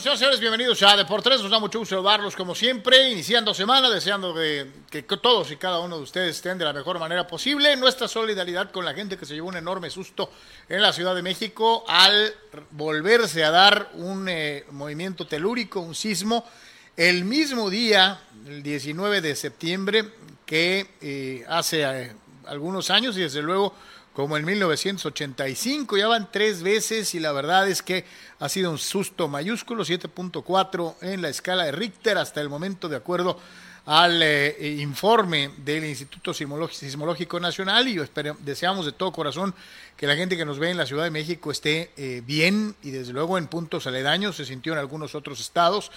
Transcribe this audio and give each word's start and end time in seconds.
con 0.00 0.12
nosotros, 0.12 0.18
señores, 0.18 0.40
bienvenidos 0.40 0.82
a 0.82 0.96
Deportes. 0.96 1.42
Nos 1.42 1.50
da 1.50 1.58
mucho 1.58 1.78
gusto 1.78 1.96
saludarlos 1.96 2.34
como 2.34 2.54
siempre, 2.54 3.10
iniciando 3.10 3.52
semana, 3.52 3.90
deseando 3.90 4.34
que, 4.34 4.66
que 4.90 5.02
todos 5.02 5.50
y 5.50 5.56
cada 5.56 5.80
uno 5.80 5.98
de 5.98 6.04
ustedes 6.04 6.36
estén 6.36 6.56
de 6.56 6.64
la 6.64 6.72
mejor 6.72 6.98
manera 6.98 7.26
posible. 7.26 7.76
Nuestra 7.76 8.08
solidaridad 8.08 8.70
con 8.70 8.86
la 8.86 8.94
gente 8.94 9.18
que 9.18 9.26
se 9.26 9.34
llevó 9.34 9.48
un 9.48 9.58
enorme 9.58 9.90
susto 9.90 10.30
en 10.70 10.80
la 10.80 10.94
Ciudad 10.94 11.14
de 11.14 11.20
México 11.20 11.84
al 11.86 12.32
volverse 12.70 13.44
a 13.44 13.50
dar 13.50 13.90
un 13.92 14.26
eh, 14.30 14.64
movimiento 14.70 15.26
telúrico, 15.26 15.80
un 15.80 15.94
sismo, 15.94 16.48
el 16.96 17.26
mismo 17.26 17.68
día, 17.68 18.20
el 18.46 18.62
19 18.62 19.20
de 19.20 19.36
septiembre, 19.36 20.08
que 20.46 20.94
eh, 21.02 21.44
hace 21.46 21.82
eh, 21.82 22.12
algunos 22.46 22.88
años 22.88 23.18
y 23.18 23.20
desde 23.20 23.42
luego 23.42 23.74
como 24.20 24.36
en 24.36 24.44
1985. 24.44 25.96
Ya 25.96 26.08
van 26.08 26.28
tres 26.30 26.62
veces 26.62 27.14
y 27.14 27.20
la 27.20 27.32
verdad 27.32 27.68
es 27.68 27.82
que 27.82 28.04
ha 28.38 28.48
sido 28.48 28.70
un 28.70 28.78
susto 28.78 29.28
mayúsculo, 29.28 29.84
7.4 29.84 30.96
en 31.02 31.22
la 31.22 31.28
escala 31.28 31.64
de 31.64 31.72
Richter 31.72 32.18
hasta 32.18 32.40
el 32.40 32.48
momento, 32.48 32.88
de 32.88 32.96
acuerdo 32.96 33.38
al 33.86 34.22
eh, 34.22 34.76
informe 34.78 35.50
del 35.64 35.84
Instituto 35.86 36.34
Sismológico 36.34 37.40
Nacional 37.40 37.88
y 37.88 37.98
deseamos 38.40 38.84
de 38.84 38.92
todo 38.92 39.10
corazón 39.10 39.54
que 39.96 40.06
la 40.06 40.16
gente 40.16 40.36
que 40.36 40.44
nos 40.44 40.58
ve 40.58 40.70
en 40.70 40.76
la 40.76 40.86
Ciudad 40.86 41.04
de 41.04 41.10
México 41.10 41.50
esté 41.50 41.90
eh, 41.96 42.22
bien 42.24 42.74
y 42.82 42.90
desde 42.90 43.12
luego 43.12 43.38
en 43.38 43.46
puntos 43.46 43.86
aledaños, 43.86 44.36
se 44.36 44.44
sintió 44.44 44.74
en 44.74 44.78
algunos 44.78 45.14
otros 45.14 45.40
estados 45.40 45.90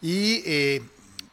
y 0.00 0.42
eh, 0.46 0.82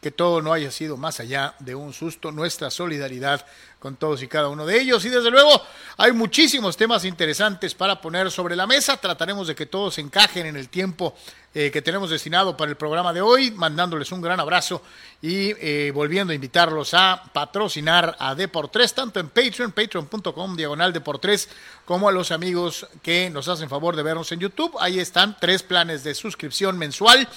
que 0.02 0.10
todo 0.12 0.42
no 0.42 0.52
haya 0.52 0.72
sido 0.72 0.98
más 0.98 1.20
allá 1.20 1.54
de 1.60 1.76
un 1.76 1.94
susto, 1.94 2.32
nuestra 2.32 2.72
solidaridad 2.72 3.46
con 3.78 3.96
todos 3.96 4.22
y 4.24 4.28
cada 4.28 4.50
uno 4.50 4.66
de 4.66 4.82
ellos. 4.82 5.06
Y 5.06 5.10
desde 5.10 5.30
luego 5.30 5.62
hay 5.98 6.12
muchísimos 6.12 6.76
temas 6.76 7.06
interesantes 7.06 7.76
para 7.76 8.02
poner 8.02 8.32
sobre 8.32 8.56
la 8.56 8.66
mesa. 8.66 8.98
Trataremos 8.98 9.48
de 9.48 9.56
que 9.56 9.68
todos 9.68 10.00
encajen 10.00 10.48
en 10.48 10.58
el 10.58 10.70
tiempo 10.70 11.16
eh, 11.54 11.70
que 11.70 11.84
tenemos 11.84 12.10
destinado 12.10 12.58
para 12.58 12.72
el 12.72 12.78
programa 12.78 13.14
de 13.14 13.22
hoy, 13.22 13.52
mandándoles 13.52 14.12
un 14.12 14.22
gran 14.22 14.40
abrazo 14.40 14.82
y 15.22 15.54
eh, 15.60 15.92
volviendo 15.94 16.32
a 16.32 16.36
invitarlos 16.36 16.94
a 16.96 17.24
patrocinar 17.32 18.16
a 18.20 18.34
Deportres, 18.34 18.96
tanto 18.96 19.20
en 19.20 19.30
Patreon, 19.30 19.72
patreon.com, 19.72 20.56
diagonal 20.56 20.94
Deportres, 20.94 21.48
como 21.86 22.10
a 22.10 22.12
los 22.12 22.32
amigos 22.32 22.88
que 23.04 23.30
nos 23.30 23.48
hacen 23.48 23.70
favor 23.70 23.96
de 23.96 24.04
vernos 24.04 24.32
en 24.32 24.40
YouTube. 24.40 24.78
Ahí 24.80 25.00
están 25.00 25.38
tres 25.40 25.62
planes 25.62 26.04
de 26.04 26.16
suscripción 26.16 26.78
mensual 26.78 27.28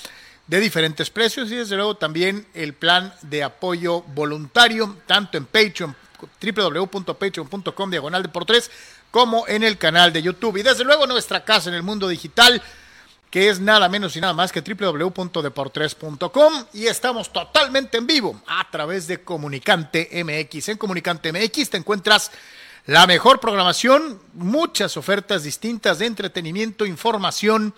de 0.46 0.60
diferentes 0.60 1.10
precios 1.10 1.50
y 1.50 1.56
desde 1.56 1.76
luego 1.76 1.96
también 1.96 2.46
el 2.54 2.74
plan 2.74 3.12
de 3.22 3.42
apoyo 3.42 4.02
voluntario, 4.02 4.98
tanto 5.06 5.38
en 5.38 5.46
Patreon, 5.46 5.96
www.patreon.com 6.40 7.90
diagonal 7.90 8.22
de 8.22 8.62
como 9.10 9.48
en 9.48 9.62
el 9.62 9.78
canal 9.78 10.12
de 10.12 10.22
YouTube. 10.22 10.58
Y 10.58 10.62
desde 10.62 10.84
luego 10.84 11.06
nuestra 11.06 11.44
casa 11.44 11.70
en 11.70 11.76
el 11.76 11.82
mundo 11.82 12.08
digital, 12.08 12.60
que 13.30 13.48
es 13.48 13.60
nada 13.60 13.88
menos 13.88 14.16
y 14.16 14.20
nada 14.20 14.32
más 14.32 14.52
que 14.52 14.60
www.deportres.com 14.60 16.66
y 16.72 16.86
estamos 16.86 17.32
totalmente 17.32 17.98
en 17.98 18.06
vivo 18.06 18.40
a 18.46 18.68
través 18.70 19.06
de 19.06 19.22
Comunicante 19.22 20.08
MX. 20.24 20.68
En 20.68 20.78
Comunicante 20.78 21.32
MX 21.32 21.70
te 21.70 21.78
encuentras 21.78 22.30
la 22.86 23.06
mejor 23.06 23.40
programación, 23.40 24.20
muchas 24.34 24.96
ofertas 24.96 25.42
distintas 25.42 25.98
de 25.98 26.06
entretenimiento, 26.06 26.84
información, 26.84 27.74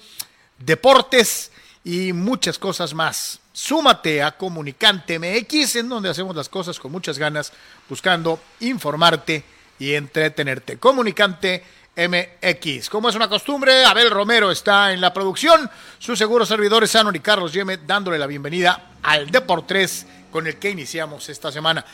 deportes 0.59 1.53
y 1.87 2.13
muchas 2.13 2.59
cosas 2.59 2.95
más. 2.95 3.39
Súmate 3.53 4.21
a 4.21 4.37
Comunicante 4.37 5.21
MX, 5.21 5.77
en 5.77 5.89
donde 5.89 6.11
hacemos 6.11 6.35
las 6.35 6.49
cosas 6.49 6.81
con 6.81 6.91
muchas 6.91 7.17
ganas, 7.17 7.53
buscando 7.89 8.41
informarte 8.59 9.45
y 9.79 9.95
entretenerte. 9.95 10.79
Comunicante 10.79 11.63
MX. 11.97 12.91
Como 12.91 13.09
es 13.09 13.15
una 13.15 13.29
costumbre, 13.29 13.85
Abel 13.85 14.11
Romero 14.11 14.51
está 14.51 14.93
en 14.93 15.01
la 15.01 15.15
producción, 15.15 15.71
sus 16.01 16.19
seguros 16.19 16.49
servidores 16.49 16.91
Sanon 16.91 17.15
y 17.15 17.21
Carlos 17.21 17.53
Yeme 17.53 17.77
dándole 17.77 18.19
la 18.19 18.27
bienvenida 18.27 18.91
al 19.05 19.31
Deportes 19.31 20.09
con 20.33 20.49
el 20.49 20.57
que 20.57 20.71
iniciamos 20.71 21.29
esta 21.29 21.53
semana. 21.53 21.85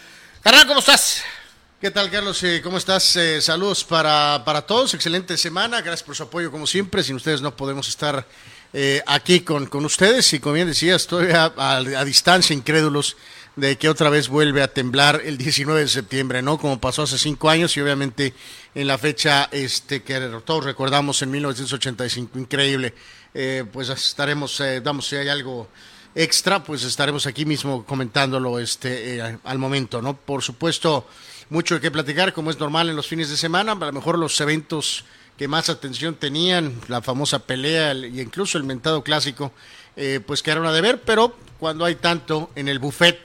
Carnal, 0.40 0.66
¿cómo 0.66 0.80
estás? 0.80 1.22
¿Qué 1.82 1.90
tal, 1.90 2.10
Carlos? 2.10 2.42
Eh, 2.44 2.62
¿Cómo 2.64 2.78
estás? 2.78 3.14
Eh, 3.16 3.42
saludos 3.42 3.84
para, 3.84 4.42
para 4.42 4.62
todos. 4.62 4.94
Excelente 4.94 5.36
semana. 5.36 5.82
Gracias 5.82 6.02
por 6.02 6.16
su 6.16 6.22
apoyo, 6.22 6.50
como 6.50 6.66
siempre. 6.66 7.02
Sin 7.02 7.16
ustedes 7.16 7.42
no 7.42 7.54
podemos 7.54 7.88
estar 7.88 8.24
eh, 8.72 9.02
aquí 9.06 9.40
con, 9.40 9.66
con, 9.66 9.84
ustedes 9.84 10.32
y 10.32 10.40
como 10.40 10.54
bien 10.54 10.68
decía, 10.68 10.96
estoy 10.96 11.28
a, 11.32 12.04
distancia, 12.04 12.54
incrédulos 12.54 13.16
de 13.54 13.76
que 13.76 13.90
otra 13.90 14.08
vez 14.08 14.28
vuelve 14.28 14.62
a 14.62 14.72
temblar 14.72 15.20
el 15.24 15.36
19 15.36 15.82
de 15.82 15.88
septiembre, 15.88 16.40
¿no? 16.40 16.56
Como 16.56 16.80
pasó 16.80 17.02
hace 17.02 17.18
cinco 17.18 17.50
años 17.50 17.76
y 17.76 17.82
obviamente 17.82 18.32
en 18.74 18.86
la 18.86 18.96
fecha 18.96 19.50
este 19.52 20.02
que 20.02 20.18
todos 20.44 20.64
recordamos 20.64 21.20
en 21.20 21.30
1985, 21.30 22.38
increíble. 22.38 22.94
Eh, 23.34 23.64
pues 23.70 23.90
estaremos, 23.90 24.58
eh, 24.60 24.80
damos 24.80 25.06
si 25.06 25.16
hay 25.16 25.28
algo 25.28 25.68
extra, 26.14 26.64
pues 26.64 26.82
estaremos 26.84 27.26
aquí 27.26 27.44
mismo 27.44 27.84
comentándolo 27.84 28.58
este 28.58 29.20
al 29.44 29.58
momento, 29.58 30.00
¿no? 30.00 30.16
Por 30.16 30.42
supuesto, 30.42 31.06
mucho 31.50 31.78
qué 31.78 31.90
platicar, 31.90 32.32
como 32.32 32.50
es 32.50 32.58
normal 32.58 32.88
en 32.88 32.96
los 32.96 33.06
fines 33.06 33.28
de 33.28 33.36
semana, 33.36 33.72
a 33.72 33.74
lo 33.74 33.92
mejor 33.92 34.18
los 34.18 34.40
eventos 34.40 35.04
más 35.48 35.68
atención 35.68 36.14
tenían, 36.14 36.80
la 36.88 37.02
famosa 37.02 37.40
pelea 37.40 37.94
y 37.94 38.20
incluso 38.20 38.58
el 38.58 38.64
mentado 38.64 39.02
clásico, 39.02 39.52
eh, 39.96 40.20
pues 40.26 40.42
quedaron 40.42 40.66
a 40.66 40.72
deber, 40.72 41.02
pero 41.02 41.36
cuando 41.58 41.84
hay 41.84 41.96
tanto 41.96 42.50
en 42.54 42.68
el 42.68 42.78
buffet, 42.78 43.18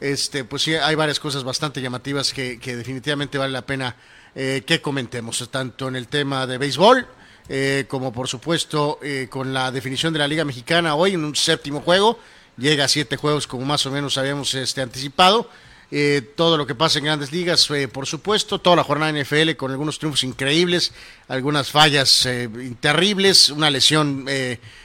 este, 0.00 0.44
pues 0.44 0.62
sí 0.62 0.74
hay 0.74 0.94
varias 0.94 1.20
cosas 1.20 1.44
bastante 1.44 1.80
llamativas 1.80 2.32
que, 2.32 2.58
definitivamente 2.58 3.38
vale 3.38 3.52
la 3.52 3.62
pena 3.62 3.96
eh, 4.34 4.62
que 4.66 4.80
comentemos, 4.80 5.48
tanto 5.50 5.88
en 5.88 5.96
el 5.96 6.08
tema 6.08 6.46
de 6.46 6.58
béisbol, 6.58 7.06
eh, 7.48 7.86
como 7.88 8.12
por 8.12 8.28
supuesto 8.28 8.98
con 9.28 9.52
la 9.52 9.72
definición 9.72 10.12
de 10.12 10.20
la 10.20 10.28
Liga 10.28 10.44
Mexicana 10.44 10.94
hoy 10.94 11.14
en 11.14 11.24
un 11.24 11.34
séptimo 11.34 11.80
juego, 11.80 12.18
llega 12.56 12.84
a 12.84 12.88
siete 12.88 13.16
juegos 13.16 13.46
como 13.46 13.64
más 13.66 13.84
o 13.86 13.90
menos 13.90 14.16
habíamos 14.18 14.54
este, 14.54 14.80
anticipado, 14.80 15.48
eh, 15.94 16.22
todo 16.36 16.56
lo 16.56 16.66
que 16.66 16.74
pasa 16.74 16.98
en 16.98 17.04
grandes 17.04 17.32
ligas, 17.32 17.70
eh, 17.70 17.86
por 17.86 18.06
supuesto, 18.06 18.58
toda 18.58 18.76
la 18.76 18.82
jornada 18.82 19.12
NFL 19.12 19.56
con 19.58 19.70
algunos 19.72 19.98
triunfos 19.98 20.24
increíbles, 20.24 20.90
algunas 21.28 21.70
fallas 21.70 22.24
eh, 22.24 22.48
terribles, 22.80 23.50
una 23.50 23.68
lesión 23.68 24.24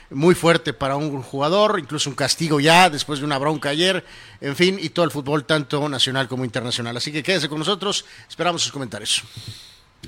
muy 0.09 0.35
fuerte 0.35 0.73
para 0.73 0.97
un 0.97 1.21
jugador, 1.21 1.79
incluso 1.79 2.09
un 2.09 2.15
castigo 2.17 2.59
ya 2.59 2.89
después 2.89 3.19
de 3.19 3.25
una 3.25 3.37
bronca 3.37 3.69
ayer, 3.69 4.03
en 4.41 4.57
fin, 4.57 4.77
y 4.81 4.89
todo 4.89 5.05
el 5.05 5.11
fútbol 5.11 5.45
tanto 5.45 5.87
nacional 5.87 6.27
como 6.27 6.43
internacional. 6.43 6.97
Así 6.97 7.13
que 7.13 7.23
quédese 7.23 7.47
con 7.47 7.59
nosotros, 7.59 8.03
esperamos 8.27 8.61
sus 8.61 8.73
comentarios. 8.73 9.23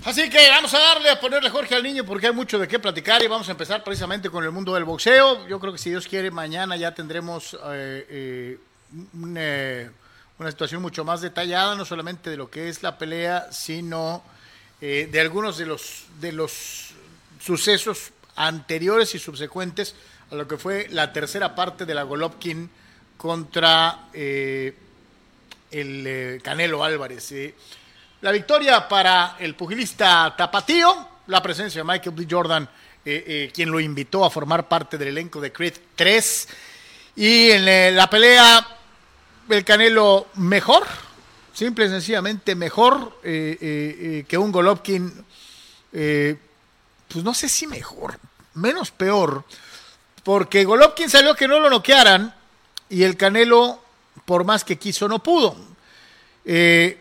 Así 0.03 0.29
que 0.29 0.49
vamos 0.49 0.73
a 0.73 0.79
darle 0.79 1.11
a 1.11 1.19
ponerle 1.21 1.49
Jorge 1.49 1.75
al 1.75 1.83
niño 1.83 2.03
porque 2.03 2.27
hay 2.27 2.33
mucho 2.33 2.59
de 2.59 2.67
qué 2.67 2.77
platicar 2.77 3.23
y 3.23 3.27
vamos 3.27 3.47
a 3.47 3.51
empezar 3.51 3.85
precisamente 3.85 4.29
con 4.29 4.43
el 4.43 4.51
mundo 4.51 4.73
del 4.73 4.83
boxeo. 4.83 5.47
Yo 5.47 5.61
creo 5.61 5.71
que 5.71 5.79
si 5.79 5.91
Dios 5.91 6.07
quiere, 6.07 6.29
mañana 6.29 6.75
ya 6.75 6.93
tendremos 6.93 7.53
un 9.13 9.38
una 10.39 10.51
situación 10.51 10.81
mucho 10.81 11.03
más 11.03 11.19
detallada, 11.19 11.75
no 11.75 11.83
solamente 11.83 12.29
de 12.29 12.38
lo 12.38 12.50
que 12.50 12.69
es 12.69 12.81
la 12.81 12.97
pelea, 12.97 13.51
sino 13.51 14.23
eh, 14.79 15.09
de 15.11 15.19
algunos 15.19 15.57
de 15.57 15.66
los, 15.66 16.05
de 16.22 16.31
los 16.31 16.91
sucesos 17.41 18.13
anteriores 18.38 19.13
y 19.16 19.19
subsecuentes 19.19 19.95
a 20.31 20.35
lo 20.35 20.47
que 20.47 20.57
fue 20.57 20.88
la 20.91 21.11
tercera 21.11 21.53
parte 21.55 21.85
de 21.85 21.94
la 21.94 22.03
Golovkin 22.03 22.69
contra 23.17 24.07
eh, 24.13 24.73
el 25.72 26.07
eh, 26.07 26.39
Canelo 26.41 26.85
Álvarez. 26.85 27.33
La 28.21 28.31
victoria 28.31 28.88
para 28.88 29.35
el 29.39 29.56
pugilista 29.56 30.33
Tapatío, 30.38 31.09
la 31.27 31.44
presencia 31.44 31.81
de 31.81 31.85
Michael 31.85 32.16
B. 32.16 32.27
Jordan, 32.29 32.69
quien 33.03 33.71
lo 33.71 33.80
invitó 33.80 34.24
a 34.24 34.30
formar 34.30 34.68
parte 34.68 34.97
del 34.97 35.09
elenco 35.09 35.41
de 35.41 35.51
Creed 35.51 35.74
3. 35.95 36.47
Y 37.15 37.50
en 37.51 37.95
la 37.95 38.09
pelea 38.09 38.78
el 39.57 39.66
Canelo 39.66 40.28
mejor, 40.36 40.84
simple 41.54 41.86
y 41.86 41.90
sencillamente 41.90 42.56
mejor 42.56 43.19
eh, 43.24 43.57
eh, 43.60 43.98
eh, 44.00 44.25
que 44.28 44.38
un 44.38 44.51
Golovkin, 44.51 45.25
pues 45.92 47.24
no 47.24 47.34
sé 47.34 47.50
si 47.50 47.68
mejor, 47.68 48.19
menos 48.54 48.92
peor, 48.92 49.44
porque 50.24 50.63
Golovkin 50.66 51.10
salió 51.10 51.36
que 51.36 51.48
no 51.48 51.60
lo 51.60 51.69
noquearan 51.69 52.34
y 52.90 53.04
el 53.04 53.18
Canelo, 53.18 53.81
por 54.25 54.44
más 54.44 54.63
que 54.63 54.78
quiso, 54.78 55.07
no 55.07 55.19
pudo. 55.19 55.56
Le, 56.46 56.98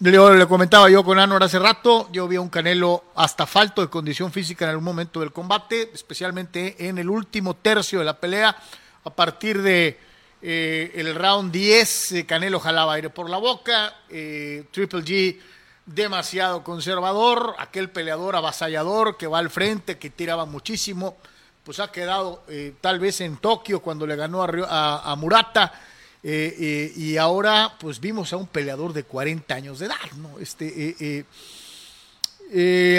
le, 0.00 0.46
comentaba 0.48 0.90
yo 0.90 1.04
con 1.04 1.18
Anor 1.18 1.44
hace 1.44 1.58
rato, 1.58 2.08
yo 2.10 2.26
vi 2.26 2.36
a 2.36 2.40
un 2.40 2.48
Canelo 2.48 3.04
hasta 3.14 3.46
falto 3.46 3.82
de 3.82 3.88
condición 3.88 4.32
física 4.32 4.64
en 4.64 4.70
algún 4.70 4.84
momento 4.84 5.20
del 5.20 5.32
combate, 5.32 5.90
especialmente 5.94 6.88
en 6.88 6.98
el 6.98 7.08
último 7.08 7.54
tercio 7.54 7.98
de 7.98 8.04
la 8.04 8.18
pelea, 8.18 8.56
a 9.04 9.10
partir 9.10 9.62
de 9.62 10.11
eh, 10.44 10.90
el 10.96 11.14
round 11.14 11.52
10, 11.52 12.12
eh, 12.12 12.26
Canelo 12.26 12.58
jalaba 12.58 12.94
aire 12.94 13.10
por 13.10 13.30
la 13.30 13.38
boca. 13.38 13.94
Eh, 14.08 14.64
Triple 14.72 15.02
G 15.02 15.38
demasiado 15.86 16.64
conservador. 16.64 17.54
Aquel 17.58 17.90
peleador 17.90 18.34
avasallador 18.34 19.16
que 19.16 19.28
va 19.28 19.38
al 19.38 19.50
frente, 19.50 19.98
que 19.98 20.10
tiraba 20.10 20.44
muchísimo. 20.44 21.16
Pues 21.62 21.78
ha 21.78 21.92
quedado 21.92 22.42
tal 22.80 22.98
vez 22.98 23.20
en 23.20 23.36
Tokio 23.36 23.78
cuando 23.78 24.04
le 24.04 24.16
ganó 24.16 24.42
a, 24.42 25.14
Murata. 25.16 25.72
y 26.24 27.16
ahora 27.18 27.76
pues 27.78 28.00
vimos 28.00 28.32
a 28.32 28.36
un 28.36 28.48
peleador 28.48 28.92
de 28.92 29.04
40 29.04 29.54
años 29.54 29.78
de 29.78 29.86
edad. 29.86 30.10
¿no? 30.16 30.40
Este, 30.40 31.24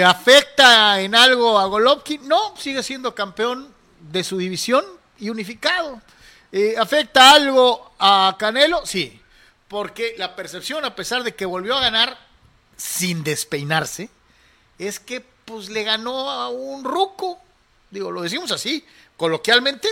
¿Afecta 0.02 0.98
en 0.98 1.14
algo 1.14 1.58
a 1.58 1.66
Golovkin? 1.66 2.26
No, 2.26 2.56
sigue 2.56 2.82
siendo 2.82 3.14
campeón 3.14 3.68
de 4.00 4.24
su 4.24 4.38
división 4.38 4.82
y 5.18 5.28
unificado. 5.28 6.00
¿Afecta 6.78 7.32
algo 7.32 7.92
a 7.98 8.36
Canelo? 8.38 8.86
Sí, 8.86 9.20
porque 9.66 10.14
la 10.18 10.36
percepción, 10.36 10.84
a 10.84 10.94
pesar 10.94 11.24
de 11.24 11.34
que 11.34 11.46
volvió 11.46 11.76
a 11.76 11.80
ganar 11.80 12.16
sin 12.76 13.24
despeinarse, 13.24 14.08
es 14.78 15.00
que 15.00 15.20
pues 15.44 15.68
le 15.68 15.82
ganó 15.82 16.30
a 16.30 16.48
un 16.48 16.84
ruco. 16.84 17.40
Digo, 17.90 18.10
lo 18.10 18.22
decimos 18.22 18.52
así, 18.52 18.84
coloquialmente, 19.16 19.88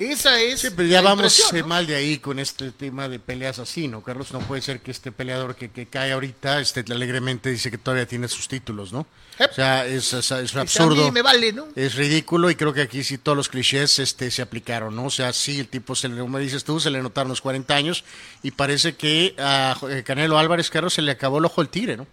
esa 0.00 0.40
es. 0.40 0.60
Sí, 0.60 0.68
pero 0.74 0.88
ya 0.88 1.02
vamos 1.02 1.52
eh, 1.52 1.62
mal 1.62 1.86
de 1.86 1.94
ahí 1.94 2.18
con 2.18 2.38
este 2.38 2.70
tema 2.70 3.08
de 3.08 3.18
peleas 3.18 3.58
así, 3.58 3.86
¿no, 3.86 4.02
Carlos? 4.02 4.32
No 4.32 4.40
puede 4.40 4.62
ser 4.62 4.80
que 4.80 4.90
este 4.90 5.12
peleador 5.12 5.54
que, 5.56 5.86
cae 5.86 6.12
ahorita 6.12 6.58
este, 6.60 6.84
alegremente 6.90 7.50
dice 7.50 7.70
que 7.70 7.76
todavía 7.76 8.06
tiene 8.06 8.26
sus 8.26 8.48
títulos, 8.48 8.92
¿no? 8.92 9.06
O 9.38 9.52
sea, 9.52 9.86
es, 9.86 10.12
es, 10.12 10.32
absurdo. 10.32 11.12
me 11.12 11.20
vale, 11.20 11.52
¿no? 11.52 11.68
Es 11.76 11.96
ridículo 11.96 12.50
y 12.50 12.54
creo 12.54 12.72
que 12.72 12.80
aquí 12.80 13.04
sí 13.04 13.18
todos 13.18 13.36
los 13.36 13.48
clichés 13.50 13.98
este, 13.98 14.30
se 14.30 14.40
aplicaron, 14.40 14.96
¿no? 14.96 15.04
O 15.04 15.10
sea, 15.10 15.32
sí, 15.32 15.60
el 15.60 15.68
tipo, 15.68 15.94
se 15.94 16.08
le, 16.08 16.18
como 16.18 16.38
dices 16.38 16.64
tú, 16.64 16.80
se 16.80 16.90
le 16.90 17.02
notaron 17.02 17.28
los 17.28 17.42
40 17.42 17.74
años 17.74 18.04
y 18.42 18.52
parece 18.52 18.94
que 18.96 19.34
a 19.38 19.76
eh, 19.88 20.02
Canelo 20.02 20.38
Álvarez, 20.38 20.70
Carlos, 20.70 20.94
se 20.94 21.02
le 21.02 21.12
acabó 21.12 21.38
el 21.38 21.44
ojo 21.44 21.60
el 21.60 21.68
tigre, 21.68 21.98
¿no? 21.98 22.06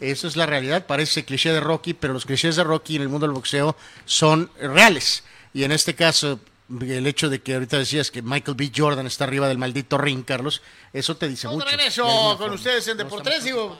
Esa 0.00 0.26
es 0.26 0.36
la 0.36 0.46
realidad, 0.46 0.86
parece 0.86 1.24
cliché 1.24 1.52
de 1.52 1.60
Rocky, 1.60 1.94
pero 1.94 2.12
los 2.12 2.26
clichés 2.26 2.56
de 2.56 2.64
Rocky 2.64 2.96
en 2.96 3.02
el 3.02 3.08
mundo 3.08 3.26
del 3.26 3.34
boxeo 3.34 3.76
son 4.04 4.50
reales. 4.60 5.22
Y 5.54 5.64
en 5.64 5.72
este 5.72 5.94
caso, 5.94 6.38
el 6.68 7.06
hecho 7.06 7.28
de 7.28 7.40
que 7.40 7.54
ahorita 7.54 7.78
decías 7.78 8.10
que 8.10 8.22
Michael 8.22 8.56
B. 8.56 8.72
Jordan 8.74 9.06
está 9.06 9.24
arriba 9.24 9.48
del 9.48 9.58
maldito 9.58 9.98
ring, 9.98 10.24
Carlos, 10.24 10.62
eso 10.92 11.16
te 11.16 11.28
dice 11.28 11.48
mucho. 11.48 11.66
regreso 11.66 12.36
con 12.38 12.52
ustedes 12.52 12.88
en 12.88 12.96
Deportes, 12.96 13.44
digo, 13.44 13.78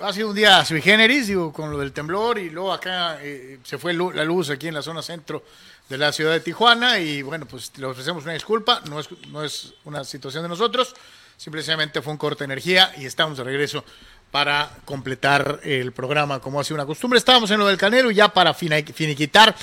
ha 0.00 0.12
sido 0.12 0.28
un 0.28 0.36
día 0.36 0.64
sui 0.64 0.82
generis, 0.82 1.28
digo, 1.28 1.52
con 1.52 1.70
lo 1.70 1.78
del 1.78 1.92
temblor 1.92 2.38
y 2.38 2.50
luego 2.50 2.72
acá 2.72 3.18
eh, 3.22 3.58
se 3.64 3.78
fue 3.78 3.94
la 3.94 4.24
luz 4.24 4.50
aquí 4.50 4.68
en 4.68 4.74
la 4.74 4.82
zona 4.82 5.00
centro 5.00 5.42
de 5.88 5.96
la 5.96 6.12
ciudad 6.12 6.32
de 6.32 6.40
Tijuana 6.40 6.98
y 6.98 7.22
bueno, 7.22 7.46
pues 7.46 7.72
le 7.76 7.86
ofrecemos 7.86 8.24
una 8.24 8.34
disculpa, 8.34 8.82
no 8.88 9.00
es, 9.00 9.08
no 9.28 9.42
es 9.42 9.72
una 9.84 10.04
situación 10.04 10.42
de 10.42 10.48
nosotros, 10.48 10.94
simplemente 11.36 12.02
fue 12.02 12.12
un 12.12 12.18
corte 12.18 12.40
de 12.40 12.46
energía 12.46 12.92
y 12.98 13.06
estamos 13.06 13.38
de 13.38 13.44
regreso 13.44 13.84
para 14.30 14.70
completar 14.84 15.60
el 15.62 15.92
programa 15.92 16.40
como 16.40 16.60
ha 16.60 16.64
sido 16.64 16.74
una 16.74 16.84
costumbre. 16.84 17.18
Estábamos 17.18 17.50
en 17.50 17.58
lo 17.58 17.66
del 17.66 17.78
Canelo 17.78 18.10
y 18.10 18.16
ya 18.16 18.28
para 18.28 18.52
finiquitar 18.52 19.54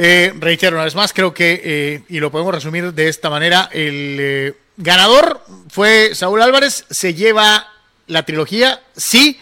eh, 0.00 0.32
reitero 0.38 0.76
una 0.76 0.84
vez 0.84 0.94
más, 0.94 1.12
creo 1.12 1.34
que, 1.34 1.60
eh, 1.64 2.02
y 2.08 2.20
lo 2.20 2.30
podemos 2.30 2.54
resumir 2.54 2.94
de 2.94 3.08
esta 3.08 3.30
manera, 3.30 3.68
el 3.72 4.16
eh, 4.20 4.54
ganador 4.76 5.44
fue 5.70 6.14
Saúl 6.14 6.40
Álvarez, 6.40 6.84
se 6.88 7.14
lleva 7.14 7.66
la 8.06 8.24
trilogía, 8.24 8.80
sí, 8.96 9.40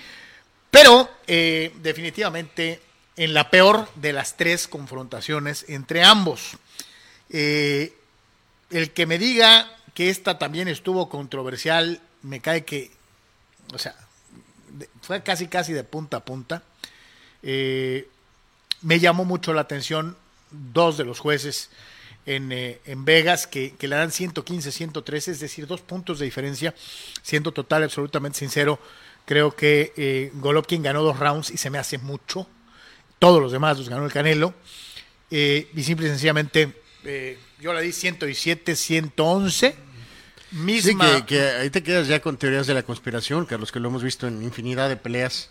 pero 0.71 1.11
definitivamente 1.27 2.81
en 3.17 3.35
la 3.35 3.51
peor 3.51 3.87
de 3.97 4.15
las 4.15 4.39
tres 4.39 4.67
confrontaciones 4.67 5.67
entre 5.69 6.03
ambos. 6.03 6.57
el 7.29 7.91
que 8.95 9.07
me 9.07 9.19
diga 9.19 9.71
que 9.93 10.09
esta 10.09 10.39
también 10.39 10.69
estuvo 10.69 11.11
controversial, 11.11 12.01
me 12.23 12.41
cae 12.41 12.65
que, 12.65 12.91
o 13.75 13.79
sea, 13.79 13.95
fue 15.03 15.23
casi 15.23 15.49
casi 15.49 15.75
de 15.75 15.85
punta 15.85 16.17
a 16.19 16.25
punta. 16.25 16.63
me 17.43 19.01
llamó 19.01 19.27
mucho 19.27 19.53
la 19.53 19.61
atención 19.61 20.17
dos 20.51 20.97
de 20.97 21.05
los 21.05 21.19
jueces 21.19 21.71
en, 22.27 22.53
eh, 22.53 22.81
en 22.87 23.05
Vegas 23.05 23.47
que, 23.47 23.75
le 23.81 23.97
dan 23.97 24.11
115, 24.11 24.73
113, 24.73 25.31
es 25.31 25.41
decir, 25.41 25.67
dos 25.67 25.81
puntos 25.81 26.19
de 26.19 26.25
diferencia, 26.25 26.75
siendo 27.23 27.53
total, 27.53 27.85
absolutamente 27.85 28.39
sincero. 28.39 28.79
Creo 29.25 29.55
que 29.55 29.93
eh, 29.97 30.31
Golovkin 30.35 30.83
ganó 30.83 31.03
dos 31.03 31.19
rounds 31.19 31.51
y 31.51 31.57
se 31.57 31.71
me 31.71 31.79
hace 31.79 31.99
mucho. 31.99 32.47
Todos 33.19 33.41
los 33.41 33.53
demás 33.53 33.79
los 33.79 33.89
ganó 33.89 34.05
el 34.05 34.13
Canelo. 34.13 34.55
Eh, 35.31 35.69
y 35.75 35.83
simple 35.83 36.07
y 36.07 36.11
sencillamente, 36.11 36.73
eh, 37.05 37.39
yo 37.61 37.73
la 37.73 37.81
di 37.81 37.93
117, 37.93 38.77
111. 38.77 39.75
Misma... 40.53 41.17
Sí, 41.17 41.23
que, 41.23 41.41
ahí 41.41 41.71
te 41.71 41.83
quedas 41.83 42.07
ya 42.07 42.21
con 42.21 42.37
teorías 42.37 42.67
de 42.67 42.75
la 42.75 42.85
conspiración, 42.85 43.47
Carlos, 43.47 43.73
que 43.73 43.81
lo 43.81 43.89
hemos 43.89 44.03
visto 44.03 44.29
en 44.29 44.43
infinidad 44.43 44.89
de 44.89 44.97
peleas 44.97 45.51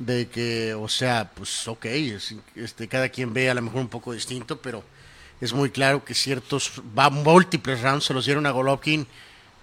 de 0.00 0.28
que, 0.28 0.74
o 0.74 0.88
sea, 0.88 1.30
pues 1.34 1.68
ok, 1.68 1.84
este, 2.56 2.88
cada 2.88 3.10
quien 3.10 3.34
ve 3.34 3.50
a 3.50 3.54
lo 3.54 3.60
mejor 3.62 3.82
un 3.82 3.88
poco 3.88 4.14
distinto, 4.14 4.60
pero 4.60 4.82
es 5.42 5.52
muy 5.52 5.70
claro 5.70 6.04
que 6.04 6.14
ciertos 6.14 6.72
va, 6.98 7.10
múltiples 7.10 7.82
rounds 7.82 8.06
se 8.06 8.14
los 8.14 8.24
dieron 8.24 8.46
a 8.46 8.50
Golovkin, 8.50 9.06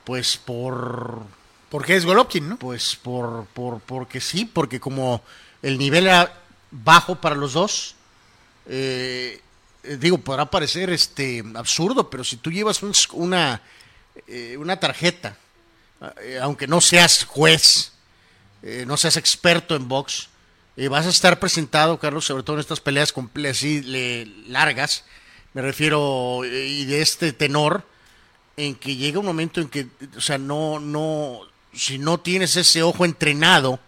pues 0.06 0.38
por... 0.38 1.24
Porque 1.69 1.95
es 1.95 2.06
Golovkin, 2.06 2.50
¿no? 2.50 2.57
Pues 2.57 2.95
por, 2.95 3.45
por, 3.54 3.81
porque 3.81 4.22
sí, 4.22 4.45
porque 4.45 4.80
como 4.80 5.22
el 5.62 5.78
nivel 5.78 6.06
era 6.06 6.40
bajo 6.72 7.19
para 7.19 7.36
los 7.36 7.54
dos, 7.54 7.95
eh, 8.68 9.42
digo, 10.00 10.19
podrá 10.19 10.45
parecer 10.45 10.92
este 10.92 11.44
absurdo, 11.56 12.10
pero 12.10 12.24
si 12.24 12.38
tú 12.38 12.51
llevas 12.51 12.81
una, 13.12 13.62
eh, 14.28 14.56
una 14.57 14.80
tarjeta, 14.80 15.36
eh, 16.22 16.40
aunque 16.42 16.68
no 16.68 16.80
seas 16.80 17.25
juez, 17.25 17.92
eh, 18.63 18.86
no 18.88 18.98
seas 18.98 19.18
experto 19.18 19.75
en 19.75 19.88
box, 19.88 20.30
eh, 20.75 20.88
vas 20.88 21.06
a 21.06 21.09
estar 21.09 21.39
presentado, 21.39 22.00
Carlos, 22.00 22.25
sobre 22.25 22.44
todo 22.44 22.57
en 22.57 22.62
estas 22.62 22.80
peleas 22.80 23.13
así 23.50 23.81
largas, 24.48 25.04
me 25.54 25.62
refiero, 25.62 26.44
eh, 26.44 26.68
y 26.68 26.86
de 26.86 27.01
este 27.01 27.33
tenor, 27.33 27.83
en 28.57 28.75
que 28.75 28.95
llega 28.95 29.19
un 29.19 29.25
momento 29.25 29.62
en 29.62 29.69
que, 29.69 29.88
o 30.15 30.21
sea, 30.21 30.38
no, 30.38 30.80
no, 30.80 31.42
si 31.74 31.98
no 31.98 32.19
tienes 32.19 32.56
ese 32.56 32.83
ojo 32.83 33.06
entrenado, 33.06 33.80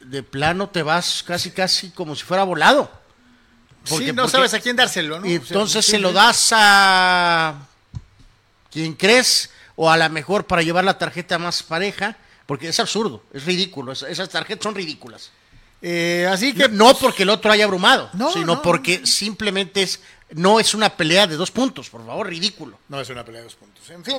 de 0.00 0.22
plano 0.22 0.68
te 0.68 0.82
vas 0.82 1.24
casi, 1.26 1.50
casi 1.50 1.90
como 1.90 2.14
si 2.14 2.24
fuera 2.24 2.44
volado. 2.44 2.90
Porque, 3.88 4.12
no 4.12 4.28
sabes 4.28 4.54
a 4.54 4.60
quién 4.60 4.76
dárselo, 4.76 5.20
¿no? 5.20 5.26
Y 5.26 5.34
entonces 5.34 5.84
se 5.84 5.98
lo 5.98 6.12
das 6.12 6.50
a 6.52 7.66
quien 8.70 8.94
crees, 8.94 9.50
o 9.76 9.90
a 9.90 9.96
la 9.96 10.08
mejor 10.08 10.46
para 10.46 10.62
llevar 10.62 10.84
la 10.84 10.98
tarjeta 10.98 11.38
más 11.38 11.62
pareja, 11.62 12.16
porque 12.46 12.68
es 12.68 12.80
absurdo, 12.80 13.22
es 13.32 13.44
ridículo, 13.44 13.92
esas 13.92 14.28
tarjetas 14.28 14.62
son 14.62 14.74
ridículas. 14.74 15.30
Eh, 15.86 16.26
así 16.30 16.54
que 16.54 16.68
no 16.68 16.96
porque 16.96 17.24
el 17.24 17.30
otro 17.30 17.52
haya 17.52 17.64
abrumado, 17.64 18.10
sino 18.32 18.62
porque 18.62 19.06
simplemente 19.06 19.82
es 19.82 20.00
no 20.34 20.58
es 20.58 20.74
una 20.74 20.96
pelea 20.96 21.26
de 21.26 21.36
dos 21.36 21.50
puntos, 21.50 21.88
por 21.90 22.04
favor, 22.04 22.26
ridículo. 22.26 22.78
No 22.88 23.00
es 23.00 23.08
una 23.08 23.24
pelea 23.24 23.40
de 23.40 23.44
dos 23.44 23.54
puntos. 23.54 23.88
En 23.90 24.04
fin, 24.04 24.16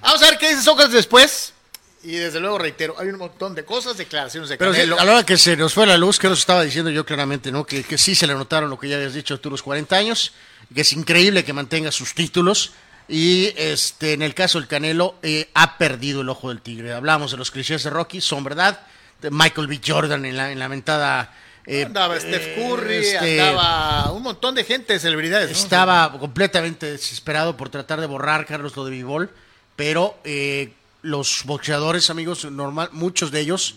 vamos 0.00 0.22
a 0.22 0.30
ver 0.30 0.38
qué 0.38 0.50
dice 0.50 0.62
Sócrates 0.62 0.94
después. 0.94 1.54
Y 2.02 2.12
desde 2.12 2.40
luego 2.40 2.56
reitero, 2.56 2.94
hay 2.98 3.08
un 3.08 3.18
montón 3.18 3.54
de 3.54 3.62
cosas, 3.62 3.98
declaraciones 3.98 4.48
de 4.48 4.56
Pero 4.56 4.72
a 4.98 5.04
la 5.04 5.12
hora 5.12 5.26
que 5.26 5.36
se 5.36 5.54
nos 5.54 5.74
fue 5.74 5.86
la 5.86 5.98
luz, 5.98 6.18
que 6.18 6.28
nos 6.30 6.38
estaba 6.38 6.62
diciendo 6.62 6.90
yo 6.90 7.04
claramente, 7.04 7.52
¿no? 7.52 7.66
Que, 7.66 7.84
que 7.84 7.98
sí 7.98 8.14
se 8.14 8.26
le 8.26 8.32
notaron 8.32 8.70
lo 8.70 8.78
que 8.78 8.88
ya 8.88 8.96
habías 8.96 9.12
dicho 9.12 9.38
tú 9.38 9.50
los 9.50 9.62
40 9.62 9.96
años, 9.96 10.32
que 10.74 10.80
es 10.80 10.92
increíble 10.94 11.44
que 11.44 11.52
mantenga 11.52 11.92
sus 11.92 12.14
títulos, 12.14 12.72
y 13.10 13.52
este, 13.56 14.12
en 14.12 14.22
el 14.22 14.34
caso 14.34 14.60
del 14.60 14.68
Canelo, 14.68 15.16
eh, 15.22 15.50
ha 15.54 15.76
perdido 15.78 16.20
el 16.20 16.28
ojo 16.28 16.48
del 16.48 16.60
tigre. 16.60 16.92
Hablamos 16.92 17.32
de 17.32 17.38
los 17.38 17.50
clichés 17.50 17.82
de 17.82 17.90
Rocky, 17.90 18.20
son 18.20 18.44
verdad. 18.44 18.80
De 19.20 19.32
Michael 19.32 19.66
B. 19.66 19.80
Jordan 19.84 20.24
en 20.24 20.36
la, 20.36 20.52
en 20.52 20.60
lamentada. 20.60 21.34
Eh, 21.66 21.84
andaba 21.84 22.18
Steph 22.20 22.54
Curry, 22.56 22.96
este, 22.98 23.40
andaba 23.40 24.12
un 24.12 24.22
montón 24.22 24.54
de 24.54 24.62
gente, 24.62 24.92
de 24.92 25.00
celebridades. 25.00 25.50
Estaba 25.50 26.16
completamente 26.18 26.92
desesperado 26.92 27.56
por 27.56 27.68
tratar 27.68 28.00
de 28.00 28.06
borrar 28.06 28.46
Carlos 28.46 28.76
lo 28.76 28.84
de 28.84 28.92
Vivol, 28.92 29.28
pero 29.74 30.18
eh, 30.22 30.72
los 31.02 31.42
boxeadores, 31.44 32.10
amigos, 32.10 32.44
normal, 32.44 32.90
muchos 32.92 33.32
de 33.32 33.40
ellos, 33.40 33.74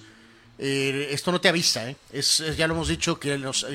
esto 0.59 1.31
no 1.31 1.41
te 1.41 1.49
avisa, 1.49 1.91
es, 2.11 2.41
ya 2.55 2.67
lo 2.67 2.75
hemos 2.75 2.87
dicho 2.87 3.19
que 3.19 3.37
los, 3.37 3.65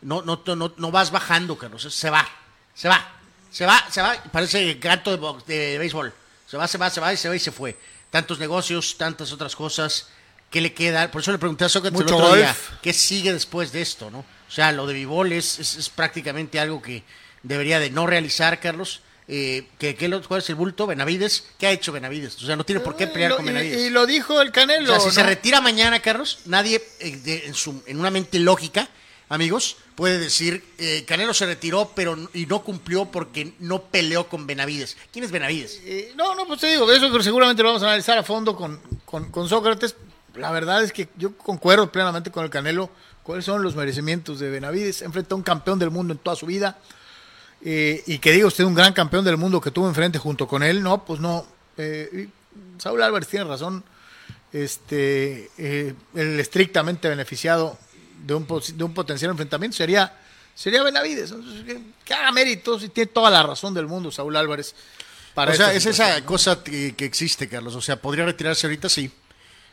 no, 0.00 0.22
no, 0.22 0.40
no, 0.46 0.72
no 0.76 0.90
vas 0.90 1.10
bajando, 1.10 1.58
Carlos, 1.58 1.82
se 1.92 2.08
va, 2.08 2.26
se 2.74 2.88
va. 2.88 3.21
Se 3.52 3.66
va, 3.66 3.84
se 3.90 4.00
va, 4.00 4.16
parece 4.32 4.74
gato 4.74 5.16
de, 5.16 5.54
de, 5.54 5.78
béisbol. 5.78 6.12
Se 6.46 6.56
va, 6.56 6.66
se 6.66 6.78
va, 6.78 6.88
se 6.88 7.00
va 7.00 7.12
y 7.12 7.16
se 7.18 7.28
va 7.28 7.36
y 7.36 7.38
se 7.38 7.52
fue. 7.52 7.76
Tantos 8.10 8.38
negocios, 8.38 8.96
tantas 8.96 9.30
otras 9.30 9.54
cosas. 9.54 10.08
¿Qué 10.50 10.60
le 10.60 10.72
queda? 10.72 11.10
Por 11.10 11.20
eso 11.20 11.32
le 11.32 11.38
pregunté 11.38 11.66
a 11.66 11.68
Sócrates 11.68 12.00
el 12.00 12.06
otro 12.06 12.34
día, 12.34 12.54
¿qué 12.82 12.92
sigue 12.92 13.32
después 13.32 13.72
de 13.72 13.82
esto? 13.82 14.10
no 14.10 14.20
O 14.20 14.50
sea, 14.50 14.72
lo 14.72 14.86
de 14.86 14.94
béisbol 14.94 15.32
es, 15.32 15.58
es, 15.58 15.88
prácticamente 15.90 16.58
algo 16.58 16.80
que 16.80 17.04
debería 17.42 17.78
de 17.78 17.90
no 17.90 18.06
realizar, 18.06 18.58
Carlos. 18.58 19.00
Eh, 19.28 19.66
¿qué, 19.78 19.96
¿Cuál 20.26 20.40
es 20.40 20.48
el 20.48 20.56
bulto? 20.56 20.86
Benavides. 20.86 21.44
¿Qué 21.58 21.66
ha 21.66 21.70
hecho 21.72 21.92
Benavides? 21.92 22.36
O 22.42 22.46
sea, 22.46 22.56
no 22.56 22.64
tiene 22.64 22.80
por 22.80 22.96
qué 22.96 23.06
pelear 23.06 23.36
con 23.36 23.46
Benavides. 23.46 23.80
Y, 23.80 23.90
lo 23.90 24.06
dijo 24.06 24.40
el 24.40 24.50
Canelo. 24.50 24.94
O 24.94 25.00
sea, 25.00 25.10
si 25.10 25.14
se 25.14 25.22
retira 25.22 25.60
mañana, 25.60 26.00
Carlos, 26.00 26.40
nadie 26.46 26.82
eh, 27.00 27.44
en, 27.46 27.54
su, 27.54 27.82
en 27.86 28.00
una 28.00 28.10
mente 28.10 28.38
lógica 28.38 28.88
amigos, 29.32 29.78
puede 29.94 30.18
decir, 30.18 30.62
eh, 30.76 31.04
Canelo 31.06 31.32
se 31.32 31.46
retiró 31.46 31.90
pero 31.94 32.16
y 32.34 32.44
no 32.44 32.62
cumplió 32.62 33.06
porque 33.06 33.54
no 33.60 33.82
peleó 33.84 34.28
con 34.28 34.46
Benavides. 34.46 34.98
¿Quién 35.10 35.24
es 35.24 35.30
Benavides? 35.30 35.80
Eh, 35.84 36.12
no, 36.16 36.34
no, 36.34 36.46
pues 36.46 36.60
te 36.60 36.66
digo, 36.66 36.90
eso 36.92 37.22
seguramente 37.22 37.62
lo 37.62 37.70
vamos 37.70 37.82
a 37.82 37.86
analizar 37.86 38.18
a 38.18 38.22
fondo 38.22 38.54
con, 38.54 38.78
con, 39.06 39.48
Sócrates. 39.48 39.96
La 40.34 40.50
verdad 40.50 40.84
es 40.84 40.92
que 40.92 41.08
yo 41.16 41.36
concuerdo 41.36 41.90
plenamente 41.90 42.30
con 42.30 42.44
el 42.44 42.50
Canelo. 42.50 42.90
¿Cuáles 43.22 43.44
son 43.44 43.62
los 43.62 43.74
merecimientos 43.74 44.38
de 44.38 44.50
Benavides? 44.50 45.00
Enfrentó 45.00 45.34
a 45.34 45.38
un 45.38 45.44
campeón 45.44 45.78
del 45.78 45.90
mundo 45.90 46.12
en 46.12 46.18
toda 46.18 46.36
su 46.36 46.44
vida. 46.44 46.78
Eh, 47.64 48.02
y 48.06 48.18
que 48.18 48.32
diga 48.32 48.46
usted 48.46 48.64
un 48.64 48.74
gran 48.74 48.92
campeón 48.92 49.24
del 49.24 49.38
mundo 49.38 49.60
que 49.60 49.70
tuvo 49.70 49.88
enfrente 49.88 50.18
junto 50.18 50.46
con 50.46 50.62
él, 50.62 50.82
no, 50.82 51.04
pues 51.04 51.20
no. 51.20 51.46
Saúl 52.78 53.02
Álvarez 53.02 53.28
tiene 53.28 53.46
razón. 53.46 53.82
Este, 54.52 55.50
el 55.56 56.40
estrictamente 56.40 57.08
beneficiado 57.08 57.78
de 58.22 58.34
un, 58.34 58.46
de 58.46 58.84
un 58.84 58.94
potencial 58.94 59.30
enfrentamiento 59.30 59.76
sería 59.76 60.12
sería 60.54 60.82
Benavides. 60.82 61.34
Que, 62.04 62.14
haga 62.14 62.32
méritos 62.32 62.82
y 62.82 62.88
tiene 62.88 63.10
toda 63.10 63.30
la 63.30 63.42
razón 63.42 63.74
del 63.74 63.86
mundo 63.86 64.10
Saúl 64.10 64.36
Álvarez. 64.36 64.74
Para 65.34 65.52
o 65.52 65.54
sea, 65.54 65.72
es 65.72 65.86
esa 65.86 66.22
cosa 66.24 66.62
que, 66.62 66.94
existe, 66.98 67.48
Carlos. 67.48 67.74
O 67.74 67.80
sea, 67.80 68.00
podría 68.00 68.24
retirarse 68.24 68.66
ahorita, 68.66 68.88
sí. 68.88 69.10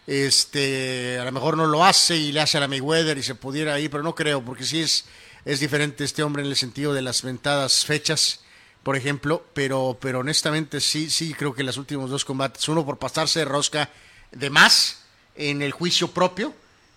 Este, 0.08 1.20
a 1.20 1.26
lo 1.26 1.32
mejor 1.32 1.58
no 1.58 1.68
lo 1.68 1.84
hace 1.86 2.16
y 2.16 2.32
le 2.32 2.42
hace 2.42 2.58
a 2.58 2.62
la 2.62 2.68
Mayweather 2.68 3.18
y 3.18 3.24
se 3.24 3.36
pudiera 3.36 3.80
ir, 3.80 3.92
pero 3.92 4.02
no 4.02 4.16
creo, 4.16 4.44
porque 4.44 4.64
sí 4.64 4.82
es, 4.82 5.06
es 5.46 5.60
diferente 5.60 6.04
este 6.04 6.24
hombre 6.24 6.42
en 6.42 6.50
el 6.50 6.56
sentido 6.56 6.94
de 6.94 7.04
las 7.04 7.22
ventadas 7.22 7.86
fechas, 7.86 8.40
por 8.82 8.96
ejemplo, 8.96 9.46
pero, 9.54 10.00
pero 10.02 10.20
honestamente 10.20 10.82
sí, 10.82 11.12
sí 11.12 11.36
creo 11.36 11.54
que 11.54 11.62
en 11.62 11.68
los 11.68 11.78
últimos 11.78 12.10
dos 12.10 12.26
combates, 12.26 12.68
uno 12.70 12.84
por 12.86 12.98
pasarse 12.98 13.40
de 13.40 13.46
rosca 13.46 13.92
de 14.32 14.50
más 14.50 15.04
en 15.36 15.62
el 15.62 15.74
juicio 15.74 16.08
propio, 16.08 16.56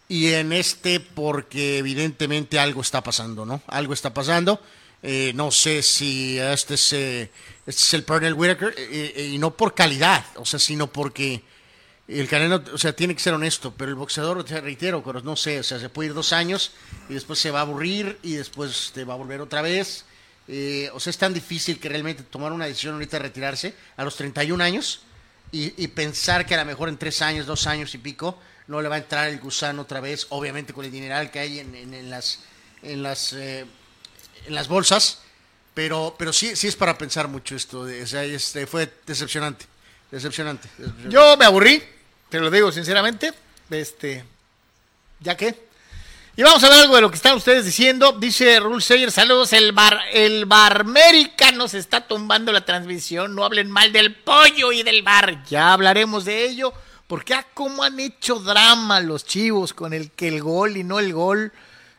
y 0.09 0.32
en 0.32 0.52
este 0.52 1.00
porque 1.00 1.78
evidentemente 1.78 2.59
algo 2.59 2.82
está 2.82 3.02
pasando, 3.02 3.44
¿no? 3.47 3.62
Algo 3.66 3.94
está 3.94 4.12
pasando. 4.12 4.61
Eh, 5.02 5.32
no 5.35 5.50
sé 5.50 5.82
si 5.82 6.38
este 6.38 6.75
es, 6.75 6.92
eh, 6.92 7.30
este 7.66 7.82
es 7.82 7.94
el 7.94 8.04
Pernell 8.04 8.35
Whitaker, 8.35 8.73
eh, 8.78 9.30
y 9.32 9.38
no 9.38 9.56
por 9.56 9.75
calidad, 9.75 10.25
o 10.37 10.44
sea, 10.44 10.61
sino 10.61 10.87
porque 10.87 11.42
el 12.06 12.28
Canelo, 12.28 12.62
o 12.73 12.78
sea, 12.78 12.94
tiene 12.94 13.14
que 13.14 13.21
ser 13.21 13.35
honesto, 13.35 13.75
pero 13.76 13.90
el 13.90 13.97
boxeador, 13.97 14.44
te 14.44 14.61
reitero, 14.61 15.02
no 15.25 15.35
sé, 15.35 15.59
o 15.59 15.62
sea, 15.64 15.80
se 15.80 15.88
puede 15.88 16.11
ir 16.11 16.14
dos 16.14 16.32
años 16.32 16.73
y 17.09 17.14
después 17.14 17.40
se 17.40 17.50
va 17.50 17.61
a 17.61 17.62
aburrir 17.62 18.18
y 18.23 18.35
después 18.35 18.92
te 18.94 19.04
va 19.04 19.14
a 19.14 19.16
volver 19.16 19.40
otra 19.40 19.61
vez. 19.61 20.04
o 20.92 21.00
sea, 21.00 21.11
es 21.11 21.18
tan 21.18 21.35
difícil 21.35 21.80
que 21.80 21.88
realmente 21.88 22.23
tomar 22.23 22.52
una 22.52 22.66
decisión 22.66 22.94
ahorita 22.94 23.16
de 23.16 23.23
retirarse 23.25 23.75
a 23.97 24.04
los 24.04 24.14
31 24.14 24.62
años 24.62 25.00
y, 25.50 25.82
y 25.82 25.88
pensar 25.88 26.47
que 26.47 26.54
a 26.54 26.59
lo 26.59 26.64
mejor 26.64 26.88
en 26.88 26.97
tres 26.97 27.23
años, 27.23 27.47
dos 27.47 27.66
años 27.66 27.92
y 27.94 27.99
pico, 27.99 28.38
no 28.73 28.81
le 28.81 28.88
va 28.88 28.95
a 28.95 28.99
entrar 28.99 29.29
el 29.29 29.38
gusano 29.38 29.83
otra 29.83 30.00
vez, 30.00 30.26
obviamente 30.31 30.73
con 30.73 30.83
el 30.87 30.91
dineral 30.91 31.31
que 31.31 31.41
hay 31.41 31.59
en, 31.61 32.11
las 32.11 32.41
en 32.83 33.02
las 33.02 33.35
eh, 33.35 33.67
en 34.47 34.55
las 34.55 34.67
bolsas, 34.67 35.19
pero 35.75 36.17
pero 36.19 36.33
sí 36.33 36.57
sí 36.57 36.69
es 36.69 36.75
para 36.75 36.97
pensar 36.97 37.29
mucho 37.29 37.55
esto, 37.55 37.81
o 37.81 38.07
sea, 38.07 38.25
este, 38.25 38.67
fue 38.67 38.91
decepcionante, 39.07 39.67
decepcionante, 40.11 40.71
Yo 41.11 41.37
me 41.37 41.45
aburrí, 41.45 41.83
te 42.31 42.41
lo 42.41 42.50
digo 42.50 42.73
sinceramente, 42.73 43.35
este 43.69 44.25
ya 45.21 45.37
que 45.37 45.71
y 46.35 46.43
vamos 46.43 46.64
a 46.64 46.71
ver 46.71 46.81
algo 46.81 46.95
de 46.95 47.02
lo 47.02 47.11
que 47.11 47.17
están 47.17 47.37
ustedes 47.37 47.67
diciendo. 47.67 48.12
Dice 48.12 48.59
Rule 48.59 48.81
Sayer, 48.81 49.12
saludos, 49.12 49.52
el 49.52 49.73
bar, 49.73 50.00
el 50.14 50.47
Barmérica 50.47 51.52
nos 51.52 51.75
está 51.75 52.07
tumbando 52.07 52.52
la 52.52 52.64
transmisión. 52.64 53.35
No 53.35 53.45
hablen 53.45 53.71
mal 53.71 53.93
del 53.93 54.14
pollo 54.14 54.73
y 54.73 54.83
del 54.83 55.02
bar. 55.02 55.45
Ya 55.45 55.75
hablaremos 55.75 56.25
de 56.25 56.47
ello. 56.47 56.73
Porque 57.12 57.35
ah, 57.35 57.47
cómo 57.52 57.83
han 57.83 58.00
hecho 58.00 58.38
drama 58.38 58.99
los 59.00 59.26
chivos 59.26 59.75
con 59.75 59.92
el 59.92 60.12
que 60.12 60.28
el 60.28 60.40
gol 60.40 60.78
y 60.78 60.83
no 60.83 60.99
el 60.99 61.12
gol. 61.12 61.52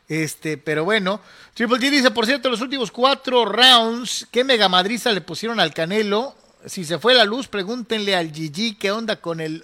Este, 0.08 0.58
pero 0.58 0.86
bueno, 0.86 1.22
Triple 1.54 1.78
G 1.78 1.92
dice, 1.92 2.10
por 2.10 2.26
cierto, 2.26 2.50
los 2.50 2.62
últimos 2.62 2.90
cuatro 2.90 3.46
rounds, 3.46 4.28
¿qué 4.32 4.44
mega 4.44 4.70
madriza 4.70 5.12
le 5.12 5.22
pusieron 5.22 5.60
al 5.60 5.72
Canelo? 5.72 6.36
Si 6.66 6.84
se 6.84 6.98
fue 6.98 7.14
la 7.14 7.26
luz, 7.26 7.48
pregúntenle 7.48 8.16
al 8.16 8.34
Gigi 8.34 8.74
qué 8.74 8.90
onda 8.92 9.18
con 9.18 9.40
el 9.40 9.64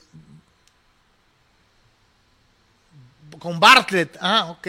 con 3.40 3.60
Bartlett. 3.60 4.20
Ah, 4.22 4.52
ok. 4.52 4.68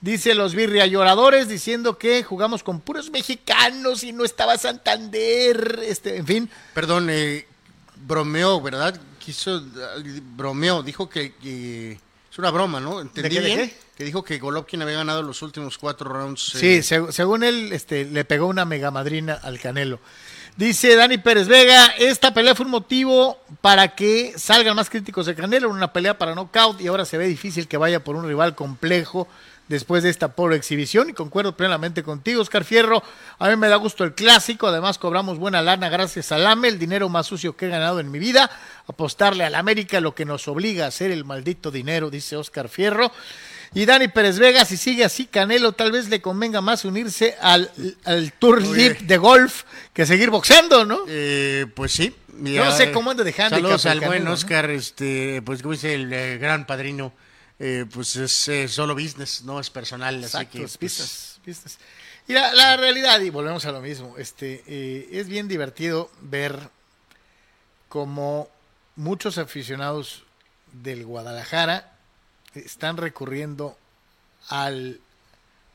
Dice 0.00 0.34
los 0.34 0.54
birria 0.54 0.86
lloradores 0.86 1.48
diciendo 1.48 1.98
que 1.98 2.24
jugamos 2.24 2.62
con 2.62 2.80
puros 2.80 3.10
mexicanos 3.10 4.02
y 4.04 4.14
no 4.14 4.24
estaba 4.24 4.56
Santander. 4.56 5.80
Este, 5.84 6.16
en 6.16 6.26
fin. 6.26 6.50
Perdón, 6.72 7.08
eh, 7.10 7.46
bromeo, 8.06 8.58
¿verdad? 8.62 8.98
Quiso, 9.28 9.62
bromeó, 10.36 10.82
dijo 10.82 11.06
que, 11.10 11.34
es 12.30 12.38
una 12.38 12.50
broma, 12.50 12.80
¿no? 12.80 13.02
¿Entendí 13.02 13.38
bien? 13.38 13.70
Que 13.94 14.04
dijo 14.04 14.24
que 14.24 14.38
Golovkin 14.38 14.80
había 14.80 14.96
ganado 14.96 15.22
los 15.22 15.42
últimos 15.42 15.76
cuatro 15.76 16.10
rounds. 16.10 16.52
Sí, 16.54 16.76
eh. 16.76 16.82
según 16.82 17.44
él, 17.44 17.70
este, 17.74 18.06
le 18.06 18.24
pegó 18.24 18.46
una 18.46 18.64
mega 18.64 18.90
madrina 18.90 19.34
al 19.34 19.60
Canelo. 19.60 20.00
Dice 20.56 20.96
Dani 20.96 21.18
Pérez 21.18 21.46
Vega, 21.46 21.88
esta 21.98 22.32
pelea 22.32 22.54
fue 22.54 22.64
un 22.64 22.72
motivo 22.72 23.38
para 23.60 23.94
que 23.94 24.32
salgan 24.38 24.74
más 24.74 24.88
críticos 24.88 25.26
de 25.26 25.34
Canelo, 25.34 25.68
una 25.68 25.92
pelea 25.92 26.16
para 26.16 26.34
knockout 26.34 26.80
y 26.80 26.86
ahora 26.86 27.04
se 27.04 27.18
ve 27.18 27.26
difícil 27.26 27.68
que 27.68 27.76
vaya 27.76 28.02
por 28.02 28.16
un 28.16 28.26
rival 28.26 28.54
complejo 28.54 29.28
después 29.68 30.02
de 30.02 30.10
esta 30.10 30.34
pobre 30.34 30.56
exhibición 30.56 31.10
y 31.10 31.12
concuerdo 31.12 31.56
plenamente 31.56 32.02
contigo, 32.02 32.42
Oscar 32.42 32.64
Fierro. 32.64 33.02
A 33.38 33.48
mí 33.48 33.56
me 33.56 33.68
da 33.68 33.76
gusto 33.76 34.04
el 34.04 34.14
clásico, 34.14 34.66
además 34.66 34.98
cobramos 34.98 35.38
buena 35.38 35.62
lana 35.62 35.88
gracias 35.88 36.32
al 36.32 36.46
AME, 36.46 36.68
el 36.68 36.78
dinero 36.78 37.08
más 37.08 37.26
sucio 37.26 37.56
que 37.56 37.66
he 37.66 37.68
ganado 37.68 38.00
en 38.00 38.10
mi 38.10 38.18
vida, 38.18 38.50
apostarle 38.86 39.44
al 39.44 39.54
América 39.54 40.00
lo 40.00 40.14
que 40.14 40.24
nos 40.24 40.48
obliga 40.48 40.84
a 40.84 40.88
hacer 40.88 41.10
el 41.10 41.24
maldito 41.24 41.70
dinero, 41.70 42.10
dice 42.10 42.36
Oscar 42.36 42.68
Fierro. 42.68 43.12
Y 43.74 43.84
Dani 43.84 44.08
Pérez 44.08 44.38
Vega, 44.38 44.64
si 44.64 44.78
sigue 44.78 45.04
así, 45.04 45.26
Canelo 45.26 45.72
tal 45.72 45.92
vez 45.92 46.08
le 46.08 46.22
convenga 46.22 46.62
más 46.62 46.86
unirse 46.86 47.36
al, 47.40 47.70
al 48.04 48.32
Tour 48.32 48.62
League 48.62 49.00
de 49.02 49.18
golf 49.18 49.64
que 49.92 50.06
seguir 50.06 50.30
boxeando, 50.30 50.86
¿no? 50.86 51.00
Eh, 51.06 51.66
pues 51.74 51.92
sí. 51.92 52.14
Yo 52.40 52.64
no 52.64 52.72
sé 52.72 52.92
cómo 52.92 53.10
anda 53.10 53.24
dejando. 53.24 53.56
Saludos 53.56 53.84
al 53.84 54.00
buen 54.00 54.26
Oscar, 54.28 54.70
este, 54.70 55.42
pues 55.42 55.60
como 55.60 55.72
dice 55.72 55.94
el 55.94 56.10
eh, 56.12 56.38
gran 56.38 56.66
padrino 56.66 57.12
eh, 57.58 57.86
pues 57.92 58.14
es 58.16 58.48
eh, 58.48 58.68
solo 58.68 58.94
business, 58.94 59.42
no 59.42 59.58
es 59.58 59.70
personal. 59.70 60.22
Exacto, 60.22 60.58
es 60.58 60.76
pues, 60.78 61.40
business, 61.44 61.78
Y 62.28 62.32
la, 62.32 62.76
realidad, 62.76 63.20
y 63.20 63.30
volvemos 63.30 63.64
a 63.66 63.72
lo 63.72 63.80
mismo, 63.80 64.16
este, 64.16 64.62
eh, 64.66 65.08
es 65.12 65.28
bien 65.28 65.48
divertido 65.48 66.10
ver 66.20 66.70
como 67.88 68.48
muchos 68.96 69.38
aficionados 69.38 70.24
del 70.72 71.04
Guadalajara 71.04 71.92
están 72.54 72.96
recurriendo 72.96 73.76
al, 74.48 75.00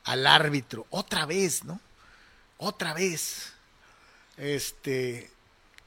al 0.03 0.27
árbitro 0.27 0.85
otra 0.89 1.25
vez, 1.25 1.63
¿no? 1.63 1.79
Otra 2.57 2.93
vez. 2.93 3.53
Este, 4.37 5.31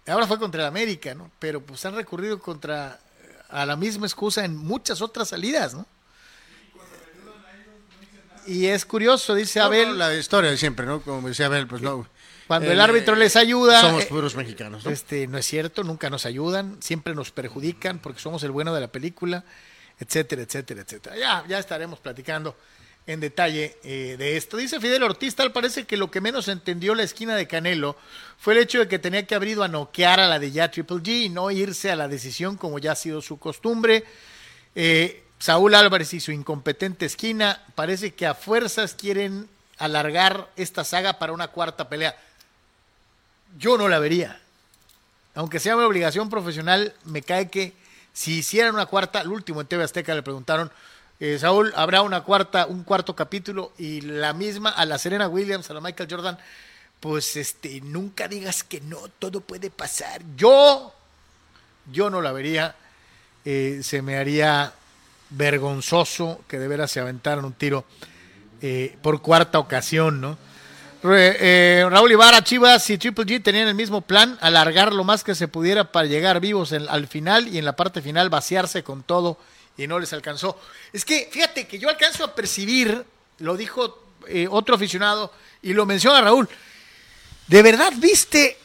ahora 0.07 0.27
fue 0.27 0.39
contra 0.39 0.63
el 0.63 0.69
América, 0.69 1.15
¿no? 1.15 1.31
Pero 1.39 1.61
pues 1.61 1.85
han 1.87 1.95
recurrido 1.95 2.39
contra 2.39 2.99
a 3.49 3.67
la 3.67 3.77
misma 3.77 4.07
excusa 4.07 4.45
en 4.45 4.57
muchas 4.57 5.01
otras 5.03 5.29
salidas, 5.29 5.75
¿no? 5.75 5.87
Y 8.47 8.67
es 8.67 8.85
curioso, 8.87 9.35
dice 9.35 9.61
Abel. 9.61 9.99
la 9.99 10.15
historia 10.15 10.51
de 10.51 10.57
siempre, 10.57 10.87
¿no? 10.87 11.01
Como 11.03 11.29
decía 11.29 11.47
Abel, 11.47 11.67
pues 11.67 11.83
no. 11.83 12.07
Cuando 12.47 12.71
el, 12.71 12.81
árbitro 12.81 13.17
les 13.17 13.35
ayuda. 13.35 13.81
Somos 13.81 14.05
eh, 14.05 14.07
puros 14.07 14.37
mexicanos, 14.37 14.85
¿no? 14.85 14.91
Este, 14.93 15.27
no 15.27 15.37
es 15.37 15.47
cierto, 15.47 15.83
nunca 15.83 16.11
nos 16.11 16.27
ayudan, 16.27 16.77
siempre 16.81 17.13
nos 17.15 17.33
perjudican 17.33 17.99
porque 17.99 18.21
somos 18.21 18.45
el 18.45 18.53
bueno 18.53 18.73
de 18.73 18.81
la 18.81 18.87
película, 18.87 19.45
etcétera, 19.99 20.43
etcétera, 20.43 20.83
etcétera. 20.83 21.17
Ya, 21.17 21.45
ya 21.49 21.59
estaremos 21.59 21.99
platicando 21.99 22.57
en 23.07 23.21
detalle 23.21 23.77
eh, 23.85 24.17
de 24.19 24.37
esto. 24.37 24.57
Dice 24.57 24.81
Fidel 24.81 25.03
Ortiz, 25.03 25.35
tal 25.37 25.53
parece 25.53 25.85
que 25.85 25.97
lo 25.97 26.11
que 26.11 26.21
menos 26.21 26.49
entendió 26.49 26.95
la 26.95 27.05
esquina 27.05 27.37
de 27.37 27.47
Canelo 27.47 27.97
fue 28.39 28.55
el 28.55 28.61
hecho 28.61 28.81
de 28.81 28.89
que 28.89 28.99
tenía 28.99 29.27
que 29.27 29.35
haber 29.35 29.51
ido 29.51 29.63
a 29.63 29.69
noquear 29.69 30.19
a 30.19 30.29
la 30.29 30.39
de 30.39 30.51
ya 30.51 30.71
Triple 30.71 30.99
G 30.99 31.23
y 31.25 31.29
no 31.29 31.51
irse 31.51 31.91
a 31.91 31.97
la 31.97 32.09
decisión 32.09 32.57
como 32.57 32.79
ya 32.79 32.93
ha 32.93 32.97
sido 32.97 33.23
su 33.23 33.39
costumbre. 33.39 34.05
Eh, 34.75 35.23
Saúl 35.39 35.75
Álvarez 35.75 36.15
y 36.15 36.21
su 36.21 36.33
incompetente 36.33 37.07
esquina 37.07 37.63
parece 37.75 38.15
que 38.15 38.27
a 38.27 38.35
fuerzas 38.35 38.95
quieren 38.95 39.49
alargar 39.79 40.51
esta 40.57 40.83
saga 40.83 41.19
para 41.19 41.33
una 41.33 41.49
cuarta 41.49 41.89
pelea. 41.89 42.17
Yo 43.59 43.79
no 43.79 43.89
la 43.89 43.99
vería. 43.99 44.41
Aunque 45.35 45.61
sea 45.61 45.77
una 45.77 45.87
obligación 45.87 46.31
profesional, 46.31 46.95
me 47.05 47.23
cae 47.23 47.51
que 47.51 47.75
si 48.15 48.39
hicieran 48.39 48.75
una 48.75 48.87
cuarta, 48.87 49.21
el 49.21 49.29
último 49.29 49.61
en 49.61 49.67
TV 49.67 49.85
Azteca 49.85 50.15
le 50.15 50.23
preguntaron, 50.23 50.73
eh, 51.19 51.39
Saúl, 51.39 51.73
habrá 51.77 52.03
una 52.03 52.23
cuarta, 52.23 52.67
un 52.67 52.85
cuarto 52.85 53.17
capítulo 53.17 53.73
y 53.79 54.03
la 54.03 54.35
misma 54.35 54.71
a 54.71 54.85
la 54.85 54.99
Serena 54.99 55.29
Williams, 55.29 55.71
a 55.71 55.75
la 55.75 55.81
Michael 55.81 56.09
Jordan, 56.11 56.39
pues 57.01 57.37
este, 57.37 57.81
nunca 57.81 58.29
digas 58.29 58.63
que 58.63 58.83
no, 58.83 58.99
todo 59.19 59.41
puede 59.41 59.71
pasar. 59.71 60.21
Yo, 60.37 60.93
yo 61.91 62.11
no 62.11 62.21
la 62.21 62.33
vería, 62.33 62.77
eh, 63.47 63.81
se 63.83 64.03
me 64.03 64.17
haría 64.19 64.75
vergonzoso 65.31 66.43
que 66.49 66.59
de 66.59 66.69
veras 66.69 66.91
se 66.91 67.01
aventaran 67.01 67.45
un 67.47 67.55
tiro 67.55 67.87
eh, 68.61 68.97
por 69.01 69.23
cuarta 69.23 69.59
ocasión, 69.59 70.21
¿no? 70.21 70.39
Raúl 71.03 72.11
Ibarra, 72.11 72.43
Chivas 72.43 72.91
y 72.91 72.99
Triple 72.99 73.25
G 73.25 73.41
tenían 73.41 73.69
el 73.69 73.77
mismo 73.77 74.01
plan, 74.01 74.37
alargar 74.41 74.93
lo 74.93 75.05
más 75.05 75.23
que 75.23 75.37
se 75.37 75.47
pudiera 75.47 75.93
para 75.93 76.09
llegar 76.09 76.41
vivos 76.41 76.73
al 76.73 77.07
final 77.07 77.47
y 77.47 77.59
en 77.59 77.65
la 77.65 77.77
parte 77.77 78.03
final 78.03 78.29
vaciarse 78.29 78.83
con 78.83 79.05
todo 79.05 79.39
y 79.77 79.87
no 79.87 79.99
les 79.99 80.13
alcanzó. 80.13 80.59
Es 80.93 81.05
que 81.05 81.29
fíjate 81.31 81.67
que 81.67 81.79
yo 81.79 81.89
alcanzo 81.89 82.25
a 82.25 82.35
percibir, 82.35 83.05
lo 83.39 83.57
dijo 83.57 84.15
eh, 84.29 84.49
otro 84.51 84.75
aficionado 84.75 85.33
y 85.63 85.73
lo 85.73 85.87
menciona 85.87 86.21
Raúl, 86.21 86.49
¿de 87.47 87.63
verdad 87.63 87.93
viste 87.97 88.59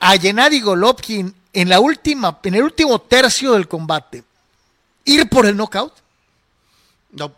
a 0.00 0.16
Gennady 0.18 0.60
Golovkin 0.60 1.34
en 1.52 1.68
la 1.68 1.80
última, 1.80 2.38
en 2.42 2.54
el 2.54 2.62
último 2.62 3.00
tercio 3.00 3.52
del 3.52 3.68
combate? 3.68 4.24
ir 5.06 5.28
por 5.28 5.46
el 5.46 5.56
knockout? 5.56 5.94
No, 7.12 7.32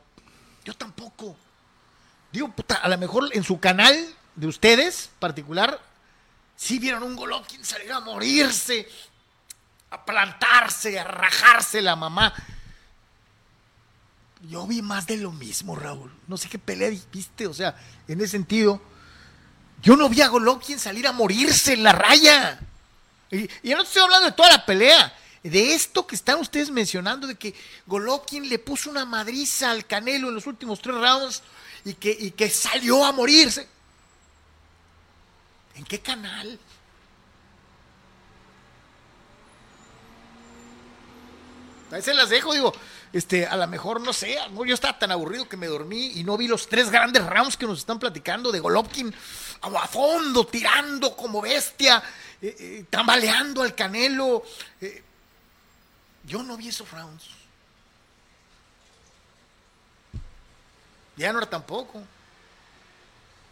yo 0.65 0.75
tampoco. 0.75 1.37
Digo, 2.33 2.49
puta, 2.51 2.77
a 2.77 2.89
lo 2.89 2.99
mejor 2.99 3.31
en 3.33 3.45
su 3.45 3.61
canal 3.61 3.95
de 4.35 4.47
ustedes 4.47 5.11
particular, 5.21 5.81
sí 6.57 6.79
vieron 6.79 7.05
un 7.05 7.15
Golovkin 7.15 7.65
salir 7.65 7.93
a 7.93 8.01
morirse, 8.01 8.89
a 9.91 10.05
plantarse, 10.05 10.99
a 10.99 11.05
rajarse 11.05 11.81
la 11.81 11.95
mamá. 11.95 12.35
Yo 14.43 14.67
vi 14.67 14.83
más 14.83 15.07
de 15.07 15.17
lo 15.17 15.33
mismo, 15.33 15.75
Raúl. 15.75 16.13
No 16.27 16.37
sé 16.37 16.49
qué 16.49 16.59
pelea 16.59 16.91
viste, 17.13 17.47
o 17.47 17.55
sea, 17.55 17.77
en 18.07 18.21
ese 18.21 18.33
sentido. 18.33 18.81
Yo 19.83 19.97
no 19.97 20.09
vi 20.09 20.21
a 20.23 20.29
Golovkin 20.29 20.79
salir 20.79 21.07
a 21.07 21.13
morirse 21.13 21.73
en 21.73 21.83
la 21.83 21.93
raya. 21.93 22.61
Y, 23.31 23.45
y 23.45 23.71
yo 23.71 23.77
no 23.77 23.83
estoy 23.83 24.03
hablando 24.03 24.27
de 24.27 24.33
toda 24.33 24.51
la 24.51 24.65
pelea 24.65 25.13
de 25.43 25.75
esto 25.75 26.07
que 26.07 26.15
están 26.15 26.41
ustedes 26.41 26.71
mencionando, 26.71 27.27
de 27.27 27.37
que 27.37 27.55
Golovkin 27.87 28.49
le 28.49 28.59
puso 28.59 28.91
una 28.91 29.05
madriza 29.05 29.71
al 29.71 29.87
Canelo 29.87 30.29
en 30.29 30.35
los 30.35 30.47
últimos 30.47 30.81
tres 30.81 30.97
rounds 30.97 31.43
y 31.85 31.95
que, 31.95 32.17
y 32.19 32.31
que 32.33 32.51
salió 32.51 33.05
a 33.05 33.13
morirse. 33.13 33.69
¿En 35.75 35.85
qué 35.85 36.01
canal? 36.01 36.59
A 41.91 41.95
veces 41.95 42.15
las 42.15 42.29
dejo, 42.29 42.53
digo, 42.53 42.75
este, 43.19 43.47
a 43.47 43.57
lo 43.57 43.67
mejor 43.67 44.01
no 44.01 44.13
sé, 44.13 44.39
yo 44.67 44.75
estaba 44.75 44.99
tan 44.99 45.11
aburrido 45.11 45.49
que 45.49 45.57
me 45.57 45.67
dormí 45.67 46.13
y 46.15 46.25
no 46.25 46.37
vi 46.37 46.47
los 46.47 46.69
tres 46.69 46.91
grandes 46.91 47.27
rounds 47.27 47.57
que 47.57 47.67
nos 47.67 47.81
están 47.81 47.99
platicando 47.99 48.53
de 48.53 48.61
Golovkin 48.61 49.13
a 49.61 49.89
fondo, 49.89 50.47
tirando 50.47 51.17
como 51.17 51.41
bestia, 51.41 52.03
eh, 52.41 52.57
eh, 52.59 52.85
tambaleando 52.89 53.63
al 53.63 53.75
Canelo. 53.75 54.45
Eh, 54.81 55.03
yo 56.25 56.43
no 56.43 56.57
vi 56.57 56.69
esos 56.69 56.91
rounds. 56.91 57.25
Ya 61.17 61.33
no 61.33 61.39
era 61.39 61.51
tampoco. 61.51 62.01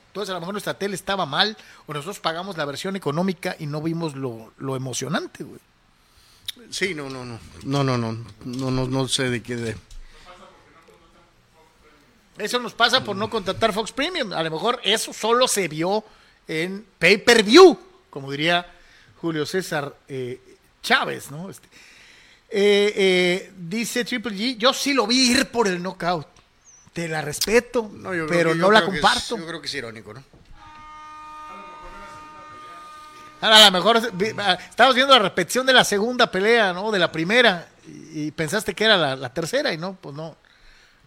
Entonces 0.08 0.30
a 0.30 0.34
lo 0.34 0.40
mejor 0.40 0.54
nuestra 0.54 0.74
tele 0.74 0.94
estaba 0.94 1.26
mal 1.26 1.56
o 1.86 1.92
nosotros 1.92 2.20
pagamos 2.20 2.56
la 2.56 2.64
versión 2.64 2.94
económica 2.94 3.56
y 3.58 3.66
no 3.66 3.82
vimos 3.82 4.14
lo, 4.14 4.52
lo 4.58 4.76
emocionante, 4.76 5.42
güey. 5.42 5.60
Sí, 6.70 6.94
no, 6.94 7.08
no, 7.08 7.24
no. 7.24 7.38
No, 7.64 7.84
no, 7.84 7.96
no. 7.96 8.12
No, 8.44 8.70
no, 8.70 8.86
no 8.86 9.08
sé 9.08 9.30
de 9.30 9.42
qué. 9.42 9.56
De... 9.56 9.76
Eso 12.38 12.58
nos 12.58 12.74
pasa 12.74 13.02
por 13.04 13.16
no 13.16 13.30
contratar 13.30 13.72
Fox 13.72 13.92
Premium. 13.92 14.32
A 14.32 14.42
lo 14.42 14.50
mejor 14.50 14.80
eso 14.82 15.12
solo 15.12 15.48
se 15.48 15.68
vio 15.68 16.04
en 16.48 16.84
pay 16.98 17.18
per 17.18 17.42
view, 17.42 17.78
como 18.10 18.30
diría 18.30 18.66
Julio 19.20 19.46
César 19.46 19.94
eh, 20.08 20.40
Chávez, 20.82 21.30
¿no? 21.30 21.50
Este, 21.50 21.66
eh, 22.48 22.92
eh, 22.96 23.52
dice 23.56 24.04
Triple 24.04 24.36
G, 24.36 24.56
yo 24.56 24.72
sí 24.72 24.94
lo 24.94 25.06
vi 25.06 25.30
ir 25.30 25.46
por 25.46 25.66
el 25.68 25.82
knockout. 25.82 26.26
Te 26.92 27.08
la 27.08 27.20
respeto, 27.20 27.90
pero 28.28 28.54
no 28.54 28.70
la 28.70 28.84
comparto. 28.84 29.36
yo 29.36 29.46
creo 29.46 29.60
que 29.60 29.66
es 29.66 29.74
irónico, 29.74 30.14
¿no? 30.14 30.22
A 33.40 33.64
lo 33.66 33.70
mejor 33.70 33.96
estabas 33.96 34.94
viendo 34.94 35.12
la 35.12 35.20
repetición 35.20 35.66
de 35.66 35.72
la 35.72 35.84
segunda 35.84 36.30
pelea, 36.30 36.72
¿no? 36.72 36.90
De 36.90 36.98
la 36.98 37.12
primera 37.12 37.68
y, 37.86 38.30
pensaste 38.30 38.74
que 38.74 38.84
era 38.84 39.16
la, 39.16 39.34
tercera 39.34 39.72
y 39.72 39.78
no, 39.78 39.96
pues 40.00 40.14
no, 40.14 40.36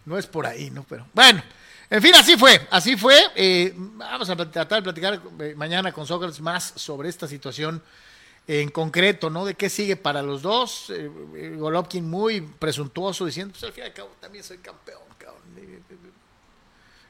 no 0.04 0.16
es 0.16 0.26
por 0.26 0.46
ahí, 0.46 0.70
¿no? 0.70 0.84
Pero 0.88 1.06
bueno, 1.12 1.42
en 1.88 2.00
fin, 2.00 2.14
así 2.14 2.36
fue, 2.36 2.66
así 2.70 2.96
fue. 2.96 3.18
Eh, 3.34 3.72
vamos 3.74 4.30
a 4.30 4.36
tratar 4.36 4.78
de 4.78 4.82
platicar 4.82 5.20
mañana 5.56 5.92
con 5.92 6.06
Sócrates 6.06 6.40
más 6.40 6.72
sobre 6.76 7.08
esta 7.08 7.26
situación 7.26 7.82
en 8.46 8.70
concreto, 8.70 9.28
¿no? 9.28 9.44
De 9.44 9.54
qué 9.54 9.68
sigue 9.68 9.96
para 9.96 10.22
los 10.22 10.42
dos. 10.42 10.90
Eh, 10.90 11.10
eh, 11.34 11.54
Golovkin 11.56 12.08
muy 12.08 12.40
presuntuoso 12.40 13.26
diciendo, 13.26 13.52
pues 13.52 13.64
al 13.64 13.72
fin 13.72 13.84
y 13.84 13.86
al 13.88 13.92
cabo 13.92 14.10
también 14.20 14.44
soy 14.44 14.58
campeón, 14.58 15.02
cabrón. 15.18 15.42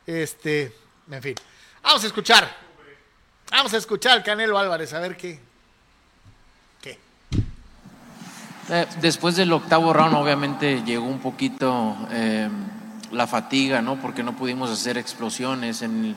Este, 0.06 0.74
en 1.10 1.22
fin. 1.22 1.34
Vamos 1.82 2.02
a 2.04 2.06
escuchar. 2.06 2.69
Vamos 3.50 3.74
a 3.74 3.76
escuchar 3.76 4.12
al 4.12 4.22
Canelo 4.22 4.58
Álvarez, 4.58 4.92
a 4.94 5.00
ver 5.00 5.16
qué. 5.16 5.40
¿Qué? 6.80 6.98
Eh, 8.70 8.86
después 9.00 9.36
del 9.36 9.52
octavo 9.52 9.92
round, 9.92 10.14
obviamente 10.14 10.82
llegó 10.84 11.06
un 11.06 11.20
poquito 11.20 11.96
la 13.10 13.26
fatiga, 13.26 13.82
¿no? 13.82 14.00
Porque 14.00 14.22
no 14.22 14.36
pudimos 14.36 14.70
hacer 14.70 14.96
explosiones, 14.96 15.82
en, 15.82 16.16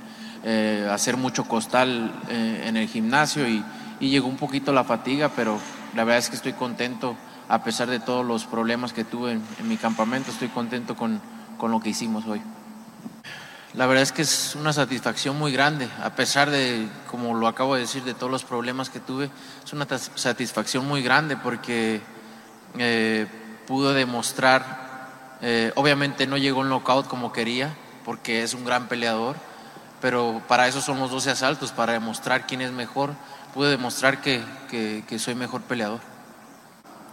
hacer 0.90 1.18
mucho 1.18 1.46
costal 1.46 2.12
en 2.30 2.78
el 2.78 2.88
gimnasio 2.88 3.48
y 3.48 3.64
y 4.04 4.10
llegó 4.10 4.28
un 4.28 4.36
poquito 4.36 4.74
la 4.74 4.84
fatiga, 4.84 5.30
pero 5.30 5.58
la 5.96 6.04
verdad 6.04 6.20
es 6.20 6.30
que 6.30 6.36
estoy 6.36 6.52
contento, 6.52 7.16
a 7.48 7.64
pesar 7.64 7.90
de 7.90 8.02
todos 8.02 8.26
los 8.26 8.46
problemas 8.46 8.92
que 8.92 9.06
tuve 9.06 9.32
en, 9.32 9.68
mi 9.68 9.78
campamento, 9.78 10.30
estoy 10.30 10.50
contento 10.50 10.96
con, 10.96 11.22
con 11.58 11.72
lo 11.72 11.80
que 11.80 11.90
hicimos 11.90 12.26
hoy. 12.26 12.42
La 13.74 13.88
verdad 13.88 14.04
es 14.04 14.12
que 14.12 14.22
es 14.22 14.56
una 14.56 14.72
satisfacción 14.72 15.38
muy 15.38 15.52
grande, 15.52 15.90
a 16.04 16.12
pesar 16.12 16.52
de, 16.52 16.88
como 17.10 17.34
lo 17.34 17.48
acabo 17.48 17.74
de 17.74 17.82
decir, 17.82 18.04
de 18.04 18.14
todos 18.14 18.32
los 18.32 18.44
problemas 18.44 18.92
que 18.92 19.00
tuve, 19.00 19.32
es 19.66 19.74
una 19.74 19.88
satisfacción 19.88 20.88
muy 20.88 21.02
grande 21.02 21.38
porque 21.38 22.00
eh, 22.78 23.26
pudo 23.66 23.94
demostrar, 23.94 25.40
eh, 25.42 25.72
obviamente 25.74 26.28
no 26.28 26.38
llegó 26.38 26.60
un 26.60 26.70
knockout 26.70 27.08
como 27.08 27.34
quería, 27.34 27.76
porque 28.06 28.44
es 28.44 28.54
un 28.54 28.64
gran 28.64 28.88
peleador, 28.88 29.38
pero 30.02 30.44
para 30.48 30.68
eso 30.68 30.80
son 30.80 31.00
los 31.00 31.10
12 31.10 31.32
asaltos, 31.32 31.72
para 31.72 31.94
demostrar 31.94 32.46
quién 32.46 32.62
es 32.62 32.72
mejor, 32.72 33.16
pude 33.56 33.72
demostrar 33.72 34.22
que, 34.22 34.44
que, 34.70 35.18
soy 35.18 35.34
mejor 35.34 35.62
peleador. 35.62 36.00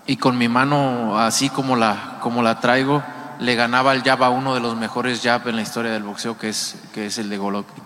Y 0.07 0.17
con 0.19 0.37
mi 0.37 0.49
mano, 0.49 1.19
así 1.19 1.49
como 1.49 1.75
la, 1.77 2.19
como 2.21 2.43
la 2.43 2.61
traigo, 2.61 3.03
le 3.41 3.55
ganaba 3.55 3.93
al 3.93 4.03
jab 4.03 4.23
a 4.23 4.31
uno 4.31 4.55
de 4.55 4.61
los 4.61 4.77
mejores 4.77 5.23
jab 5.23 5.49
en 5.49 5.57
la 5.57 5.63
historia 5.63 5.91
del 5.91 6.03
boxeo, 6.03 6.37
que 6.39 6.51
es, 6.51 6.77
que 6.93 7.07
es 7.07 7.19
el 7.19 7.31
de 7.31 7.39
Golovkin. 7.39 7.83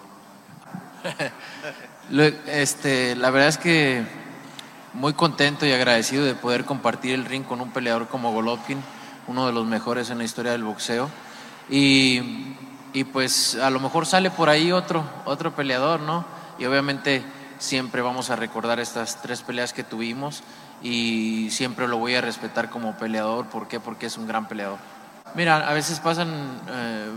este, 2.48 3.14
la 3.14 3.30
verdad 3.30 3.48
es 3.48 3.58
que 3.58 4.04
muy 4.94 5.12
contento 5.12 5.64
y 5.64 5.72
agradecido 5.72 6.24
de 6.24 6.34
poder 6.34 6.64
compartir 6.64 7.14
el 7.14 7.24
ring 7.24 7.44
con 7.44 7.60
un 7.60 7.70
peleador 7.70 8.08
como 8.08 8.32
Golovkin, 8.32 8.82
uno 9.28 9.46
de 9.46 9.52
los 9.52 9.64
mejores 9.64 10.10
en 10.10 10.18
la 10.18 10.24
historia 10.24 10.52
del 10.52 10.64
boxeo. 10.64 11.08
Y, 11.70 12.56
y 12.92 13.04
pues 13.04 13.54
a 13.54 13.70
lo 13.70 13.78
mejor 13.78 14.06
sale 14.06 14.30
por 14.30 14.48
ahí 14.48 14.72
otro, 14.72 15.04
otro 15.24 15.54
peleador, 15.54 16.00
¿no? 16.00 16.24
Y 16.58 16.64
obviamente 16.64 17.22
siempre 17.58 18.02
vamos 18.02 18.28
a 18.30 18.36
recordar 18.36 18.80
estas 18.80 19.22
tres 19.22 19.42
peleas 19.42 19.72
que 19.72 19.84
tuvimos 19.84 20.42
y 20.82 21.48
siempre 21.50 21.86
lo 21.86 21.98
voy 21.98 22.16
a 22.16 22.20
respetar 22.20 22.70
como 22.70 22.96
peleador. 22.96 23.46
¿Por 23.46 23.68
qué? 23.68 23.78
Porque 23.78 24.06
es 24.06 24.18
un 24.18 24.26
gran 24.26 24.48
peleador. 24.48 24.78
Mira, 25.34 25.68
a 25.68 25.74
veces 25.74 25.98
pasan 25.98 26.30
eh, 26.68 27.10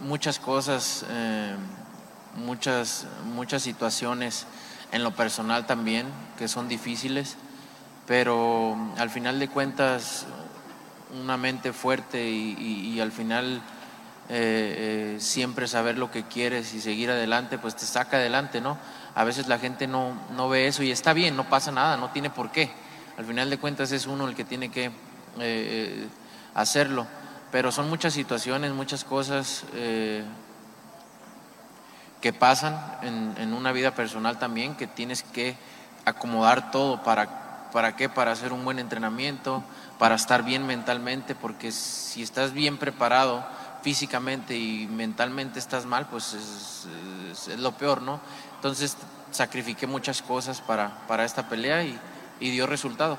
muchas 0.00 0.40
cosas, 0.40 1.06
eh, 1.08 1.54
muchas, 2.44 3.06
muchas 3.36 3.62
situaciones 3.62 4.48
en 4.90 5.04
lo 5.04 5.12
personal 5.12 5.64
también 5.64 6.08
que 6.38 6.48
son 6.48 6.66
difíciles, 6.66 7.36
pero 8.04 8.76
al 8.98 9.10
final 9.10 9.38
de 9.38 9.46
cuentas 9.46 10.26
una 11.22 11.36
mente 11.36 11.72
fuerte 11.72 12.28
y, 12.28 12.98
al 12.98 13.12
final 13.12 13.62
eh, 14.28 15.14
siempre 15.20 15.68
saber 15.68 15.98
lo 15.98 16.10
que 16.10 16.24
quieres 16.24 16.74
y 16.74 16.80
seguir 16.80 17.12
adelante, 17.12 17.58
pues 17.58 17.76
te 17.76 17.86
saca 17.86 18.16
adelante, 18.16 18.60
¿no? 18.60 18.76
a 19.14 19.22
veces 19.22 19.46
la 19.46 19.60
gente 19.60 19.86
no, 19.86 20.20
no 20.34 20.48
ve 20.48 20.66
eso 20.66 20.82
y 20.82 20.90
está 20.90 21.12
bien, 21.12 21.36
no 21.36 21.48
pasa 21.48 21.70
nada, 21.70 21.96
no 21.96 22.10
tiene 22.10 22.28
por 22.28 22.50
qué. 22.50 22.72
Al 23.16 23.24
final 23.24 23.50
de 23.50 23.58
cuentas 23.58 23.92
es 23.92 24.06
uno 24.06 24.26
el 24.26 24.34
que 24.34 24.44
tiene 24.44 24.68
que 24.68 24.90
hacerlo. 26.52 27.06
Pero 27.56 27.72
son 27.72 27.88
muchas 27.88 28.12
situaciones, 28.12 28.72
muchas 28.72 29.02
cosas 29.02 29.64
eh, 29.72 30.22
que 32.20 32.34
pasan 32.34 32.78
en, 33.00 33.54
una 33.54 33.72
vida 33.72 33.94
personal 33.94 34.38
también, 34.38 34.74
que 34.74 34.86
tienes 34.86 35.22
que 35.22 35.56
acomodar 36.04 36.70
todo 36.70 37.02
para, 37.02 37.70
¿para 37.72 37.96
qué? 37.96 38.10
Para 38.10 38.32
hacer 38.32 38.52
un 38.52 38.62
buen 38.62 38.78
entrenamiento, 38.78 39.64
para 39.98 40.16
estar 40.16 40.42
bien 40.42 40.66
mentalmente, 40.66 41.34
porque 41.34 41.72
si 41.72 42.22
estás 42.22 42.52
bien 42.52 42.76
preparado 42.76 43.42
físicamente 43.80 44.54
y 44.54 44.86
mentalmente 44.88 45.58
estás 45.58 45.86
mal, 45.86 46.08
pues 46.08 46.34
es, 46.34 47.48
es 47.48 47.58
lo 47.58 47.72
peor, 47.72 48.02
¿no? 48.02 48.20
Entonces 48.56 48.98
sacrifiqué 49.30 49.86
muchas 49.86 50.20
cosas 50.20 50.60
para, 50.60 51.06
para 51.08 51.24
esta 51.24 51.48
pelea 51.48 51.84
y, 51.84 51.98
dio 52.38 52.66
resultado. 52.66 53.16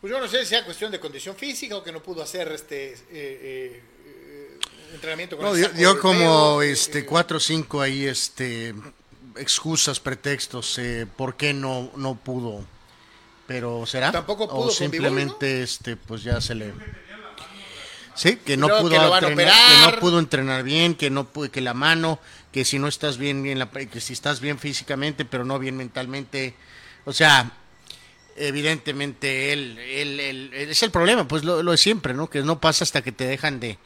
Pues 0.00 0.10
yo 0.10 0.18
no 0.18 0.26
sé 0.28 0.40
si 0.40 0.46
sea 0.46 0.64
cuestión 0.64 0.90
de 0.90 0.98
condición 0.98 1.36
física 1.36 1.76
o 1.76 1.82
que 1.82 1.92
no 1.92 2.02
pudo 2.02 2.22
hacer 2.22 2.50
este 2.52 2.92
eh, 2.92 2.98
eh, 3.12 3.82
entrenamiento 4.94 5.36
con 5.36 5.44
no, 5.46 5.54
dio, 5.54 6.00
como 6.00 6.62
este 6.62 7.04
cuatro 7.04 7.36
o 7.36 7.40
cinco 7.40 7.82
ahí 7.82 8.06
este 8.06 8.74
excusas, 9.36 10.00
pretextos, 10.00 10.78
eh, 10.78 11.06
por 11.16 11.36
qué 11.36 11.52
no 11.52 11.90
no 11.96 12.14
pudo. 12.14 12.64
Pero 13.46 13.84
será 13.84 14.10
tampoco 14.10 14.48
pudo 14.48 14.68
o 14.68 14.70
simplemente 14.70 15.62
este 15.62 15.96
pues 15.96 16.22
ya 16.22 16.40
se 16.40 16.54
le 16.54 16.72
Sí, 18.14 18.36
que 18.36 18.56
no 18.56 18.68
pudo 18.68 19.14
entrenar, 19.14 19.22
que 19.24 19.90
no 19.92 20.00
pudo 20.00 20.18
entrenar 20.18 20.62
bien, 20.62 20.94
que 20.94 21.10
no 21.10 21.24
pudo, 21.28 21.50
que 21.50 21.60
la 21.60 21.74
mano, 21.74 22.18
que 22.52 22.64
si 22.64 22.78
no 22.78 22.88
estás 22.88 23.16
bien, 23.16 23.42
bien 23.42 23.58
la, 23.58 23.70
que 23.70 24.00
si 24.00 24.12
estás 24.12 24.40
bien 24.40 24.58
físicamente, 24.58 25.24
pero 25.24 25.44
no 25.44 25.58
bien 25.58 25.76
mentalmente, 25.76 26.54
o 27.06 27.12
sea, 27.12 27.52
evidentemente 28.36 29.52
él, 29.52 29.78
él, 29.78 30.50
es 30.54 30.82
el 30.82 30.90
problema, 30.90 31.26
pues 31.26 31.44
lo, 31.44 31.62
lo, 31.62 31.72
de 31.72 31.78
siempre, 31.78 32.14
¿no? 32.14 32.28
Que 32.30 32.42
no 32.42 32.60
pasa 32.60 32.84
hasta 32.84 33.02
que 33.02 33.12
te 33.12 33.24
dejan 33.26 33.60
de, 33.60 33.78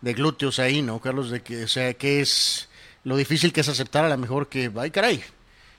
de 0.00 0.14
glúteos 0.14 0.58
ahí, 0.58 0.82
¿no, 0.82 1.00
Carlos? 1.00 1.30
De 1.30 1.42
que, 1.42 1.64
o 1.64 1.68
sea, 1.68 1.94
que 1.94 2.20
es 2.20 2.68
lo 3.04 3.16
difícil 3.16 3.52
que 3.52 3.60
es 3.60 3.68
aceptar 3.68 4.04
a 4.04 4.08
lo 4.08 4.18
mejor 4.18 4.48
que, 4.48 4.70
ay 4.76 4.90
caray, 4.90 5.22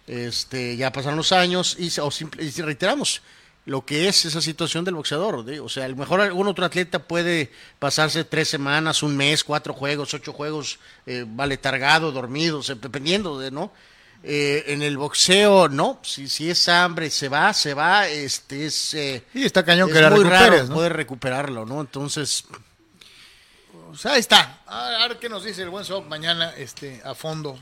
este, 0.07 0.75
ya 0.77 0.91
pasaron 0.91 1.17
los 1.17 1.31
años 1.31 1.77
y, 1.79 1.87
o 1.99 2.11
simple, 2.11 2.49
reiteramos, 2.57 3.21
lo 3.65 3.85
que 3.85 4.07
es 4.07 4.25
esa 4.25 4.41
situación 4.41 4.83
del 4.83 4.95
boxeador. 4.95 5.45
¿sí? 5.47 5.59
O 5.59 5.69
sea, 5.69 5.85
a 5.85 5.87
lo 5.87 5.95
mejor 5.95 6.21
algún 6.21 6.47
otro 6.47 6.65
atleta 6.65 6.99
puede 6.99 7.51
pasarse 7.79 8.23
tres 8.23 8.49
semanas, 8.49 9.03
un 9.03 9.15
mes, 9.15 9.43
cuatro 9.43 9.73
juegos, 9.73 10.13
ocho 10.13 10.33
juegos, 10.33 10.79
eh, 11.05 11.25
vale, 11.27 11.57
targado, 11.57 12.11
dormido, 12.11 12.61
dependiendo 12.61 13.39
de, 13.39 13.51
¿no? 13.51 13.71
Eh, 14.23 14.65
en 14.67 14.83
el 14.83 14.97
boxeo, 14.97 15.67
no, 15.67 15.99
si, 16.03 16.29
si 16.29 16.49
es 16.49 16.69
hambre, 16.69 17.09
se 17.09 17.27
va, 17.27 17.53
se 17.53 17.73
va, 17.73 18.07
este 18.07 18.67
es... 18.67 18.93
eh, 18.93 19.23
Sí, 19.33 19.43
está 19.43 19.65
cañón 19.65 19.89
es 19.89 19.95
que 19.95 20.01
la 20.01 20.11
muy 20.11 20.23
raro 20.23 20.63
¿no? 20.63 20.75
poder 20.75 20.93
recuperarlo, 20.93 21.65
¿no? 21.65 21.81
Entonces, 21.81 22.45
Pues 23.87 24.05
ahí 24.05 24.19
está. 24.19 24.59
A 24.67 25.07
ver 25.07 25.17
qué 25.17 25.27
nos 25.27 25.43
dice 25.43 25.63
el 25.63 25.69
buen 25.69 25.85
Sob 25.85 26.05
mañana 26.05 26.53
este, 26.55 27.01
a 27.03 27.15
fondo. 27.15 27.57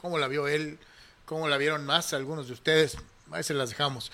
¿Cómo 0.00 0.18
la 0.18 0.28
vio 0.28 0.46
él? 0.46 0.78
¿Cómo 1.24 1.48
la 1.48 1.56
vieron 1.56 1.86
más 1.86 2.12
algunos 2.12 2.48
de 2.48 2.52
ustedes? 2.52 2.98
Ahí 3.30 3.42
se 3.42 3.54
las 3.54 3.70
dejamos. 3.70 4.12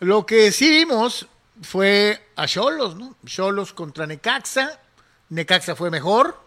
Lo 0.00 0.24
que 0.24 0.52
sí 0.52 0.70
vimos 0.70 1.26
fue 1.62 2.28
a 2.34 2.46
Cholos, 2.46 2.96
¿no? 2.96 3.14
Cholos 3.26 3.74
contra 3.74 4.06
Necaxa. 4.06 4.80
Necaxa 5.28 5.76
fue 5.76 5.90
mejor. 5.90 6.40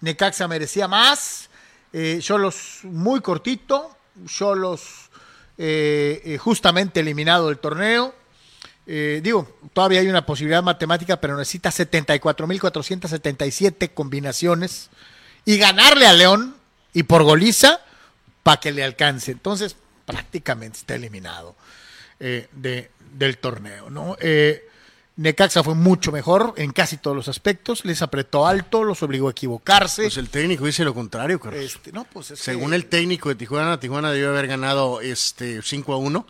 Necaxa 0.00 0.48
merecía 0.48 0.88
más. 0.88 1.49
Eh, 1.92 2.20
muy 2.84 3.20
cortito. 3.20 3.96
Cholos 4.26 5.10
eh, 5.62 6.22
eh, 6.24 6.38
justamente 6.38 7.00
eliminado 7.00 7.48
del 7.48 7.58
torneo. 7.58 8.14
Eh, 8.86 9.20
digo, 9.22 9.58
todavía 9.74 10.00
hay 10.00 10.08
una 10.08 10.24
posibilidad 10.24 10.62
matemática, 10.62 11.20
pero 11.20 11.36
necesita 11.36 11.70
74.477 11.70 13.92
combinaciones 13.92 14.88
y 15.44 15.58
ganarle 15.58 16.06
a 16.06 16.14
León 16.14 16.56
y 16.94 17.02
por 17.02 17.24
goliza 17.24 17.82
para 18.42 18.58
que 18.58 18.72
le 18.72 18.82
alcance. 18.82 19.32
Entonces, 19.32 19.76
prácticamente 20.06 20.78
está 20.78 20.94
eliminado 20.94 21.56
de, 22.18 22.90
del 23.12 23.36
torneo. 23.36 23.90
¿no? 23.90 24.16
Necaxa 25.16 25.62
fue 25.62 25.74
mucho 25.74 26.12
mejor 26.12 26.54
en 26.56 26.70
casi 26.72 26.96
todos 26.96 27.14
los 27.16 27.28
aspectos, 27.28 27.84
les 27.84 28.00
apretó 28.00 28.46
alto, 28.46 28.84
los 28.84 29.02
obligó 29.02 29.28
a 29.28 29.32
equivocarse. 29.32 30.02
pues 30.02 30.16
el 30.16 30.30
técnico 30.30 30.64
dice 30.64 30.84
lo 30.84 30.94
contrario, 30.94 31.38
Carlos. 31.38 31.62
Este, 31.62 31.92
no, 31.92 32.04
pues 32.04 32.30
es 32.30 32.38
Según 32.40 32.70
que- 32.70 32.76
el 32.76 32.86
técnico 32.86 33.28
de 33.28 33.34
Tijuana, 33.34 33.78
Tijuana 33.78 34.12
debió 34.12 34.30
haber 34.30 34.46
ganado 34.46 35.00
este 35.00 35.60
5 35.62 35.92
a 35.92 35.96
1. 35.98 36.26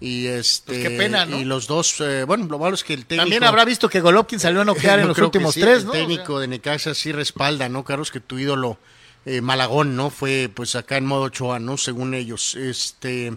Y 0.00 0.26
este 0.26 0.72
Pues 0.74 0.88
qué 0.88 0.90
pena, 0.98 1.24
¿no? 1.24 1.38
y 1.38 1.44
los 1.44 1.66
dos, 1.68 2.00
eh, 2.00 2.24
bueno, 2.24 2.46
lo 2.46 2.58
malo 2.58 2.74
es 2.74 2.82
que 2.84 2.92
el 2.92 3.06
técnico 3.06 3.22
También 3.22 3.44
habrá 3.44 3.64
visto 3.64 3.88
que 3.88 4.00
Golovkin 4.00 4.40
salió 4.40 4.60
a 4.60 4.64
noquear 4.96 4.98
en 4.98 5.08
los 5.08 5.16
últimos 5.18 5.54
sí, 5.54 5.60
tres, 5.60 5.84
¿no? 5.84 5.94
El 5.94 6.00
técnico 6.00 6.40
de 6.40 6.48
Necaxa 6.48 6.92
sí 6.94 7.12
respalda, 7.12 7.68
¿no, 7.70 7.84
Carlos? 7.84 8.10
Que 8.10 8.20
tu 8.20 8.38
ídolo 8.38 8.76
eh, 9.26 9.40
Malagón, 9.40 9.96
¿no? 9.96 10.10
Fue 10.10 10.50
pues 10.54 10.74
acá 10.76 10.98
en 10.98 11.06
modo 11.06 11.22
Ochoa, 11.22 11.58
¿no? 11.58 11.78
Según 11.78 12.12
ellos. 12.12 12.54
Este, 12.56 13.32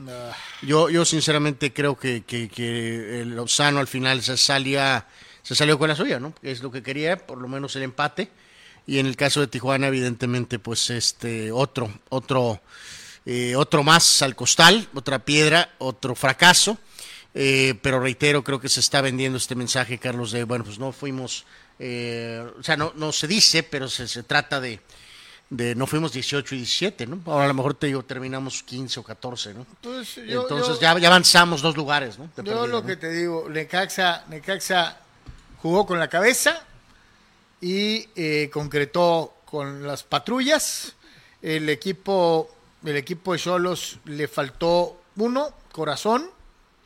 yo, 0.62 0.90
yo 0.90 1.06
sinceramente 1.06 1.72
creo 1.72 1.98
que, 1.98 2.24
que, 2.24 2.50
que 2.50 3.22
el 3.22 3.36
Lozano 3.36 3.80
al 3.80 3.88
final 3.88 4.22
se 4.22 4.36
salía, 4.36 5.08
se 5.44 5.56
salió 5.56 5.80
con 5.80 5.88
la 5.88 5.96
suya, 5.96 6.20
¿no? 6.20 6.34
Es 6.42 6.62
lo 6.62 6.72
que 6.72 6.84
quería, 6.84 7.26
por 7.26 7.38
lo 7.38 7.48
menos 7.48 7.76
el 7.78 7.84
empate. 7.84 8.30
Y 8.86 9.00
en 9.00 9.06
el 9.06 9.16
caso 9.16 9.40
de 9.40 9.48
Tijuana, 9.48 9.88
evidentemente, 9.88 10.60
pues 10.60 10.90
este, 10.90 11.52
otro, 11.54 11.90
otro, 12.10 12.62
eh, 13.26 13.56
otro 13.56 13.84
más 13.84 14.22
al 14.22 14.36
costal, 14.36 14.90
otra 14.94 15.20
piedra, 15.20 15.74
otro 15.78 16.16
fracaso. 16.16 16.78
Eh, 17.34 17.76
pero 17.82 18.00
reitero, 18.02 18.44
creo 18.44 18.60
que 18.60 18.70
se 18.70 18.80
está 18.82 19.00
vendiendo 19.00 19.38
este 19.38 19.56
mensaje, 19.56 20.00
Carlos, 20.00 20.32
de, 20.32 20.44
bueno, 20.44 20.66
pues 20.66 20.80
no 20.80 20.92
fuimos, 20.92 21.46
o 21.80 22.64
sea, 22.64 22.76
no, 22.78 22.94
no 22.96 23.12
se 23.12 23.28
dice, 23.28 23.62
pero 23.62 23.88
se, 23.90 24.08
se 24.08 24.24
trata 24.24 24.60
de, 24.60 24.80
de, 25.50 25.76
no 25.76 25.88
fuimos 25.88 26.12
18 26.12 26.56
y 26.56 26.58
17, 26.60 27.08
¿no? 27.08 27.22
Ahora 27.26 27.46
a 27.46 27.48
lo 27.48 27.54
mejor 27.54 27.74
te 27.74 27.88
digo, 27.88 28.04
terminamos 28.04 28.64
15 28.64 29.00
o 29.00 29.04
14, 29.04 29.54
¿no? 29.54 29.66
pues, 29.82 30.16
yo- 30.16 30.42
Entonces 30.44 30.76
yo- 30.76 30.82
Ya, 30.82 30.98
ya 31.00 31.08
avanzamos 31.08 31.62
dos 31.62 31.78
lugares, 31.78 32.20
¿no? 32.20 32.30
De 32.36 32.44
Yo 32.44 32.68
lo 32.68 32.82
¿no? 32.82 32.86
que 32.86 32.98
te 32.98 33.10
digo, 33.12 33.48
Necaxa, 33.50 34.26
Necaxa 34.30 34.98
jugó 35.62 35.86
con 35.86 36.00
la 36.00 36.10
cabeza 36.10 36.62
y 37.62 38.10
eh, 38.16 38.50
concretó 38.52 39.34
con 39.46 39.88
las 39.88 40.04
patrullas. 40.04 40.94
El 41.42 41.70
equipo, 41.70 42.50
el 42.84 42.98
equipo 42.98 43.34
de 43.34 43.40
Cholos 43.40 44.00
le 44.06 44.28
faltó 44.28 45.02
uno, 45.16 45.50
corazón, 45.72 46.30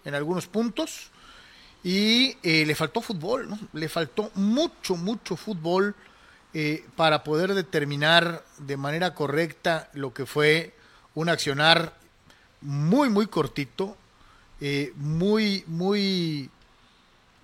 en 0.06 0.14
algunos 0.16 0.48
puntos, 0.48 1.10
y 1.84 2.38
eh, 2.44 2.64
le 2.66 2.76
faltó 2.76 3.02
fútbol, 3.02 3.50
¿no? 3.50 3.58
Le 3.74 3.90
faltó 3.90 4.30
mucho, 4.36 4.96
mucho 4.96 5.36
fútbol 5.36 5.96
eh, 6.54 6.84
para 6.98 7.24
poder 7.24 7.54
determinar 7.54 8.44
de 8.58 8.76
manera 8.76 9.16
correcta 9.16 9.90
lo 9.94 10.14
que 10.14 10.26
fue 10.26 10.74
un 11.16 11.30
accionar 11.30 11.94
muy, 12.60 13.10
muy 13.10 13.28
cortito, 13.28 13.96
eh, 14.60 14.92
muy, 14.98 15.64
muy, 15.68 16.50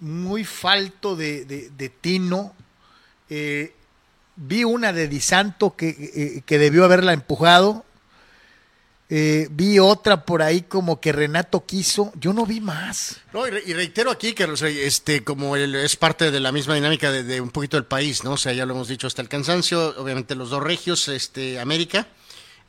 muy 0.02 0.44
falto 0.44 1.16
de, 1.16 1.92
tino. 2.02 2.54
Eh, 3.30 3.74
vi 4.36 4.66
una 4.66 4.92
de 4.92 5.08
Di 5.08 5.22
Santo 5.22 5.76
que, 5.76 6.44
que 6.46 6.60
debió 6.60 6.84
haberla 6.84 7.14
empujado. 7.14 7.86
Eh, 9.10 9.48
vi 9.52 9.80
otra 9.80 10.26
por 10.26 10.42
ahí 10.42 10.64
como 10.64 11.00
que 11.00 11.14
Renato 11.14 11.66
quiso. 11.66 12.12
Yo 12.20 12.34
no 12.34 12.46
vi 12.46 12.60
más. 12.60 13.18
No, 13.32 13.48
y, 13.48 13.52
re- 13.52 13.64
y 13.66 13.74
reitero 13.74 14.12
aquí 14.12 14.34
que 14.34 14.46
este, 14.86 15.24
como 15.24 15.56
el- 15.56 15.76
es 15.76 15.96
parte 15.96 16.30
de 16.30 16.40
la 16.42 16.52
misma 16.52 16.76
dinámica 16.76 17.10
de, 17.12 17.24
de 17.24 17.40
un 17.40 17.52
poquito 17.52 17.78
del 17.78 17.86
país, 17.86 18.26
¿no? 18.26 18.34
O 18.34 18.38
sea, 18.38 18.52
ya 18.52 18.66
lo 18.66 18.74
hemos 18.74 18.90
dicho 18.90 19.08
hasta 19.08 19.22
el 19.22 19.30
cansancio, 19.30 19.96
obviamente 19.98 20.36
los 20.36 20.50
dos 20.50 20.62
regios, 20.62 21.08
este, 21.08 21.58
América, 21.60 22.08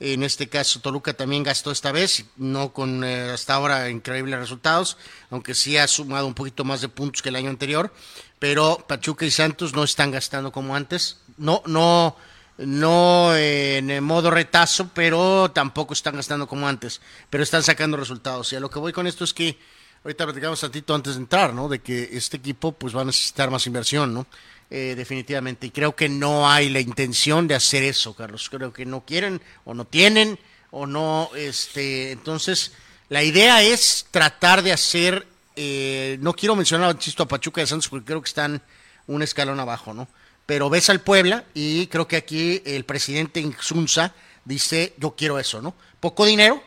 en 0.00 0.22
este 0.22 0.48
caso 0.48 0.78
Toluca 0.80 1.12
también 1.14 1.42
gastó 1.42 1.72
esta 1.72 1.90
vez, 1.90 2.24
no 2.36 2.72
con 2.72 3.02
eh, 3.02 3.30
hasta 3.30 3.54
ahora 3.54 3.90
increíbles 3.90 4.38
resultados, 4.38 4.96
aunque 5.30 5.54
sí 5.56 5.76
ha 5.76 5.88
sumado 5.88 6.28
un 6.28 6.34
poquito 6.34 6.62
más 6.64 6.80
de 6.80 6.88
puntos 6.88 7.20
que 7.20 7.30
el 7.30 7.36
año 7.36 7.50
anterior, 7.50 7.92
pero 8.38 8.84
Pachuca 8.86 9.26
y 9.26 9.32
Santos 9.32 9.72
no 9.74 9.82
están 9.82 10.12
gastando 10.12 10.52
como 10.52 10.76
antes, 10.76 11.16
no, 11.36 11.64
no, 11.66 12.14
no 12.58 13.36
en 13.36 13.90
el 13.90 14.02
modo 14.02 14.30
retazo, 14.30 14.90
pero 14.92 15.50
tampoco 15.52 15.94
están 15.94 16.16
gastando 16.16 16.46
como 16.46 16.68
antes, 16.68 17.00
pero 17.30 17.42
están 17.42 17.62
sacando 17.62 17.96
resultados. 17.96 18.52
Y 18.52 18.56
a 18.56 18.60
lo 18.60 18.70
que 18.70 18.78
voy 18.78 18.92
con 18.92 19.06
esto 19.06 19.24
es 19.24 19.32
que 19.32 19.56
ahorita 20.04 20.24
platicamos 20.24 20.60
tantito 20.60 20.94
antes 20.94 21.14
de 21.14 21.20
entrar, 21.20 21.54
¿no? 21.54 21.68
De 21.68 21.80
que 21.80 22.10
este 22.12 22.36
equipo 22.36 22.72
pues 22.72 22.96
va 22.96 23.02
a 23.02 23.04
necesitar 23.04 23.50
más 23.50 23.66
inversión, 23.66 24.12
¿no? 24.12 24.26
Eh, 24.70 24.94
definitivamente. 24.96 25.68
Y 25.68 25.70
creo 25.70 25.96
que 25.96 26.08
no 26.08 26.50
hay 26.50 26.68
la 26.68 26.80
intención 26.80 27.48
de 27.48 27.54
hacer 27.54 27.84
eso, 27.84 28.14
Carlos. 28.14 28.50
Creo 28.50 28.72
que 28.72 28.84
no 28.84 29.04
quieren 29.04 29.40
o 29.64 29.72
no 29.72 29.84
tienen 29.84 30.38
o 30.70 30.86
no, 30.86 31.30
este, 31.34 32.12
entonces 32.12 32.72
la 33.08 33.22
idea 33.22 33.62
es 33.62 34.06
tratar 34.10 34.62
de 34.62 34.72
hacer, 34.72 35.26
eh, 35.56 36.18
no 36.20 36.34
quiero 36.34 36.56
mencionar, 36.56 36.94
insisto, 36.94 37.22
a 37.22 37.28
Pachuca 37.28 37.60
de 37.60 37.66
Santos 37.66 37.88
porque 37.88 38.04
creo 38.04 38.20
que 38.20 38.28
están 38.28 38.62
un 39.06 39.22
escalón 39.22 39.60
abajo, 39.60 39.94
¿no? 39.94 40.08
Pero 40.48 40.70
ves 40.70 40.88
al 40.88 41.02
Puebla 41.02 41.44
y 41.52 41.88
creo 41.88 42.08
que 42.08 42.16
aquí 42.16 42.62
el 42.64 42.86
presidente 42.86 43.38
Insunza 43.38 44.14
dice, 44.46 44.94
yo 44.96 45.10
quiero 45.14 45.38
eso, 45.38 45.60
¿no? 45.60 45.74
Poco 46.00 46.24
dinero 46.24 46.62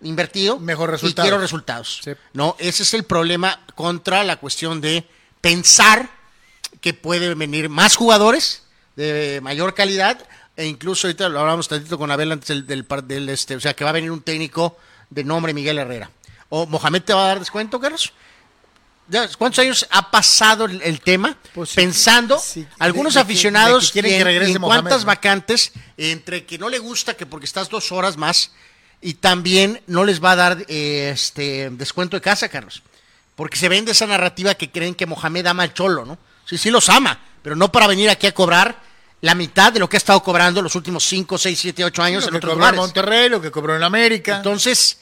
invertido 0.00 0.58
Mejor 0.58 0.88
y 0.88 0.92
resultados. 0.92 1.26
quiero 1.28 1.38
resultados. 1.42 2.00
Sí. 2.02 2.12
No, 2.32 2.56
ese 2.58 2.82
es 2.82 2.94
el 2.94 3.04
problema 3.04 3.60
contra 3.74 4.24
la 4.24 4.36
cuestión 4.36 4.80
de 4.80 5.06
pensar 5.42 6.08
que 6.80 6.94
pueden 6.94 7.38
venir 7.38 7.68
más 7.68 7.94
jugadores 7.96 8.62
de 8.96 9.40
mayor 9.42 9.74
calidad 9.74 10.18
e 10.56 10.64
incluso 10.64 11.06
ahorita 11.06 11.28
lo 11.28 11.40
hablamos 11.40 11.68
tantito 11.68 11.98
con 11.98 12.10
Abel 12.10 12.32
antes 12.32 12.48
del, 12.48 12.66
del, 12.66 12.86
par- 12.86 13.04
del, 13.04 13.28
este, 13.28 13.54
o 13.54 13.60
sea 13.60 13.74
que 13.74 13.84
va 13.84 13.90
a 13.90 13.92
venir 13.92 14.10
un 14.10 14.22
técnico 14.22 14.78
de 15.10 15.24
nombre 15.24 15.52
Miguel 15.52 15.76
Herrera. 15.76 16.10
¿O 16.48 16.64
Mohamed 16.64 17.02
te 17.02 17.12
va 17.12 17.24
a 17.24 17.28
dar 17.28 17.38
descuento, 17.38 17.78
Carlos? 17.78 18.14
¿Cuántos 19.38 19.60
años 19.60 19.86
ha 19.90 20.10
pasado 20.10 20.64
el, 20.64 20.82
el 20.82 21.00
tema 21.00 21.36
Pues 21.54 21.70
sí, 21.70 21.76
pensando 21.76 22.38
sí, 22.38 22.66
algunos 22.78 23.14
de- 23.14 23.20
de 23.20 23.26
que- 23.26 23.32
aficionados 23.32 23.82
de 23.82 23.86
que 23.88 23.92
quieren 23.92 24.12
en- 24.12 24.18
que 24.18 24.24
regrese 24.24 24.50
y 24.52 24.54
en 24.56 24.60
Mohamed, 24.60 24.80
cuántas 24.82 25.00
¿no? 25.02 25.06
vacantes 25.06 25.72
entre 25.96 26.44
que 26.44 26.58
no 26.58 26.68
le 26.68 26.78
gusta 26.78 27.14
que 27.14 27.24
porque 27.26 27.46
estás 27.46 27.68
dos 27.68 27.92
horas 27.92 28.16
más 28.16 28.50
y 29.00 29.14
también 29.14 29.80
no 29.86 30.04
les 30.04 30.22
va 30.22 30.32
a 30.32 30.36
dar 30.36 30.64
eh, 30.68 31.10
este 31.14 31.70
descuento 31.70 32.16
de 32.16 32.20
casa, 32.20 32.48
Carlos. 32.48 32.82
Porque 33.36 33.56
se 33.58 33.68
vende 33.68 33.92
esa 33.92 34.06
narrativa 34.06 34.54
que 34.54 34.70
creen 34.70 34.94
que 34.94 35.06
Mohamed 35.06 35.46
ama 35.46 35.62
al 35.62 35.74
cholo, 35.74 36.04
¿no? 36.04 36.18
Sí, 36.46 36.56
sí 36.58 36.70
los 36.70 36.88
ama, 36.88 37.20
pero 37.42 37.54
no 37.54 37.70
para 37.70 37.86
venir 37.86 38.08
aquí 38.10 38.26
a 38.26 38.32
cobrar 38.34 38.80
la 39.20 39.34
mitad 39.34 39.72
de 39.72 39.78
lo 39.80 39.88
que 39.88 39.96
ha 39.96 39.98
estado 39.98 40.22
cobrando 40.22 40.62
los 40.62 40.74
últimos 40.74 41.04
5, 41.04 41.36
6, 41.38 41.58
7, 41.58 41.84
8 41.84 42.02
años 42.02 42.22
lo 42.24 42.28
en 42.28 42.32
que 42.32 42.36
otros 42.38 42.54
cobró 42.54 42.68
en. 42.68 42.76
Monterrey, 42.76 43.28
lo 43.28 43.40
que 43.40 43.50
cobró 43.50 43.76
en 43.76 43.82
América. 43.82 44.36
Entonces, 44.38 44.98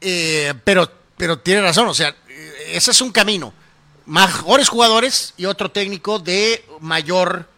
eh, 0.00 0.54
pero, 0.64 0.90
pero 1.16 1.38
tiene 1.40 1.62
razón, 1.62 1.88
o 1.88 1.94
sea, 1.94 2.14
eh, 2.28 2.51
ese 2.68 2.90
es 2.90 3.00
un 3.00 3.12
camino. 3.12 3.52
Mejores 4.06 4.68
jugadores 4.68 5.34
y 5.36 5.44
otro 5.46 5.70
técnico 5.70 6.18
de 6.18 6.64
mayor 6.80 7.48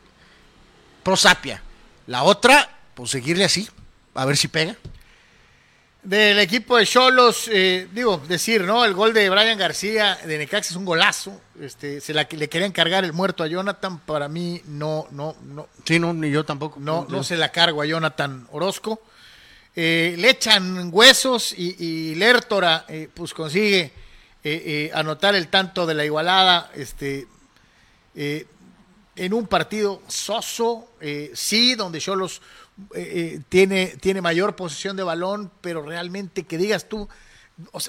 prosapia. 1.02 1.62
La 2.06 2.22
otra, 2.22 2.78
pues 2.94 3.10
seguirle 3.10 3.44
así, 3.44 3.68
a 4.14 4.24
ver 4.24 4.36
si 4.36 4.48
pega. 4.48 4.76
Del 6.02 6.38
equipo 6.38 6.76
de 6.76 6.84
Cholos, 6.84 7.48
eh, 7.50 7.88
digo, 7.94 8.20
decir, 8.28 8.60
¿no? 8.64 8.84
El 8.84 8.92
gol 8.92 9.14
de 9.14 9.30
Brian 9.30 9.56
García 9.56 10.18
de 10.26 10.36
Necaxa 10.36 10.70
es 10.70 10.76
un 10.76 10.84
golazo. 10.84 11.40
Este, 11.58 11.98
se 12.02 12.12
la, 12.12 12.28
le 12.30 12.48
querían 12.50 12.72
cargar 12.72 13.04
el 13.04 13.14
muerto 13.14 13.42
a 13.42 13.46
Jonathan. 13.46 13.98
Para 14.00 14.28
mí, 14.28 14.60
no, 14.66 15.06
no, 15.12 15.34
no, 15.42 15.66
Sí, 15.86 15.98
no, 15.98 16.12
ni 16.12 16.30
yo 16.30 16.44
tampoco. 16.44 16.78
no, 16.78 17.06
no 17.08 17.24
se 17.24 17.38
la 17.38 17.50
cargo 17.50 17.80
a 17.80 17.86
Jonathan 17.86 18.46
Orozco. 18.52 19.00
Eh, 19.74 20.14
le 20.18 20.28
echan 20.28 20.90
huesos 20.92 21.54
y, 21.56 21.74
y 21.82 22.14
Lertora, 22.16 22.84
eh, 22.86 23.08
pues 23.12 23.32
consigue 23.32 23.90
eh, 24.44 24.90
anotar 24.94 25.35
el 25.35 25.48
tanto 25.48 25.87
de 25.87 25.94
la 25.94 26.04
igualada, 26.04 26.70
este, 26.74 27.26
en 28.14 29.33
un 29.33 29.46
partido 29.46 30.02
soso, 30.07 30.88
sí, 31.33 31.74
donde 31.74 31.98
Cholos 31.98 32.42
tiene, 33.48 33.96
tiene 34.00 34.20
mayor 34.20 34.54
posición 34.54 34.96
de 34.96 35.02
balón, 35.02 35.50
pero 35.61 35.83
realmente 35.83 36.44
que 36.44 36.59
digas 36.59 36.88
tú, 36.88 37.09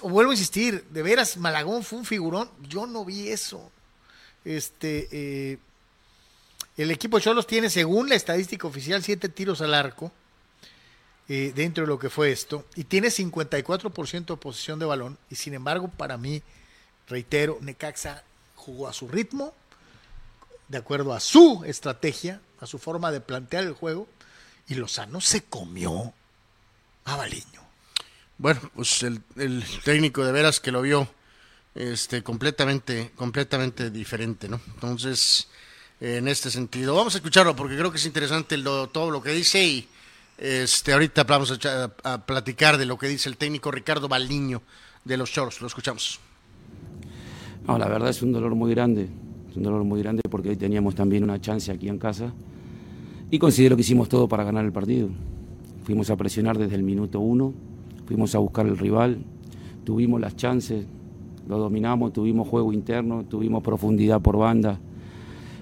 vuelvo 0.02 0.32
a 0.32 0.34
insistir, 0.34 0.84
de 0.86 1.04
veras, 1.04 1.38
Malagón 1.38 1.84
fue 1.84 2.00
un 2.00 2.06
figurón, 2.06 2.50
yo 2.64 2.88
no 2.88 3.06
vi 3.06 3.30
eso. 3.30 3.70
Este, 4.44 5.60
el 6.78 6.92
equipo 6.92 7.18
de 7.18 7.24
Cholos 7.24 7.46
tiene, 7.46 7.70
según 7.70 8.10
la 8.10 8.16
estadística 8.16 8.66
oficial, 8.68 9.04
siete 9.04 9.30
tiros 9.30 9.62
al 9.62 9.76
arco 9.76 10.12
eh, 11.28 11.54
dentro 11.56 11.84
de 11.84 11.88
lo 11.88 11.98
que 11.98 12.12
fue 12.12 12.32
esto 12.32 12.66
y 12.76 12.84
tiene 12.84 13.08
54% 13.08 14.26
de 14.26 14.38
posición 14.38 14.78
de 14.80 14.86
balón. 14.86 15.18
Y 15.30 15.36
sin 15.36 15.54
embargo, 15.56 15.88
para 15.88 16.18
mí, 16.18 16.44
reitero, 17.08 17.58
Necaxa 17.62 18.24
jugó 18.56 18.88
a 18.88 18.94
su 18.94 19.08
ritmo, 19.08 19.54
de 20.68 20.78
acuerdo 20.78 21.14
a 21.14 21.20
su 21.20 21.64
estrategia, 21.66 22.42
a 22.60 22.68
su 22.68 22.78
forma 22.78 23.12
de 23.12 23.22
plantear 23.22 23.64
el 23.64 23.74
juego, 23.74 24.08
y 24.68 24.76
Lozano 24.76 25.22
se 25.22 25.44
comió 25.44 26.14
a 27.06 27.16
Baliño. 27.16 27.62
Bueno, 28.38 28.60
pues 28.76 29.04
el, 29.04 29.22
técnico 29.84 30.26
de 30.26 30.32
veras 30.32 30.60
que 30.60 30.72
lo 30.72 30.82
vio 30.82 31.08
este 31.74 32.24
completamente 32.24 33.12
completamente 33.16 33.90
diferente, 33.90 34.48
¿no? 34.48 34.62
Entonces, 34.74 35.48
en 36.00 36.28
este 36.28 36.52
sentido. 36.52 36.96
Vamos 36.96 37.16
a 37.16 37.18
escucharlo 37.18 37.56
porque 37.56 37.78
creo 37.78 37.92
que 37.92 37.98
es 37.98 38.06
interesante 38.06 38.58
todo 38.58 39.12
lo 39.12 39.22
que 39.22 39.32
dice 39.32 39.64
y 39.64 39.88
este, 40.38 40.94
ahorita 40.94 41.24
vamos 41.24 41.58
a, 42.04 42.26
platicar 42.26 42.78
de 42.78 42.86
lo 42.86 42.98
que 42.98 43.08
dice 43.08 43.30
el 43.30 43.38
técnico 43.38 43.72
Ricardo 43.72 44.08
Baldiño 44.08 44.62
de 45.04 45.18
los 45.18 45.32
Choros. 45.32 45.62
Lo 45.62 45.68
escuchamos. 45.68 46.20
No, 47.68 47.78
la 47.78 47.88
verdad 47.88 48.10
es 48.10 48.22
un 48.22 48.32
dolor 48.32 48.54
muy 48.56 48.72
grande, 48.72 49.10
es 49.50 49.58
un 49.58 49.64
dolor 49.64 49.84
muy 49.84 50.02
grande 50.02 50.22
porque 50.30 50.50
hoy 50.50 50.56
teníamos 50.56 50.94
también 50.96 51.24
una 51.24 51.42
chance 51.42 51.72
aquí 51.72 51.90
en 51.90 51.98
casa 51.98 52.32
y 53.32 53.40
considero 53.40 53.76
que 53.76 53.82
hicimos 53.82 54.08
todo 54.10 54.28
para 54.28 54.44
ganar 54.44 54.66
el 54.66 54.72
partido. 54.72 55.10
Fuimos 55.84 56.10
a 56.10 56.16
presionar 56.16 56.58
desde 56.58 56.76
el 56.76 56.84
minuto 56.84 57.20
uno, 57.20 57.54
fuimos 58.06 58.36
a 58.36 58.40
buscar 58.40 58.68
el 58.68 58.78
rival, 58.78 59.24
tuvimos 59.84 60.22
las 60.22 60.36
chances, 60.36 60.86
lo 61.48 61.58
dominamos, 61.58 62.14
tuvimos 62.14 62.48
juego 62.48 62.72
interno, 62.72 63.26
tuvimos 63.26 63.64
profundidad 63.64 64.22
por 64.22 64.38
banda 64.38 64.80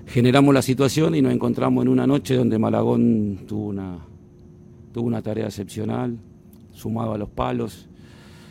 generamos 0.06 0.54
la 0.54 0.62
situación 0.62 1.16
y 1.16 1.22
nos 1.22 1.34
encontramos 1.34 1.84
en 1.84 1.90
una 1.90 2.06
noche 2.06 2.36
donde 2.36 2.60
Malagón 2.60 3.40
tuvo 3.48 3.68
una, 3.68 3.98
tuvo 4.94 5.08
una 5.08 5.22
tarea 5.22 5.48
excepcional, 5.48 6.18
sumado 6.72 7.14
a 7.14 7.18
los 7.18 7.30
palos. 7.30 7.90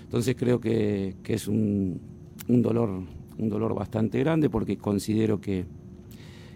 Entonces 0.02 0.37
creo 0.38 0.61
que, 0.61 1.16
es 1.24 1.48
un, 1.48 2.00
dolor, 2.48 2.90
un 3.38 3.48
dolor 3.48 3.74
bastante 3.74 4.18
grande 4.18 4.50
porque 4.50 4.76
considero 4.76 5.40
que 5.40 5.64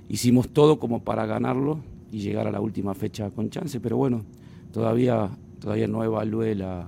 hicimos 0.08 0.50
todo 0.50 0.78
como 0.78 1.02
para 1.02 1.24
ganarlo 1.24 1.80
y 2.12 2.18
llegar 2.18 2.46
a 2.46 2.50
la 2.50 2.60
última 2.60 2.94
fecha 2.94 3.30
con 3.30 3.48
chance, 3.48 3.80
pero 3.80 3.96
bueno, 3.96 4.24
todavía, 4.72 5.30
todavía 5.58 5.88
no 5.88 6.04
evalué 6.04 6.54
la, 6.54 6.86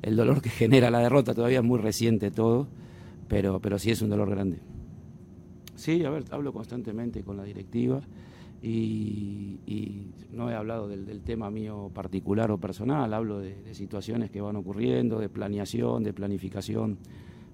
el 0.00 0.16
dolor 0.16 0.40
que 0.40 0.50
genera 0.50 0.90
la 0.90 1.00
derrota, 1.00 1.34
todavía 1.34 1.58
es 1.58 1.64
muy 1.64 1.78
reciente 1.78 2.30
todo, 2.30 2.68
pero, 3.28 3.60
pero 3.60 3.78
sí 3.78 3.90
es 3.90 4.00
un 4.00 4.10
dolor 4.10 4.30
grande. 4.30 4.58
Sí, 5.74 6.04
a 6.04 6.10
ver, 6.10 6.24
hablo 6.30 6.52
constantemente 6.52 7.22
con 7.22 7.36
la 7.36 7.44
directiva 7.44 8.00
y, 8.66 10.10
no 10.32 10.50
he 10.50 10.54
hablado 10.54 10.88
del, 10.88 11.20
tema 11.20 11.48
mío 11.48 11.90
particular 11.94 12.50
o 12.50 12.58
personal, 12.58 13.12
hablo 13.14 13.38
de, 13.38 13.72
situaciones 13.72 14.30
que 14.30 14.40
van 14.40 14.56
ocurriendo, 14.56 15.20
de 15.20 15.28
planeación, 15.28 16.02
de 16.02 16.12
planificación, 16.12 16.98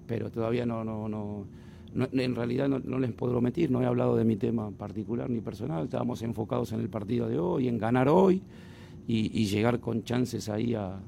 pero 0.07 0.31
todavía 0.31 0.65
no, 0.65 0.83
no, 0.83 1.07
no, 1.07 1.45
en 1.93 2.35
realidad 2.35 2.67
no, 2.67 2.99
les 2.99 3.11
puedo 3.11 3.39
mentir, 3.39 3.69
no 3.69 3.81
he 3.81 3.85
hablado 3.85 4.15
de 4.15 4.23
mi 4.23 4.35
tema 4.35 4.71
particular 4.71 5.29
ni 5.29 5.41
personal, 5.41 5.83
estábamos 5.83 6.21
enfocados 6.23 6.71
en 6.71 6.79
el 6.79 6.89
partido 6.89 7.29
de 7.29 7.37
hoy, 7.37 7.67
en 7.67 7.77
ganar 7.77 8.09
hoy 8.09 8.41
y, 9.07 9.45
llegar 9.45 9.79
con 9.79 10.03
chances 10.03 10.49
ahí 10.49 10.73
a, 10.73 10.99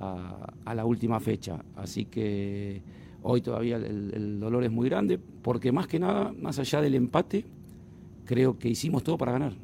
a 0.00 0.74
la 0.74 0.84
última 0.84 1.20
fecha. 1.20 1.64
Así 1.76 2.04
que 2.04 2.82
Hoy 3.22 3.40
todavía 3.40 3.76
el, 3.76 4.38
dolor 4.38 4.64
es 4.64 4.70
muy 4.70 4.88
grande, 4.88 5.18
porque 5.18 5.72
más 5.72 5.88
que 5.88 5.98
nada, 5.98 6.32
más 6.40 6.58
allá 6.58 6.80
del 6.80 6.94
empate, 6.94 7.44
creo 8.28 8.58
que 8.58 8.68
hicimos 8.68 9.02
todo 9.02 9.16
para 9.16 9.32
ganar. 9.32 9.54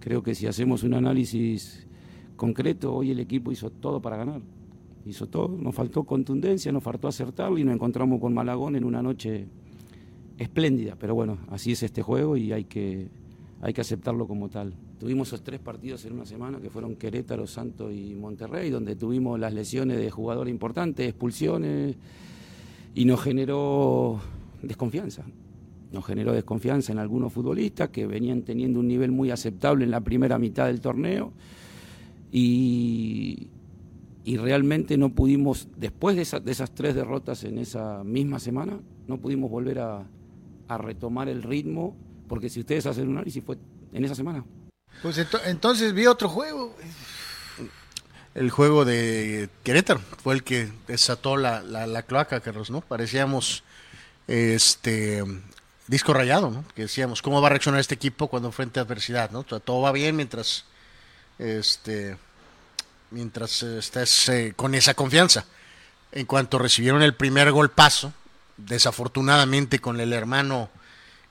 Creo 0.00 0.22
que 0.22 0.34
si 0.34 0.46
hacemos 0.46 0.82
un 0.84 0.94
análisis 0.94 1.86
concreto, 2.34 2.94
hoy 2.94 3.10
el 3.10 3.20
equipo 3.20 3.52
hizo 3.52 3.68
todo 3.68 4.00
para 4.00 4.16
ganar. 4.16 4.40
Hizo 5.04 5.26
todo, 5.26 5.48
nos 5.48 5.74
faltó 5.74 6.04
contundencia, 6.04 6.72
nos 6.72 6.82
faltó 6.82 7.08
acertarlo 7.08 7.58
y 7.58 7.64
nos 7.64 7.74
encontramos 7.74 8.22
con 8.22 8.32
Malagón 8.32 8.74
en 8.74 8.84
una 8.84 9.02
noche 9.02 9.46
espléndida. 10.38 10.96
Pero 10.98 11.14
bueno, 11.14 11.36
así 11.50 11.72
es 11.72 11.82
este 11.82 12.00
juego 12.00 12.38
y 12.38 12.52
hay 12.52 12.64
que, 12.64 13.10
hay 13.60 13.74
que 13.74 13.82
aceptarlo 13.82 14.26
como 14.26 14.48
tal. 14.48 14.72
Tuvimos 14.98 15.28
esos 15.28 15.42
tres 15.42 15.60
partidos 15.60 16.06
en 16.06 16.14
una 16.14 16.24
semana 16.24 16.58
que 16.58 16.70
fueron 16.70 16.96
Querétaro, 16.96 17.46
Santo 17.46 17.92
y 17.92 18.14
Monterrey, 18.14 18.70
donde 18.70 18.96
tuvimos 18.96 19.38
las 19.38 19.52
lesiones 19.52 19.98
de 19.98 20.10
jugadores 20.10 20.50
importantes, 20.50 21.06
expulsiones, 21.06 21.96
y 22.94 23.04
nos 23.04 23.20
generó 23.20 24.20
desconfianza. 24.62 25.26
Nos 25.96 26.04
generó 26.04 26.34
desconfianza 26.34 26.92
en 26.92 26.98
algunos 26.98 27.32
futbolistas 27.32 27.88
que 27.88 28.06
venían 28.06 28.42
teniendo 28.42 28.80
un 28.80 28.86
nivel 28.86 29.12
muy 29.12 29.30
aceptable 29.30 29.82
en 29.82 29.90
la 29.90 30.02
primera 30.02 30.38
mitad 30.38 30.66
del 30.66 30.82
torneo 30.82 31.32
y, 32.30 33.48
realmente 34.26 34.98
no 34.98 35.14
pudimos, 35.14 35.68
después 35.74 36.14
de, 36.14 36.50
esas 36.50 36.74
tres 36.74 36.94
derrotas 36.94 37.44
en 37.44 37.56
esa 37.56 38.04
misma 38.04 38.40
semana, 38.40 38.78
no 39.06 39.16
pudimos 39.16 39.50
volver 39.50 39.78
a, 39.78 40.06
a 40.68 40.76
retomar 40.76 41.30
el 41.30 41.42
ritmo, 41.42 41.96
porque 42.28 42.50
si 42.50 42.60
ustedes 42.60 42.84
hacen 42.84 43.08
un 43.08 43.14
análisis 43.14 43.42
fue 43.42 43.56
en 43.94 44.04
esa 44.04 44.14
semana. 44.14 44.44
Pues 45.00 45.26
entonces 45.46 45.94
vi 45.94 46.06
otro 46.06 46.28
juego. 46.28 46.76
El 48.34 48.50
juego 48.50 48.84
de 48.84 49.48
Querétaro 49.62 50.00
fue 50.22 50.34
el 50.34 50.42
que 50.42 50.68
desató 50.86 51.38
la, 51.38 51.62
la, 51.62 52.02
cloaca, 52.02 52.40
Carlos, 52.40 52.70
¿no? 52.70 52.82
Parecíamos 52.82 53.64
este 54.26 55.24
disco 55.86 56.12
rayado, 56.12 56.50
¿no? 56.50 56.64
Que 56.74 56.82
decíamos, 56.82 57.22
¿cómo 57.22 57.40
va 57.40 57.48
a 57.48 57.50
reaccionar 57.50 57.80
este 57.80 57.94
equipo 57.94 58.28
cuando 58.28 58.48
enfrente 58.48 58.80
adversidad, 58.80 59.30
¿no? 59.30 59.44
todo 59.44 59.80
va 59.80 59.92
bien 59.92 60.16
mientras 60.16 60.64
este 61.38 62.16
mientras 63.10 63.62
estés 63.62 64.28
eh, 64.28 64.52
con 64.56 64.74
esa 64.74 64.94
confianza. 64.94 65.46
En 66.12 66.26
cuanto 66.26 66.58
recibieron 66.58 67.02
el 67.02 67.14
primer 67.14 67.52
golpazo, 67.52 68.12
desafortunadamente 68.56 69.78
con 69.78 70.00
el 70.00 70.12
hermano 70.12 70.70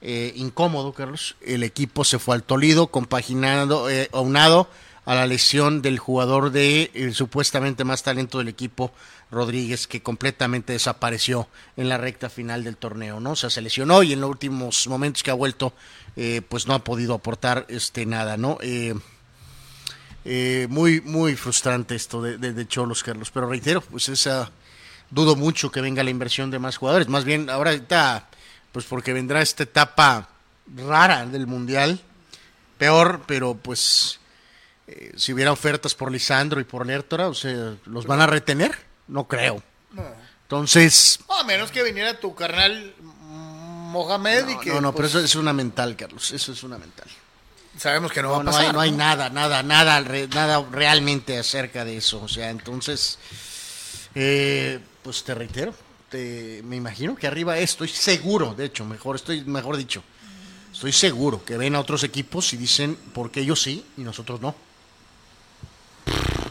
eh, 0.01 0.33
incómodo, 0.35 0.93
Carlos. 0.93 1.35
El 1.41 1.63
equipo 1.63 2.03
se 2.03 2.19
fue 2.19 2.35
al 2.35 2.43
Tolido, 2.43 2.87
compaginado, 2.87 3.89
eh, 3.89 4.09
aunado 4.13 4.69
a 5.05 5.15
la 5.15 5.27
lesión 5.27 5.81
del 5.81 5.99
jugador 5.99 6.51
de 6.51 7.11
supuestamente 7.13 7.83
más 7.83 8.03
talento 8.03 8.39
del 8.39 8.47
equipo, 8.47 8.91
Rodríguez, 9.31 9.87
que 9.87 10.01
completamente 10.01 10.73
desapareció 10.73 11.47
en 11.77 11.89
la 11.89 11.97
recta 11.97 12.29
final 12.29 12.63
del 12.63 12.77
torneo, 12.77 13.19
¿no? 13.19 13.31
O 13.31 13.35
sea, 13.35 13.49
se 13.49 13.61
lesionó 13.61 14.03
y 14.03 14.13
en 14.13 14.21
los 14.21 14.29
últimos 14.29 14.87
momentos 14.87 15.23
que 15.23 15.31
ha 15.31 15.35
vuelto, 15.35 15.73
eh, 16.15 16.41
pues 16.47 16.67
no 16.67 16.73
ha 16.73 16.83
podido 16.83 17.13
aportar 17.13 17.65
este 17.69 18.05
nada, 18.05 18.37
¿no? 18.37 18.57
muy, 20.69 21.01
muy 21.01 21.35
frustrante 21.35 21.95
esto 21.95 22.21
de, 22.21 22.37
de, 22.37 22.67
Cholos, 22.67 23.03
Carlos. 23.03 23.29
Pero 23.31 23.47
reitero, 23.47 23.81
pues 23.81 24.09
esa 24.09 24.51
dudo 25.11 25.35
mucho 25.35 25.71
que 25.71 25.81
venga 25.81 26.03
la 26.03 26.09
inversión 26.09 26.49
de 26.51 26.59
más 26.59 26.77
jugadores. 26.77 27.07
Más 27.07 27.25
bien, 27.25 27.49
ahora 27.49 27.73
está 27.73 28.27
pues 28.75 28.83
porque 28.83 29.13
vendrá 29.13 29.41
esta 29.41 29.63
etapa 29.63 30.27
rara 30.75 31.25
del 31.25 31.47
Mundial, 31.47 32.01
peor, 32.77 33.21
pero 33.25 33.55
pues 33.55 34.19
eh, 34.87 35.13
si 35.15 35.31
hubiera 35.31 35.53
ofertas 35.53 35.95
por 35.95 36.11
Lisandro 36.11 36.59
y 36.59 36.65
por 36.65 36.85
Lertora, 36.85 37.29
o 37.29 37.33
sea, 37.33 37.75
¿los 37.85 38.05
van 38.05 38.19
a 38.19 38.27
retener? 38.27 38.75
No 39.07 39.27
creo. 39.27 39.61
Entonces... 40.43 41.19
a 41.29 41.43
menos 41.43 41.71
que 41.71 41.83
viniera 41.83 42.19
tu 42.19 42.35
carnal 42.35 42.93
Mohamed 42.99 44.49
y 44.49 44.59
que... 44.59 44.69
No, 44.69 44.81
no, 44.81 44.91
pero 44.93 45.07
pues, 45.09 45.15
eso 45.15 45.19
es 45.25 45.35
una 45.35 45.53
mental, 45.53 45.95
Carlos, 45.95 46.31
eso 46.31 46.51
es 46.51 46.63
una 46.63 46.77
mental. 46.77 47.07
Sabemos 47.77 48.11
que 48.11 48.21
no, 48.21 48.31
va 48.31 48.37
a 48.37 48.43
pasar. 48.43 48.61
No 48.61 48.67
hay, 48.67 48.73
no 48.73 48.79
hay 48.79 48.91
nada, 48.91 49.29
nada, 49.29 49.63
nada, 49.63 50.01
nada 50.01 50.65
realmente 50.71 51.37
acerca 51.37 51.83
de 51.83 51.97
eso. 51.97 52.21
O 52.21 52.27
sea, 52.27 52.49
entonces, 52.49 53.19
eh, 54.13 54.79
pues 55.03 55.23
te 55.23 55.33
reitero, 55.33 55.73
este, 56.15 56.61
me 56.63 56.77
imagino 56.77 57.15
que 57.15 57.27
arriba 57.27 57.57
estoy 57.57 57.89
seguro, 57.89 58.53
de 58.53 58.65
hecho, 58.65 58.85
mejor 58.85 59.17
estoy 59.17 59.43
mejor 59.43 59.75
dicho. 59.75 60.01
Estoy 60.71 60.93
seguro 60.93 61.43
que 61.43 61.57
ven 61.57 61.75
a 61.75 61.79
otros 61.79 62.03
equipos 62.03 62.53
y 62.53 62.57
dicen, 62.57 62.97
porque 63.13 63.41
ellos 63.41 63.61
sí 63.61 63.85
y 63.97 64.01
nosotros 64.01 64.39
no? 64.39 64.55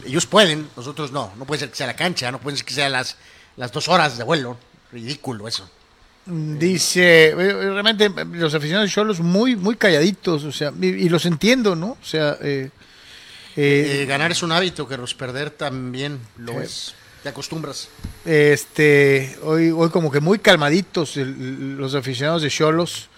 Ellos 0.05 0.25
pueden, 0.25 0.67
nosotros 0.77 1.11
no. 1.11 1.31
No 1.37 1.45
puede 1.45 1.59
ser 1.59 1.69
que 1.69 1.75
sea 1.75 1.87
la 1.87 1.95
cancha, 1.95 2.31
no 2.31 2.39
puede 2.39 2.57
ser 2.57 2.65
que 2.65 2.73
sea 2.73 2.89
las, 2.89 3.17
las 3.57 3.71
dos 3.71 3.87
horas 3.87 4.17
de 4.17 4.23
vuelo. 4.23 4.57
Ridículo 4.91 5.47
eso. 5.47 5.69
Dice, 6.27 7.27
eh, 7.29 7.33
realmente 7.35 8.09
los 8.31 8.53
aficionados 8.55 8.89
de 8.89 8.93
Cholos 8.93 9.19
muy, 9.19 9.55
muy 9.55 9.75
calladitos, 9.75 10.43
o 10.43 10.51
sea, 10.51 10.73
y, 10.81 11.07
los 11.07 11.25
entiendo, 11.27 11.75
¿no? 11.75 11.89
O 12.01 12.05
sea, 12.05 12.37
eh, 12.41 12.71
eh, 13.55 14.05
ganar 14.07 14.31
es 14.31 14.41
un 14.41 14.51
hábito, 14.51 14.87
que 14.87 14.97
los 14.97 15.13
perder 15.13 15.51
también 15.51 16.19
lo 16.37 16.59
es. 16.61 16.95
te 17.21 17.29
acostumbras. 17.29 17.89
Este, 18.25 19.37
hoy, 19.43 19.69
hoy 19.69 19.89
como 19.89 20.11
que 20.11 20.19
muy 20.19 20.39
calmaditos 20.39 21.15
el- 21.17 21.77
los 21.77 21.93
aficionados 21.93 22.41
de 22.41 22.49
Cholos 22.49 23.09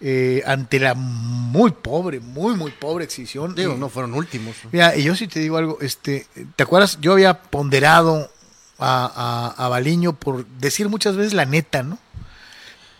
eh, 0.00 0.42
ante 0.46 0.78
la 0.78 0.94
muy 0.94 1.72
pobre, 1.72 2.20
muy, 2.20 2.54
muy 2.56 2.70
pobre 2.70 3.04
exhibición. 3.04 3.54
Digo, 3.54 3.74
Y- 3.74 3.78
no 3.78 3.88
fueron 3.88 4.14
últimos. 4.14 4.56
Mira, 4.72 4.96
y 4.96 5.02
yo 5.04 5.14
sí 5.14 5.28
te 5.28 5.40
digo 5.40 5.56
algo, 5.56 5.78
este, 5.80 6.26
¿te 6.56 6.62
acuerdas? 6.62 6.98
Yo 7.00 7.12
había 7.12 7.42
ponderado 7.42 8.30
a, 8.78 9.52
a, 9.58 9.64
a 9.66 9.68
Baliño 9.68 10.14
por 10.14 10.46
decir 10.46 10.88
muchas 10.88 11.16
veces 11.16 11.34
la 11.34 11.44
neta, 11.44 11.82
¿no? 11.82 11.98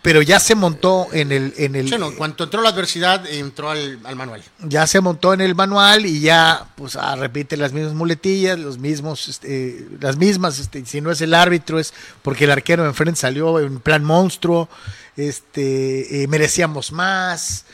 Pero 0.01 0.23
ya 0.23 0.39
se 0.39 0.55
montó 0.55 1.07
en 1.11 1.31
el, 1.31 1.53
en 1.57 1.75
el, 1.75 1.87
no, 1.99 2.15
cuando 2.15 2.45
entró 2.45 2.61
la 2.63 2.69
adversidad, 2.69 3.23
entró 3.27 3.69
al, 3.69 3.99
al 4.03 4.15
manual. 4.15 4.41
ya 4.59 4.87
se 4.87 4.99
montó 4.99 5.31
en 5.33 5.41
el 5.41 5.53
manual 5.53 6.07
y 6.07 6.21
ya, 6.21 6.65
pues, 6.75 6.95
ah, 6.95 7.15
repite 7.15 7.55
las 7.55 7.71
mismas 7.71 7.93
muletillas, 7.93 8.57
los 8.57 8.79
mismos, 8.79 9.27
este, 9.27 9.87
las 9.99 10.17
mismas, 10.17 10.57
este, 10.57 10.83
si 10.87 11.01
no 11.01 11.11
es 11.11 11.21
el 11.21 11.35
árbitro 11.35 11.77
es 11.77 11.93
porque 12.23 12.45
el 12.45 12.51
arquero 12.51 12.81
de 12.81 12.89
enfrente 12.89 13.19
salió 13.19 13.59
en 13.59 13.79
plan 13.79 14.03
monstruo, 14.03 14.69
este, 15.17 16.23
eh, 16.23 16.27
merecíamos 16.27 16.91
más, 16.91 17.65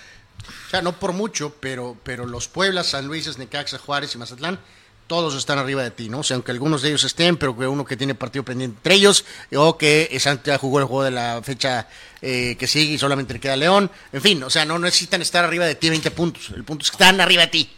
O 0.68 0.70
sea, 0.70 0.82
no 0.82 1.00
por 1.00 1.14
mucho, 1.14 1.56
pero, 1.62 1.96
pero 2.04 2.26
los 2.26 2.50
Pueblas, 2.50 2.88
San 2.88 3.08
Luis, 3.08 3.38
Necaxa, 3.38 3.78
Juárez 3.78 4.14
y 4.16 4.18
Mazatlán, 4.18 4.60
todos 5.08 5.36
están 5.36 5.58
arriba 5.58 5.82
de 5.84 5.92
ti, 5.92 6.10
¿no? 6.10 6.20
O 6.20 6.24
sea, 6.24 6.36
aunque 6.36 6.52
algunos 6.52 6.82
de 6.82 6.90
ellos 6.90 7.04
estén, 7.04 7.38
pero 7.38 7.58
que 7.58 7.66
uno 7.68 7.86
que 7.86 7.98
tiene 7.98 8.14
partido 8.16 8.44
pendiente 8.44 8.76
entre 8.78 8.94
ellos, 8.96 9.26
o 9.56 9.78
que 9.78 10.16
Santos 10.20 10.46
ya 10.46 10.58
jugó 10.58 10.80
el 10.80 10.86
juego 10.86 11.04
de 11.04 11.12
la 11.12 11.42
fecha 11.44 11.88
eh, 12.22 12.56
que 12.60 12.68
sigue 12.68 12.94
y 12.94 12.98
solamente 12.98 13.34
le 13.34 13.40
queda 13.40 13.56
León. 13.56 13.90
En 14.12 14.22
fin, 14.22 14.44
o 14.44 14.50
sea, 14.50 14.66
no 14.66 14.78
necesitan 14.80 15.22
estar 15.22 15.44
arriba 15.46 15.66
de 15.66 15.76
ti 15.76 15.90
20 15.90 16.12
puntos. 16.12 16.50
El 16.56 16.64
punto 16.64 16.84
es 16.84 16.92
que 16.92 16.96
están 16.96 17.20
arriba 17.22 17.44
de 17.44 17.48
ti. 17.48 17.70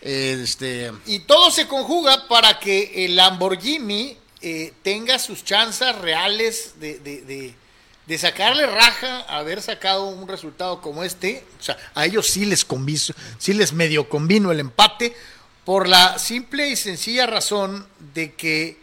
Este, 0.00 0.92
Y 1.06 1.20
todo 1.20 1.50
se 1.50 1.66
conjuga 1.66 2.28
para 2.28 2.58
que 2.60 3.04
el 3.04 3.16
Lamborghini 3.16 4.16
eh, 4.40 4.72
tenga 4.82 5.18
sus 5.18 5.42
chances 5.44 5.96
reales 5.96 6.74
de, 6.78 6.98
de- 7.00 7.22
de- 7.22 8.18
sacarle 8.18 8.66
raja 8.66 9.22
haber 9.22 9.60
sacado 9.60 10.06
un 10.06 10.28
resultado 10.28 10.80
como 10.80 11.02
este. 11.02 11.44
O 11.58 11.62
sea, 11.62 11.76
a 11.94 12.06
ellos 12.06 12.28
sí 12.28 12.44
les 12.44 12.64
conviso, 12.64 13.12
sí 13.38 13.52
les 13.52 13.72
medio 13.72 14.08
convino 14.08 14.52
el 14.52 14.60
empate 14.60 15.16
por 15.66 15.86
la 15.88 16.18
simple 16.18 16.68
y 16.70 16.76
sencilla 16.76 17.26
razón 17.26 17.86
de 18.14 18.32
que 18.32 18.78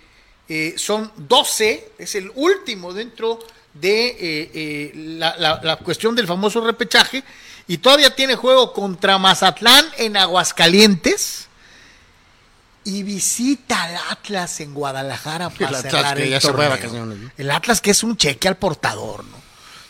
eh, 0.50 0.76
son 0.78 1.12
12, 1.16 1.94
es 1.98 2.14
el 2.16 2.32
último 2.36 2.94
dentro 2.94 3.40
de 3.74 4.08
eh, 4.08 4.16
eh, 4.54 4.92
la, 4.94 5.36
la- 5.38 5.60
la 5.64 5.78
cuestión 5.78 6.14
del 6.16 6.28
famoso 6.28 6.62
repechaje 6.62 7.24
y 7.68 7.78
todavía 7.80 8.14
tiene 8.16 8.36
juego 8.36 8.72
contra 8.74 9.18
Mazatlán 9.18 9.86
en 9.98 10.18
Aguascalientes 10.18 11.48
y 12.84 13.02
visita 13.04 13.84
al 13.84 13.96
Atlas 14.12 14.60
en 14.60 14.74
Guadalajara 14.74 15.50
para 15.50 15.70
El 15.70 15.76
Atlas 15.76 15.92
cerrar 15.94 16.18
que 16.18 16.24
el 16.26 16.30
ya 16.32 16.42
se 16.42 16.48
torneo. 16.50 16.70
vacaciones, 16.70 17.18
¿no? 17.18 17.32
El 17.38 17.50
Atlas 17.52 17.80
que 17.80 17.92
es 17.92 18.04
un 18.04 18.18
cheque 18.18 18.50
al 18.50 18.58
portador, 18.58 19.24
¿no? 19.24 19.42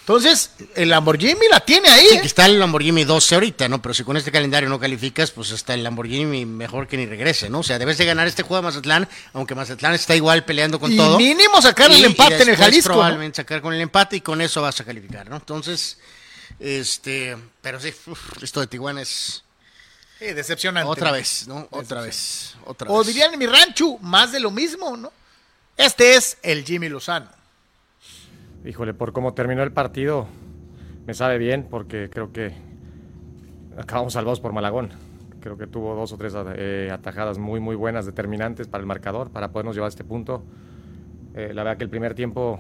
Entonces, 0.04 0.52
el 0.76 0.90
Lamborghini 0.90 1.48
la 1.50 1.62
tiene 1.62 1.88
ahí. 1.88 2.06
sí, 2.10 2.16
¿eh? 2.18 2.20
que 2.22 2.28
está 2.28 2.46
el 2.46 2.60
Lamborghini 2.60 3.06
12 3.06 3.36
ahorita, 3.36 3.70
¿no? 3.70 3.82
Pero 3.82 3.94
si 3.94 4.04
con 4.04 4.18
este 4.18 4.34
calendario 4.34 4.68
no 4.68 4.78
calificas, 4.78 5.32
pues 5.32 5.52
está 5.52 5.74
el 5.76 5.84
Lamborghini 5.84 6.46
mejor 6.46 6.90
que 6.90 6.98
ni 6.98 7.06
regrese, 7.06 7.50
¿no? 7.50 7.60
O 7.60 7.64
sea, 7.64 7.80
debes 7.80 7.98
de 7.98 8.04
ganar 8.06 8.28
este 8.28 8.44
juego 8.44 8.58
de 8.62 8.68
Mazatlán, 8.68 9.08
aunque 9.32 9.56
Mazatlán 9.56 9.94
está 9.94 10.14
igual 10.14 10.44
peleando 10.44 10.78
con 10.78 10.92
y 10.92 10.98
todo. 10.98 11.18
mínimo 11.18 11.62
sacar 11.62 11.90
el 11.90 12.04
empate 12.04 12.38
y 12.38 12.42
en 12.42 12.50
el 12.50 12.58
Jalisco. 12.58 12.90
¿no? 12.90 12.96
Probablemente 12.96 13.38
sacar 13.38 13.62
con 13.62 13.74
el 13.74 13.80
empate 13.80 14.18
y 14.18 14.22
con 14.22 14.42
eso 14.42 14.62
vas 14.62 14.78
a 14.82 14.84
calificar, 14.84 15.30
¿no? 15.30 15.38
Entonces, 15.38 15.98
este, 16.60 17.38
pero 17.62 17.80
sí, 17.80 17.94
uf, 18.08 18.44
esto 18.44 18.60
de 18.60 18.68
Tijuana 18.68 19.02
es 19.02 19.44
Sí, 20.20 20.26
decepcionante. 20.34 20.90
otra 20.92 21.12
¿no? 21.12 21.14
vez, 21.16 21.48
¿no? 21.48 21.68
Otra 21.72 22.02
vez, 22.02 22.56
otra 22.66 22.90
O 22.92 22.98
vez. 23.00 23.08
dirían 23.08 23.32
en 23.34 23.40
mi 23.40 23.46
rancho, 23.46 23.98
más 24.02 24.34
de 24.34 24.42
lo 24.42 24.52
mismo, 24.52 24.98
¿no? 24.98 25.14
Este 25.78 26.16
es 26.16 26.38
el 26.44 26.66
Jimmy 26.66 26.90
Lozano. 26.90 27.30
Híjole, 28.66 28.94
por 28.94 29.12
cómo 29.12 29.34
terminó 29.34 29.62
el 29.62 29.74
partido, 29.74 30.26
me 31.06 31.14
sabe 31.14 31.38
bien 31.38 31.68
porque 31.70 32.10
creo 32.10 32.32
que 32.32 32.54
acabamos 33.78 34.14
salvados 34.14 34.40
por 34.40 34.54
Malagón. 34.54 34.92
Creo 35.42 35.58
que 35.58 35.68
tuvo 35.68 35.96
dos 35.96 36.14
o 36.14 36.18
tres 36.18 36.34
eh, 36.56 36.90
atajadas 36.90 37.40
muy, 37.40 37.60
muy 37.60 37.76
buenas, 37.76 38.06
determinantes 38.06 38.70
para 38.70 38.80
el 38.80 38.86
marcador, 38.88 39.32
para 39.32 39.52
podernos 39.52 39.76
llevar 39.76 39.88
a 39.88 39.90
este 39.90 40.06
punto. 40.06 40.46
Eh, 41.34 41.52
la 41.54 41.64
verdad 41.64 41.78
que 41.78 41.84
el 41.84 41.90
primer 41.90 42.14
tiempo 42.14 42.58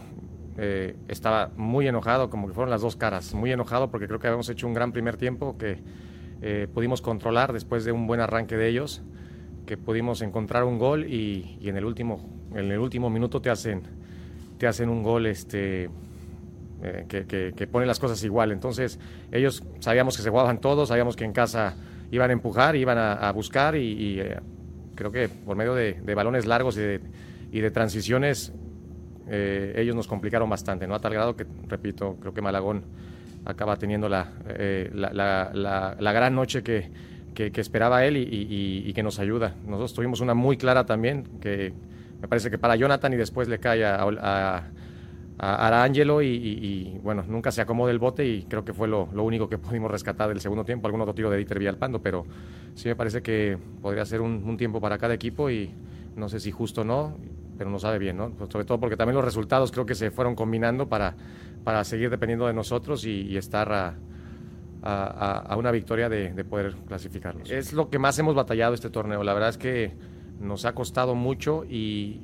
eh, 0.57 0.97
estaba 1.07 1.51
muy 1.55 1.87
enojado, 1.87 2.29
como 2.29 2.47
que 2.47 2.53
fueron 2.53 2.69
las 2.69 2.81
dos 2.81 2.97
caras. 2.97 3.33
Muy 3.33 3.53
enojado 3.53 3.89
porque 3.89 4.05
creo 4.05 4.19
que 4.19 4.27
habíamos 4.27 4.49
hecho 4.49 4.67
un 4.67 4.73
gran 4.73 4.91
primer 4.91 5.15
tiempo 5.15 5.57
que 5.57 5.81
pudimos 6.73 7.01
controlar 7.01 7.53
después 7.53 7.85
de 7.85 7.93
un 7.93 8.05
buen 8.07 8.19
arranque 8.19 8.57
de 8.57 8.67
ellos, 8.67 9.01
que 9.65 9.77
pudimos 9.77 10.21
encontrar 10.21 10.65
un 10.65 10.77
gol 10.77 11.05
y, 11.05 11.57
y 11.61 11.69
en, 11.69 11.77
el 11.77 11.85
último, 11.85 12.29
en 12.51 12.69
el 12.69 12.79
último 12.79 13.09
minuto 13.09 13.41
te 13.41 13.49
hacen, 13.49 13.83
te 14.63 14.67
hacen 14.69 14.87
un 14.87 15.03
gol 15.03 15.25
este, 15.25 15.89
eh, 16.81 17.05
que, 17.09 17.25
que, 17.25 17.51
que 17.53 17.67
pone 17.67 17.85
las 17.85 17.99
cosas 17.99 18.23
igual. 18.23 18.53
Entonces, 18.53 18.97
ellos 19.29 19.61
sabíamos 19.79 20.15
que 20.15 20.23
se 20.23 20.29
jugaban 20.29 20.61
todos, 20.61 20.87
sabíamos 20.87 21.17
que 21.17 21.25
en 21.25 21.33
casa 21.33 21.75
iban 22.11 22.29
a 22.29 22.33
empujar, 22.33 22.77
iban 22.77 22.97
a, 22.97 23.11
a 23.11 23.31
buscar 23.33 23.75
y, 23.75 23.91
y, 23.91 24.19
eh, 24.21 24.37
creo 24.95 25.11
que 25.11 25.27
por 25.27 25.57
medio 25.57 25.75
de, 25.75 25.95
de 26.01 26.15
balones 26.15 26.45
largos 26.45 26.77
y 26.77 26.79
de, 26.79 27.01
y 27.51 27.59
de 27.59 27.71
transiciones, 27.71 28.53
eh, 29.27 29.73
ellos 29.75 29.97
nos 29.97 30.07
complicaron 30.07 30.49
bastante, 30.49 30.87
¿no? 30.87 30.95
A 30.95 30.99
tal 30.99 31.11
grado 31.13 31.35
que, 31.35 31.45
repito, 31.67 32.15
creo 32.21 32.33
que 32.33 32.41
Malagón 32.41 32.85
acaba 33.43 33.75
teniendo 33.75 34.07
la, 34.07 34.31
eh, 34.47 34.89
la, 34.93 35.11
la, 35.11 35.51
la, 35.53 35.97
la 35.99 36.11
gran 36.13 36.35
noche 36.35 36.63
que, 36.63 36.89
que, 37.35 37.51
que 37.51 37.59
esperaba 37.59 38.05
él 38.05 38.15
y, 38.15 38.21
y, 38.21 38.89
y, 38.89 38.93
que 38.93 39.03
nos 39.03 39.19
ayuda. 39.19 39.55
Nosotros 39.65 39.93
tuvimos 39.93 40.21
una 40.21 40.33
muy 40.33 40.55
clara 40.55 40.85
también, 40.85 41.25
que 41.41 41.73
me 42.23 42.29
parece 42.29 42.49
que 42.49 42.57
para 42.57 42.77
Jonathan 42.77 43.11
y 43.11 43.17
después 43.17 43.49
le 43.49 43.59
cae 43.59 43.83
a, 43.83 44.01
a, 44.01 44.63
a 45.37 45.67
Arangelo 45.67 46.21
y, 46.21 46.97
bueno, 47.03 47.25
nunca 47.27 47.51
se 47.51 47.59
acomoda 47.59 47.91
el 47.91 47.99
bote 47.99 48.25
y 48.25 48.43
creo 48.43 48.63
que 48.63 48.73
fue 48.73 48.87
lo, 48.87 49.09
lo, 49.13 49.23
único 49.23 49.49
que 49.49 49.57
pudimos 49.57 49.91
rescatar 49.91 50.29
del 50.29 50.39
segundo 50.39 50.63
tiempo, 50.63 50.87
algún 50.87 51.01
otro 51.01 51.13
tiro 51.13 51.29
de 51.29 51.35
Dieter 51.35 51.59
Villalpando, 51.59 52.01
pero 52.01 52.25
sí 52.75 52.87
me 52.87 52.95
parece 52.95 53.21
que 53.21 53.57
podría 53.81 54.05
ser 54.05 54.21
un, 54.21 54.55
tiempo 54.55 54.79
para 54.79 54.97
cada 54.97 55.13
equipo 55.13 55.49
y 55.49 55.69
no 56.15 56.29
sé 56.29 56.39
si 56.39 56.49
justo 56.49 56.79
o 56.79 56.83
no, 56.85 57.17
pero 57.57 57.69
no 57.69 57.77
sabe 57.77 57.99
bien, 57.99 58.15
¿no? 58.15 58.29
Pues 58.29 58.49
sobre 58.49 58.63
todo 58.63 58.79
porque 58.79 58.95
también 58.95 59.15
los 59.15 59.25
resultados 59.25 59.73
creo 59.73 59.85
que 59.85 59.93
se 59.93 60.09
fueron 60.09 60.33
combinando 60.33 60.87
para, 60.87 61.15
para 61.65 61.83
seguir 61.83 62.09
dependiendo 62.09 62.47
de 62.47 62.53
nosotros 62.53 63.03
y, 63.03 63.35
estar 63.35 63.69
a, 63.69 63.95
a, 64.81 65.39
a, 65.39 65.57
una 65.57 65.71
victoria 65.71 66.07
de, 66.07 66.31
de, 66.31 66.45
poder 66.45 66.73
clasificarnos. 66.87 67.51
Es 67.51 67.73
lo 67.73 67.89
que 67.89 67.99
más 67.99 68.17
hemos 68.17 68.33
batallado 68.33 68.75
este 68.75 68.89
torneo. 68.89 69.23
La 69.23 69.33
verdad 69.33 69.49
es 69.49 69.57
que 69.57 70.12
nos 70.39 70.65
ha 70.65 70.73
costado 70.73 71.15
mucho 71.15 71.65
y, 71.65 72.21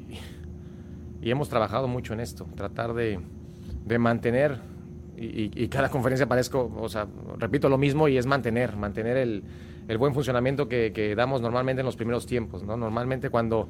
y 1.22 1.32
hemos 1.32 1.50
trabajado 1.50 1.88
mucho 1.88 2.14
en 2.14 2.20
esto. 2.20 2.48
Tratar 2.56 2.94
de, 2.94 3.20
de 3.86 4.00
mantener, 4.00 4.60
y, 5.18 5.68
cada 5.68 5.90
conferencia 5.90 6.28
parezco, 6.28 6.72
o 6.78 6.88
sea, 6.88 7.08
repito 7.38 7.68
lo 7.68 7.78
mismo 7.78 8.08
y 8.08 8.18
es 8.18 8.26
mantener, 8.26 8.78
mantener 8.78 9.18
el, 9.18 9.44
el 9.88 9.98
buen 9.98 10.14
funcionamiento 10.14 10.70
que, 10.70 10.94
que, 10.94 11.14
damos 11.14 11.42
normalmente 11.42 11.82
en 11.82 11.86
los 11.86 11.98
primeros 11.98 12.26
tiempos. 12.26 12.64
¿no? 12.64 12.78
Normalmente 12.78 13.30
cuando 13.30 13.68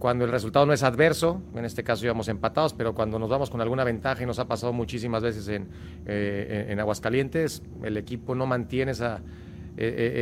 cuando 0.00 0.24
el 0.24 0.32
resultado 0.32 0.66
no 0.66 0.72
es 0.72 0.82
adverso, 0.82 1.42
en 1.54 1.64
este 1.64 1.84
caso 1.84 2.06
íbamos 2.06 2.26
empatados, 2.28 2.72
pero 2.72 2.94
cuando 2.94 3.18
nos 3.18 3.28
vamos 3.28 3.50
con 3.50 3.60
alguna 3.60 3.84
ventaja 3.84 4.22
y 4.22 4.26
nos 4.26 4.38
ha 4.38 4.48
pasado 4.48 4.72
muchísimas 4.72 5.22
veces 5.22 5.46
en, 5.48 5.68
eh, 6.06 6.68
en 6.70 6.80
Aguascalientes, 6.80 7.62
el 7.84 7.98
equipo 7.98 8.34
no 8.34 8.46
mantiene 8.46 8.92
esa, 8.92 9.20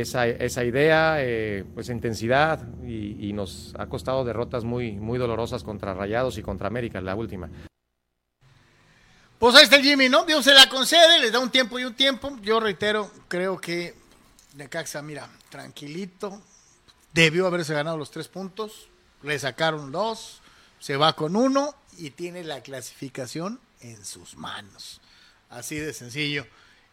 esa, 0.01 0.27
esa, 0.27 0.63
idea, 0.63 1.17
eh, 1.19 1.65
pues 1.73 1.89
intensidad 1.89 2.67
y, 2.83 3.29
y, 3.29 3.33
nos 3.33 3.73
ha 3.77 3.87
costado 3.87 4.23
derrotas 4.23 4.63
muy, 4.63 4.93
muy 4.93 5.17
dolorosas 5.19 5.63
contra 5.63 5.93
Rayados 5.93 6.37
y 6.37 6.41
contra 6.41 6.67
América, 6.67 7.01
la 7.01 7.15
última. 7.15 7.49
Pues 9.37 9.55
ahí 9.55 9.63
está 9.63 9.77
el 9.77 9.83
Jimmy, 9.83 10.09
¿no? 10.09 10.25
Dios 10.25 10.43
se 10.43 10.53
la 10.53 10.67
concede, 10.69 11.19
les 11.19 11.31
da 11.31 11.39
un 11.39 11.49
tiempo 11.49 11.79
y 11.79 11.85
un 11.85 11.93
tiempo. 11.93 12.37
Yo 12.41 12.59
reitero, 12.59 13.09
creo 13.27 13.59
que 13.59 13.95
Necaxa, 14.55 15.01
mira, 15.01 15.29
tranquilito, 15.49 16.41
debió 17.13 17.47
haberse 17.47 17.73
ganado 17.73 17.97
los 17.97 18.11
tres 18.11 18.27
puntos 18.27 18.89
le 19.21 19.37
sacaron 19.37 19.91
dos, 19.91 20.41
se 20.79 20.95
va 20.95 21.13
con 21.13 21.35
uno 21.35 21.75
y 21.97 22.11
tiene 22.11 22.43
la 22.43 22.61
clasificación 22.61 23.59
en 23.81 24.03
sus 24.05 24.35
manos. 24.35 25.01
Así 25.49 25.75
de 25.75 25.93
sencillo. 25.93 26.45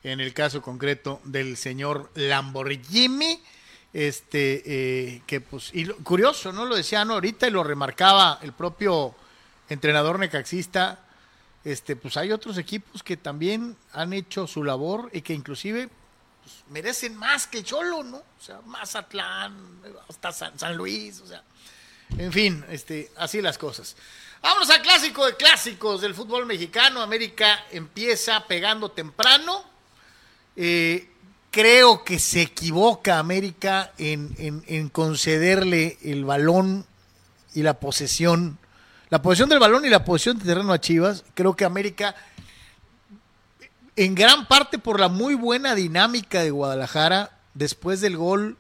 En 0.07 0.21
el 0.21 0.33
caso 0.33 0.63
concreto 0.63 1.21
del 1.25 1.57
señor 1.57 2.13
Lamborghini, 2.15 3.43
este, 3.93 4.63
eh, 4.65 5.23
que 5.27 5.41
pues, 5.41 5.71
y 5.75 5.85
lo, 5.85 5.97
curioso, 5.97 6.53
¿no? 6.53 6.65
Lo 6.65 6.77
decían 6.77 7.11
ahorita 7.11 7.49
y 7.49 7.51
lo 7.51 7.65
remarcaba 7.65 8.39
el 8.41 8.53
propio 8.53 9.17
entrenador 9.69 10.21
necaxista. 10.21 11.01
Este, 11.65 11.97
pues 11.97 12.17
hay 12.17 12.31
otros 12.31 12.57
equipos 12.57 13.03
que 13.03 13.17
también 13.17 13.77
han 13.93 14.13
hecho 14.13 14.47
su 14.47 14.63
labor 14.63 15.11
y 15.13 15.23
que 15.23 15.35
inclusive 15.35 15.89
pues, 16.41 16.55
merecen 16.71 17.17
más 17.17 17.49
que 17.49 17.65
Cholo, 17.65 18.05
¿no? 18.05 18.19
O 18.19 18.41
sea, 18.41 18.61
Mazatlán, 18.65 19.83
hasta 20.09 20.31
San, 20.31 20.57
San 20.57 20.77
Luis, 20.77 21.21
o 21.21 21.27
sea. 21.27 21.43
En 22.17 22.33
fin, 22.33 22.65
este, 22.69 23.11
así 23.17 23.43
las 23.43 23.59
cosas. 23.59 23.97
Vámonos 24.41 24.71
al 24.71 24.83
clásico 24.83 25.27
de 25.27 25.35
clásicos 25.35 26.01
del 26.01 26.15
fútbol 26.15 26.47
mexicano. 26.47 27.03
América 27.03 27.67
empieza 27.73 28.47
pegando 28.47 28.93
temprano. 28.93 29.75
Eh, 30.57 31.09
creo 31.51 32.03
que 32.05 32.19
se 32.19 32.43
equivoca 32.43 33.19
América 33.19 33.93
en, 33.99 34.63
en, 34.67 34.89
concederle 34.89 35.99
el 36.03 36.25
balón 36.25 36.87
y 37.55 37.63
la 37.63 37.81
posesión 37.81 38.59
La 39.09 39.23
posición 39.23 39.49
del 39.49 39.59
balón 39.59 39.85
y 39.85 39.89
la 39.89 40.05
posición 40.05 40.39
de 40.39 40.45
terreno 40.45 40.73
a 40.73 40.81
Chivas. 40.81 41.25
Creo 41.35 41.55
que 41.55 41.65
América, 41.65 42.15
en 43.95 44.15
gran 44.15 44.49
parte 44.49 44.79
por 44.79 44.99
la 44.99 45.09
muy 45.09 45.35
buena 45.35 45.75
dinámica 45.75 46.43
de 46.43 46.51
Guadalajara, 46.51 47.39
después 47.55 48.01
del 48.01 48.17
gol, 48.17 48.57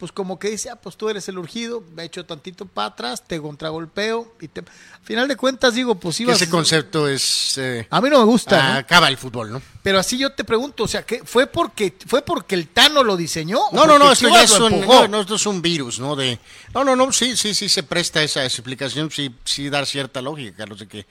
pues 0.00 0.12
como 0.12 0.38
que 0.38 0.48
dice, 0.48 0.70
ah, 0.70 0.76
pues 0.76 0.96
tú 0.96 1.10
eres 1.10 1.28
el 1.28 1.36
urgido, 1.38 1.84
me 1.94 2.04
echo 2.04 2.24
tantito 2.24 2.64
para 2.64 2.88
atrás, 2.88 3.22
te 3.22 3.38
contragolpeo 3.38 4.34
y 4.40 4.48
te... 4.48 4.60
Al 4.60 5.04
final 5.04 5.28
de 5.28 5.36
cuentas 5.36 5.74
digo, 5.74 5.94
pues 5.94 6.18
ibas... 6.20 6.40
Ese 6.40 6.50
concepto 6.50 7.06
es... 7.06 7.58
eh, 7.58 7.86
A 7.90 8.00
mí 8.00 8.08
no 8.08 8.18
me 8.18 8.24
gusta, 8.24 8.72
¿no? 8.72 8.78
acaba 8.78 9.08
el 9.08 9.18
fútbol, 9.18 9.52
¿no? 9.52 9.60
Pero 9.82 9.98
así 9.98 10.16
yo 10.16 10.32
te 10.32 10.42
pregunto, 10.42 10.84
o 10.84 10.88
sea, 10.88 11.04
¿qué, 11.04 11.22
¿fue 11.22 11.46
porque 11.46 11.94
fue 12.06 12.22
porque 12.22 12.54
el 12.54 12.68
Tano 12.68 13.04
lo 13.04 13.18
diseñó? 13.18 13.60
No, 13.72 13.84
no, 13.84 13.98
no, 13.98 14.10
esto 14.10 14.30
ya 14.30 14.42
es 14.42 14.58
un, 14.58 14.80
no, 14.80 15.06
no, 15.06 15.20
esto 15.20 15.34
es 15.34 15.44
un 15.44 15.60
virus, 15.60 16.00
¿no? 16.00 16.16
De, 16.16 16.38
no, 16.72 16.82
no, 16.82 16.96
no, 16.96 17.12
sí, 17.12 17.36
sí, 17.36 17.52
sí 17.52 17.68
se 17.68 17.82
presta 17.82 18.22
esa 18.22 18.42
explicación, 18.42 19.10
sí, 19.10 19.34
sí 19.44 19.68
dar 19.68 19.84
cierta 19.84 20.22
lógica, 20.22 20.56
Carlos, 20.56 20.78
de 20.78 20.88
que 20.88 21.06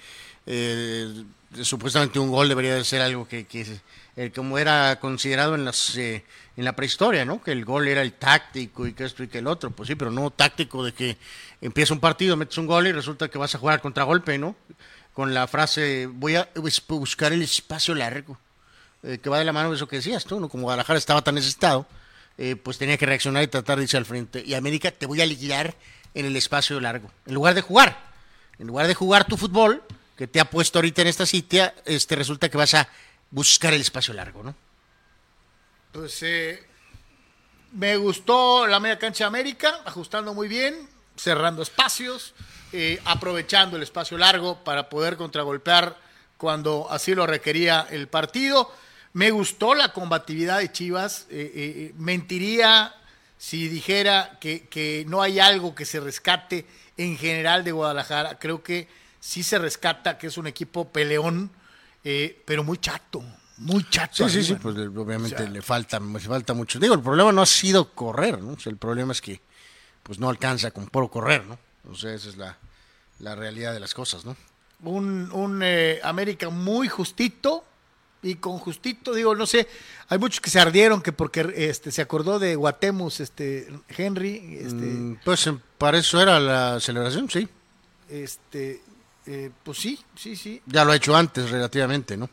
eh, 0.48 1.24
supuestamente 1.62 2.18
un 2.18 2.32
gol 2.32 2.50
debería 2.50 2.74
de 2.74 2.84
ser 2.84 3.02
algo 3.02 3.28
que, 3.28 3.46
que 3.46 3.80
eh, 4.16 4.32
como 4.36 4.58
era 4.58 5.00
considerado 5.00 5.56
en 5.56 5.66
las 5.66 5.96
eh, 5.96 6.26
en 6.60 6.66
la 6.66 6.76
prehistoria, 6.76 7.24
¿no? 7.24 7.42
Que 7.42 7.54
el 7.54 7.64
gol 7.64 7.88
era 7.88 8.02
el 8.02 8.12
táctico 8.12 8.86
y 8.86 8.92
que 8.92 9.06
esto 9.06 9.24
y 9.24 9.30
que 9.30 9.38
el 9.38 9.48
otro, 9.48 9.72
pues 9.72 9.88
sí, 9.88 9.96
pero 9.96 10.12
no 10.12 10.30
táctico 10.30 10.84
de 10.84 10.92
que 10.92 11.16
empieza 11.62 11.94
un 11.94 12.02
partido, 12.02 12.36
metes 12.36 12.58
un 12.58 12.68
gol 12.68 12.86
y 12.86 12.92
resulta 12.92 13.30
que 13.30 13.38
vas 13.38 13.56
a 13.56 13.60
jugar 13.60 13.76
al 13.76 13.82
contragolpe, 13.82 14.38
¿no? 14.38 14.58
Con 15.14 15.34
la 15.34 15.48
frase, 15.48 16.08
voy 16.08 16.36
a 16.36 16.50
bus- 16.56 16.84
buscar 16.90 17.32
el 17.32 17.42
espacio 17.44 17.96
largo 17.96 18.38
eh, 19.04 19.20
que 19.24 19.30
va 19.30 19.40
de 19.40 19.46
la 19.46 19.54
mano 19.54 19.70
de 19.70 19.78
eso 19.78 19.88
que 19.88 19.96
decías 19.96 20.26
tú, 20.26 20.38
¿no? 20.42 20.50
Como 20.50 20.64
Guadalajara 20.64 21.00
estaba 21.00 21.22
tan 21.22 21.36
necesitado, 21.36 21.86
eh, 22.38 22.58
pues 22.58 22.78
tenía 22.78 22.98
que 22.98 23.06
reaccionar 23.06 23.42
y 23.44 23.48
tratar 23.48 23.78
de 23.78 23.84
irse 23.84 23.96
al 23.96 24.04
frente. 24.06 24.44
Y 24.46 24.54
América 24.54 24.92
te 24.92 25.06
voy 25.06 25.22
a 25.22 25.26
liquidar 25.26 25.76
en 26.14 26.26
el 26.26 26.36
espacio 26.36 26.78
largo, 26.82 27.10
en 27.26 27.36
lugar 27.36 27.54
de 27.56 27.62
jugar. 27.62 27.98
En 28.60 28.68
lugar 28.68 28.88
de 28.88 28.96
jugar 28.96 29.24
tu 29.26 29.38
fútbol, 29.38 29.82
que 30.18 30.28
te 30.28 30.42
ha 30.42 30.46
puesto 30.50 30.80
ahorita 30.80 31.04
en 31.04 31.08
esta 31.08 31.26
sitio, 31.26 31.72
este, 31.86 32.18
resulta 32.18 32.50
que 32.50 32.58
vas 32.58 32.74
a 32.74 32.90
buscar 33.32 33.74
el 33.74 33.80
espacio 33.80 34.14
largo, 34.14 34.44
¿no? 34.44 34.54
Pues 35.92 36.22
eh, 36.24 36.64
me 37.74 37.98
gustó 37.98 38.68
la 38.68 38.80
media 38.80 39.00
cancha 39.00 39.26
de 39.26 39.30
América, 39.30 39.82
ajustando 39.86 40.34
muy 40.34 40.48
bien, 40.48 40.88
cerrando 41.16 41.62
espacios, 41.62 42.34
eh, 42.72 43.02
aprovechando 43.06 43.78
el 43.78 43.84
espacio 43.84 44.18
largo 44.18 44.64
para 44.64 44.90
poder 44.90 45.18
contragolpear 45.18 45.98
cuando 46.38 46.88
así 46.90 47.16
lo 47.16 47.26
requería 47.26 47.88
el 47.90 48.08
partido. 48.08 48.72
Me 49.14 49.32
gustó 49.32 49.74
la 49.74 49.92
combatividad 49.92 50.60
de 50.60 50.72
Chivas. 50.72 51.26
eh, 51.30 51.52
eh, 51.56 51.94
mentiría 51.98 52.96
si 53.40 53.70
dijera 53.70 54.38
que, 54.40 55.06
no 55.08 55.22
hay 55.22 55.40
algo 55.40 55.74
que 55.74 55.86
se 55.86 56.02
rescate 56.02 56.66
en 56.98 57.18
general 57.18 57.64
de 57.64 57.72
Guadalajara. 57.72 58.38
Creo 58.38 58.62
que 58.62 58.88
sí 59.22 59.44
se 59.44 59.58
rescata, 59.58 60.18
que 60.18 60.28
es 60.28 60.38
un 60.38 60.46
equipo 60.46 60.90
peleón, 60.90 61.50
eh, 62.04 62.42
pero 62.46 62.64
muy 62.66 62.78
chato, 62.78 63.24
muy 63.60 63.86
chato. 63.90 64.28
Sí, 64.28 64.42
sí, 64.42 64.44
sí, 64.44 64.56
pues 64.56 64.76
obviamente 64.76 65.36
O 65.36 65.40
sea, 65.40 65.50
le 65.50 65.62
falta, 65.62 66.00
le 66.00 66.20
falta 66.20 66.54
mucho. 66.54 66.80
Digo, 66.80 66.94
el 66.96 67.02
problema 67.02 67.32
no 67.32 67.42
ha 67.42 67.46
sido 67.46 67.94
correr, 67.94 68.42
¿no? 68.42 68.54
O 68.54 68.60
sea, 68.60 68.72
el 68.72 68.78
problema 68.78 69.12
es 69.12 69.22
que 69.22 69.42
pues 70.04 70.18
no 70.20 70.30
alcanza 70.30 70.72
con 70.72 70.88
puro 70.88 71.10
correr, 71.10 71.46
¿no? 71.46 71.58
O 71.90 71.96
sea, 71.96 72.14
esa 72.14 72.30
es 72.30 72.38
la, 72.38 72.58
la 73.20 73.36
realidad 73.36 73.74
de 73.74 73.80
las 73.80 73.94
cosas, 73.94 74.26
¿no? 74.26 74.36
un, 74.82 75.30
un 75.34 75.60
eh, 75.62 76.00
América 76.04 76.50
muy 76.50 76.88
justito 76.88 77.66
y 78.24 78.36
con 78.36 78.60
justito 78.60 79.14
digo 79.14 79.36
no 79.36 79.46
sé 79.46 79.68
hay 80.08 80.18
muchos 80.18 80.40
que 80.40 80.50
se 80.50 80.58
ardieron 80.60 81.02
que 81.02 81.12
porque 81.12 81.54
este 81.56 81.92
se 81.92 82.02
acordó 82.02 82.40
de 82.40 82.56
Guatemus 82.56 83.20
este 83.20 83.68
Henry 83.90 84.58
este 84.62 84.74
Mm, 84.76 85.20
Pues 85.26 85.48
eh, 85.48 85.58
para 85.78 85.98
eso 85.98 86.22
era 86.22 86.40
la 86.40 86.80
celebración, 86.80 87.30
sí. 87.30 87.46
este 88.10 88.82
eh, 89.26 89.52
pues 89.64 89.78
sí 89.80 90.00
sí 90.16 90.38
sí 90.38 90.62
Ya 90.66 90.86
lo 90.86 90.94
ha 90.94 90.96
hecho 90.96 91.14
antes 91.14 91.50
relativamente, 91.50 92.16
¿no? 92.16 92.30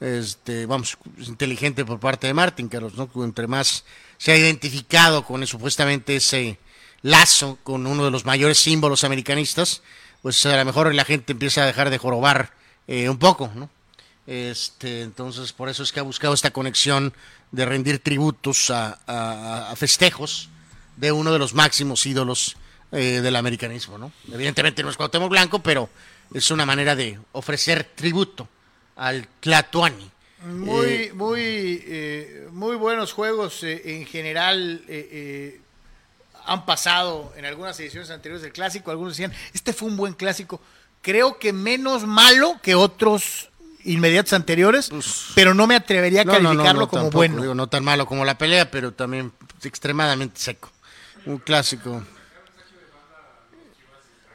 Este, 0.00 0.64
vamos, 0.64 0.96
inteligente 1.18 1.84
por 1.84 2.00
parte 2.00 2.26
de 2.26 2.32
Martín, 2.34 2.68
Carlos, 2.68 2.94
¿no? 2.94 3.10
Entre 3.22 3.46
más 3.46 3.84
se 4.16 4.32
ha 4.32 4.36
identificado 4.36 5.24
con 5.24 5.42
eh, 5.42 5.46
supuestamente 5.46 6.16
ese 6.16 6.58
lazo 7.02 7.58
con 7.62 7.86
uno 7.86 8.04
de 8.04 8.10
los 8.10 8.24
mayores 8.24 8.58
símbolos 8.58 9.04
americanistas, 9.04 9.82
pues 10.22 10.44
a 10.46 10.56
lo 10.56 10.64
mejor 10.64 10.94
la 10.94 11.04
gente 11.04 11.32
empieza 11.32 11.62
a 11.62 11.66
dejar 11.66 11.90
de 11.90 11.98
jorobar 11.98 12.52
eh, 12.86 13.08
un 13.10 13.18
poco, 13.18 13.50
¿no? 13.54 13.68
Este, 14.26 15.02
entonces, 15.02 15.52
por 15.52 15.68
eso 15.68 15.82
es 15.82 15.92
que 15.92 16.00
ha 16.00 16.04
buscado 16.04 16.32
esta 16.34 16.50
conexión 16.50 17.12
de 17.52 17.66
rendir 17.66 17.98
tributos 17.98 18.70
a, 18.70 18.98
a- 19.06 19.70
a 19.70 19.76
festejos 19.76 20.48
de 20.96 21.12
uno 21.12 21.32
de 21.32 21.38
los 21.38 21.52
máximos 21.54 22.06
ídolos 22.06 22.56
eh, 22.92 23.20
del 23.22 23.36
americanismo, 23.36 23.98
¿no? 23.98 24.12
Evidentemente 24.32 24.82
no 24.82 24.90
es 24.90 24.96
Cuauhtémoc 24.96 25.30
Blanco, 25.30 25.62
pero 25.62 25.90
es 26.32 26.50
una 26.50 26.64
manera 26.64 26.94
de 26.96 27.18
ofrecer 27.32 27.84
tributo 27.94 28.48
al 28.96 29.26
Tlatuani. 29.40 30.10
muy 30.44 30.86
Eh, 30.86 31.12
muy 31.14 31.40
eh, 31.86 32.48
muy 32.52 32.76
buenos 32.76 33.12
juegos 33.12 33.62
eh, 33.62 33.82
en 33.84 34.06
general 34.06 34.82
eh, 34.88 35.08
eh, 35.12 35.60
han 36.46 36.64
pasado 36.64 37.32
en 37.36 37.44
algunas 37.44 37.78
ediciones 37.78 38.10
anteriores 38.10 38.42
del 38.42 38.52
clásico 38.52 38.90
algunos 38.90 39.12
decían 39.14 39.32
este 39.52 39.72
fue 39.74 39.88
un 39.88 39.96
buen 39.98 40.14
clásico 40.14 40.60
creo 41.02 41.38
que 41.38 41.52
menos 41.52 42.06
malo 42.06 42.58
que 42.62 42.74
otros 42.74 43.50
inmediatos 43.84 44.32
anteriores 44.32 44.90
pero 45.34 45.52
no 45.52 45.66
me 45.66 45.74
atrevería 45.74 46.22
a 46.22 46.24
Pues, 46.24 46.42
no, 46.42 46.42
no, 46.42 46.54
no, 46.54 46.62
calificarlo 46.64 46.80
no 46.80 46.88
como 46.88 47.02
tampoco, 47.02 47.18
bueno 47.18 47.42
digo, 47.42 47.54
no 47.54 47.66
tan 47.68 47.84
malo 47.84 48.06
como 48.06 48.24
la 48.24 48.38
pelea, 48.38 48.70
pero 48.70 48.92
también 48.92 49.32
extremadamente 49.62 50.40
seco. 50.40 50.70
Un 51.26 51.36
clásico. 51.38 52.02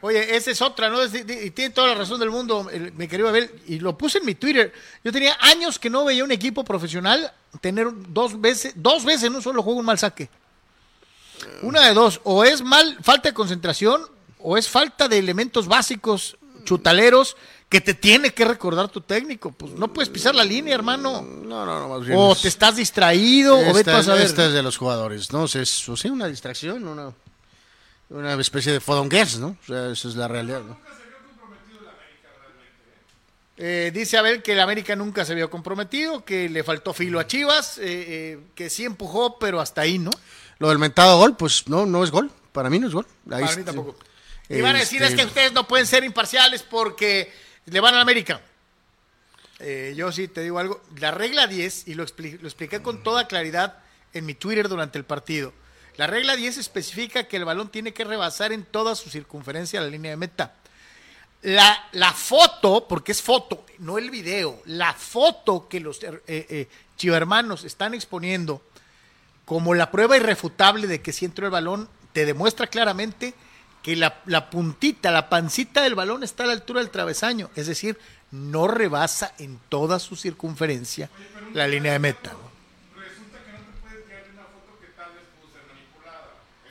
Oye, 0.05 0.35
esa 0.35 0.51
es 0.51 0.61
otra, 0.61 0.87
¿no? 0.87 1.03
Y 1.03 1.49
tiene 1.49 1.71
toda 1.71 1.87
la 1.87 1.95
razón 1.95 2.19
del 2.19 2.29
mundo, 2.29 2.69
el- 2.71 2.91
mi 2.93 3.07
querido 3.07 3.27
Abel. 3.27 3.49
Y 3.67 3.79
lo 3.79 3.97
puse 3.97 4.19
en 4.19 4.25
mi 4.27 4.35
Twitter. 4.35 4.71
Yo 5.03 5.11
tenía 5.11 5.35
años 5.41 5.79
que 5.79 5.89
no 5.89 6.05
veía 6.05 6.23
un 6.23 6.31
equipo 6.31 6.63
profesional 6.63 7.33
tener 7.59 7.87
dos 8.09 8.39
veces, 8.39 8.73
dos 8.75 9.03
veces 9.03 9.23
en 9.23 9.35
un 9.35 9.41
solo 9.41 9.63
juego 9.63 9.79
un 9.79 9.85
mal 9.87 9.97
saque. 9.97 10.29
Una 11.63 11.87
de 11.87 11.95
dos, 11.95 12.21
o 12.23 12.43
es 12.43 12.61
mal, 12.61 12.99
falta 13.01 13.29
de 13.29 13.33
concentración, 13.33 14.01
o 14.37 14.57
es 14.57 14.69
falta 14.69 15.07
de 15.07 15.17
elementos 15.17 15.67
básicos, 15.67 16.37
chutaleros, 16.65 17.35
que 17.67 17.81
te 17.81 17.95
tiene 17.95 18.31
que 18.31 18.45
recordar 18.45 18.89
tu 18.89 19.01
técnico. 19.01 19.51
Pues 19.51 19.71
no 19.73 19.91
puedes 19.91 20.09
pisar 20.09 20.35
la 20.35 20.43
línea, 20.43 20.75
hermano. 20.75 21.23
No, 21.23 21.65
no, 21.65 21.79
no, 21.79 21.89
más 21.89 22.05
bien 22.05 22.15
O 22.19 22.35
te 22.35 22.47
estás 22.47 22.75
distraído, 22.75 23.55
o 23.57 23.73
vete 23.73 23.79
esta, 23.79 23.97
a 23.97 24.03
saber. 24.03 24.23
esta 24.23 24.45
es 24.45 24.53
de 24.53 24.61
los 24.61 24.77
jugadores, 24.77 25.33
¿no? 25.33 25.45
Es 25.45 25.89
o 25.89 25.97
sea, 25.97 26.11
una 26.11 26.27
distracción, 26.27 26.87
una, 26.87 27.11
una 28.09 28.33
especie 28.35 28.71
de 28.71 28.79
fodongués, 28.79 29.37
¿no? 29.39 29.57
O 29.61 29.65
sea, 29.65 29.91
esa 29.91 30.07
es 30.07 30.15
la 30.15 30.27
realidad, 30.27 30.61
¿no? 30.61 30.77
Eh, 33.57 33.89
dice 33.93 34.17
Abel 34.17 34.43
que 34.43 34.51
el 34.51 34.59
América 34.59 34.95
nunca 34.97 35.23
se 35.23 35.33
vio 35.33 35.49
comprometido, 35.49 36.25
que 36.25 36.49
le 36.49 36.63
faltó 36.63 36.93
filo 36.93 37.19
a 37.21 37.27
Chivas, 37.27 37.77
eh, 37.77 37.83
eh, 37.85 38.39
que 38.53 38.69
sí 38.69 38.83
empujó, 38.83 39.39
pero 39.39 39.61
hasta 39.61 39.81
ahí, 39.81 39.97
¿no? 39.97 40.11
Lo 40.59 40.67
del 40.69 40.77
mentado 40.77 41.17
gol, 41.17 41.37
pues 41.37 41.67
no, 41.67 41.85
no 41.85 42.03
es 42.03 42.11
gol. 42.11 42.29
Para 42.51 42.69
mí 42.69 42.79
no 42.79 42.87
es 42.87 42.93
gol. 42.93 43.05
Ahí 43.31 43.43
Para 43.43 43.55
mí 43.55 43.63
tampoco. 43.63 43.95
Y 44.49 44.61
van 44.61 44.75
a 44.75 44.79
decir 44.79 45.01
es 45.01 45.09
Este, 45.11 45.21
que 45.21 45.27
ustedes 45.27 45.53
no 45.53 45.67
pueden 45.67 45.87
ser 45.87 46.03
imparciales 46.03 46.63
porque 46.63 47.31
le 47.65 47.79
van 47.79 47.93
a 47.93 47.97
la 47.97 48.03
América. 48.03 48.41
Eh, 49.59 49.93
yo 49.95 50.11
sí 50.11 50.27
te 50.27 50.41
digo 50.41 50.59
algo. 50.59 50.81
La 50.99 51.11
regla 51.11 51.47
10, 51.47 51.87
y 51.87 51.93
lo, 51.93 52.05
expli- 52.05 52.39
lo 52.39 52.47
expliqué 52.47 52.81
con 52.81 53.03
toda 53.03 53.27
claridad 53.27 53.79
en 54.13 54.25
mi 54.25 54.33
Twitter 54.33 54.67
durante 54.67 54.97
el 54.97 55.05
partido. 55.05 55.53
La 55.97 56.07
regla 56.07 56.35
10 56.35 56.57
especifica 56.57 57.23
que 57.25 57.37
el 57.37 57.45
balón 57.45 57.69
tiene 57.69 57.93
que 57.93 58.03
rebasar 58.03 58.51
en 58.51 58.63
toda 58.63 58.95
su 58.95 59.09
circunferencia 59.09 59.81
la 59.81 59.87
línea 59.87 60.11
de 60.11 60.17
meta. 60.17 60.53
La, 61.41 61.87
la 61.91 62.11
foto, 62.11 62.87
porque 62.87 63.11
es 63.11 63.21
foto, 63.21 63.65
no 63.79 63.97
el 63.97 64.09
video, 64.09 64.61
la 64.65 64.93
foto 64.93 65.67
que 65.69 65.79
los 65.79 66.01
eh, 66.03 66.19
eh, 66.27 66.67
chivermanos 66.97 67.63
están 67.63 67.93
exponiendo 67.93 68.61
como 69.45 69.75
la 69.75 69.91
prueba 69.91 70.17
irrefutable 70.17 70.87
de 70.87 71.01
que 71.01 71.13
si 71.13 71.25
entró 71.25 71.45
el 71.45 71.51
balón, 71.51 71.87
te 72.13 72.25
demuestra 72.25 72.67
claramente 72.67 73.35
que 73.83 73.95
la, 73.95 74.21
la 74.25 74.49
puntita, 74.49 75.11
la 75.11 75.29
pancita 75.29 75.83
del 75.83 75.93
balón 75.93 76.23
está 76.23 76.43
a 76.43 76.47
la 76.47 76.53
altura 76.53 76.79
del 76.79 76.89
travesaño, 76.89 77.51
es 77.55 77.67
decir, 77.67 77.99
no 78.31 78.67
rebasa 78.67 79.35
en 79.37 79.59
toda 79.69 79.99
su 79.99 80.15
circunferencia 80.15 81.09
la 81.53 81.67
línea 81.67 81.93
de 81.93 81.99
meta. 81.99 82.35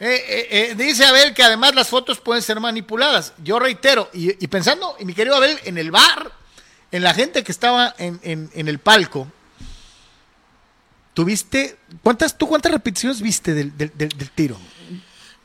Eh, 0.00 0.24
eh, 0.28 0.48
eh, 0.50 0.74
dice 0.76 1.04
Abel 1.04 1.34
que 1.34 1.42
además 1.42 1.74
las 1.74 1.88
fotos 1.88 2.18
pueden 2.20 2.42
ser 2.42 2.58
manipuladas. 2.60 3.32
Yo 3.42 3.58
reitero, 3.58 4.10
y, 4.12 4.46
pensando, 4.48 4.96
y 4.98 5.04
mi 5.04 5.14
querido 5.14 5.36
Abel, 5.36 5.58
en 5.64 5.78
el 5.78 5.90
bar, 5.90 6.32
en 6.90 7.02
la 7.02 7.14
gente 7.14 7.44
que 7.44 7.52
estaba 7.52 7.94
en, 7.98 8.50
el 8.54 8.78
palco, 8.80 9.28
¿tuviste, 11.14 11.76
cuántas, 12.02 12.36
tú 12.36 12.48
cuántas 12.48 12.72
repeticiones 12.72 13.20
viste 13.20 13.54
del, 13.54 13.72
tiro? 14.34 14.58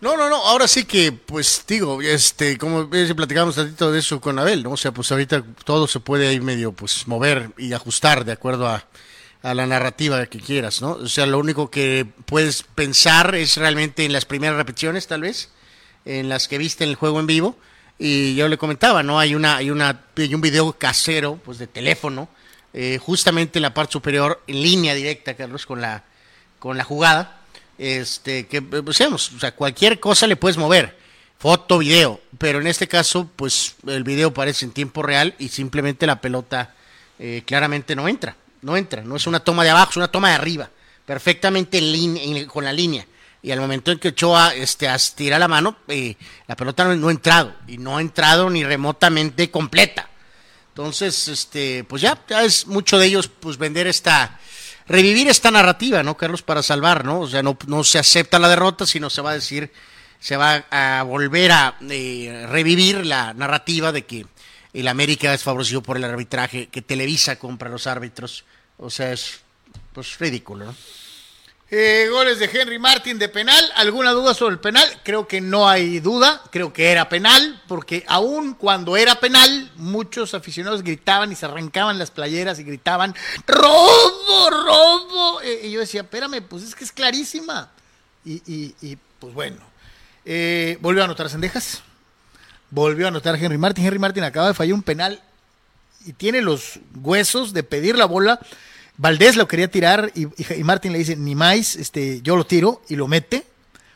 No, 0.02 0.16
no, 0.16 0.30
no, 0.30 0.38
ahora 0.38 0.68
sí 0.68 0.86
que, 0.86 1.12
pues 1.12 1.64
digo, 1.68 2.02
este, 2.02 2.58
como 2.58 2.90
platicamos 2.90 3.58
un 3.58 3.66
ratito 3.66 3.92
de 3.92 4.00
eso 4.00 4.22
con 4.22 4.40
Abel, 4.40 4.64
¿no? 4.64 4.72
O 4.72 4.78
sea, 4.78 4.94
pues 4.94 5.12
ahorita 5.12 5.44
todo 5.66 5.88
se 5.88 6.00
puede 6.00 6.28
ahí 6.28 6.40
medio, 6.40 6.72
pues, 6.72 7.06
mover 7.08 7.52
y 7.58 7.74
ajustar 7.74 8.24
de 8.24 8.32
acuerdo 8.32 8.68
a, 8.68 8.86
a 9.42 9.54
la 9.54 9.66
narrativa 9.66 10.26
que 10.26 10.40
quieras, 10.40 10.82
¿no? 10.82 10.92
O 10.92 11.08
sea, 11.08 11.26
lo 11.26 11.40
único 11.40 11.70
que 11.72 12.06
puedes 12.26 12.64
pensar 12.64 13.36
es 13.36 13.58
realmente 13.58 14.06
en 14.06 14.14
las 14.14 14.26
primeras 14.26 14.58
repeticiones, 14.58 15.08
tal 15.08 15.22
vez, 15.22 15.50
en 16.06 16.30
las 16.30 16.48
que 16.48 16.58
viste 16.58 16.84
en 16.84 16.92
el 16.92 16.96
juego 16.96 17.20
en 17.20 17.28
vivo, 17.28 17.58
Y 18.02 18.36
yo 18.36 18.48
le 18.48 18.58
comentaba, 18.58 19.04
¿no? 19.04 19.20
Hay 19.20 19.36
una, 19.36 19.58
hay 19.58 19.72
una, 19.72 20.06
hay 20.16 20.34
un 20.34 20.40
video 20.40 20.72
casero, 20.74 21.36
pues 21.44 21.58
de 21.58 21.68
teléfono, 21.68 22.30
eh, 22.74 22.98
justamente 22.98 23.60
en 23.60 23.64
la 23.64 23.74
parte 23.74 23.94
superior, 23.94 24.42
en 24.48 24.62
línea 24.62 24.94
directa, 24.94 25.36
Carlos, 25.36 25.66
con 25.66 25.82
la, 25.82 26.04
con 26.60 26.78
la 26.78 26.86
jugada. 26.86 27.42
Este, 27.78 28.48
que, 28.48 28.62
pues, 28.62 29.02
o 29.02 29.18
sea, 29.18 29.54
cualquier 29.54 30.00
cosa 30.00 30.28
le 30.28 30.36
puedes 30.36 30.58
mover, 30.58 30.98
foto, 31.38 31.78
video, 31.78 32.20
pero 32.38 32.60
en 32.60 32.68
este 32.68 32.88
caso, 32.88 33.30
pues 33.36 33.76
el 33.88 34.04
video 34.04 34.34
parece 34.34 34.66
en 34.66 34.72
tiempo 34.72 35.02
real 35.02 35.34
y 35.40 35.48
simplemente 35.48 36.06
la 36.06 36.20
pelota 36.20 36.76
eh, 37.20 37.44
claramente 37.46 37.96
no 37.96 38.08
entra, 38.10 38.36
no 38.62 38.78
entra, 38.78 39.04
no 39.04 39.16
es 39.16 39.28
una 39.28 39.40
toma 39.40 39.64
de 39.64 39.70
abajo, 39.70 39.92
es 39.92 39.98
una 39.98 40.12
toma 40.12 40.30
de 40.30 40.36
arriba, 40.36 40.70
perfectamente 41.06 41.78
en 41.78 41.92
línea, 41.92 42.48
con 42.48 42.64
la 42.64 42.74
línea 42.74 43.06
y 43.42 43.52
al 43.52 43.60
momento 43.60 43.92
en 43.92 44.00
que 44.00 44.10
Ochoa 44.10 44.54
este, 44.54 44.88
tira 45.16 45.40
la 45.40 45.48
mano, 45.48 45.78
eh, 45.88 46.16
la 46.48 46.56
pelota 46.56 46.84
no, 46.96 47.08
ha 47.08 47.12
entrado, 47.12 47.54
y 47.68 47.78
no 47.78 47.98
ha 47.98 48.02
entrado 48.02 48.50
ni 48.50 48.64
remotamente 48.64 49.50
completa. 49.50 50.10
Entonces, 50.70 51.28
este, 51.28 51.84
pues 51.86 52.02
ya, 52.02 52.22
ya 52.28 52.44
es 52.44 52.68
mucho 52.68 53.00
de 53.00 53.06
ellos, 53.06 53.28
pues 53.28 53.58
vender 53.58 53.88
esta, 53.88 54.40
revivir 54.88 55.30
esta 55.30 55.52
narrativa, 55.52 56.04
¿no, 56.04 56.18
Carlos? 56.18 56.42
Para 56.42 56.64
salvar, 56.64 57.06
¿no? 57.06 57.22
O 57.22 57.28
sea, 57.28 57.42
no, 57.42 57.58
no 57.68 57.84
se 57.84 58.00
acepta 58.00 58.40
la 58.40 58.50
derrota, 58.50 58.86
sino 58.86 59.10
se 59.10 59.22
va 59.22 59.32
a 59.32 59.36
decir, 59.36 59.72
se 60.20 60.36
va 60.36 60.66
a 60.70 61.04
volver 61.04 61.52
a 61.52 61.78
eh, 61.90 62.46
revivir 62.50 63.06
la 63.06 63.34
narrativa 63.34 63.92
de 63.92 64.06
que 64.06 64.26
el 64.74 64.88
América 64.88 65.34
es 65.34 65.44
favorecido 65.44 65.82
por 65.82 65.98
el 65.98 66.04
arbitraje, 66.04 66.68
que 66.68 66.82
Televisa 66.82 67.38
compra 67.38 67.70
los 67.70 67.88
árbitros. 67.88 68.46
O 68.78 68.90
sea, 68.90 69.12
es 69.12 69.40
pues 69.94 70.18
ridículo, 70.20 70.66
¿no? 70.66 70.76
Eh, 71.72 72.08
goles 72.10 72.40
de 72.40 72.50
Henry 72.52 72.80
Martin 72.80 73.20
de 73.20 73.30
penal. 73.30 73.64
¿Alguna 73.76 74.12
duda 74.12 74.34
sobre 74.34 74.54
el 74.54 74.60
penal? 74.60 74.88
Creo 75.04 75.28
que 75.28 75.40
no 75.40 75.70
hay 75.70 76.00
duda. 76.00 76.42
Creo 76.52 76.74
que 76.74 76.92
era 76.92 77.10
penal, 77.10 77.62
porque 77.68 78.04
aún 78.08 78.56
cuando 78.56 78.98
era 78.98 79.20
penal, 79.20 79.72
muchos 79.76 80.34
aficionados 80.34 80.82
gritaban 80.82 81.32
y 81.32 81.36
se 81.36 81.46
arrancaban 81.46 82.00
las 82.00 82.10
playeras 82.10 82.58
y 82.58 82.64
gritaban: 82.64 83.14
¡Robo, 83.46 84.50
robo! 84.50 85.42
Eh, 85.42 85.68
y 85.68 85.72
yo 85.72 85.80
decía: 85.80 86.02
Espérame, 86.02 86.42
pues 86.42 86.64
es 86.64 86.74
que 86.74 86.84
es 86.84 86.92
clarísima. 86.92 87.72
Y, 88.26 88.98
pues 89.20 89.34
bueno. 89.34 89.58
Eh, 90.26 90.78
volvió 90.82 91.04
a 91.04 91.06
anotar 91.06 91.30
Sendejas. 91.30 91.84
Volvió 92.72 93.06
a 93.06 93.10
anotar 93.10 93.36
Henry 93.36 93.58
Martin. 93.58 93.86
Henry 93.86 94.00
Martin 94.00 94.24
acaba 94.24 94.48
de 94.48 94.54
fallar 94.54 94.74
un 94.74 94.84
penal 94.84 95.22
y 96.06 96.14
tiene 96.14 96.42
los 96.42 96.80
huesos 97.02 97.54
de 97.54 97.64
pedir 97.64 97.98
la 97.98 98.06
bola 98.06 98.40
Valdés 99.00 99.38
lo 99.38 99.48
quería 99.48 99.72
tirar 99.72 100.12
y, 100.14 100.28
Martín 100.64 100.92
le 100.92 101.00
dice, 101.00 101.16
ni 101.16 101.34
más, 101.34 101.78
este, 101.78 102.22
yo 102.22 102.36
lo 102.36 102.46
tiro 102.46 102.82
y 102.90 102.98
lo 102.98 103.08
mete. 103.08 103.46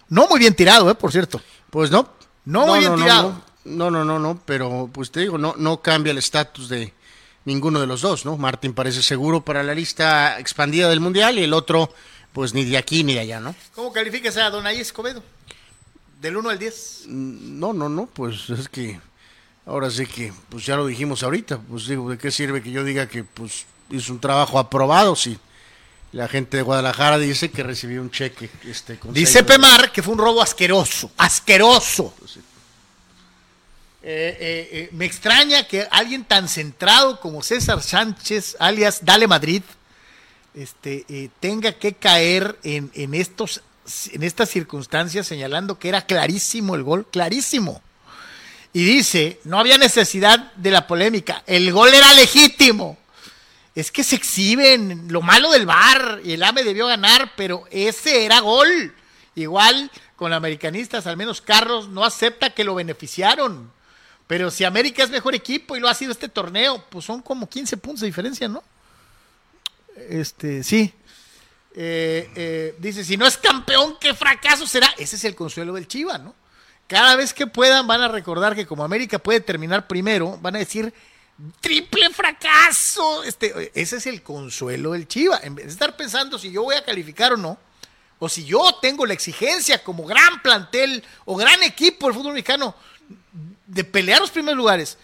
No 0.08 0.28
muy 0.30 0.40
bien 0.40 0.56
tirado, 0.56 0.90
¿eh? 0.90 0.96
Por 0.96 1.12
cierto. 1.12 1.42
Pues 1.70 1.92
no. 1.92 2.08
No, 2.46 2.66
muy 2.66 2.80
bien 2.80 2.96
tirado. 2.96 3.44
No, 3.66 3.92
no, 3.92 4.06
no, 4.06 4.18
no, 4.18 4.42
pero 4.46 4.90
pues 4.94 5.12
te 5.12 5.20
digo, 5.20 5.38
no, 5.38 5.56
no 5.58 5.82
cambia 5.82 6.12
el 6.12 6.18
estatus 6.20 6.70
de 6.70 6.94
ninguno 7.44 7.82
de 7.82 7.88
los 7.88 8.00
dos, 8.00 8.24
¿no? 8.24 8.38
Martín 8.38 8.74
parece 8.74 9.04
seguro 9.04 9.42
para 9.42 9.62
la 9.62 9.76
lista 9.76 10.40
expandida 10.40 10.90
del 10.90 11.02
Mundial 11.02 11.38
y 11.38 11.44
el 11.44 11.54
otro, 11.54 11.94
pues 12.32 12.54
ni 12.54 12.64
de 12.64 12.78
aquí 12.78 13.04
ni 13.04 13.14
de 13.14 13.20
allá, 13.22 13.42
¿no? 13.42 13.56
¿Cómo 13.76 13.92
calificas 13.92 14.38
a 14.38 14.50
Donay 14.50 14.80
Escobedo? 14.80 15.22
¿Del 16.24 16.38
1 16.38 16.50
al 16.52 16.58
10? 16.58 17.02
Mm, 17.08 17.60
no, 17.60 17.74
no, 17.74 17.90
no, 17.90 18.06
pues 18.06 18.50
es 18.50 18.70
que 18.70 18.98
ahora 19.66 19.92
sí 19.92 20.06
que, 20.06 20.32
pues 20.48 20.66
ya 20.66 20.78
lo 20.78 20.88
dijimos 20.88 21.22
ahorita, 21.22 21.60
pues 21.60 21.86
digo, 21.86 22.10
¿de 22.10 22.18
qué 22.18 22.32
sirve 22.32 22.64
que 22.64 22.72
yo 22.72 22.86
diga 22.86 23.10
que, 23.10 23.26
pues 23.26 23.66
hizo 23.90 24.14
un 24.14 24.22
trabajo 24.22 24.58
aprobado, 24.58 25.18
sí. 25.18 25.38
La 26.14 26.30
gente 26.30 26.56
de 26.56 26.64
Guadalajara 26.64 27.20
dice 27.20 27.52
que 27.52 27.62
recibió 27.62 28.02
un 28.02 28.10
cheque. 28.10 28.50
Este, 28.64 28.98
dice 29.10 29.44
Pemar 29.44 29.92
que 29.92 30.02
fue 30.02 30.14
un 30.14 30.20
robo 30.20 30.42
asqueroso, 30.42 31.12
asqueroso. 31.18 32.14
Pues 32.18 32.38
eh, 32.38 32.42
eh, 34.04 34.70
eh, 34.72 34.90
me 34.94 35.04
extraña 35.04 35.68
que 35.68 35.86
alguien 35.92 36.24
tan 36.24 36.48
centrado 36.48 37.20
como 37.20 37.44
César 37.44 37.82
Sánchez, 37.82 38.56
alias 38.60 39.04
Dale 39.04 39.28
Madrid, 39.28 39.64
este, 40.54 41.32
tenga 41.42 41.74
que 41.74 41.94
caer 41.94 42.58
en, 42.64 42.92
en, 42.94 43.14
estos, 43.14 43.62
en 44.12 44.24
estas 44.24 44.50
circunstancias 44.50 45.28
señalando 45.28 45.80
que 45.80 45.90
era 45.90 46.06
clarísimo 46.06 46.76
el 46.76 46.84
gol, 46.84 47.08
clarísimo. 47.10 47.82
Y 48.74 48.84
dice, 48.84 49.40
no 49.44 49.60
había 49.60 49.78
necesidad 49.78 50.52
de 50.54 50.72
la 50.72 50.88
polémica, 50.88 51.44
el 51.46 51.72
gol 51.72 51.94
era 51.94 52.14
legítimo 52.14 52.98
es 53.76 53.92
que 53.92 54.04
se 54.04 54.16
exhiben 54.16 55.08
lo 55.10 55.22
malo 55.22 55.52
del 55.52 55.66
bar 55.66 56.22
y 56.24 56.34
el 56.34 56.44
AME 56.44 56.64
debió 56.64 56.88
ganar, 56.88 57.32
pero 57.36 57.66
ese 57.72 58.26
era 58.26 58.40
gol. 58.40 58.94
Igual 59.36 59.90
con 60.16 60.32
americanistas, 60.32 61.08
al 61.08 61.18
menos 61.18 61.42
Carlos 61.42 61.90
no 61.90 62.06
acepta 62.06 62.52
que 62.52 62.64
lo 62.64 62.76
beneficiaron. 62.76 63.72
Pero 64.28 64.52
si 64.52 64.64
América 64.64 65.04
es 65.04 65.10
mejor 65.10 65.34
equipo 65.34 65.76
y 65.76 65.80
lo 65.80 65.90
ha 65.90 65.94
sido 65.96 66.12
este 66.12 66.30
torneo, 66.30 66.84
pues 66.90 67.06
son 67.06 67.22
como 67.22 67.50
15 67.50 67.78
puntos 67.78 68.02
de 68.02 68.08
diferencia, 68.08 68.48
¿no? 68.48 68.64
Este, 70.08 70.64
sí. 70.64 70.94
Eh, 71.76 72.30
eh, 72.36 72.76
dice, 72.80 73.04
si 73.04 73.18
no 73.18 73.26
es 73.26 73.38
campeón, 73.38 73.98
¿qué 74.00 74.14
fracaso 74.14 74.68
será? 74.68 74.94
Ese 74.98 75.16
es 75.16 75.24
el 75.24 75.36
consuelo 75.36 75.74
del 75.74 75.88
Chiva, 75.88 76.18
¿no? 76.18 76.36
Cada 76.88 77.16
vez 77.16 77.34
que 77.34 77.48
puedan 77.48 77.88
van 77.88 78.02
a 78.02 78.08
recordar 78.08 78.56
que 78.56 78.68
como 78.68 78.84
América 78.84 79.18
puede 79.18 79.40
terminar 79.40 79.88
primero, 79.88 80.38
van 80.42 80.56
a 80.56 80.60
decir, 80.60 80.94
triple 81.62 82.10
fracaso. 82.12 83.24
Este, 83.24 83.72
ese 83.74 83.98
es 83.98 84.06
el 84.06 84.22
consuelo 84.22 84.92
del 84.92 85.08
Chiva. 85.08 85.40
En 85.42 85.56
vez 85.56 85.66
de 85.66 85.72
estar 85.72 85.96
pensando 85.98 86.38
si 86.38 86.52
yo 86.52 86.64
voy 86.64 86.76
a 86.76 86.84
calificar 86.84 87.34
o 87.34 87.38
no, 87.38 87.58
o 88.20 88.30
si 88.30 88.46
yo 88.46 88.78
tengo 88.82 89.06
la 89.06 89.14
exigencia 89.14 89.84
como 89.84 90.06
gran 90.06 90.42
plantel 90.42 91.04
o 91.26 91.36
gran 91.36 91.64
equipo 91.64 92.06
del 92.06 92.16
fútbol 92.16 92.34
mexicano 92.34 92.76
de 93.66 93.84
pelear 93.84 94.22
los 94.22 94.32
primeros 94.32 94.58
lugares 94.58 94.98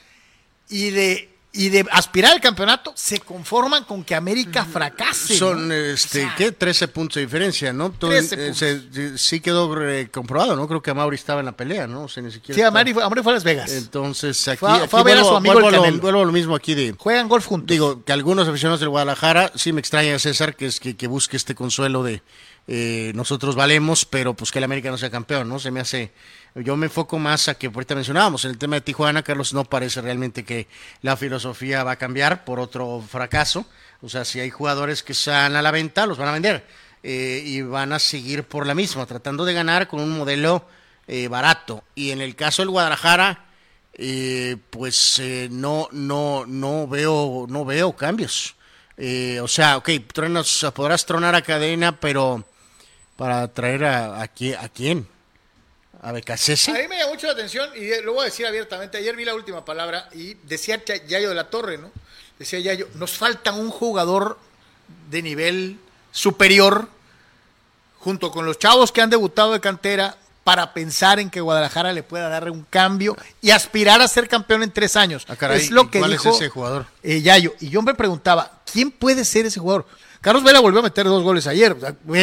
y 0.70 0.92
de 0.92 1.39
y 1.52 1.70
de 1.70 1.84
aspirar 1.92 2.34
al 2.34 2.42
campeonato 2.42 2.94
se 2.96 3.20
conforman 3.20 3.84
con 3.84 4.04
que 4.04 4.14
América 4.14 4.66
fracase. 4.66 5.36
Son, 5.36 5.72
este, 5.72 6.30
¿qué? 6.38 6.52
13 6.52 6.88
puntos 6.90 7.16
de 7.16 7.22
diferencia, 7.22 7.74
¿no? 7.74 7.92
Eh, 8.02 9.16
sí 9.18 9.40
quedó 9.40 9.68
comprobado, 10.12 10.56
¿no? 10.56 10.68
Creo 10.68 10.82
que 10.82 10.92
Amaury 10.92 11.16
estaba 11.16 11.40
en 11.40 11.48
la 11.48 11.54
pelea, 11.54 11.88
¿no? 11.88 12.08
sí, 12.08 12.22
Amaury 12.62 12.94
fue, 12.94 13.04
a 13.04 13.34
Las 13.34 13.44
Vegas. 13.44 13.72
Entonces, 13.72 14.48
aquí, 14.48 14.66
fue, 14.88 15.00
a 15.00 15.04
ver 15.04 15.18
a 15.18 15.24
su 15.24 15.36
amigo 15.36 15.60
vuelvo, 15.60 15.86
el 15.86 16.00
vuelvo, 16.00 16.26
lo 16.26 16.32
mismo 16.32 16.56
aquí 16.56 16.76
de... 16.76 16.94
Juegan 16.98 17.28
golf 17.28 17.48
juntos. 17.48 17.68
Digo, 17.68 18.04
que 18.04 18.14
algunos 18.14 18.48
aficionados 18.48 18.80
del 18.80 18.90
Guadalajara, 18.90 19.52
sí 19.56 19.74
me 19.74 19.80
extraña 19.80 20.20
César, 20.20 20.56
que 20.56 20.68
es 20.68 20.80
que, 20.80 20.96
que 20.96 21.08
busque 21.08 21.36
este 21.36 21.56
consuelo 21.56 22.04
de 22.04 22.22
eh, 22.72 23.12
nosotros 23.16 23.56
valemos, 23.56 24.06
pero 24.06 24.36
pues 24.36 24.52
que 24.52 24.60
el 24.60 24.64
América 24.64 24.92
no 24.92 24.98
sea 25.00 25.10
campeón, 25.10 25.50
¿no? 25.50 25.58
Se 25.58 25.72
me 25.72 25.80
hace 25.80 26.12
yo 26.56 26.76
me 26.76 26.88
enfoco 26.88 27.20
más 27.20 27.48
a 27.48 27.56
que 27.56 27.68
ahorita 27.68 27.96
mencionábamos, 27.96 28.46
en 28.46 28.52
el 28.52 28.58
tema 28.58 28.76
de 28.76 28.82
Tijuana, 28.82 29.24
Carlos, 29.24 29.54
no 29.54 29.66
parece 29.66 30.02
realmente 30.02 30.44
que 30.44 30.68
la 31.02 31.16
filosofía 31.16 31.84
va 31.84 31.92
a 31.92 31.96
cambiar 31.98 32.44
por 32.44 32.60
otro 32.60 33.04
fracaso. 33.08 33.66
O 34.02 34.10
sea, 34.10 34.26
si 34.26 34.40
hay 34.40 34.50
jugadores 34.50 35.04
que 35.04 35.12
están 35.14 35.56
a 35.56 35.62
la 35.62 35.72
venta, 35.72 36.06
los 36.06 36.18
van 36.18 36.30
a 36.30 36.34
vender 36.34 36.66
eh, 37.04 37.42
y 37.46 37.62
van 37.62 37.94
a 37.94 38.00
seguir 38.00 38.44
por 38.44 38.66
la 38.66 38.74
misma, 38.74 39.06
tratando 39.06 39.46
de 39.46 39.54
ganar 39.54 39.88
con 39.88 40.00
un 40.00 40.18
modelo 40.18 40.66
eh, 41.08 41.28
barato. 41.28 41.84
Y 41.96 42.12
en 42.12 42.22
el 42.22 42.36
caso 42.36 42.62
del 42.62 42.70
Guadalajara, 42.70 43.46
eh, 43.94 44.58
pues 44.70 45.22
no, 45.50 45.88
no, 45.92 46.46
no 46.48 46.88
veo, 46.88 47.46
no 47.48 47.66
veo 47.66 47.96
cambios. 47.96 48.56
o 49.42 49.48
sea, 49.48 49.78
ok, 49.78 49.90
podrás 50.74 51.06
tronar 51.06 51.36
a 51.36 51.42
cadena, 51.42 52.00
pero 52.00 52.46
para 53.16 53.48
traer 53.50 53.86
a, 53.86 54.22
a 54.22 54.28
quién? 54.28 55.08
A 56.02 56.12
ver, 56.14 56.24
A 56.30 56.34
mí 56.34 56.88
me 56.88 56.98
llama 56.98 57.12
mucho 57.12 57.28
la 57.28 57.34
atención 57.34 57.70
y 57.76 58.02
lo 58.02 58.14
voy 58.14 58.22
a 58.22 58.26
decir 58.26 58.46
abiertamente. 58.46 58.98
Ayer 58.98 59.16
vi 59.16 59.26
la 59.26 59.36
última 59.36 59.66
palabra 59.66 60.08
y 60.14 60.36
decía 60.44 60.82
Yayo 60.86 61.30
de 61.30 61.36
la 61.36 61.50
Torre, 61.50 61.78
¿no? 61.78 61.92
Decía 62.38 62.60
Yayo, 62.60 62.88
nos 62.96 63.18
falta 63.18 63.52
un 63.52 63.70
jugador 63.70 64.40
de 65.10 65.22
nivel 65.22 65.78
superior 66.12 66.88
junto 68.00 68.32
con 68.32 68.46
los 68.46 68.58
chavos 68.58 68.94
que 68.94 69.02
han 69.02 69.10
debutado 69.10 69.52
de 69.52 69.60
cantera 69.60 70.16
para 70.46 70.74
pensar 70.74 71.20
en 71.20 71.30
que 71.30 71.42
Guadalajara 71.42 71.92
le 71.92 72.02
pueda 72.02 72.30
dar 72.30 72.50
un 72.50 72.64
cambio 72.70 73.18
y 73.42 73.52
aspirar 73.52 74.02
a 74.02 74.08
ser 74.08 74.30
campeón 74.30 74.64
en 74.64 74.72
tres 74.72 74.96
años. 74.96 75.26
Ah, 75.28 75.54
es 75.54 75.70
lo 75.70 75.92
que 75.92 76.00
¿Cuál 76.00 76.14
es 76.14 76.26
ese 76.26 76.48
jugador? 76.48 76.86
Eh, 77.04 77.22
Yayo. 77.22 77.54
Y 77.60 77.70
yo 77.70 77.82
me 77.82 77.94
preguntaba, 77.94 78.62
¿quién 78.72 78.90
puede 78.90 79.26
ser 79.26 79.46
ese 79.46 79.60
jugador? 79.60 79.86
Carlos 80.22 80.44
Vela 80.44 80.60
volvió 80.60 80.82
a 80.82 80.84
meter 80.84 81.06
dos 81.06 81.24
goles 81.24 81.48
ayer. 81.48 81.76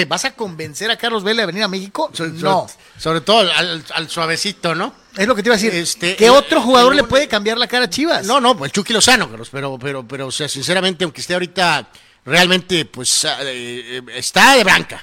¿Vas 0.07 0.24
a 0.26 0.34
convencer 0.34 0.90
a 0.90 0.97
Carlos 0.97 1.24
Vela 1.24 1.42
de 1.42 1.47
venir 1.47 1.62
a 1.62 1.68
México? 1.68 2.11
no. 2.34 2.66
Sobre, 2.99 3.22
todo 3.22 3.51
al, 3.51 4.11
suavecito, 4.11 4.74
¿no? 4.74 4.94
Es 5.16 5.26
lo 5.26 5.34
que 5.34 5.42
te 5.42 5.49
iba 5.49 5.55
a 5.55 5.59
decir. 5.59 5.74
Este, 5.74 6.14
¿Qué 6.14 6.28
otro 6.28 6.61
jugador 6.61 6.94
le 6.94 7.05
puede 7.05 7.26
cambiar 7.26 7.57
la 7.57 7.66
cara 7.66 7.86
a 7.86 7.90
Chivas? 7.90 8.26
No, 8.26 8.38
no, 8.38 8.57
pues 8.57 8.68
el 8.68 8.72
Chucky 8.72 8.92
Lozano, 8.92 9.30
Carlos. 9.30 9.49
Pero, 9.51 9.78
pero, 9.78 10.07
pero, 10.07 10.26
o 10.26 10.30
sea, 10.30 10.49
sinceramente, 10.49 11.05
aunque 11.05 11.22
esté 11.22 11.32
ahorita 11.32 11.88
realmente, 12.26 12.84
pues, 12.84 13.24
ah, 13.24 13.38
eh, 13.42 14.03
está 14.14 14.57
de 14.57 14.64
banca. 14.64 15.03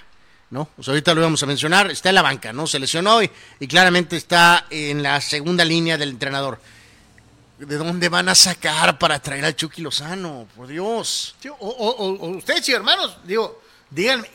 ¿no? 0.52 0.70
O 0.78 0.84
sea, 0.84 0.92
ahorita 0.92 1.16
lo 1.16 1.22
íbamos 1.22 1.42
a 1.42 1.48
mencionar, 1.48 1.90
está 1.90 2.10
en 2.10 2.16
la 2.16 2.22
banca, 2.22 2.54
¿no? 2.54 2.68
Se 2.68 2.78
lesionó 2.78 3.24
y, 3.24 3.32
y 3.60 3.66
claramente 3.66 4.16
está 4.16 4.68
en 4.70 5.02
la 5.02 5.20
segunda 5.20 5.66
línea 5.66 5.98
del 5.98 6.10
entrenador. 6.10 6.60
¿De 7.58 7.78
dónde 7.78 8.10
van 8.10 8.30
a 8.30 8.36
sacar 8.36 8.98
para 8.98 9.20
traer 9.20 9.46
al 9.46 9.56
Chucky 9.56 9.82
Lozano? 9.82 10.48
Por 10.56 10.68
Dios. 10.68 11.36
o, 11.60 12.36
ustedes, 12.38 12.68
hermanos, 12.70 13.18
digo, 13.26 13.62
díganme, 13.90 14.30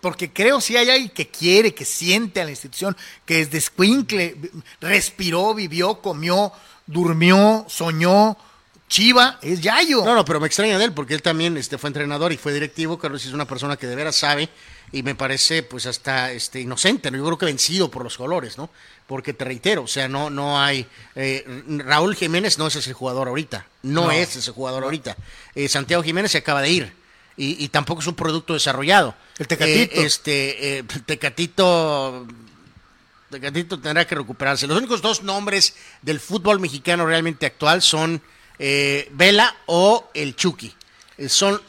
porque 0.00 0.32
creo 0.32 0.60
si 0.60 0.76
hay 0.76 0.90
alguien 0.90 1.10
que 1.10 1.28
quiere, 1.28 1.74
que 1.74 1.84
siente 1.84 2.40
a 2.40 2.44
la 2.44 2.50
institución, 2.50 2.96
que 3.24 3.44
desde 3.44 3.60
Squinkle 3.60 4.36
respiró, 4.80 5.54
vivió, 5.54 6.00
comió, 6.00 6.52
durmió, 6.86 7.64
soñó. 7.68 8.36
Chiva 8.88 9.38
es 9.40 9.60
Yayo. 9.60 10.04
No, 10.04 10.16
no, 10.16 10.24
pero 10.24 10.40
me 10.40 10.48
extraña 10.48 10.76
de 10.76 10.86
él 10.86 10.92
porque 10.92 11.14
él 11.14 11.22
también 11.22 11.56
este, 11.56 11.78
fue 11.78 11.88
entrenador 11.88 12.32
y 12.32 12.36
fue 12.36 12.52
directivo. 12.52 12.98
Carlos 12.98 13.24
es 13.24 13.32
una 13.32 13.44
persona 13.44 13.76
que 13.76 13.86
de 13.86 13.94
veras 13.94 14.16
sabe 14.16 14.48
y 14.90 15.04
me 15.04 15.14
parece 15.14 15.62
pues 15.62 15.86
hasta 15.86 16.32
este 16.32 16.60
inocente, 16.60 17.08
¿no? 17.10 17.18
yo 17.18 17.24
creo 17.24 17.38
que 17.38 17.46
vencido 17.46 17.88
por 17.88 18.02
los 18.02 18.16
colores, 18.16 18.58
¿no? 18.58 18.68
Porque 19.10 19.34
te 19.34 19.44
reitero, 19.44 19.82
o 19.82 19.88
sea, 19.88 20.06
no, 20.06 20.30
no 20.30 20.60
hay 20.60 20.86
eh, 21.16 21.44
Raúl 21.84 22.14
Jiménez 22.14 22.58
no 22.58 22.68
es 22.68 22.76
ese 22.76 22.92
jugador 22.92 23.26
ahorita, 23.26 23.66
no, 23.82 24.12
es 24.12 24.36
ese 24.36 24.52
jugador 24.52 24.84
ahorita. 24.84 25.16
Eh, 25.56 25.68
Santiago 25.68 26.04
Jiménez 26.04 26.30
se 26.30 26.38
acaba 26.38 26.62
de 26.62 26.70
ir 26.70 26.92
y, 27.36 27.68
tampoco 27.70 28.02
es 28.02 28.06
un 28.06 28.14
producto 28.14 28.52
desarrollado. 28.52 29.16
El 29.38 29.48
Tecatito. 29.48 29.94
Eh, 29.94 30.04
este, 30.04 30.84
Tecatito 31.06 32.26
Tecatito 33.30 33.78
tendrá 33.78 34.06
que 34.06 34.14
recuperarse. 34.14 34.66
Los 34.66 34.76
únicos 34.76 35.00
dos 35.00 35.22
nombres 35.22 35.74
del 36.02 36.20
fútbol 36.20 36.60
mexicano 36.60 37.06
realmente 37.06 37.46
actual 37.46 37.80
son 37.80 38.20
eh, 38.58 39.08
Vela 39.12 39.56
o 39.66 40.10
el 40.14 40.34
Chucky. 40.36 40.74
Eh, 41.16 41.28
son... 41.28 41.60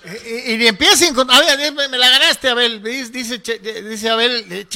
Y, 0.46 0.54
y, 0.54 0.68
empiecen 0.68 1.14
con... 1.14 1.30
A 1.30 1.40
ver, 1.40 1.72
me 1.72 1.98
la 1.98 2.10
ganaste, 2.10 2.50
Abel. 2.50 2.82
Dice, 2.82 3.38
dice 3.38 4.10
Abel, 4.10 4.68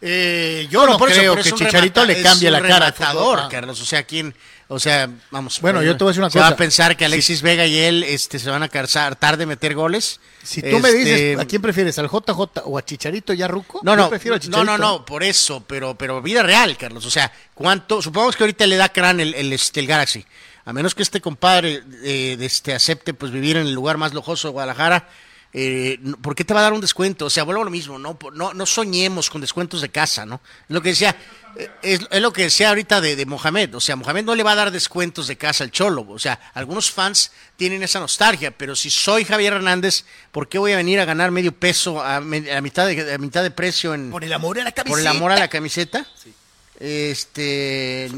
eh, 0.00 0.66
yo 0.70 0.86
no, 0.86 0.98
creo 0.98 1.36
que 1.36 1.52
Chicharito 1.52 2.04
le 2.04 2.22
cambie 2.22 2.50
la 2.50 2.60
cara. 2.60 2.88
a 2.88 3.48
Carlos. 3.48 3.80
O 3.80 3.84
sea, 3.84 4.02
¿quién...? 4.02 4.34
O 4.70 4.78
sea, 4.78 5.08
vamos. 5.30 5.62
Bueno, 5.62 5.82
yo 5.82 5.96
te 5.96 6.04
voy 6.04 6.10
a 6.10 6.12
decir 6.12 6.20
una 6.20 6.28
cosa. 6.28 6.40
va 6.40 6.48
a 6.48 6.56
pensar 6.56 6.94
que 6.94 7.06
Alexis 7.06 7.40
Vega 7.40 7.64
y 7.64 7.78
él 7.78 8.04
este, 8.04 8.38
se 8.38 8.50
van 8.50 8.62
a 8.62 8.68
cansar 8.68 9.16
tarde 9.16 9.38
de 9.38 9.46
meter 9.46 9.74
goles. 9.74 10.20
Si 10.42 10.60
tú 10.60 10.78
me 10.78 10.92
dices, 10.92 11.20
este, 11.20 11.40
¿a 11.40 11.46
quién 11.46 11.62
prefieres? 11.62 11.98
¿Al 11.98 12.10
JJ 12.10 12.64
o 12.64 12.76
a 12.76 12.84
Chicharito 12.84 13.32
ya 13.32 13.48
Ruco? 13.48 13.80
No, 13.82 13.96
no, 13.96 14.10
no, 14.10 14.64
no, 14.64 14.76
no, 14.76 15.06
por 15.06 15.22
eso, 15.22 15.64
pero, 15.66 15.94
pero 15.96 16.20
vida 16.20 16.42
real, 16.42 16.76
Carlos. 16.76 17.06
O 17.06 17.10
sea, 17.10 17.32
¿cuánto? 17.54 18.02
Supongamos 18.02 18.36
que 18.36 18.42
ahorita 18.42 18.66
le 18.66 18.76
da 18.76 18.90
crán 18.90 19.20
el, 19.20 19.32
el, 19.32 19.54
este, 19.54 19.80
el 19.80 19.86
Galaxy 19.86 20.26
a 20.68 20.72
menos 20.74 20.94
que 20.94 21.02
este 21.02 21.22
compadre 21.22 21.82
eh, 22.04 22.36
este, 22.40 22.74
acepte 22.74 23.14
pues 23.14 23.32
vivir 23.32 23.56
en 23.56 23.66
el 23.66 23.72
lugar 23.72 23.96
más 23.96 24.12
lojoso 24.12 24.48
de 24.48 24.52
Guadalajara, 24.52 25.08
eh, 25.52 25.98
¿por 26.20 26.34
qué 26.34 26.44
te 26.44 26.52
va 26.52 26.60
a 26.60 26.64
dar 26.64 26.72
un 26.72 26.80
descuento? 26.80 27.26
O 27.26 27.30
sea, 27.30 27.44
vuelvo 27.44 27.62
a 27.62 27.64
lo 27.64 27.70
mismo, 27.70 27.98
¿no? 27.98 28.18
No, 28.34 28.52
no 28.52 28.66
soñemos 28.66 29.30
con 29.30 29.40
descuentos 29.40 29.80
de 29.80 29.88
casa, 29.88 30.26
¿no? 30.26 30.40
Es 30.68 30.74
lo 30.74 30.82
que 30.82 30.90
decía, 30.90 31.16
eh, 31.56 31.70
es, 31.82 32.20
lo 32.20 32.32
que 32.32 32.42
decía 32.42 32.68
ahorita 32.68 33.00
de, 33.00 33.24
Mohamed, 33.24 33.74
o 33.74 33.80
sea, 33.80 33.96
Mohamed 33.96 34.24
no 34.24 34.34
le 34.34 34.42
va 34.42 34.52
a 34.52 34.56
dar 34.56 34.70
descuentos 34.70 35.26
de 35.26 35.36
casa 35.36 35.64
al 35.64 35.70
Cholo, 35.70 36.04
o 36.08 36.18
sea, 36.18 36.38
algunos 36.52 36.90
fans 36.90 37.32
tienen 37.56 37.82
esa 37.82 37.98
nostalgia, 37.98 38.50
pero 38.50 38.76
si 38.76 38.90
soy 38.90 39.24
Javier 39.24 39.54
Hernández, 39.54 40.04
¿por 40.32 40.48
qué 40.48 40.58
voy 40.58 40.72
a 40.72 40.76
venir 40.76 41.00
a 41.00 41.06
ganar 41.06 41.30
medio 41.30 41.52
peso 41.52 42.02
a, 42.02 42.20
mitad, 42.20 42.86
de, 42.86 43.14
a 43.14 43.18
mitad 43.18 43.42
de 43.42 43.50
precio 43.50 43.94
en... 43.94 44.10
Por 44.10 44.24
el 44.24 44.32
amor 44.32 44.60
a 44.60 44.64
la 44.64 44.72
camiseta. 44.72 44.90
Por 44.90 45.00
el 45.00 45.06
amor 45.06 45.32
a 45.32 45.36
la 45.36 45.48
camiseta. 45.48 46.06
Sí. 46.22 46.32
Este... 46.78 48.10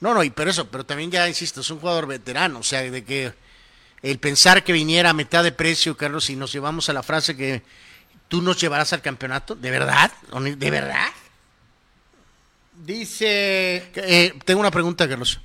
No, 0.00 0.14
no, 0.14 0.24
y 0.24 0.30
pero 0.30 0.50
eso, 0.50 0.66
pero 0.70 0.86
también 0.86 1.10
ya 1.10 1.28
insisto, 1.28 1.60
es 1.60 1.68
un 1.68 1.78
jugador 1.78 2.06
veterano, 2.06 2.60
o 2.60 2.62
sea, 2.62 2.80
de 2.80 3.04
que 3.04 3.34
el 4.02 4.18
pensar 4.18 4.64
que 4.64 4.72
viniera 4.72 5.10
a 5.10 5.14
mitad 5.14 5.44
de 5.44 5.52
precio, 5.52 5.96
Carlos, 5.96 6.30
y 6.30 6.36
nos 6.36 6.52
llevamos 6.52 6.88
a 6.88 6.92
la 6.92 7.02
frase 7.02 7.36
que 7.36 7.62
tú 8.28 8.42
nos 8.42 8.60
llevarás 8.60 8.92
al 8.92 9.02
campeonato, 9.02 9.54
¿de 9.54 9.70
verdad? 9.70 10.10
¿De 10.56 10.70
verdad? 10.70 11.08
Dice... 12.72 13.90
Eh, 13.94 14.32
tengo 14.44 14.60
una 14.60 14.70
pregunta, 14.70 15.08
Carlos. 15.08 15.40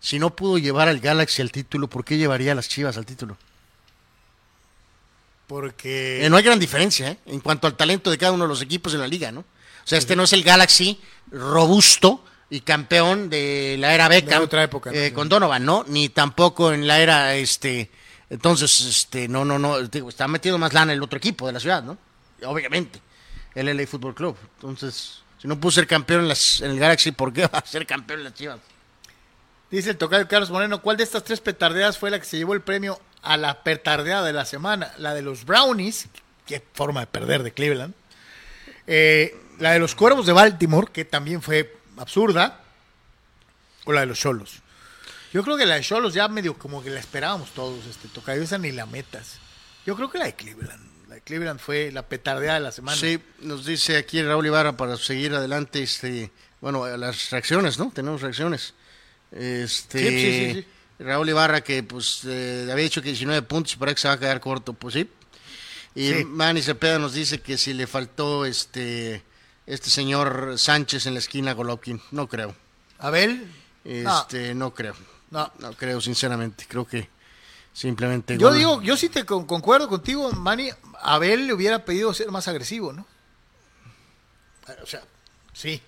Si 0.00 0.18
no 0.18 0.34
pudo 0.34 0.56
llevar 0.56 0.88
al 0.88 1.00
Galaxy 1.00 1.42
al 1.42 1.52
título, 1.52 1.88
¿por 1.88 2.04
qué 2.04 2.16
llevaría 2.16 2.52
a 2.52 2.54
las 2.54 2.68
Chivas 2.68 2.96
al 2.96 3.04
título? 3.04 3.36
Porque... 5.46 6.24
Eh, 6.24 6.30
no 6.30 6.36
hay 6.36 6.42
gran 6.42 6.58
diferencia, 6.58 7.10
¿eh? 7.10 7.18
En 7.26 7.40
cuanto 7.40 7.66
al 7.66 7.76
talento 7.76 8.10
de 8.10 8.16
cada 8.16 8.32
uno 8.32 8.44
de 8.44 8.48
los 8.48 8.62
equipos 8.62 8.92
de 8.92 8.98
la 8.98 9.08
liga, 9.08 9.30
¿no? 9.30 9.40
O 9.40 9.86
sea, 9.90 9.98
este 9.98 10.16
no 10.16 10.22
es 10.22 10.32
el 10.32 10.42
Galaxy 10.42 11.00
robusto 11.30 12.24
y 12.50 12.60
campeón 12.60 13.30
de 13.30 13.76
la 13.78 13.94
era 13.94 14.08
Beckham. 14.08 14.42
otra 14.42 14.64
época. 14.64 14.90
Eh, 14.92 15.12
con 15.12 15.28
Donovan, 15.28 15.64
¿no? 15.64 15.84
Ni 15.86 16.08
tampoco 16.08 16.72
en 16.72 16.86
la 16.86 17.00
era, 17.00 17.34
este, 17.36 17.90
entonces, 18.28 18.80
este, 18.80 19.28
no, 19.28 19.44
no, 19.44 19.58
no, 19.58 19.78
está 19.78 20.26
metido 20.26 20.58
más 20.58 20.72
lana 20.72 20.92
el 20.92 21.02
otro 21.02 21.16
equipo 21.16 21.46
de 21.46 21.52
la 21.52 21.60
ciudad, 21.60 21.82
¿no? 21.82 21.96
Obviamente, 22.44 23.00
el 23.54 23.74
LA 23.76 23.86
Football 23.86 24.14
Club. 24.14 24.36
Entonces, 24.56 25.22
si 25.40 25.46
no 25.46 25.58
pudo 25.60 25.70
ser 25.70 25.86
campeón 25.86 26.22
en, 26.22 26.28
las, 26.28 26.60
en 26.60 26.72
el 26.72 26.78
Galaxy, 26.78 27.12
¿por 27.12 27.32
qué 27.32 27.46
va 27.46 27.58
a 27.58 27.66
ser 27.66 27.86
campeón 27.86 28.20
en 28.20 28.24
las 28.24 28.34
Chivas? 28.34 28.58
Dice 29.70 29.90
el 29.90 29.96
tocayo 29.96 30.26
Carlos 30.26 30.50
Moreno, 30.50 30.82
¿cuál 30.82 30.96
de 30.96 31.04
estas 31.04 31.22
tres 31.22 31.40
petardeadas 31.40 31.96
fue 31.96 32.10
la 32.10 32.18
que 32.18 32.24
se 32.24 32.36
llevó 32.36 32.54
el 32.54 32.60
premio 32.60 33.00
a 33.22 33.36
la 33.36 33.62
petardeada 33.62 34.26
de 34.26 34.32
la 34.32 34.44
semana? 34.44 34.92
La 34.98 35.14
de 35.14 35.22
los 35.22 35.44
Brownies, 35.44 36.08
qué 36.46 36.62
forma 36.72 37.00
de 37.00 37.06
perder 37.06 37.44
de 37.44 37.52
Cleveland. 37.52 37.94
Eh, 38.88 39.36
la 39.60 39.72
de 39.72 39.78
los 39.78 39.94
Cuervos 39.94 40.26
de 40.26 40.32
Baltimore, 40.32 40.88
que 40.92 41.04
también 41.04 41.40
fue 41.42 41.79
absurda, 42.00 42.60
o 43.84 43.92
la 43.92 44.00
de 44.00 44.06
los 44.06 44.18
Cholos. 44.18 44.60
Yo 45.32 45.44
creo 45.44 45.56
que 45.56 45.66
la 45.66 45.76
de 45.76 45.82
Cholos 45.82 46.14
ya 46.14 46.28
medio 46.28 46.58
como 46.58 46.82
que 46.82 46.90
la 46.90 46.98
esperábamos 46.98 47.50
todos, 47.50 47.86
este 47.86 48.08
tocayo, 48.08 48.42
esa 48.42 48.58
ni 48.58 48.72
la 48.72 48.86
metas. 48.86 49.38
Yo 49.86 49.94
creo 49.94 50.10
que 50.10 50.18
la 50.18 50.24
de 50.24 50.34
Cleveland. 50.34 51.08
La 51.08 51.16
de 51.16 51.20
Cleveland 51.20 51.60
fue 51.60 51.92
la 51.92 52.08
petardeada 52.08 52.58
de 52.58 52.64
la 52.64 52.72
semana. 52.72 52.96
Sí, 52.96 53.20
nos 53.40 53.64
dice 53.64 53.96
aquí 53.96 54.22
Raúl 54.22 54.46
Ibarra 54.46 54.76
para 54.76 54.96
seguir 54.96 55.34
adelante, 55.34 55.82
este, 55.82 56.30
bueno, 56.60 56.86
las 56.96 57.30
reacciones, 57.30 57.78
¿no? 57.78 57.92
Tenemos 57.94 58.22
reacciones. 58.22 58.74
Este, 59.30 59.98
sí, 59.98 60.08
sí, 60.08 60.52
sí, 60.54 61.04
Raúl 61.04 61.28
Ibarra 61.28 61.60
que 61.60 61.82
pues 61.82 62.22
eh, 62.26 62.68
había 62.70 62.84
dicho 62.84 63.02
que 63.02 63.08
19 63.08 63.42
puntos, 63.42 63.76
para 63.76 63.94
que 63.94 64.00
se 64.00 64.08
va 64.08 64.14
a 64.14 64.18
quedar 64.18 64.40
corto, 64.40 64.72
pues 64.72 64.94
sí. 64.94 65.08
Y 65.94 66.24
Manny 66.24 66.62
Cepeda 66.62 66.98
nos 66.98 67.14
dice 67.14 67.40
que 67.40 67.58
si 67.58 67.74
le 67.74 67.86
faltó 67.86 68.46
este 68.46 69.22
este 69.70 69.88
señor 69.88 70.54
Sánchez 70.58 71.06
en 71.06 71.14
la 71.14 71.20
esquina 71.20 71.52
Golovkin. 71.52 72.00
No 72.10 72.28
creo. 72.28 72.54
¿Abel? 72.98 73.46
Este, 73.84 74.52
no, 74.54 74.74
creo. 74.74 74.94
No. 75.30 75.50
No 75.60 75.72
creo, 75.74 76.00
sinceramente. 76.00 76.66
Creo 76.68 76.84
que 76.84 77.08
simplemente. 77.72 78.36
Yo 78.36 78.52
digo, 78.52 78.82
yo 78.82 78.96
sí 78.96 79.08
te 79.08 79.24
concuerdo 79.24 79.88
contigo, 79.88 80.30
Manny. 80.32 80.70
Abel 81.02 81.46
le 81.46 81.52
hubiera 81.52 81.84
pedido 81.84 82.12
ser 82.12 82.30
más 82.32 82.48
agresivo, 82.48 82.92
¿no? 82.92 83.06
O 84.82 84.86
sea, 84.86 85.02
sí. 85.52 85.80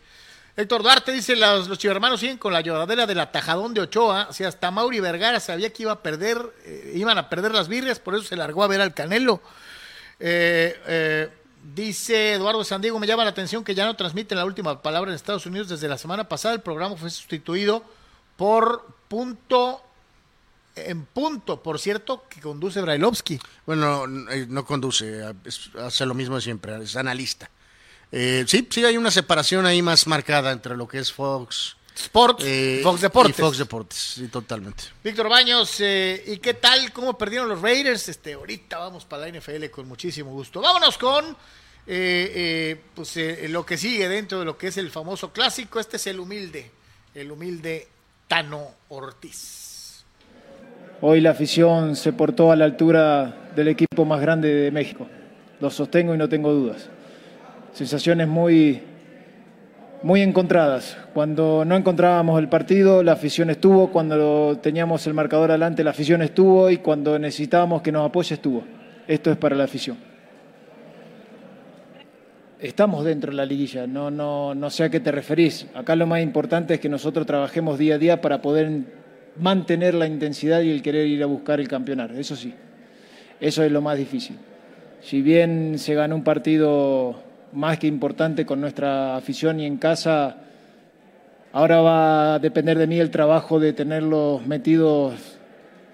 Héctor 0.56 0.82
Duarte 0.82 1.10
dice, 1.10 1.34
los, 1.34 1.66
los 1.66 1.78
chivermanos 1.78 2.20
siguen 2.20 2.38
con 2.38 2.52
la 2.52 2.60
lloradera 2.60 3.06
del 3.06 3.18
atajadón 3.18 3.74
de 3.74 3.80
Ochoa. 3.80 4.28
O 4.30 4.32
sea, 4.32 4.48
hasta 4.48 4.70
Mauri 4.70 5.00
Vergara 5.00 5.40
sabía 5.40 5.72
que 5.72 5.82
iba 5.82 5.92
a 5.92 6.02
perder, 6.02 6.38
eh, 6.64 6.92
iban 6.94 7.18
a 7.18 7.28
perder 7.28 7.52
las 7.52 7.66
birrias, 7.66 7.98
por 7.98 8.14
eso 8.14 8.22
se 8.24 8.36
largó 8.36 8.62
a 8.62 8.68
ver 8.68 8.80
al 8.80 8.94
Canelo. 8.94 9.42
Eh, 10.20 10.80
eh, 10.86 11.30
Dice 11.62 12.34
Eduardo 12.34 12.64
Sandiego, 12.64 12.98
me 12.98 13.06
llama 13.06 13.24
la 13.24 13.30
atención 13.30 13.62
que 13.62 13.74
ya 13.74 13.86
no 13.86 13.94
transmiten 13.94 14.36
la 14.36 14.44
última 14.44 14.82
palabra 14.82 15.10
en 15.10 15.14
Estados 15.14 15.46
Unidos 15.46 15.68
desde 15.68 15.88
la 15.88 15.96
semana 15.96 16.28
pasada. 16.28 16.54
El 16.54 16.60
programa 16.60 16.96
fue 16.96 17.08
sustituido 17.10 17.84
por 18.36 18.86
punto 19.08 19.80
en 20.74 21.04
punto, 21.04 21.62
por 21.62 21.78
cierto, 21.78 22.24
que 22.28 22.40
conduce 22.40 22.80
Brailovsky. 22.80 23.38
Bueno, 23.66 24.06
no, 24.06 24.30
eh, 24.30 24.48
conduce, 24.66 25.22
hace 25.78 26.06
lo 26.06 26.14
mismo 26.14 26.36
de 26.36 26.40
siempre, 26.40 26.82
es 26.82 26.96
analista. 26.96 27.50
Eh, 28.10 28.44
sí, 28.46 28.66
sí 28.70 28.84
hay 28.84 28.96
una 28.96 29.10
separación 29.10 29.66
ahí 29.66 29.82
más 29.82 30.06
marcada 30.06 30.50
entre 30.50 30.76
lo 30.76 30.88
que 30.88 30.98
es 30.98 31.12
Fox 31.12 31.76
Sports, 31.94 32.44
eh, 32.46 32.80
Fox 32.82 33.00
Deportes. 33.00 33.38
Y 33.38 33.40
Fox 33.42 33.58
Deportes, 33.58 33.98
sí, 33.98 34.28
totalmente. 34.28 34.84
Víctor 35.04 35.28
Baños, 35.28 35.80
¿y 35.80 36.38
qué 36.38 36.54
tal? 36.60 36.92
¿Cómo 36.92 37.18
perdieron 37.18 37.48
los 37.48 37.60
Raiders? 37.60 38.08
Este, 38.08 38.32
ahorita 38.34 38.78
vamos 38.78 39.04
para 39.04 39.28
la 39.28 39.38
NFL 39.38 39.66
con 39.70 39.86
muchísimo 39.88 40.30
gusto. 40.30 40.60
Vámonos 40.60 40.96
con 40.98 41.36
eh, 41.86 42.32
eh, 42.34 42.80
pues, 42.94 43.16
eh, 43.16 43.48
lo 43.48 43.66
que 43.66 43.76
sigue 43.76 44.08
dentro 44.08 44.38
de 44.38 44.44
lo 44.44 44.56
que 44.56 44.68
es 44.68 44.76
el 44.76 44.90
famoso 44.90 45.32
clásico. 45.32 45.80
Este 45.80 45.96
es 45.96 46.06
el 46.06 46.20
humilde, 46.20 46.70
el 47.14 47.30
humilde 47.30 47.88
Tano 48.28 48.68
Ortiz. 48.88 50.04
Hoy 51.00 51.20
la 51.20 51.30
afición 51.30 51.96
se 51.96 52.12
portó 52.12 52.52
a 52.52 52.56
la 52.56 52.64
altura 52.64 53.50
del 53.56 53.68
equipo 53.68 54.04
más 54.04 54.20
grande 54.20 54.48
de 54.48 54.70
México. 54.70 55.08
Lo 55.60 55.70
sostengo 55.70 56.14
y 56.14 56.18
no 56.18 56.28
tengo 56.28 56.52
dudas. 56.52 56.88
Sensaciones 57.74 58.28
muy, 58.28 58.80
muy 60.02 60.22
encontradas. 60.22 60.96
Cuando 61.14 61.64
no 61.64 61.76
encontrábamos 61.76 62.38
el 62.38 62.48
partido, 62.48 63.02
la 63.02 63.12
afición 63.12 63.50
estuvo. 63.50 63.90
Cuando 63.90 64.58
teníamos 64.62 65.06
el 65.06 65.14
marcador 65.14 65.50
adelante, 65.50 65.84
la 65.84 65.90
afición 65.90 66.22
estuvo. 66.22 66.70
Y 66.70 66.78
cuando 66.78 67.18
necesitábamos 67.18 67.82
que 67.82 67.92
nos 67.92 68.06
apoye, 68.06 68.34
estuvo. 68.34 68.64
Esto 69.06 69.30
es 69.30 69.36
para 69.36 69.56
la 69.56 69.64
afición 69.64 70.12
estamos 72.62 73.04
dentro 73.04 73.32
de 73.32 73.36
la 73.36 73.44
liguilla, 73.44 73.86
no, 73.86 74.10
no, 74.10 74.54
no 74.54 74.70
sé 74.70 74.84
a 74.84 74.90
qué 74.90 75.00
te 75.00 75.10
referís. 75.10 75.66
Acá 75.74 75.96
lo 75.96 76.06
más 76.06 76.22
importante 76.22 76.74
es 76.74 76.80
que 76.80 76.88
nosotros 76.88 77.26
trabajemos 77.26 77.78
día 77.78 77.96
a 77.96 77.98
día 77.98 78.20
para 78.20 78.40
poder 78.40 78.70
mantener 79.36 79.94
la 79.94 80.06
intensidad 80.06 80.60
y 80.60 80.70
el 80.70 80.82
querer 80.82 81.06
ir 81.06 81.22
a 81.22 81.26
buscar 81.26 81.60
el 81.60 81.68
campeonato, 81.68 82.14
eso 82.14 82.36
sí, 82.36 82.54
eso 83.40 83.62
es 83.64 83.72
lo 83.72 83.80
más 83.80 83.98
difícil. 83.98 84.38
Si 85.00 85.20
bien 85.20 85.78
se 85.78 85.94
ganó 85.94 86.14
un 86.14 86.22
partido 86.22 87.20
más 87.52 87.78
que 87.78 87.86
importante 87.86 88.46
con 88.46 88.60
nuestra 88.60 89.16
afición 89.16 89.60
y 89.60 89.66
en 89.66 89.76
casa, 89.76 90.36
ahora 91.52 91.80
va 91.80 92.34
a 92.34 92.38
depender 92.38 92.78
de 92.78 92.86
mí 92.86 92.98
el 92.98 93.10
trabajo 93.10 93.60
de 93.60 93.72
tenerlos 93.72 94.46
metidos 94.46 95.14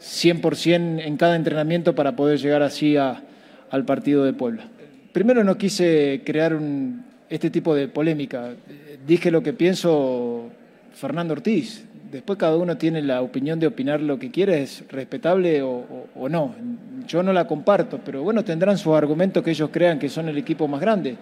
100% 0.00 1.02
en 1.04 1.16
cada 1.16 1.36
entrenamiento 1.36 1.94
para 1.94 2.14
poder 2.14 2.38
llegar 2.38 2.62
así 2.62 2.96
a, 2.96 3.22
al 3.70 3.84
partido 3.84 4.24
de 4.24 4.32
Puebla. 4.32 4.64
Primero 5.12 5.42
no 5.42 5.58
quise 5.58 6.22
crear 6.24 6.54
un, 6.54 7.04
este 7.28 7.50
tipo 7.50 7.74
de 7.74 7.88
polémica. 7.88 8.54
Dije 9.06 9.30
lo 9.30 9.42
que 9.42 9.52
pienso 9.52 10.50
Fernando 10.92 11.32
Ortiz. 11.32 11.84
Después 12.10 12.38
cada 12.38 12.56
uno 12.56 12.78
tiene 12.78 13.02
la 13.02 13.20
opinión 13.20 13.60
de 13.60 13.66
opinar 13.66 14.00
lo 14.00 14.18
que 14.18 14.30
quiere, 14.30 14.62
es 14.62 14.82
respetable 14.88 15.60
o, 15.62 16.06
o 16.14 16.28
no. 16.28 16.54
Yo 17.06 17.22
no 17.22 17.32
la 17.34 17.46
comparto, 17.46 18.00
pero 18.02 18.22
bueno, 18.22 18.44
tendrán 18.44 18.78
sus 18.78 18.94
argumentos 18.94 19.42
que 19.42 19.50
ellos 19.50 19.68
crean 19.70 19.98
que 19.98 20.08
son 20.08 20.28
el 20.28 20.38
equipo 20.38 20.66
más 20.68 20.80
grande. 20.80 21.16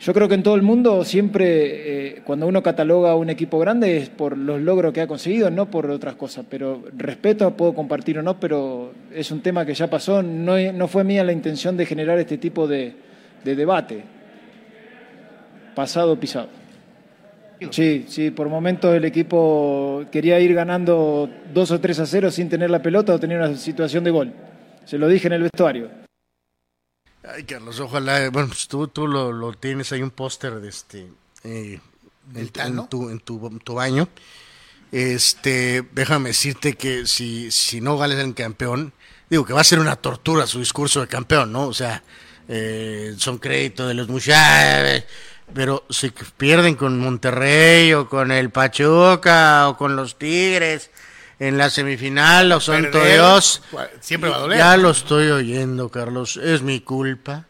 Yo 0.00 0.12
creo 0.12 0.28
que 0.28 0.34
en 0.34 0.42
todo 0.42 0.54
el 0.54 0.62
mundo 0.62 1.04
siempre, 1.04 2.16
eh, 2.16 2.22
cuando 2.24 2.46
uno 2.46 2.62
cataloga 2.62 3.12
a 3.12 3.16
un 3.16 3.30
equipo 3.30 3.58
grande, 3.58 3.96
es 3.96 4.10
por 4.10 4.36
los 4.36 4.60
logros 4.60 4.92
que 4.92 5.00
ha 5.00 5.06
conseguido, 5.06 5.50
no 5.50 5.70
por 5.70 5.90
otras 5.90 6.16
cosas. 6.16 6.44
Pero 6.48 6.82
respeto, 6.96 7.56
puedo 7.56 7.74
compartir 7.74 8.18
o 8.18 8.22
no, 8.22 8.38
pero 8.38 8.92
es 9.14 9.30
un 9.30 9.40
tema 9.40 9.64
que 9.64 9.74
ya 9.74 9.88
pasó. 9.88 10.22
No, 10.22 10.88
fue 10.88 11.04
mía 11.04 11.24
la 11.24 11.32
intención 11.32 11.76
de 11.76 11.86
generar 11.86 12.18
este 12.18 12.38
tipo 12.38 12.66
de, 12.66 12.94
de 13.44 13.54
debate. 13.54 14.02
Pasado, 15.74 16.18
pisado. 16.18 16.48
Sí, 17.70 18.04
sí, 18.08 18.30
por 18.30 18.48
momentos 18.48 18.94
el 18.94 19.04
equipo 19.04 20.04
quería 20.10 20.38
ir 20.40 20.54
ganando 20.54 21.30
2 21.54 21.70
o 21.70 21.80
3 21.80 22.00
a 22.00 22.06
0 22.06 22.30
sin 22.30 22.48
tener 22.48 22.68
la 22.68 22.82
pelota 22.82 23.14
o 23.14 23.20
tener 23.20 23.38
una 23.38 23.54
situación 23.56 24.04
de 24.04 24.10
gol. 24.10 24.32
Se 24.84 24.98
lo 24.98 25.08
dije 25.08 25.28
en 25.28 25.34
el 25.34 25.42
vestuario. 25.42 26.03
Ay, 27.26 27.44
Carlos, 27.44 27.80
ojalá, 27.80 28.28
bueno, 28.30 28.48
pues 28.48 28.68
tú, 28.68 28.86
tú 28.88 29.06
lo, 29.06 29.32
lo 29.32 29.54
tienes 29.54 29.90
ahí 29.92 30.02
un 30.02 30.10
póster 30.10 30.60
de 30.60 30.68
este 30.68 31.08
eh, 31.42 31.80
en, 32.34 32.88
tu, 32.88 33.08
en, 33.08 33.20
tu, 33.20 33.58
tu, 33.60 33.74
baño. 33.74 34.08
Este, 34.92 35.82
déjame 35.92 36.30
decirte 36.30 36.74
que 36.74 37.06
si, 37.06 37.50
si 37.50 37.80
no 37.80 37.96
gales 37.96 38.18
el 38.18 38.34
campeón, 38.34 38.92
digo 39.30 39.44
que 39.46 39.54
va 39.54 39.62
a 39.62 39.64
ser 39.64 39.78
una 39.78 39.96
tortura 39.96 40.46
su 40.46 40.58
discurso 40.58 41.00
de 41.00 41.08
campeón, 41.08 41.50
¿no? 41.50 41.66
O 41.66 41.72
sea, 41.72 42.02
eh, 42.46 43.14
son 43.16 43.38
créditos 43.38 43.88
de 43.88 43.94
los 43.94 44.08
muchachos, 44.08 45.04
pero 45.54 45.84
si 45.88 46.10
pierden 46.36 46.74
con 46.74 46.98
Monterrey 46.98 47.92
o 47.94 48.08
con 48.08 48.32
el 48.32 48.50
Pachuca 48.50 49.70
o 49.70 49.76
con 49.78 49.96
los 49.96 50.18
Tigres, 50.18 50.90
en 51.38 51.58
la 51.58 51.70
semifinal, 51.70 52.48
lo 52.48 52.60
santo 52.60 53.02
Dios. 53.04 53.62
Siempre 54.00 54.30
va 54.30 54.36
a 54.36 54.40
doler. 54.40 54.58
Ya 54.58 54.76
lo 54.76 54.90
estoy 54.90 55.28
oyendo, 55.28 55.88
Carlos. 55.88 56.36
Es 56.36 56.62
mi 56.62 56.80
culpa. 56.80 57.46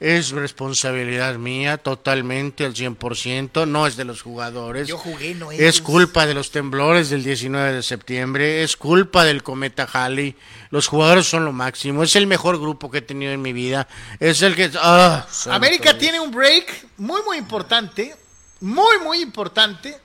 Es 0.00 0.32
responsabilidad 0.32 1.36
mía 1.36 1.78
totalmente 1.78 2.66
al 2.66 2.74
100%, 2.74 3.66
no 3.66 3.86
es 3.86 3.96
de 3.96 4.04
los 4.04 4.22
jugadores. 4.22 4.88
Yo 4.88 4.98
jugué, 4.98 5.34
no 5.34 5.50
Es 5.52 5.80
culpa 5.80 6.26
de 6.26 6.34
los 6.34 6.50
temblores 6.50 7.08
del 7.10 7.22
19 7.22 7.72
de 7.72 7.82
septiembre, 7.82 8.64
es 8.64 8.76
culpa 8.76 9.24
del 9.24 9.42
cometa 9.42 9.88
Halley. 9.90 10.36
Los 10.70 10.88
jugadores 10.88 11.26
son 11.26 11.44
lo 11.44 11.52
máximo, 11.52 12.02
es 12.02 12.16
el 12.16 12.26
mejor 12.26 12.60
grupo 12.60 12.90
que 12.90 12.98
he 12.98 13.02
tenido 13.02 13.32
en 13.32 13.40
mi 13.40 13.52
vida. 13.52 13.88
Es 14.20 14.42
el 14.42 14.56
que... 14.56 14.70
Ah, 14.78 15.26
América 15.46 15.96
tiene 15.96 16.20
un 16.20 16.32
break 16.32 16.86
muy, 16.98 17.22
muy 17.22 17.38
importante, 17.38 18.14
muy, 18.60 18.98
muy 18.98 19.22
importante 19.22 20.03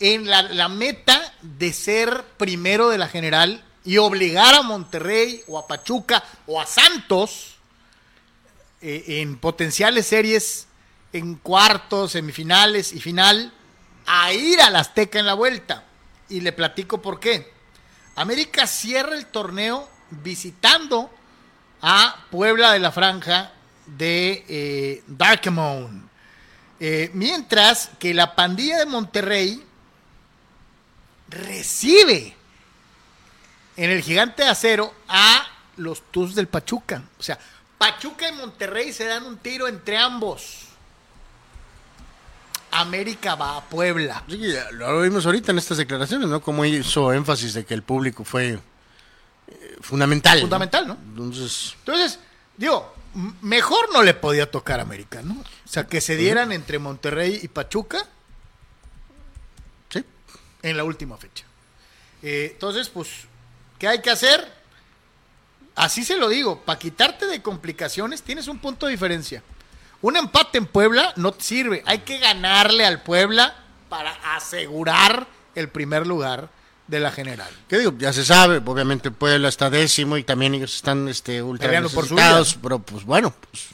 en 0.00 0.28
la, 0.28 0.68
meta 0.68 1.32
de 1.42 1.72
ser 1.72 2.24
primero 2.36 2.88
de 2.88 2.98
la 2.98 3.08
general 3.08 3.64
y 3.84 3.98
obligar 3.98 4.54
a 4.54 4.62
Monterrey 4.62 5.42
o 5.46 5.58
a 5.58 5.66
Pachuca 5.66 6.22
o 6.46 6.60
a 6.60 6.66
Santos 6.66 7.56
eh, 8.82 9.20
en 9.20 9.38
potenciales 9.38 10.06
series 10.06 10.66
en 11.12 11.36
cuartos, 11.36 12.12
semifinales 12.12 12.92
y 12.92 13.00
final 13.00 13.52
a 14.06 14.32
ir 14.32 14.60
a 14.60 14.70
la 14.70 14.80
Azteca 14.80 15.18
en 15.18 15.26
la 15.26 15.34
vuelta. 15.34 15.84
Y 16.28 16.40
le 16.40 16.52
platico 16.52 17.00
por 17.00 17.20
qué. 17.20 17.52
América 18.16 18.66
cierra 18.66 19.16
el 19.16 19.26
torneo 19.26 19.88
visitando 20.10 21.10
a 21.80 22.26
Puebla 22.30 22.72
de 22.72 22.78
la 22.80 22.92
Franja 22.92 23.52
de 23.86 24.44
eh, 24.48 25.02
Darkemon. 25.06 26.08
Eh, 26.78 27.10
mientras 27.14 27.90
que 27.98 28.12
la 28.12 28.34
pandilla 28.34 28.78
de 28.78 28.86
Monterrey 28.86 29.64
recibe 31.28 32.34
en 33.76 33.90
el 33.90 34.02
gigante 34.02 34.44
de 34.44 34.48
acero 34.48 34.92
a 35.08 35.46
los 35.76 36.02
Tus 36.10 36.34
del 36.34 36.48
Pachuca. 36.48 37.02
O 37.18 37.22
sea, 37.22 37.38
Pachuca 37.78 38.28
y 38.28 38.32
Monterrey 38.32 38.92
se 38.92 39.04
dan 39.04 39.24
un 39.24 39.38
tiro 39.38 39.68
entre 39.68 39.98
ambos. 39.98 40.62
América 42.70 43.34
va 43.34 43.56
a 43.56 43.64
Puebla. 43.64 44.24
lo 44.72 45.00
vimos 45.00 45.24
ahorita 45.24 45.52
en 45.52 45.58
estas 45.58 45.78
declaraciones, 45.78 46.28
¿no? 46.28 46.40
Como 46.40 46.64
hizo 46.64 47.12
énfasis 47.12 47.54
de 47.54 47.64
que 47.64 47.74
el 47.74 47.82
público 47.82 48.24
fue 48.24 48.58
eh, 49.46 49.76
fundamental. 49.80 50.40
Fundamental, 50.40 50.88
¿no? 50.88 50.94
Entonces, 50.94 51.74
Entonces, 51.78 52.18
digo, 52.56 52.94
mejor 53.40 53.92
no 53.92 54.02
le 54.02 54.14
podía 54.14 54.50
tocar 54.50 54.80
a 54.80 54.82
América, 54.82 55.22
¿no? 55.22 55.34
O 55.34 55.68
sea, 55.68 55.86
que 55.86 56.00
se 56.00 56.16
dieran 56.16 56.52
entre 56.52 56.78
Monterrey 56.78 57.40
y 57.42 57.48
Pachuca 57.48 58.06
en 60.66 60.76
la 60.76 60.84
última 60.84 61.16
fecha. 61.16 61.44
Eh, 62.22 62.50
entonces, 62.52 62.88
pues, 62.88 63.08
¿qué 63.78 63.88
hay 63.88 64.00
que 64.00 64.10
hacer? 64.10 64.46
Así 65.74 66.04
se 66.04 66.16
lo 66.16 66.28
digo, 66.28 66.60
para 66.62 66.78
quitarte 66.78 67.26
de 67.26 67.42
complicaciones 67.42 68.22
tienes 68.22 68.48
un 68.48 68.58
punto 68.58 68.86
de 68.86 68.92
diferencia. 68.92 69.42
Un 70.02 70.16
empate 70.16 70.58
en 70.58 70.66
Puebla 70.66 71.12
no 71.16 71.32
te 71.32 71.42
sirve, 71.42 71.82
hay 71.86 71.98
que 71.98 72.18
ganarle 72.18 72.86
al 72.86 73.02
Puebla 73.02 73.54
para 73.88 74.12
asegurar 74.36 75.26
el 75.54 75.68
primer 75.68 76.06
lugar 76.06 76.48
de 76.86 77.00
la 77.00 77.10
general. 77.10 77.50
¿Qué 77.68 77.78
digo? 77.78 77.94
Ya 77.98 78.12
se 78.12 78.24
sabe, 78.24 78.62
obviamente 78.64 79.10
Puebla 79.10 79.48
está 79.48 79.70
décimo 79.70 80.16
y 80.16 80.24
también 80.24 80.54
ellos 80.54 80.74
están 80.74 81.08
este, 81.08 81.42
ultra 81.42 81.82
por 81.82 82.06
pero 82.62 82.78
pues 82.78 83.04
bueno. 83.04 83.34
Pues. 83.50 83.68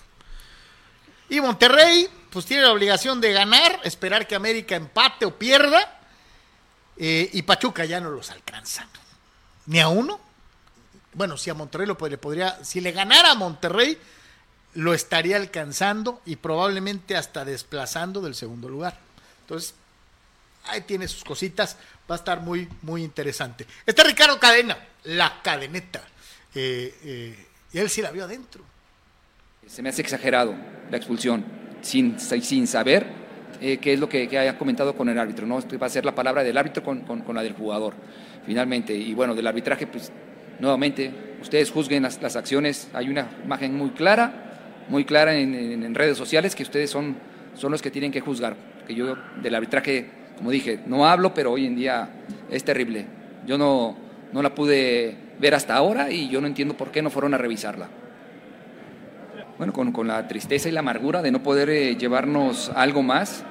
Y 1.29 1.41
Monterrey, 1.41 2.09
pues 2.31 2.45
tiene 2.47 2.63
la 2.63 2.73
obligación 2.73 3.21
de 3.21 3.33
ganar, 3.33 3.81
esperar 3.85 4.27
que 4.27 4.35
América 4.35 4.77
empate 4.77 5.25
o 5.25 5.39
pierda 5.39 6.02
eh, 6.97 7.31
y 7.33 7.43
Pachuca 7.43 7.85
ya 7.85 8.01
no 8.01 8.11
los 8.11 8.31
alcanza. 8.31 8.87
Ni 9.67 9.81
a 9.81 9.89
uno. 9.89 10.21
Bueno, 11.15 11.37
si 11.37 11.51
a 11.51 11.55
Monterrey 11.55 11.87
lo 11.87 11.99
podría, 11.99 12.21
podría, 12.21 12.65
si 12.65 12.81
le 12.81 12.93
ganara 12.93 13.33
a 13.33 13.35
Monterrey, 13.35 13.99
lo 14.75 14.95
estaría 14.95 15.37
alcanzando 15.37 16.23
y 16.25 16.37
probablemente 16.37 17.17
hasta 17.17 17.45
desplazando 17.45 18.21
del 18.21 18.35
segundo 18.35 18.69
lugar. 18.69 18.99
Entonces, 19.43 19.75
ahí 20.65 20.83
tiene 20.83 21.09
sus 21.09 21.25
cositas, 21.25 21.77
va 22.11 22.15
a 22.15 22.19
estar 22.19 22.41
muy, 22.41 22.69
muy 22.83 23.03
interesante. 23.03 23.67
Está 23.85 24.05
Ricardo 24.05 24.39
Cadena, 24.39 24.79
la 25.05 25.43
cadeneta. 25.43 26.03
Eh, 26.55 26.99
eh, 27.05 27.47
y 27.73 27.79
él 27.79 27.91
sí 27.91 28.03
la 28.03 28.11
vio 28.11 28.25
adentro. 28.25 28.65
Se 29.67 29.83
me 29.83 29.91
hace 29.91 30.03
exagerado 30.03 30.55
la 30.91 30.97
expulsión, 30.97 31.45
sin, 31.83 32.19
sin 32.19 32.67
saber 32.67 33.23
eh, 33.63 33.79
qué 33.79 33.93
es 33.93 34.01
lo 34.01 34.09
que, 34.09 34.23
haya 34.37 34.59
comentado 34.59 34.97
con 34.97 35.09
el 35.09 35.17
árbitro, 35.17 35.47
¿no? 35.47 35.61
Va 35.81 35.87
a 35.87 35.89
ser 35.89 36.05
la 36.05 36.17
palabra 36.17 36.43
del 36.43 36.59
árbitro 36.59 36.83
con, 36.83 37.25
la 37.33 37.43
del 37.45 37.53
jugador, 37.53 37.95
finalmente. 38.45 38.93
Y 38.93 39.15
bueno, 39.15 39.37
del 39.37 39.47
arbitraje, 39.47 39.87
pues 39.87 40.11
nuevamente, 40.59 41.13
ustedes 41.41 41.71
juzguen 41.71 42.03
las, 42.03 42.37
acciones, 42.37 42.91
hay 42.93 43.09
una 43.09 43.29
imagen 43.45 43.77
muy 43.77 43.91
clara, 43.91 44.83
muy 44.89 45.05
clara 45.05 45.37
en, 45.37 45.95
redes 45.95 46.19
sociales 46.19 46.57
que 46.57 46.65
ustedes 46.65 46.91
son, 46.91 47.15
son 47.55 47.71
los 47.71 47.81
que 47.81 47.93
tienen 47.93 48.11
que 48.11 48.21
juzgar. 48.21 48.57
Que 48.89 48.97
yo 48.97 49.17
del 49.41 49.55
arbitraje, 49.55 50.07
como 50.37 50.51
dije, 50.51 50.81
no 50.87 51.07
hablo, 51.07 51.33
pero 51.33 51.53
hoy 51.53 51.65
en 51.67 51.77
día 51.77 52.11
es 52.51 52.65
terrible. 52.65 53.07
Yo 53.47 53.59
no, 53.59 53.97
no 54.33 54.43
la 54.43 54.57
pude 54.57 55.17
ver 55.39 55.55
hasta 55.55 55.77
ahora 55.77 56.11
y 56.11 56.29
yo 56.29 56.41
no 56.41 56.49
entiendo 56.49 56.77
por 56.77 56.91
qué 56.91 57.01
no 57.01 57.11
fueron 57.11 57.33
a 57.33 57.39
revisarla 57.39 57.89
bueno, 59.59 59.93
con, 59.93 60.09
la 60.09 60.27
tristeza 60.27 60.69
y 60.69 60.73
la 60.73 60.81
amargura 60.81 61.23
de 61.23 61.31
no 61.31 61.43
poder 61.43 61.71
eh, 61.71 61.97
llevarnos 61.97 62.73
algo 62.75 63.03
más. 63.03 63.45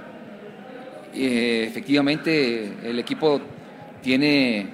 Eh, 1.14 1.66
efectivamente, 1.68 2.74
el 2.84 3.00
equipo 3.00 3.42
tiene, 4.02 4.68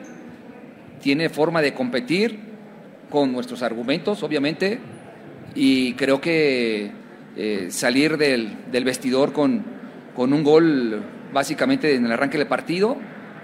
tiene 1.01 1.29
forma 1.29 1.61
de 1.61 1.73
competir 1.73 2.39
con 3.09 3.31
nuestros 3.31 3.61
argumentos, 3.63 4.23
obviamente, 4.23 4.79
y 5.55 5.93
creo 5.93 6.21
que 6.21 6.91
eh, 7.35 7.67
salir 7.69 8.17
del, 8.17 8.57
vestidor 8.83 9.33
con, 9.33 9.63
con, 10.15 10.33
un 10.33 10.43
gol 10.43 11.03
básicamente 11.33 11.95
en 11.95 12.05
el 12.05 12.11
arranque 12.11 12.37
del 12.37 12.47
partido 12.47 12.97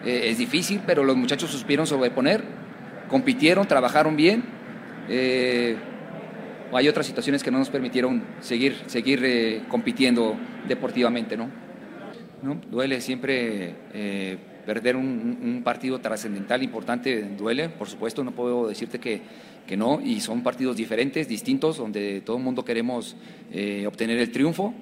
es 0.05 0.37
difícil, 0.37 0.81
pero 0.85 1.05
los 1.05 1.15
muchachos 1.15 1.49
supieron 1.49 1.87
sobreponer, 1.87 2.43
compitieron, 3.07 3.65
trabajaron 3.69 4.17
bien 4.17 4.43
hay 6.77 6.87
otras 6.87 7.05
situaciones 7.05 7.43
que 7.43 7.51
no 7.51 7.59
nos 7.59 7.69
permitieron 7.69 8.23
seguir, 8.39 8.75
seguir 8.87 9.21
eh, 9.23 9.63
compitiendo 9.67 10.35
deportivamente, 10.67 11.37
¿no? 11.37 11.49
¿No? 12.43 12.59
Duele 12.69 12.99
siempre 12.99 13.73
eh, 13.93 14.37
perder 14.65 14.97
un, 14.97 15.61
partido 15.63 15.99
trascendental, 15.99 16.61
importante, 16.61 17.23
duele, 17.37 17.69
por 17.69 17.87
supuesto, 17.87 18.21
no 18.23 18.31
puedo 18.31 18.67
decirte 18.67 18.99
que, 18.99 19.21
que, 19.65 19.77
no, 19.77 20.01
y 20.01 20.19
son 20.19 20.43
partidos 20.43 20.75
diferentes, 20.75 21.29
distintos, 21.29 21.77
donde 21.77 22.19
todo 22.19 22.35
el 22.35 22.43
mundo 22.43 22.65
queremos 22.65 23.15
eh, 23.51 23.85
obtener 23.87 24.19
el 24.19 24.29
triunfo. 24.31 24.73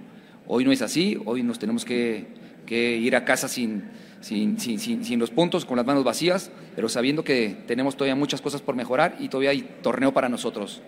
Hoy 0.48 0.66
no 0.66 0.72
es 0.72 0.82
así, 0.82 1.22
hoy 1.26 1.44
nos 1.44 1.60
tenemos 1.60 1.86
que, 1.86 2.26
que 2.66 2.98
ir 2.98 3.16
a 3.16 3.26
casa 3.26 3.48
sin, 3.48 3.84
sin, 4.22 4.60
sin, 4.60 4.80
sin, 4.80 5.20
los 5.20 5.30
puntos, 5.30 5.64
con 5.64 5.78
las 5.78 5.86
manos 5.86 6.04
vacías, 6.04 6.52
pero 6.76 6.90
sabiendo 6.90 7.24
que 7.24 7.58
tenemos 7.68 7.96
todavía 7.96 8.16
muchas 8.16 8.42
cosas 8.42 8.64
por 8.64 8.76
mejorar 8.76 9.18
y 9.20 9.30
todavía 9.30 9.52
hay 9.52 9.62
torneo 9.84 10.12
para 10.14 10.30
nosotros. 10.30 10.82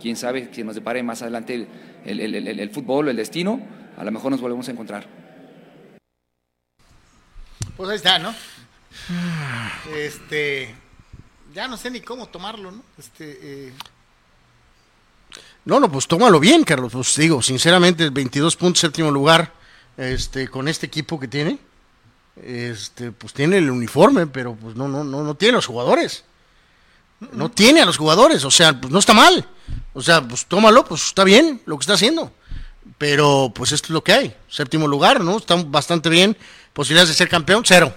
quién 0.00 0.16
sabe 0.16 0.48
si 0.50 0.64
nos 0.64 0.74
depare 0.74 1.04
más 1.04 1.22
adelante 1.22 1.68
el, 2.04 2.20
el, 2.20 2.34
el, 2.34 2.58
el 2.58 2.70
fútbol, 2.70 3.08
el 3.08 3.16
destino, 3.16 3.60
a 3.96 4.02
lo 4.02 4.10
mejor 4.10 4.32
nos 4.32 4.40
volvemos 4.40 4.68
a 4.68 4.72
encontrar. 4.72 5.21
Pues 7.76 7.90
ahí 7.90 7.96
está, 7.96 8.18
¿no? 8.18 8.34
Este, 9.94 10.74
ya 11.54 11.68
no 11.68 11.76
sé 11.76 11.90
ni 11.90 12.00
cómo 12.00 12.26
tomarlo, 12.28 12.70
¿no? 12.70 12.82
Este, 12.98 13.38
eh, 13.42 13.72
No, 15.64 15.80
no, 15.80 15.90
pues 15.90 16.06
tómalo 16.06 16.38
bien, 16.40 16.64
Carlos. 16.64 16.92
Pues 16.92 17.14
digo, 17.16 17.42
sinceramente, 17.42 18.04
el 18.04 18.10
22 18.10 18.56
puntos, 18.56 18.80
séptimo 18.80 19.10
lugar, 19.10 19.52
este, 19.96 20.48
con 20.48 20.68
este 20.68 20.86
equipo 20.86 21.18
que 21.18 21.28
tiene, 21.28 21.58
este, 22.42 23.12
pues 23.12 23.32
tiene 23.32 23.58
el 23.58 23.70
uniforme, 23.70 24.26
pero 24.26 24.54
pues 24.54 24.76
no, 24.76 24.88
no, 24.88 25.04
no, 25.04 25.22
no 25.22 25.34
tiene 25.34 25.54
los 25.54 25.66
jugadores. 25.66 26.24
No 27.32 27.50
tiene 27.50 27.80
a 27.80 27.86
los 27.86 27.98
jugadores, 27.98 28.44
o 28.44 28.50
sea, 28.50 28.80
pues 28.80 28.92
no 28.92 28.98
está 28.98 29.14
mal. 29.14 29.46
O 29.94 30.02
sea, 30.02 30.26
pues 30.26 30.44
tómalo, 30.46 30.84
pues 30.84 31.06
está 31.06 31.22
bien 31.22 31.62
lo 31.66 31.78
que 31.78 31.82
está 31.82 31.94
haciendo. 31.94 32.32
Pero 32.98 33.52
pues 33.54 33.70
esto 33.70 33.86
es 33.86 33.90
lo 33.90 34.02
que 34.02 34.12
hay. 34.12 34.36
Séptimo 34.48 34.88
lugar, 34.88 35.20
¿no? 35.20 35.36
Está 35.36 35.54
bastante 35.54 36.08
bien. 36.08 36.36
Posibilidades 36.72 37.08
de 37.10 37.14
ser 37.14 37.28
campeón, 37.28 37.62
cero. 37.66 37.94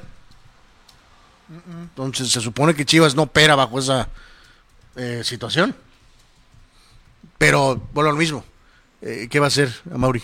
Entonces 1.82 2.30
se 2.32 2.41
supone 2.41 2.73
que 2.73 2.86
Chivas 2.86 3.15
no 3.15 3.23
opera 3.23 3.55
bajo 3.55 3.80
esa 3.80 4.09
eh, 4.95 5.21
situación. 5.23 5.76
Pero, 7.38 7.82
bueno, 7.93 8.11
lo 8.11 8.17
mismo. 8.17 8.43
Eh, 9.01 9.28
¿Qué 9.30 9.39
va 9.39 9.45
a 9.45 9.49
hacer 9.49 9.73
a 9.93 9.97
Mauri? 9.97 10.23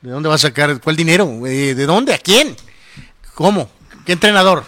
¿De 0.00 0.10
dónde 0.10 0.28
va 0.28 0.34
a 0.34 0.38
sacar? 0.38 0.80
¿Cuál 0.80 0.96
dinero? 0.96 1.46
Eh, 1.46 1.74
¿De 1.74 1.86
dónde? 1.86 2.14
¿A 2.14 2.18
quién? 2.18 2.56
¿Cómo? 3.34 3.70
¿Qué 4.04 4.12
entrenador? 4.12 4.64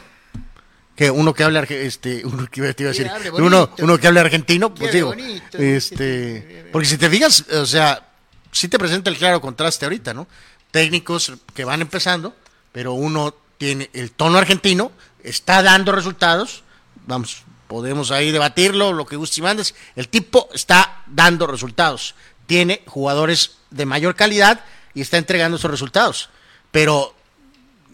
Que 0.95 1.11
uno 1.11 1.33
que 1.33 1.45
hable 1.45 1.61
arge- 1.61 1.83
este, 1.85 2.23
uno 2.25 2.47
que 2.51 2.75
te 2.75 2.83
iba 2.83 2.91
a 2.91 2.93
decir, 2.93 3.11
uno, 3.35 3.99
que 3.99 4.07
hable 4.07 4.21
argentino, 4.21 4.75
pues 4.75 4.93
digo, 4.93 5.09
bonito, 5.09 5.59
este, 5.59 6.69
porque 6.73 6.89
si 6.89 6.99
te 6.99 7.09
fijas, 7.09 7.45
o 7.53 7.67
sea, 7.67 8.09
sí 8.51 8.69
te 8.69 8.79
presenta 8.79 9.09
el 9.11 9.17
claro 9.17 9.41
contraste 9.41 9.85
ahorita, 9.87 10.13
¿no? 10.13 10.27
Técnicos 10.71 11.33
que 11.55 11.65
van 11.65 11.81
empezando, 11.83 12.35
pero 12.73 12.93
uno 12.93 13.35
tiene 13.59 13.91
el 13.93 14.13
tono 14.13 14.39
argentino, 14.39 14.93
está 15.23 15.63
dando 15.63 15.93
resultados, 15.93 16.63
vamos, 17.07 17.43
podemos 17.67 18.11
ahí 18.11 18.31
debatirlo, 18.31 18.93
lo 18.93 19.07
que 19.07 19.17
gustes 19.17 19.39
y 19.39 19.43
mandes, 19.43 19.75
el 19.97 20.09
tipo 20.09 20.49
está 20.53 21.03
dando 21.07 21.47
resultados, 21.47 22.15
tiene 22.47 22.83
jugadores 22.87 23.59
de 23.71 23.87
mayor 23.87 24.15
calidad 24.17 24.65
y 24.95 25.03
está 25.03 25.19
entregando 25.19 25.57
esos 25.59 25.71
resultados, 25.71 26.31
pero 26.71 27.15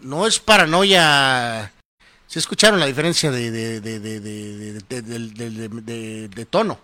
no 0.01 0.27
es 0.27 0.39
paranoia. 0.39 1.71
¿Se 2.27 2.39
escucharon 2.39 2.79
la 2.79 2.85
diferencia 2.85 3.31
de, 3.31 3.51
de, 3.51 3.79
de, 6.29 6.45
tono? 6.49 6.79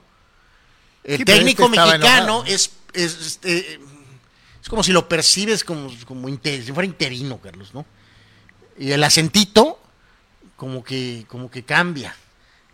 El 1.04 1.18
Sí, 1.18 1.26
técnico 1.26 1.66
este 1.66 1.78
mexicano 1.78 2.24
enojado. 2.24 2.46
es, 2.46 2.72
es, 2.94 3.22
este, 3.22 3.80
es 4.62 4.70
como 4.70 4.84
si 4.84 4.92
lo 4.92 5.08
percibes 5.10 5.64
como, 5.64 5.90
como 6.06 6.30
inter- 6.30 6.64
si 6.64 6.72
fuera 6.72 6.86
interino, 6.86 7.40
Carlos, 7.42 7.74
¿no? 7.74 7.86
Y 8.78 8.92
el 8.92 9.04
acentito 9.04 9.80
como 10.56 10.84
que, 10.84 11.26
como 11.28 11.50
que 11.50 11.64
cambia, 11.64 12.16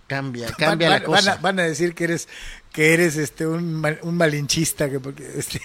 cambia, 0.07 0.47
cambia 0.51 0.89
van, 0.89 1.01
la 1.01 1.07
van- 1.07 1.15
cosa. 1.17 1.29
van 1.31 1.37
a, 1.39 1.41
van 1.41 1.59
a 1.59 1.63
decir 1.63 1.95
que 1.95 2.03
eres 2.05 2.27
que 2.71 2.93
eres 2.93 3.15
este 3.17 3.47
un, 3.47 3.73
mal- 3.73 3.99
un 4.03 4.15
malinchista, 4.17 4.89
que 4.89 4.99
porque, 4.99 5.27
este, 5.37 5.59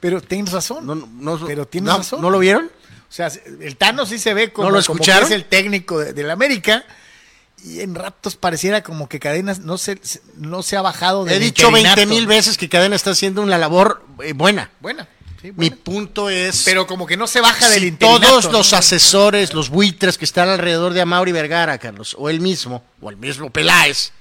pero 0.00 0.20
tienes 0.20 0.52
razón. 0.52 0.86
No, 0.86 0.94
no, 0.94 1.06
no- 1.38 1.46
pero 1.46 1.66
tienes 1.66 1.90
no, 1.92 1.98
razón. 1.98 2.20
¿No 2.22 2.30
lo 2.30 2.38
vieron? 2.38 2.70
O 3.08 3.12
sea, 3.12 3.30
el 3.60 3.76
Tano 3.76 4.04
sí 4.04 4.18
se 4.18 4.34
ve 4.34 4.52
como, 4.52 4.68
¿No 4.70 4.76
lo 4.76 4.82
como 4.84 4.96
que 4.96 5.02
escucharon? 5.02 5.26
es 5.28 5.30
el 5.34 5.44
técnico 5.44 6.00
de- 6.00 6.12
del 6.12 6.30
América 6.30 6.84
y 7.64 7.80
en 7.80 7.94
ratos 7.94 8.36
pareciera 8.36 8.82
como 8.82 9.08
que 9.08 9.20
Cadenas 9.20 9.60
no 9.60 9.78
se, 9.78 9.98
se- 10.02 10.20
no 10.36 10.62
se 10.62 10.76
ha 10.76 10.82
bajado 10.82 11.24
de 11.24 11.36
He 11.36 11.38
dicho 11.38 11.70
20 11.70 12.06
mil 12.06 12.26
veces 12.26 12.58
que 12.58 12.68
Cadena 12.68 12.96
está 12.96 13.10
haciendo 13.12 13.42
una 13.42 13.58
labor 13.58 14.04
eh, 14.24 14.32
buena. 14.32 14.70
Buena, 14.80 15.08
sí, 15.46 15.52
Mi 15.56 15.70
punto 15.70 16.28
es... 16.30 16.62
pero 16.64 16.86
como 16.86 17.06
que 17.06 17.16
no 17.16 17.26
se 17.26 17.40
baja 17.40 17.68
del 17.68 17.82
si 17.82 17.88
interinato. 17.88 18.26
todos 18.26 18.52
los 18.52 18.72
¿no? 18.72 18.78
asesores, 18.78 19.54
los 19.54 19.68
buitres 19.68 20.18
que 20.18 20.24
están 20.24 20.48
alrededor 20.48 20.92
de 20.92 21.00
Amauri 21.00 21.32
Vergara, 21.32 21.78
Carlos, 21.78 22.14
o 22.18 22.28
él 22.28 22.40
mismo, 22.40 22.82
o 23.00 23.10
el 23.10 23.16
mismo 23.16 23.50
Peláez, 23.50 24.12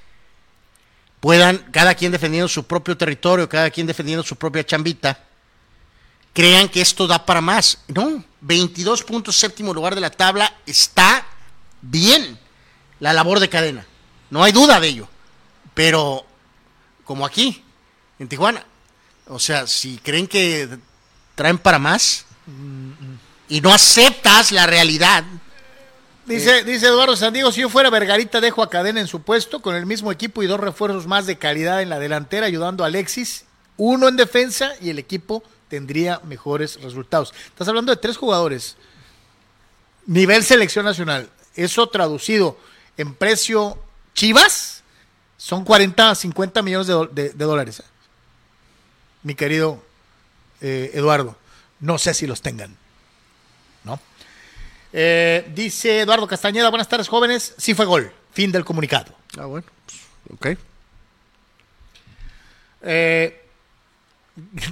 puedan, 1.20 1.58
cada 1.72 1.96
quien 1.96 2.12
defendiendo 2.12 2.48
su 2.48 2.66
propio 2.66 2.96
territorio, 2.98 3.50
cada 3.50 3.70
quien 3.70 3.88
defendiendo 3.88 4.24
su 4.24 4.36
propia 4.36 4.66
chambita, 4.66 5.20
crean 6.34 6.70
que 6.70 6.82
esto 6.82 7.08
da 7.08 7.26
para 7.26 7.42
más. 7.42 7.80
No, 7.88 8.24
22 8.42 9.04
puntos, 9.04 9.36
séptimo 9.36 9.74
lugar 9.74 9.96
de 9.96 10.02
la 10.02 10.12
tabla, 10.12 10.54
está 10.66 11.26
bien 11.82 12.38
la 13.00 13.14
labor 13.14 13.40
de 13.40 13.50
cadena. 13.50 13.86
No 14.30 14.44
hay 14.44 14.52
duda 14.52 14.80
de 14.80 14.88
ello. 14.88 15.08
Pero, 15.74 16.26
como 17.04 17.26
aquí, 17.26 17.64
en 18.20 18.28
Tijuana, 18.28 18.66
o 19.28 19.40
sea, 19.40 19.68
si 19.68 19.98
creen 19.98 20.28
que 20.28 20.70
traen 21.36 21.58
para 21.58 21.80
más 21.80 22.26
y 23.50 23.62
no 23.62 23.74
aceptas 23.74 24.52
la 24.52 24.66
realidad, 24.68 25.24
Dice, 26.26 26.64
dice 26.64 26.88
Eduardo 26.88 27.16
Sandiego, 27.16 27.52
si 27.52 27.62
yo 27.62 27.70
fuera 27.70 27.92
Vergarita 27.92 28.42
dejo 28.42 28.64
a 28.64 28.70
Cadena 28.72 29.00
en 29.00 29.06
su 29.06 29.22
puesto 29.22 29.62
con 29.62 29.76
el 29.76 29.86
mismo 29.86 30.12
equipo 30.12 30.42
y 30.42 30.48
dos 30.48 30.60
refuerzos 30.60 31.06
más 31.06 31.28
de 31.28 31.38
calidad 31.38 31.84
en 31.84 31.90
la 31.90 32.00
delantera 32.00 32.48
ayudando 32.48 32.84
a 32.84 32.88
Alexis, 32.88 33.46
uno 33.78 34.08
en 34.08 34.16
defensa 34.16 34.72
y 34.82 34.90
el 34.90 34.98
equipo 34.98 35.44
tendría 35.68 36.20
mejores 36.24 36.82
resultados. 36.82 37.32
Estás 37.50 37.68
hablando 37.68 37.92
de 37.92 37.98
tres 38.02 38.18
jugadores. 38.18 38.76
Nivel 40.08 40.44
selección 40.44 40.84
nacional. 40.86 41.30
Eso 41.56 41.88
traducido 41.90 42.58
en 42.98 43.14
precio 43.14 43.78
Chivas 44.16 44.82
son 45.38 45.64
40, 45.64 46.16
50 46.16 46.64
millones 46.64 46.88
de, 46.88 46.94
do- 46.94 47.06
de- 47.06 47.30
de 47.34 47.46
dólares. 47.46 47.82
¿eh? 47.82 47.84
Mi 49.22 49.36
querido 49.36 49.85
eh, 50.68 50.92
Eduardo, 50.96 51.38
no 51.80 51.98
sé 51.98 52.14
si 52.14 52.26
los 52.26 52.42
tengan. 52.42 52.76
¿No? 53.84 54.00
Eh, 54.94 55.46
dice 55.54 56.00
Eduardo 56.00 56.28
Castañeda, 56.28 56.70
buenas 56.70 56.90
tardes 56.90 57.08
jóvenes, 57.08 57.54
sí 57.58 57.74
fue 57.76 57.86
gol, 57.86 58.12
fin 58.32 58.52
del 58.52 58.66
comunicado. 58.66 59.14
ah, 59.38 59.46
bueno, 59.46 59.68
ok. 60.34 60.48
Eh, 62.82 63.42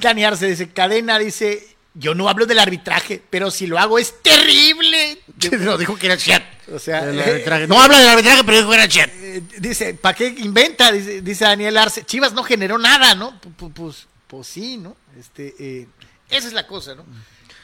Dani 0.01 0.23
Arce 0.25 0.47
dice, 0.47 0.69
cadena 0.69 1.17
dice, 1.19 1.75
yo 1.93 2.13
no 2.15 2.27
hablo 2.29 2.45
del 2.45 2.59
arbitraje, 2.59 3.21
pero 3.29 3.49
si 3.51 3.67
lo 3.67 3.79
hago 3.79 3.97
es 3.99 4.21
terrible. 4.21 5.19
no, 5.59 5.77
dijo 5.77 5.95
que 5.95 6.07
era 6.07 6.17
chat. 6.17 6.43
O 6.71 6.79
sea, 6.79 6.99
arbitraje. 6.99 7.67
No 7.67 7.79
habla 7.81 7.99
del 7.99 8.09
arbitraje, 8.09 8.43
pero 8.43 8.57
dijo 8.57 8.69
que 8.69 8.75
era 8.75 8.87
chat. 8.87 9.09
Eh, 9.15 9.43
dice, 9.59 9.93
¿para 9.93 10.15
qué 10.15 10.27
inventa? 10.27 10.91
Dice, 10.91 11.21
dice 11.21 11.43
Daniel 11.45 11.77
Arce, 11.77 12.03
Chivas 12.05 12.33
no 12.33 12.43
generó 12.43 12.77
nada, 12.77 13.15
¿no? 13.15 13.39
Pu- 13.41 13.55
pu- 13.57 13.73
Pues, 13.73 14.07
pues, 14.27 14.47
sí, 14.47 14.77
¿no? 14.77 14.95
Este, 15.19 15.53
eh, 15.59 15.87
esa 16.29 16.47
es 16.47 16.53
la 16.53 16.65
cosa, 16.67 16.95
¿no? 16.95 17.05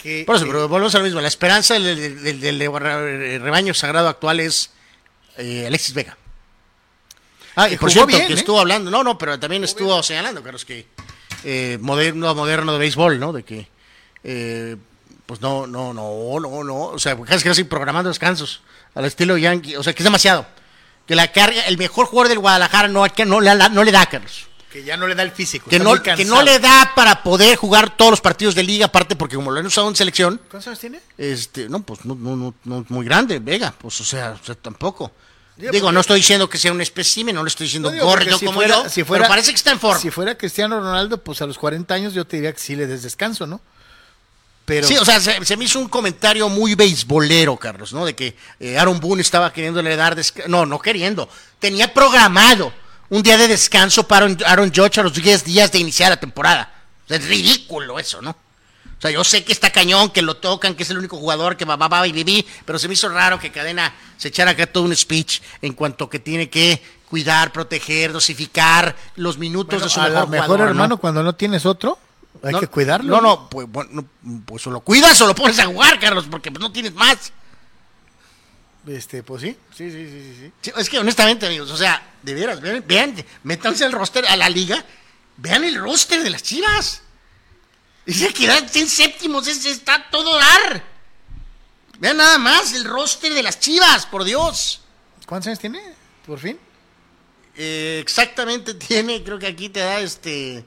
Que, 0.01 0.23
Por 0.25 0.35
eso, 0.35 0.45
que- 0.45 0.51
pero 0.51 0.67
volvemos 0.69 0.93
a 0.95 0.99
lo 0.99 1.03
mismo. 1.05 1.19
La 1.21 1.27
esperanza 1.27 1.73
del, 1.73 1.83
del- 2.23 2.39
del- 2.41 2.59
del 2.59 3.41
rebaño 3.41 3.73
sagrado 3.73 4.07
actual 4.07 4.39
es 4.39 4.71
eh, 5.37 5.65
Alexis 5.67 5.93
Vega. 5.93 6.17
Ah, 7.55 7.69
y 7.69 7.77
por 7.77 7.91
cierto, 7.91 8.07
bien, 8.07 8.27
que 8.27 8.33
¿eh? 8.33 8.35
estuvo 8.37 8.59
hablando, 8.59 8.89
no, 8.91 9.03
no, 9.03 9.17
pero 9.17 9.37
también 9.39 9.63
estuvo 9.63 10.01
señalando, 10.03 10.41
Carlos, 10.43 10.63
que 10.63 10.87
eh, 11.43 11.77
moderno, 11.81 12.33
moderno 12.35 12.71
de 12.73 12.79
béisbol, 12.79 13.19
¿no? 13.19 13.33
De 13.33 13.43
que, 13.43 13.67
eh, 14.23 14.77
pues 15.25 15.41
no, 15.41 15.67
no, 15.67 15.93
no, 15.93 16.39
no, 16.39 16.63
no, 16.63 16.75
o 16.85 16.99
sea, 16.99 17.17
casi 17.21 17.43
casi 17.43 17.63
programando 17.65 18.09
descansos 18.09 18.61
al 18.95 19.05
estilo 19.05 19.37
Yankee, 19.37 19.75
o 19.75 19.83
sea, 19.83 19.93
que 19.93 19.99
es 19.99 20.05
demasiado. 20.05 20.47
Que 21.05 21.15
la 21.15 21.31
carga, 21.31 21.63
el 21.67 21.77
mejor 21.77 22.05
jugador 22.05 22.29
del 22.29 22.39
Guadalajara 22.39 22.87
no, 22.87 23.03
que 23.13 23.25
no, 23.25 23.41
le, 23.41 23.53
no 23.69 23.83
le 23.83 23.91
da, 23.91 24.05
Carlos. 24.05 24.47
Que 24.71 24.83
ya 24.83 24.97
no 24.97 25.07
le 25.07 25.15
da 25.15 25.23
el 25.23 25.31
físico. 25.31 25.69
Que 25.69 25.79
no, 25.79 26.01
que 26.01 26.25
no 26.25 26.41
le 26.43 26.59
da 26.59 26.91
para 26.95 27.23
poder 27.23 27.55
jugar 27.55 27.95
todos 27.97 28.11
los 28.11 28.21
partidos 28.21 28.53
de 28.55 28.63
liga, 28.63 28.85
aparte 28.85 29.15
porque 29.15 29.35
como 29.35 29.49
lo 29.51 29.59
han 29.59 29.65
usado 29.65 29.87
en 29.89 29.95
selección, 29.95 30.39
¿Cuántos 30.49 30.67
años 30.67 30.79
tiene? 30.79 30.99
este, 31.17 31.67
no, 31.69 31.81
pues 31.81 32.05
no, 32.05 32.13
no, 32.15 32.35
no, 32.35 32.53
no 32.65 32.85
muy 32.89 33.05
grande, 33.05 33.39
Vega, 33.39 33.73
pues 33.77 33.99
o 34.01 34.03
sea, 34.03 34.37
o 34.41 34.45
sea, 34.45 34.55
tampoco. 34.55 35.11
Digo, 35.57 35.71
Digo, 35.71 35.85
porque- 35.87 35.93
no 35.95 35.99
estoy 36.01 36.19
diciendo 36.19 36.49
que 36.49 36.57
sea 36.57 36.71
un 36.71 36.81
espécimen, 36.81 37.35
no 37.35 37.43
le 37.43 37.49
estoy 37.49 37.65
diciendo 37.65 37.91
No 37.91 38.01
gordo 38.05 38.37
si 38.37 38.45
como 38.45 38.59
fuera- 38.59 38.83
yo, 38.83 38.89
si 38.89 39.03
fuera- 39.03 39.23
pero 39.23 39.29
parece 39.33 39.51
que 39.51 39.57
está 39.57 39.71
en 39.71 39.79
forma. 39.79 39.99
Si 39.99 40.09
fuera 40.11 40.37
Cristiano 40.37 40.79
Ronaldo, 40.79 41.17
pues 41.21 41.41
a 41.41 41.45
los 41.47 41.57
40 41.57 41.93
años 41.95 42.13
yo 42.13 42.25
te 42.25 42.37
diría 42.37 42.53
que 42.53 42.59
sí 42.59 42.75
le 42.75 42.87
des 42.87 43.03
descanso, 43.03 43.45
¿no? 43.47 43.59
Pero 44.65 44.87
Sí, 44.87 44.95
o 44.97 45.03
sea, 45.03 45.19
se, 45.19 45.43
se 45.43 45.57
me 45.57 45.65
hizo 45.65 45.79
un 45.79 45.89
comentario 45.89 46.47
muy 46.47 46.75
beisbolero, 46.75 47.57
Carlos, 47.57 47.91
¿no? 47.91 48.05
De 48.05 48.15
que 48.15 48.37
eh, 48.59 48.77
Aaron 48.77 48.99
Boone 48.99 49.21
estaba 49.23 49.51
queriéndole 49.51 49.95
dar 49.95 50.15
descanso. 50.15 50.47
No, 50.47 50.65
no 50.67 50.77
queriendo. 50.79 51.27
Tenía 51.57 51.91
programado 51.93 52.71
un 53.09 53.23
día 53.23 53.37
de 53.37 53.47
descanso 53.47 54.07
para 54.07 54.25
Aaron- 54.45 54.71
Judge 54.75 54.99
a 54.99 55.03
los 55.03 55.13
10 55.13 55.43
días 55.43 55.71
de 55.71 55.79
iniciar 55.79 56.09
la 56.09 56.17
temporada. 56.19 56.71
Es 57.07 57.25
ridículo 57.27 57.97
eso, 57.99 58.21
¿no? 58.21 58.31
O 58.31 59.01
sea, 59.01 59.11
yo 59.11 59.23
sé 59.23 59.43
que 59.45 59.53
está 59.53 59.71
cañón, 59.71 60.09
que 60.09 60.21
lo 60.21 60.35
tocan, 60.37 60.75
que 60.75 60.83
es 60.83 60.89
el 60.89 60.97
único 60.97 61.17
jugador 61.17 61.55
que 61.55 61.63
va, 61.65 61.77
va, 61.77 61.87
va 61.87 62.05
y 62.07 62.11
viví, 62.11 62.45
pero 62.65 62.77
se 62.77 62.87
me 62.89 62.95
hizo 62.95 63.07
raro 63.07 63.39
que 63.39 63.49
Cadena 63.51 63.93
se 64.17 64.27
echara 64.27 64.51
acá 64.51 64.67
todo 64.67 64.83
un 64.83 64.95
speech 64.95 65.39
en 65.61 65.73
cuanto 65.73 66.09
que 66.09 66.19
tiene 66.19 66.49
que 66.49 66.83
cuidar, 67.09 67.51
proteger, 67.53 68.11
dosificar 68.11 68.95
los 69.15 69.37
minutos 69.37 69.79
bueno, 69.79 69.85
de 69.85 69.89
su 69.89 69.99
a 70.01 70.03
mejor 70.03 70.21
lo 70.21 70.27
mejor 70.27 70.45
jugador, 70.47 70.65
¿no? 70.65 70.71
hermano 70.71 70.97
cuando 70.97 71.23
no 71.23 71.33
tienes 71.33 71.65
otro, 71.65 71.97
hay 72.43 72.51
No, 72.51 72.59
que 72.59 72.67
cuidarlo. 72.67 73.15
No, 73.15 73.21
no, 73.21 73.49
pues, 73.49 73.67
bueno, 73.71 74.05
pues 74.45 74.67
o 74.67 74.69
lo 74.69 74.81
cuidas 74.81 75.19
o 75.21 75.27
lo 75.27 75.33
pones 75.33 75.57
a 75.59 75.65
jugar, 75.65 75.97
Carlos, 75.99 76.25
porque 76.29 76.51
pues, 76.51 76.59
no 76.61 76.71
tienes 76.71 76.93
más. 76.93 77.31
Este, 78.87 79.23
pues 79.23 79.41
sí, 79.41 79.57
sí, 79.75 79.91
sí, 79.91 80.07
sí, 80.07 80.35
sí, 80.39 80.51
sí. 80.61 80.71
Es 80.77 80.89
que 80.89 80.99
honestamente, 80.99 81.45
amigos, 81.45 81.69
o 81.71 81.77
sea, 81.77 82.01
de 82.21 82.33
veras, 82.33 82.61
vean, 82.61 82.83
vean, 82.87 83.25
métanse 83.43 83.85
al 83.85 83.91
roster 83.91 84.25
a 84.25 84.35
la 84.35 84.49
liga 84.49 84.83
Vean 85.41 85.63
el 85.63 85.75
roster 85.75 86.21
de 86.21 86.29
las 86.29 86.43
Chivas. 86.43 87.01
Dice 88.05 88.33
que 88.33 88.45
en 88.45 88.89
séptimos, 88.89 89.47
es, 89.47 89.65
está 89.65 90.09
todo 90.09 90.37
dar. 90.37 90.83
Vean 91.99 92.17
nada 92.17 92.37
más 92.37 92.73
el 92.73 92.83
roster 92.83 93.33
de 93.33 93.43
las 93.43 93.59
Chivas, 93.59 94.05
por 94.05 94.23
Dios. 94.23 94.81
¿Cuántos 95.25 95.47
años 95.47 95.59
tiene? 95.59 95.81
Por 96.25 96.39
fin. 96.39 96.59
Eh, 97.55 97.99
exactamente 98.01 98.73
tiene, 98.87 99.23
creo 99.23 99.39
que 99.39 99.47
aquí 99.47 99.69
te 99.69 99.79
da 99.79 100.01
este 100.01 100.65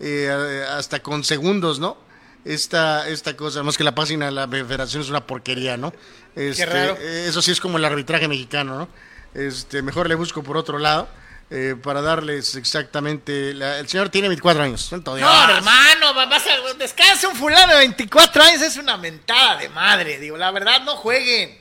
eh, 0.00 0.66
hasta 0.68 1.02
con 1.02 1.24
segundos, 1.24 1.78
¿no? 1.78 1.96
Esta, 2.44 3.08
esta 3.08 3.36
cosa, 3.36 3.62
más 3.62 3.76
que 3.76 3.84
la 3.84 3.94
página 3.94 4.26
de 4.26 4.32
la 4.32 4.48
federación 4.48 5.02
es 5.02 5.10
una 5.10 5.26
porquería, 5.26 5.76
¿no? 5.76 5.92
Este, 6.34 6.64
raro. 6.66 6.96
eh, 6.98 7.26
Eso 7.28 7.42
sí 7.42 7.50
es 7.50 7.60
como 7.60 7.76
el 7.78 7.84
arbitraje 7.84 8.28
mexicano, 8.28 8.76
¿no? 8.78 8.88
Este, 9.34 9.82
mejor 9.82 10.08
le 10.08 10.14
busco 10.14 10.42
por 10.42 10.56
otro 10.56 10.78
lado 10.78 11.08
eh, 11.50 11.76
para 11.82 12.00
darles 12.00 12.54
exactamente. 12.54 13.52
la- 13.54 13.78
el 13.78 13.88
señor 13.88 14.08
tiene 14.08 14.28
24 14.28 14.62
años. 14.62 14.88
No, 14.92 15.16
hermano, 15.16 16.14
va- 16.16 16.26
vas 16.26 16.44
a 16.46 16.74
descansa 16.78 17.28
un 17.28 17.36
fulano 17.36 17.72
de 17.72 17.78
24 17.80 18.42
años, 18.42 18.62
es 18.62 18.76
una 18.76 18.96
mentada 18.96 19.56
de 19.58 19.68
madre. 19.68 20.18
Digo, 20.18 20.36
la 20.36 20.50
verdad, 20.52 20.80
no 20.82 20.96
jueguen. 20.96 21.58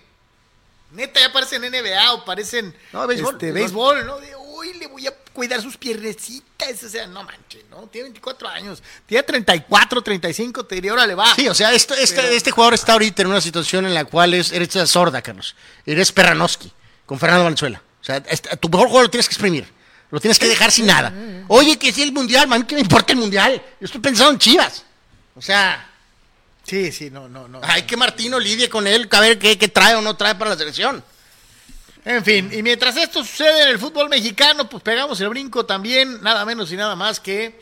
Neta, 0.92 1.20
ya 1.20 1.32
parecen 1.34 1.62
NBA 1.64 2.14
o 2.14 2.24
parecen 2.26 2.74
No, 2.94 3.06
béisbol, 3.06 3.34
este, 3.36 3.52
béisbol. 3.52 4.06
¿no? 4.06 4.20
De, 4.20 4.36
uy, 4.36 4.74
le 4.76 4.88
voy 4.88 5.06
a 5.08 5.14
cuidar 5.40 5.62
sus 5.62 5.78
piernecitas. 5.78 6.84
O 6.84 6.90
sea, 6.90 7.08
no 7.08 7.24
manches, 7.24 7.64
¿no? 7.70 7.88
Tiene 7.88 8.10
24 8.10 8.50
años. 8.50 8.84
Tiene 9.06 9.24
34, 9.24 10.02
35, 10.02 10.66
te 10.66 10.76
diría, 10.76 10.92
ahora 10.92 11.08
le 11.08 11.16
va. 11.16 11.34
Sí, 11.36 11.48
o 11.48 11.54
sea, 11.54 11.72
esto- 11.72 11.94
este, 11.94 12.36
este 12.36 12.52
jugador 12.52 12.74
está 12.74 12.92
ahorita 12.94 13.22
en 13.22 13.30
una 13.30 13.40
situación 13.40 13.86
en 13.86 13.94
la 13.94 14.04
cual 14.04 14.34
es, 14.34 14.52
eres 14.52 14.70
sorda, 14.90 15.22
Carlos. 15.22 15.56
Eres 15.86 16.12
Perranoski, 16.12 16.72
con 17.06 17.18
Fernando 17.18 17.46
Valenzuela. 17.46 17.82
O 18.02 18.04
sea, 18.04 18.18
este- 18.28 18.56
tu 18.58 18.68
mejor 18.68 18.88
jugador 18.88 19.06
lo 19.06 19.10
tienes 19.12 19.30
que 19.30 19.34
exprimir. 19.34 19.66
Lo 20.12 20.20
tienes 20.20 20.38
que 20.40 20.48
dejar 20.48 20.72
sin 20.72 20.88
nada. 20.88 21.14
Oye, 21.48 21.78
que 21.80 21.94
si 21.94 22.02
el 22.02 22.12
mundial, 22.12 22.48
man, 22.48 22.64
¿qué 22.66 22.76
me 22.76 22.82
importa 22.82 23.14
el 23.14 23.20
mundial? 23.20 23.62
Yo 23.80 23.86
estoy 23.86 24.02
pensando 24.02 24.32
en 24.34 24.40
Chivas. 24.40 24.84
O 25.36 25.42
sea, 25.42 25.86
Sí, 26.64 26.92
sí, 26.92 27.10
no, 27.10 27.30
no, 27.30 27.48
no. 27.48 27.62
hay 27.64 27.84
que 27.84 27.96
Martino 27.98 28.40
lidie 28.40 28.68
con 28.70 28.86
él, 28.88 29.08
a 29.12 29.20
ver 29.22 29.40
qué, 29.40 29.58
qué 29.58 29.70
trae 29.70 29.96
o 29.96 30.02
no 30.02 30.16
trae 30.18 30.36
para 30.36 30.52
la 30.52 30.58
selección. 30.58 31.04
En 32.06 32.24
fin, 32.24 32.50
y 32.54 32.64
mientras 32.64 32.96
esto 32.96 33.24
sucede 33.24 33.64
en 33.64 33.70
el 33.70 33.80
fútbol 33.80 34.10
mexicano, 34.10 34.70
pues 34.70 34.82
pegamos 34.82 35.20
el 35.20 35.30
brinco 35.30 35.66
también, 35.66 36.22
nada 36.22 36.46
menos 36.46 36.72
y 36.72 36.78
nada 36.78 36.96
más 36.96 37.20
que 37.20 37.60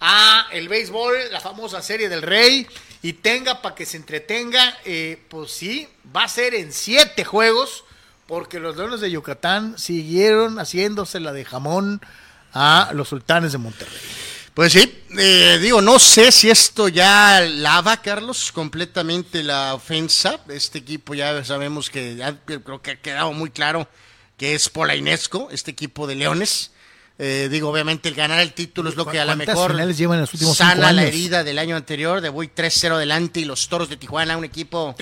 a 0.00 0.46
el 0.52 0.68
béisbol, 0.68 1.14
la 1.30 1.40
famosa 1.40 1.82
serie 1.82 2.08
del 2.08 2.22
rey, 2.22 2.66
y 3.02 3.14
tenga 3.14 3.60
para 3.62 3.74
que 3.74 3.86
se 3.86 3.96
entretenga, 3.96 4.76
eh, 4.84 5.20
pues 5.28 5.50
sí, 5.50 5.88
va 6.14 6.24
a 6.24 6.28
ser 6.28 6.54
en 6.54 6.72
siete 6.72 7.24
juegos, 7.24 7.84
porque 8.26 8.60
los 8.60 8.76
Leones 8.76 9.00
de 9.00 9.10
Yucatán 9.10 9.76
siguieron 9.76 10.58
haciéndose 10.58 11.18
la 11.18 11.32
de 11.32 11.44
jamón 11.44 12.00
a 12.52 12.90
los 12.94 13.08
Sultanes 13.08 13.52
de 13.52 13.58
Monterrey. 13.58 14.00
Pues 14.60 14.74
sí, 14.74 15.04
eh, 15.16 15.58
digo, 15.58 15.80
no 15.80 15.98
sé 15.98 16.30
si 16.30 16.50
esto 16.50 16.88
ya 16.88 17.40
lava, 17.40 18.02
Carlos, 18.02 18.52
completamente 18.52 19.42
la 19.42 19.72
ofensa. 19.72 20.38
Este 20.50 20.80
equipo 20.80 21.14
ya 21.14 21.42
sabemos 21.46 21.88
que 21.88 22.14
ya 22.14 22.38
creo 22.44 22.82
que 22.82 22.90
ha 22.90 22.96
quedado 22.96 23.32
muy 23.32 23.48
claro 23.48 23.88
que 24.36 24.54
es 24.54 24.68
Polainesco, 24.68 25.48
este 25.50 25.70
equipo 25.70 26.06
de 26.06 26.16
Leones. 26.16 26.72
Eh, 27.18 27.48
digo, 27.50 27.70
obviamente 27.70 28.10
el 28.10 28.14
ganar 28.14 28.38
el 28.40 28.52
título 28.52 28.90
es 28.90 28.96
lo 28.96 29.06
que 29.06 29.18
a 29.18 29.24
lo 29.24 29.30
¿Cuántas 29.34 29.56
mejor 29.56 29.94
llevan 29.94 30.16
en 30.16 30.20
los 30.20 30.34
últimos 30.34 30.58
cinco 30.58 30.68
sana 30.72 30.92
la 30.92 31.04
herida 31.04 31.42
del 31.42 31.58
año 31.58 31.74
anterior, 31.74 32.20
de 32.20 32.28
voy 32.28 32.50
3-0 32.54 32.96
adelante 32.96 33.40
y 33.40 33.46
los 33.46 33.66
Toros 33.66 33.88
de 33.88 33.96
Tijuana, 33.96 34.36
un 34.36 34.44
equipo 34.44 34.94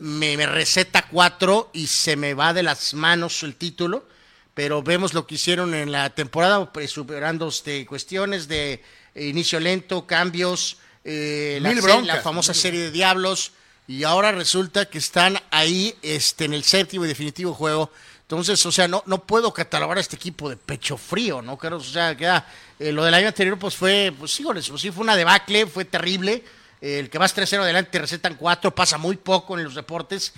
me, 0.00 0.36
me 0.36 0.46
receta 0.46 1.06
cuatro 1.08 1.70
y 1.72 1.86
se 1.86 2.16
me 2.16 2.34
va 2.34 2.52
de 2.52 2.64
las 2.64 2.94
manos 2.94 3.44
el 3.44 3.54
título, 3.54 4.08
pero 4.54 4.82
vemos 4.82 5.14
lo 5.14 5.26
que 5.26 5.36
hicieron 5.36 5.74
en 5.74 5.92
la 5.92 6.10
temporada, 6.10 6.72
pues, 6.72 6.90
superando 6.90 7.48
este, 7.48 7.86
cuestiones 7.86 8.48
de 8.48 8.82
inicio 9.14 9.60
lento, 9.60 10.06
cambios, 10.06 10.78
eh, 11.04 11.58
la, 11.60 12.20
famosa 12.20 12.54
serie 12.54 12.80
de 12.80 12.90
diablos, 12.90 13.52
y 13.88 14.04
ahora 14.04 14.32
resulta 14.32 14.86
que 14.86 14.98
están 14.98 15.38
ahí 15.50 15.94
este, 16.02 16.44
en 16.44 16.54
el 16.54 16.64
séptimo 16.64 17.04
y 17.04 17.08
definitivo 17.08 17.54
juego. 17.54 17.90
Entonces, 18.22 18.64
o 18.64 18.72
sea, 18.72 18.88
no, 18.88 19.02
no 19.06 19.24
puedo 19.24 19.52
catalogar 19.52 19.98
a 19.98 20.00
este 20.00 20.16
equipo 20.16 20.48
de 20.48 20.56
pecho 20.56 20.96
frío, 20.96 21.42
¿no, 21.42 21.58
Carlos? 21.58 21.88
O 21.88 21.92
sea, 21.92 22.16
queda, 22.16 22.46
eh, 22.78 22.92
lo 22.92 23.04
del 23.04 23.12
año 23.12 23.28
anterior, 23.28 23.58
pues 23.58 23.76
fue, 23.76 24.14
pues 24.18 24.30
sí, 24.30 24.42
pues, 24.44 24.64
sí 24.64 24.90
fue 24.90 25.02
una 25.02 25.16
debacle, 25.16 25.66
fue 25.66 25.84
terrible. 25.84 26.44
Eh, 26.80 26.98
el 27.00 27.10
que 27.10 27.18
vas 27.18 27.36
3-0 27.36 27.60
adelante 27.60 27.90
te 27.90 27.98
recetan 27.98 28.36
4, 28.36 28.74
pasa 28.74 28.96
muy 28.96 29.16
poco 29.16 29.58
en 29.58 29.64
los 29.64 29.74
deportes. 29.74 30.32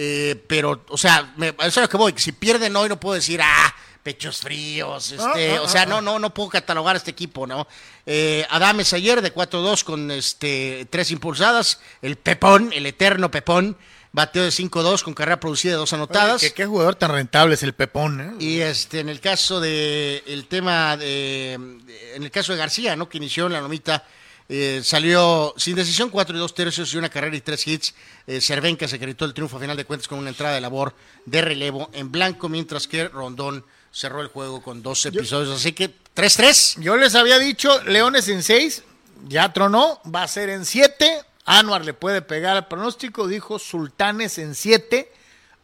Eh, 0.00 0.40
pero, 0.46 0.84
o 0.90 0.96
sea, 0.96 1.34
me, 1.36 1.48
eso 1.48 1.66
es 1.66 1.76
lo 1.76 1.88
que 1.88 1.96
voy, 1.96 2.14
si 2.16 2.30
pierden 2.30 2.76
hoy 2.76 2.88
no 2.88 3.00
puedo 3.00 3.16
decir, 3.16 3.40
ah, 3.42 3.74
pechos 4.04 4.42
fríos, 4.42 5.10
este, 5.10 5.50
Ah, 5.50 5.56
ah, 5.58 5.62
o 5.62 5.68
sea, 5.68 5.82
ah, 5.82 5.86
no, 5.86 6.00
no, 6.00 6.20
no 6.20 6.32
puedo 6.32 6.50
catalogar 6.50 6.94
a 6.94 6.98
este 6.98 7.10
equipo, 7.10 7.48
¿no? 7.48 7.66
Eh, 8.06 8.46
Adames 8.48 8.92
ayer 8.92 9.20
de 9.20 9.34
4-2 9.34 9.82
con 9.82 10.12
este 10.12 10.86
tres 10.88 11.10
impulsadas, 11.10 11.80
el 12.00 12.14
Pepón, 12.14 12.70
el 12.72 12.86
eterno 12.86 13.32
Pepón, 13.32 13.76
bateo 14.12 14.44
de 14.44 14.50
5-2 14.50 15.02
con 15.02 15.14
carrera 15.14 15.40
producida 15.40 15.72
de 15.72 15.78
dos 15.78 15.92
anotadas. 15.92 16.40
¿Qué, 16.40 16.52
qué 16.52 16.64
jugador 16.64 16.94
tan 16.94 17.10
rentable 17.10 17.54
es 17.54 17.64
el 17.64 17.72
Pepón, 17.72 18.20
¿eh? 18.20 18.32
Y 18.38 18.60
este, 18.60 19.00
en 19.00 19.08
el 19.08 19.20
caso 19.20 19.58
de 19.58 20.22
el 20.28 20.46
tema 20.46 20.96
de, 20.96 21.54
en 21.54 22.22
el 22.22 22.30
caso 22.30 22.52
de 22.52 22.58
García, 22.58 22.94
¿no? 22.94 23.08
Que 23.08 23.18
inició 23.18 23.46
en 23.46 23.54
la 23.54 23.60
nomita, 23.60 24.06
eh, 24.48 24.80
salió 24.82 25.52
sin 25.56 25.76
decisión, 25.76 26.08
cuatro 26.08 26.36
y 26.36 26.38
dos 26.38 26.54
tercios 26.54 26.92
y 26.94 26.96
una 26.96 27.10
carrera 27.10 27.36
y 27.36 27.40
tres 27.40 27.66
hits. 27.66 27.94
Eh, 28.26 28.40
Cervenka 28.40 28.88
se 28.88 28.98
gritó 28.98 29.24
el 29.24 29.34
triunfo 29.34 29.58
a 29.58 29.60
final 29.60 29.76
de 29.76 29.84
cuentas 29.84 30.08
con 30.08 30.18
una 30.18 30.30
entrada 30.30 30.54
de 30.54 30.60
labor 30.60 30.94
de 31.26 31.42
relevo 31.42 31.90
en 31.92 32.10
blanco, 32.10 32.48
mientras 32.48 32.88
que 32.88 33.08
Rondón 33.08 33.64
cerró 33.92 34.20
el 34.20 34.28
juego 34.28 34.62
con 34.62 34.82
dos 34.82 35.04
episodios. 35.06 35.54
Así 35.54 35.72
que 35.72 35.94
3-3. 36.14 36.80
Yo 36.80 36.96
les 36.96 37.14
había 37.14 37.38
dicho 37.38 37.82
Leones 37.84 38.28
en 38.28 38.42
6, 38.42 38.82
ya 39.28 39.52
tronó, 39.52 40.00
va 40.04 40.22
a 40.22 40.28
ser 40.28 40.48
en 40.48 40.64
7. 40.64 41.22
Anuar 41.44 41.84
le 41.84 41.94
puede 41.94 42.22
pegar 42.22 42.56
al 42.56 42.68
pronóstico, 42.68 43.26
dijo 43.26 43.58
Sultanes 43.58 44.38
en 44.38 44.54
7. 44.54 45.12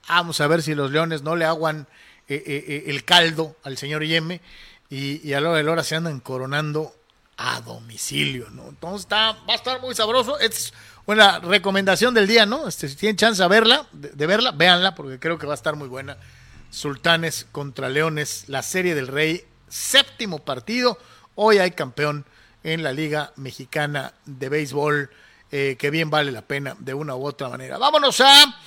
Vamos 0.08 0.40
a 0.40 0.46
ver 0.46 0.62
si 0.62 0.74
los 0.74 0.90
Leones 0.90 1.22
no 1.22 1.36
le 1.36 1.44
aguan 1.44 1.86
eh, 2.28 2.42
eh, 2.46 2.64
eh, 2.68 2.84
el 2.86 3.04
caldo 3.04 3.56
al 3.64 3.76
señor 3.76 4.04
Yeme 4.04 4.40
y, 4.88 5.26
y 5.26 5.34
a 5.34 5.40
la 5.40 5.50
hora 5.50 5.58
de 5.58 5.64
la 5.64 5.72
hora 5.72 5.84
se 5.84 5.94
andan 5.94 6.20
coronando 6.20 6.94
a 7.36 7.60
domicilio, 7.60 8.48
¿no? 8.50 8.68
Entonces 8.68 9.02
está, 9.02 9.32
va 9.32 9.52
a 9.52 9.56
estar 9.56 9.80
muy 9.80 9.94
sabroso. 9.94 10.38
Es 10.38 10.72
una 11.06 11.38
recomendación 11.40 12.14
del 12.14 12.26
día, 12.26 12.46
¿no? 12.46 12.68
Este, 12.68 12.88
si 12.88 12.96
tienen 12.96 13.16
chance 13.16 13.42
de 13.42 13.48
verla, 13.48 13.86
de, 13.92 14.26
verla, 14.26 14.52
véanla, 14.52 14.94
porque 14.94 15.18
creo 15.18 15.38
que 15.38 15.46
va 15.46 15.52
a 15.52 15.56
estar 15.56 15.76
muy 15.76 15.88
buena. 15.88 16.16
Sultanes 16.70 17.46
contra 17.52 17.88
Leones, 17.88 18.44
la 18.48 18.62
serie 18.62 18.94
del 18.94 19.08
Rey, 19.08 19.44
séptimo 19.68 20.40
partido. 20.40 20.98
Hoy 21.34 21.58
hay 21.58 21.72
campeón 21.72 22.24
en 22.62 22.82
la 22.82 22.92
Liga 22.92 23.32
Mexicana 23.36 24.14
de 24.24 24.48
Béisbol, 24.48 25.10
eh, 25.52 25.76
que 25.78 25.90
bien 25.90 26.10
vale 26.10 26.32
la 26.32 26.42
pena 26.42 26.76
de 26.78 26.94
una 26.94 27.14
u 27.14 27.26
otra 27.26 27.48
manera. 27.48 27.78
Vámonos 27.78 28.20
a 28.20 28.60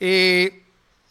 eh, 0.00 0.64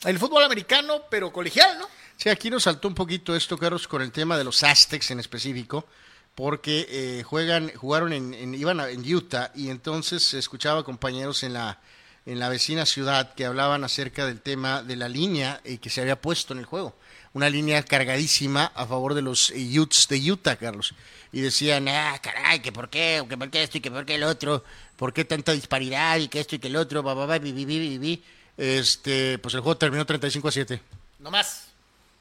el 0.04 0.20
fútbol 0.20 0.44
americano, 0.44 1.04
pero 1.10 1.32
colegial, 1.32 1.80
¿no? 1.80 1.88
Sí, 2.18 2.30
aquí 2.30 2.50
nos 2.50 2.64
saltó 2.64 2.88
un 2.88 2.96
poquito 2.96 3.36
esto, 3.36 3.58
Carlos, 3.58 3.88
con 3.88 4.02
el 4.02 4.12
tema 4.12 4.38
de 4.38 4.44
los 4.44 4.64
Aztecs 4.64 5.12
en 5.12 5.20
específico, 5.20 5.88
porque 6.36 6.88
eh, 6.90 7.24
juegan, 7.24 7.72
jugaron 7.76 8.14
en, 8.14 8.34
en- 8.34 8.56
iban 8.56 8.80
a- 8.80 8.90
en 8.90 9.02
Utah 9.14 9.52
y 9.56 9.70
entonces 9.70 10.34
escuchaba 10.34 10.84
compañeros 10.84 11.44
en 11.44 11.54
la 11.54 11.80
en 12.26 12.40
la 12.40 12.48
vecina 12.48 12.86
ciudad 12.86 13.34
que 13.34 13.46
hablaban 13.46 13.84
acerca 13.84 14.26
del 14.26 14.40
tema 14.40 14.82
de 14.82 14.96
la 14.96 15.10
línea 15.10 15.60
eh, 15.66 15.78
que 15.80 15.90
se 15.90 16.00
había 16.00 16.22
puesto 16.22 16.54
en 16.54 16.60
el 16.60 16.66
juego. 16.66 16.96
Una 17.34 17.50
línea 17.50 17.84
cargadísima 17.84 18.72
a 18.76 18.86
favor 18.86 19.14
de 19.14 19.22
los 19.22 19.50
eh, 19.50 19.78
Utes 19.78 20.08
de 20.08 20.32
Utah, 20.32 20.56
Carlos. 20.56 20.94
Y 21.34 21.42
decían, 21.42 21.86
ah, 21.90 22.18
caray, 22.24 22.62
que 22.62 22.72
por 22.72 22.90
qué, 22.90 23.22
que 23.28 23.38
por 23.38 23.50
qué 23.50 23.64
esto 23.64 23.78
y 23.78 23.82
que 23.82 23.92
por 23.92 24.06
qué 24.06 24.16
el 24.16 24.24
otro, 24.24 24.64
por 24.96 25.12
qué 25.12 25.26
tanta 25.26 25.52
disparidad 25.52 26.18
y 26.20 26.30
que 26.30 26.40
esto 26.40 26.56
y 26.56 26.60
que 26.60 26.68
el 26.70 26.78
otro, 26.78 27.04
bi, 27.42 27.52
bi, 27.52 27.98
bi. 27.98 28.24
Este, 28.56 29.38
pues 29.40 29.54
el 29.56 29.60
juego 29.60 29.76
terminó 29.78 30.06
35 30.06 30.48
a 30.48 30.52
7 30.54 30.82
No 31.20 31.30
más. 31.30 31.66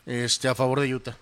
este, 0.04 0.48
a 0.48 0.54
favor 0.56 0.80
de 0.80 0.92
Utah. 0.92 1.16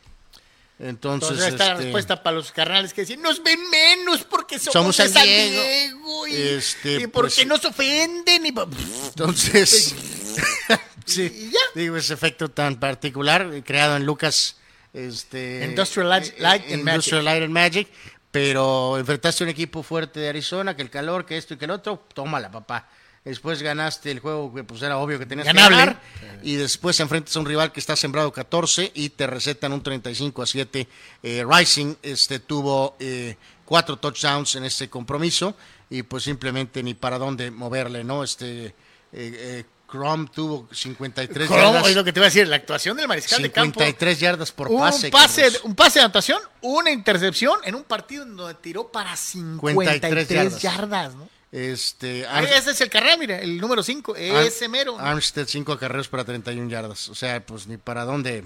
Entonces, 0.83 1.31
Entonces, 1.33 1.53
esta 1.53 1.73
este, 1.73 1.83
respuesta 1.85 2.23
para 2.23 2.37
los 2.37 2.51
carnales 2.53 2.95
que 2.95 3.03
dicen, 3.03 3.21
nos 3.21 3.43
ven 3.43 3.61
menos 3.69 4.25
porque 4.25 4.59
somos, 4.59 4.73
Somos 4.73 4.97
de 4.97 5.09
San 5.11 5.25
Diego". 5.25 5.63
Diego, 5.63 6.27
y, 6.27 6.35
Este, 6.35 6.95
y 7.03 7.07
porque 7.07 7.35
pues- 7.37 7.47
nos 7.47 7.63
ofenden. 7.67 8.47
Y... 8.47 8.49
entonces, 8.49 9.95
sí, 11.05 11.23
Y 11.35 11.51
ya. 11.51 11.59
digo, 11.75 11.97
ese 11.99 12.15
efecto 12.15 12.49
tan 12.49 12.81
particular 12.81 13.63
creado 13.63 13.97
en 13.97 14.07
Lucas, 14.07 14.57
este, 14.95 15.67
Industrial 15.67 16.09
Light- 16.09 16.31
eh, 16.37 16.41
Light 16.41 16.63
and 16.65 16.73
Industrial 16.81 17.25
Light 17.27 17.43
and 17.43 17.53
Magic, 17.53 17.89
pero 18.31 18.97
enfrentaste 18.97 19.45
a 19.45 19.47
un 19.47 19.51
equipo 19.51 19.83
fuerte 19.83 20.19
de 20.21 20.29
Arizona, 20.31 20.75
que 20.77 20.83
el 20.83 20.89
calor, 20.91 21.27
que 21.27 21.37
esto 21.37 21.53
y 21.55 21.57
que 21.59 21.67
el 21.67 21.73
otro, 21.73 22.07
tómala, 22.15 22.51
papá. 22.51 22.89
Después 23.25 23.63
ganaste 23.63 24.11
el 24.11 24.21
juego 24.21 24.53
que 24.55 24.65
pues 24.65 24.81
era 24.81 24.97
obvio 24.97 25.19
que 25.19 25.27
tenías 25.27 25.47
Ganable. 25.47 25.77
que 25.77 25.81
ganar. 26.27 26.41
Y 26.43 26.55
después 26.55 26.99
enfrentas 27.01 27.37
a 27.37 27.41
un 27.41 27.47
rival 27.47 27.71
que 27.71 27.79
está 27.81 27.95
sembrado 27.95 28.33
14 28.33 28.93
y 28.95 29.11
te 29.11 29.27
recetan 29.27 29.73
un 29.73 29.83
35 29.83 30.43
a 30.43 30.47
7. 30.47 30.89
Eh, 31.23 31.45
Rising 31.47 31.97
este, 32.03 32.39
tuvo 32.41 32.97
eh, 32.99 33.37
cuatro 33.67 33.99
touchdowns 33.99 34.55
en 34.57 34.65
este 34.65 34.89
compromiso 34.89 35.55
y 35.91 36.03
pues 36.03 36.25
simplemente 36.25 36.83
ni 36.83 36.95
para 36.95 37.19
dónde 37.19 37.51
moverle, 37.51 38.05
¿no? 38.05 38.25
Este, 38.25 38.67
eh, 38.67 38.75
eh, 39.13 39.65
Crom 39.87 40.29
tuvo 40.29 40.69
53 40.73 41.49
¿Cómo? 41.49 41.61
yardas. 41.61 41.89
Es 41.89 41.97
lo 41.97 42.05
que 42.05 42.13
te 42.15 42.21
iba 42.21 42.27
a 42.27 42.31
decir, 42.31 42.49
la 42.49 42.57
actuación 42.57 42.97
del 42.97 43.07
mariscal 43.09 43.43
de 43.43 43.51
campo. 43.51 43.81
53 43.81 44.19
yardas 44.21 44.53
por 44.53 44.69
Un 44.69 44.81
pase. 44.81 45.11
pase, 45.11 45.43
Carlos. 45.43 45.61
un 45.65 45.75
pase 45.75 45.99
de 45.99 46.05
anotación, 46.07 46.41
una 46.63 46.91
intercepción 46.91 47.59
en 47.65 47.75
un 47.75 47.85
partido 47.85 48.23
en 48.23 48.35
donde 48.37 48.55
tiró 48.55 48.91
para 48.91 49.15
53 49.17 50.29
yardas. 50.29 50.63
yardas. 50.63 51.15
¿no? 51.17 51.29
Este, 51.53 52.21
Ese 52.23 52.71
es 52.71 52.81
el 52.81 52.89
carrera, 52.89 53.17
mira, 53.17 53.39
el 53.39 53.61
número 53.61 53.83
5, 53.83 54.15
ese 54.17 54.69
mero. 54.69 54.99
Armstead 54.99 55.49
5 55.49 55.73
acarreos 55.73 56.09
para 56.09 56.25
31 56.25 56.71
yardas. 56.71 57.09
O 57.09 57.15
sea, 57.15 57.45
pues 57.45 57.67
ni 57.67 57.77
para 57.77 58.05
dónde 58.05 58.45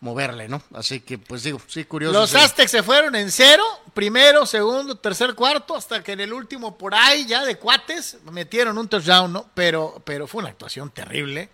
moverle, 0.00 0.48
¿no? 0.48 0.62
Así 0.74 1.00
que, 1.00 1.18
pues 1.18 1.42
digo, 1.42 1.60
sí, 1.68 1.84
curioso. 1.84 2.18
Los 2.18 2.30
sí. 2.30 2.38
Aztecs 2.38 2.70
se 2.70 2.82
fueron 2.82 3.14
en 3.14 3.30
cero, 3.30 3.62
primero, 3.94 4.46
segundo, 4.46 4.96
tercer, 4.96 5.34
cuarto, 5.34 5.76
hasta 5.76 6.02
que 6.02 6.12
en 6.12 6.20
el 6.20 6.32
último 6.32 6.76
por 6.76 6.94
ahí 6.94 7.26
ya 7.26 7.44
de 7.44 7.56
cuates 7.56 8.18
metieron 8.32 8.78
un 8.78 8.88
touchdown, 8.88 9.32
¿no? 9.32 9.50
Pero, 9.54 10.02
pero 10.04 10.26
fue 10.26 10.40
una 10.40 10.50
actuación 10.50 10.90
terrible. 10.90 11.50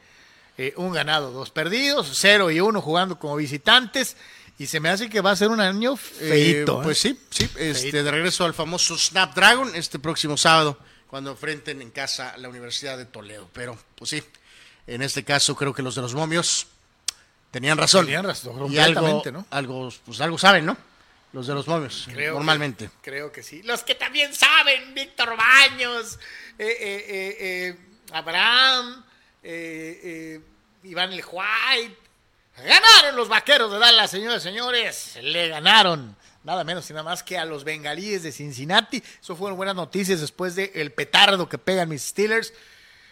Eh, 0.59 0.73
un 0.77 0.93
ganado, 0.93 1.33
dos 1.33 1.51
perdidos, 1.51 2.09
cero 2.15 2.51
y 2.51 2.61
uno 2.61 2.81
jugando 2.81 3.19
como 3.19 3.37
visitantes. 3.37 4.17
Y 4.59 4.67
se 4.67 4.81
me 4.81 4.89
hace 4.89 5.11
que 5.11 5.21
va 5.21 5.33
a 5.33 5.37
ser 5.37 5.49
un 5.49 5.61
año 5.61 5.95
Eh, 5.95 6.29
feito. 6.29 6.81
pues 6.83 6.99
sí, 6.99 7.19
sí, 7.31 7.49
este, 7.59 8.03
de 8.03 8.11
regreso 8.11 8.45
al 8.45 8.55
famoso 8.55 8.97
Snapdragon 8.97 9.75
este 9.75 9.99
próximo 9.99 10.37
sábado, 10.39 10.79
cuando 11.09 11.31
enfrenten 11.33 11.83
en 11.83 11.91
casa 11.91 12.35
la 12.39 12.49
Universidad 12.49 12.97
de 12.97 13.05
Toledo. 13.05 13.51
Pero, 13.53 13.79
pues 13.97 14.11
sí, 14.11 14.23
en 14.87 15.03
este 15.03 15.25
caso 15.25 15.55
creo 15.57 15.75
que 15.75 15.83
los 15.83 15.95
de 15.95 16.03
los 16.03 16.15
momios 16.15 16.69
tenían 17.51 17.77
razón. 17.77 18.07
Tenían 18.07 18.25
razón, 18.25 18.73
y 18.73 18.79
algo, 18.79 19.23
¿no? 19.31 19.47
algo, 19.51 19.93
pues 20.07 20.21
algo 20.23 20.39
saben, 20.39 20.65
¿no? 20.65 20.77
Los 21.33 21.47
de 21.47 21.55
los 21.55 21.67
momios, 21.67 22.09
Creo 22.11 22.35
normalmente. 22.35 22.87
que- 22.87 23.11
creo 23.11 23.31
que 23.33 23.43
sí. 23.43 23.63
Los 23.63 23.83
que 23.83 23.95
también 23.95 24.33
saben, 24.35 24.95
Víctor 24.95 25.37
Baños, 25.37 26.19
eh, 26.59 26.67
eh, 26.67 27.07
eh, 27.09 27.37
eh, 27.41 27.77
Abraham, 28.13 29.05
eh, 29.43 30.01
eh, 30.03 30.41
Iván 30.85 31.13
El 31.13 31.23
White. 31.31 31.97
Ganaron 32.57 33.17
los 33.17 33.29
vaqueros 33.29 33.71
de 33.71 33.79
Dallas, 33.79 34.11
señores 34.11 34.43
y 34.43 34.49
señores. 34.49 35.19
Le 35.23 35.49
ganaron 35.49 36.17
nada 36.43 36.65
menos 36.65 36.89
y 36.89 36.93
nada 36.93 37.03
más 37.03 37.23
que 37.23 37.37
a 37.37 37.45
los 37.45 37.65
bengalíes 37.65 38.23
de 38.23 38.33
Cincinnati. 38.33 39.03
Eso 39.21 39.37
fueron 39.37 39.57
buenas 39.57 39.75
noticias 39.77 40.21
después 40.21 40.55
del 40.55 40.91
petardo 40.93 41.49
que 41.49 41.59
pegan 41.59 41.89
mis 41.89 42.03
Steelers. 42.03 42.53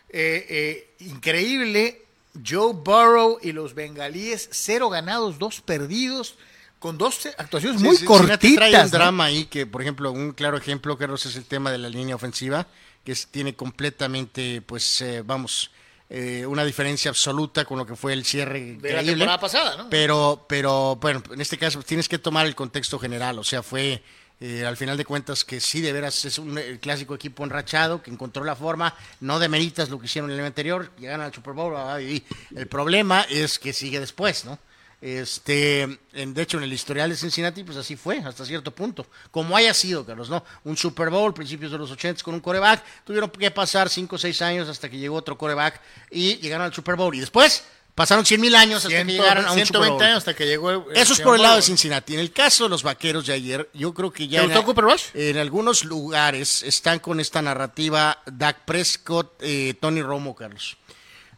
Eh, 0.08 0.46
eh, 0.48 0.94
increíble. 1.00 2.00
Joe 2.44 2.72
Burrow 2.72 3.38
y 3.42 3.52
los 3.52 3.74
bengalíes, 3.74 4.48
cero 4.50 4.88
ganados, 4.88 5.38
dos 5.38 5.60
perdidos, 5.60 6.34
con 6.80 6.98
dos 6.98 7.26
actuaciones 7.38 7.80
muy 7.80 7.96
sí, 7.96 8.06
Cincinnati 8.06 8.56
trae 8.56 8.70
un 8.70 8.72
cortitas. 8.74 8.92
¿no? 8.92 8.98
drama 8.98 9.24
ahí 9.26 9.44
que, 9.44 9.66
por 9.66 9.82
ejemplo, 9.82 10.10
un 10.10 10.32
claro 10.32 10.56
ejemplo, 10.56 10.98
Carlos, 10.98 11.24
es 11.26 11.36
el 11.36 11.44
tema 11.44 11.70
de 11.70 11.78
la 11.78 11.88
línea 11.88 12.16
ofensiva, 12.16 12.66
que 13.04 13.12
es- 13.12 13.28
tiene 13.28 13.54
completamente, 13.54 14.62
pues, 14.62 15.00
eh, 15.00 15.22
vamos, 15.24 15.70
eh, 16.10 16.44
una 16.46 16.64
diferencia 16.64 17.10
absoluta 17.10 17.64
con 17.64 17.78
lo 17.78 17.86
que 17.86 17.96
fue 17.96 18.12
el 18.12 18.24
cierre 18.24 18.76
de 18.78 18.92
la 18.92 19.02
temporada 19.02 19.40
pasada, 19.40 19.76
¿no? 19.76 19.90
Pero, 19.90 20.44
pero, 20.48 20.96
bueno, 20.96 21.22
en 21.32 21.40
este 21.40 21.58
caso 21.58 21.82
tienes 21.82 22.08
que 22.08 22.18
tomar 22.18 22.46
el 22.46 22.54
contexto 22.54 22.98
general, 22.98 23.38
o 23.38 23.44
sea, 23.44 23.62
fue 23.62 24.02
eh, 24.40 24.66
al 24.66 24.76
final 24.76 24.96
de 24.96 25.04
cuentas 25.04 25.44
que 25.44 25.60
sí, 25.60 25.80
de 25.80 25.92
veras 25.92 26.24
es 26.24 26.38
un 26.38 26.58
el 26.58 26.78
clásico 26.78 27.14
equipo 27.14 27.44
enrachado 27.44 28.02
que 28.02 28.10
encontró 28.10 28.44
la 28.44 28.54
forma, 28.54 28.94
no 29.20 29.38
demeritas 29.38 29.88
lo 29.88 29.98
que 29.98 30.06
hicieron 30.06 30.30
el 30.30 30.38
año 30.38 30.46
anterior, 30.46 30.90
llegan 30.98 31.20
al 31.20 31.32
Super 31.32 31.54
Bowl, 31.54 31.74
ah, 31.76 32.00
y 32.00 32.22
el 32.54 32.66
problema 32.66 33.22
es 33.30 33.58
que 33.58 33.72
sigue 33.72 34.00
después, 34.00 34.44
¿no? 34.44 34.58
Este, 35.06 35.82
en- 36.14 36.32
de 36.32 36.42
hecho, 36.42 36.56
en 36.56 36.64
el 36.64 36.72
historial 36.72 37.10
de 37.10 37.16
Cincinnati, 37.16 37.62
pues 37.62 37.76
así 37.76 37.94
fue, 37.94 38.18
hasta 38.20 38.44
cierto 38.46 38.70
punto. 38.70 39.06
Como 39.30 39.54
haya 39.54 39.74
sido, 39.74 40.06
Carlos, 40.06 40.30
¿no? 40.30 40.42
Un 40.64 40.78
Super 40.78 41.10
Bowl, 41.10 41.34
principios 41.34 41.70
de 41.72 41.76
los 41.78 41.90
80 41.90 42.22
con 42.22 42.32
un 42.34 42.40
coreback, 42.40 42.82
tuvieron 43.04 43.28
que 43.30 43.50
pasar 43.50 43.90
5 43.90 44.16
o 44.16 44.18
6 44.18 44.40
años 44.42 44.68
hasta 44.68 44.88
que 44.88 44.96
llegó 44.98 45.16
otro 45.16 45.36
coreback 45.36 45.80
y 46.10 46.36
llegaron 46.36 46.64
al 46.66 46.72
Super 46.74 46.96
Bowl. 46.96 47.14
Y 47.14 47.20
después 47.20 47.64
pasaron 47.94 48.24
100 48.24 48.40
mil 48.40 48.54
años 48.54 48.84
hasta 48.84 48.88
que 49.04 49.04
llegaron 49.12 49.44
a 49.44 49.52
un 49.52 49.58
Super 49.58 49.66
120 49.66 49.92
Bowl. 49.94 50.02
años 50.04 50.18
hasta 50.18 50.34
que 50.34 50.46
llegó 50.46 50.70
el, 50.70 50.82
el 50.90 50.96
Eso 50.96 51.12
es 51.12 51.20
por 51.20 51.36
el 51.36 51.42
lado 51.42 51.56
de. 51.56 51.62
Cincinnati. 51.62 52.14
En 52.14 52.20
el 52.20 52.32
caso 52.32 52.64
de 52.64 52.70
los 52.70 52.82
vaqueros 52.82 53.26
de 53.26 53.34
ayer, 53.34 53.68
yo 53.74 53.92
creo 53.92 54.10
que 54.10 54.26
ya. 54.26 54.38
¿Te 54.40 54.44
en- 54.46 54.50
gustó 54.52 54.64
Cooper 54.64 54.84
Rush? 54.84 55.02
En 55.14 55.36
algunos 55.36 55.84
lugares 55.84 56.62
están 56.62 56.98
con 56.98 57.20
esta 57.20 57.42
narrativa 57.42 58.22
Dak 58.26 58.64
Prescott, 58.64 59.34
eh, 59.40 59.74
Tony 59.80 60.00
Romo, 60.02 60.34
Carlos. 60.34 60.76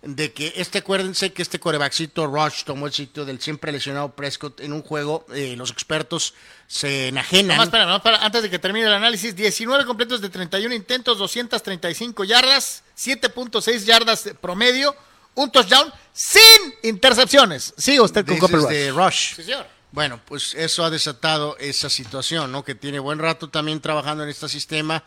De 0.03 0.33
que 0.33 0.53
este, 0.57 0.79
acuérdense 0.79 1.33
que 1.33 1.43
este 1.43 1.59
corebackcito 1.59 2.27
Rush 2.27 2.65
tomó 2.65 2.87
el 2.87 2.93
sitio 2.93 3.25
del 3.25 3.41
siempre 3.41 3.73
lesionado 3.73 4.15
Prescott 4.15 4.61
en 4.61 4.73
un 4.73 4.83
juego. 4.83 5.27
eh, 5.35 5.55
los 5.57 5.71
expertos 5.71 6.35
se 6.67 7.09
enajenan. 7.09 7.57
Nomás 7.57 8.01
para, 8.01 8.25
antes 8.25 8.43
de 8.43 8.51
que 8.51 8.59
termine 8.59 8.87
el 8.87 8.93
análisis, 8.93 9.35
19 9.35 9.85
completos 9.85 10.21
de 10.21 10.29
31 10.29 10.75
intentos, 10.75 11.19
235 11.19 12.25
yardas, 12.25 12.85
7.6 12.97 13.85
yardas 13.85 14.25
de 14.25 14.35
promedio, 14.35 14.95
un 15.35 15.51
touchdown 15.51 15.93
sin 16.13 16.41
intercepciones. 16.83 17.75
Sigue 17.77 18.01
usted 18.01 18.25
con 18.27 18.39
Cooper 18.39 18.61
Rush. 18.61 18.69
de 18.69 18.91
Rush. 18.93 19.35
Sí, 19.37 19.43
señor. 19.45 19.67
Bueno, 19.93 20.21
pues 20.27 20.55
eso 20.55 20.85
ha 20.85 20.91
desatado 20.91 21.57
esa 21.59 21.89
situación, 21.89 22.53
¿no? 22.53 22.65
Que 22.65 22.75
tiene 22.75 22.99
buen 22.99 23.19
rato 23.19 23.49
también 23.49 23.81
trabajando 23.81 24.25
en 24.25 24.29
este 24.29 24.49
sistema 24.49 25.03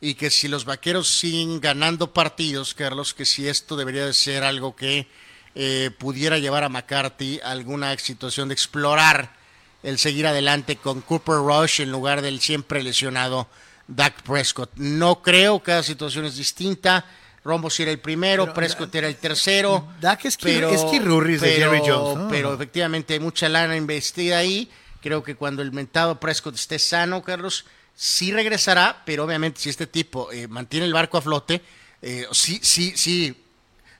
y 0.00 0.14
que 0.14 0.30
si 0.30 0.48
los 0.48 0.64
vaqueros 0.64 1.08
siguen 1.08 1.60
ganando 1.60 2.12
partidos, 2.12 2.74
Carlos, 2.74 3.14
que 3.14 3.24
si 3.24 3.48
esto 3.48 3.76
debería 3.76 4.06
de 4.06 4.12
ser 4.12 4.44
algo 4.44 4.76
que 4.76 5.08
eh, 5.54 5.90
pudiera 5.98 6.38
llevar 6.38 6.62
a 6.62 6.68
McCarthy 6.68 7.40
a 7.42 7.50
alguna 7.50 7.96
situación 7.98 8.48
de 8.48 8.54
explorar 8.54 9.36
el 9.82 9.98
seguir 9.98 10.26
adelante 10.26 10.76
con 10.76 11.00
Cooper 11.00 11.36
Rush 11.36 11.80
en 11.80 11.90
lugar 11.90 12.22
del 12.22 12.40
siempre 12.40 12.82
lesionado 12.82 13.48
Dak 13.88 14.22
Prescott. 14.22 14.70
No 14.76 15.22
creo, 15.22 15.60
cada 15.60 15.82
situación 15.82 16.26
es 16.26 16.36
distinta. 16.36 17.04
Rombo 17.44 17.68
era 17.78 17.90
el 17.90 17.98
primero, 17.98 18.44
Pero, 18.44 18.54
Prescott 18.54 18.94
era 18.94 19.08
el 19.08 19.16
tercero. 19.16 19.88
Dak 20.00 20.24
es 20.26 20.36
pero, 20.36 20.68
es 20.68 20.84
Kirurris 20.84 21.40
de 21.40 21.52
Jerry 21.52 21.80
Jones. 21.84 22.26
Pero 22.30 22.52
efectivamente 22.52 23.14
hay 23.14 23.20
mucha 23.20 23.48
lana 23.48 23.76
investida 23.76 24.38
ahí. 24.38 24.70
Creo 25.00 25.22
que 25.22 25.34
cuando 25.34 25.62
el 25.62 25.72
mentado 25.72 26.20
Prescott 26.20 26.56
esté 26.56 26.78
sano, 26.78 27.22
Carlos, 27.22 27.64
sí 28.00 28.30
regresará, 28.32 29.02
pero 29.04 29.24
obviamente 29.24 29.60
si 29.60 29.68
este 29.70 29.88
tipo 29.88 30.30
eh, 30.30 30.46
mantiene 30.46 30.86
el 30.86 30.92
barco 30.92 31.18
a 31.18 31.22
flote, 31.22 31.60
eh, 32.00 32.26
sí, 32.30 32.60
sí, 32.62 32.92
sí. 32.96 33.34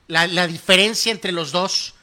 La, 0.07 0.25
la 0.25 0.47
diferencia 0.47 1.11
entre 1.11 1.33
los 1.33 1.51
dos, 1.51 1.95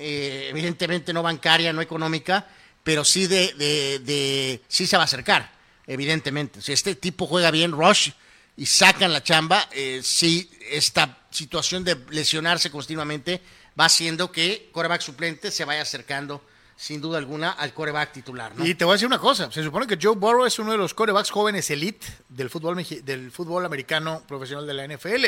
eh, 0.00 0.48
evidentemente 0.50 1.12
no 1.12 1.22
bancaria, 1.22 1.72
no 1.72 1.80
económica, 1.80 2.48
pero 2.82 3.04
sí 3.04 3.28
de, 3.28 3.52
de, 3.54 4.00
de- 4.00 4.62
sí 4.66 4.88
se 4.88 4.96
va 4.96 5.04
a 5.04 5.06
acercar, 5.06 5.52
evidentemente. 5.86 6.60
Si 6.60 6.72
este 6.72 6.96
tipo 6.96 7.26
juega 7.28 7.52
bien, 7.52 7.70
Rush, 7.70 8.10
y 8.56 8.66
sacan 8.66 9.12
la 9.12 9.22
chamba, 9.22 9.68
eh, 9.70 10.00
sí, 10.02 10.50
esta 10.68 11.18
situación 11.30 11.84
de 11.84 11.96
lesionarse 12.10 12.70
continuamente 12.72 13.40
va 13.78 13.84
haciendo 13.84 14.32
que 14.32 14.68
coreback 14.72 15.00
suplente 15.00 15.50
se 15.52 15.64
vaya 15.64 15.82
acercando, 15.82 16.44
sin 16.76 17.00
duda 17.00 17.18
alguna, 17.18 17.52
al 17.52 17.72
coreback 17.72 18.12
titular. 18.12 18.54
¿no? 18.54 18.66
Y 18.66 18.74
te 18.74 18.84
voy 18.84 18.92
a 18.92 18.94
decir 18.96 19.06
una 19.06 19.18
cosa, 19.18 19.50
se 19.50 19.62
supone 19.62 19.86
que 19.86 19.98
Joe 20.00 20.14
Burrow 20.14 20.44
es 20.44 20.58
uno 20.58 20.72
de 20.72 20.78
los 20.78 20.92
corebacks 20.94 21.30
jóvenes 21.30 21.70
elite 21.70 22.06
del 22.28 22.50
fútbol, 22.50 22.84
del 23.02 23.30
fútbol 23.32 23.64
americano 23.64 24.22
profesional 24.28 24.66
de 24.66 24.74
la 24.74 24.86
NFL. 24.86 25.24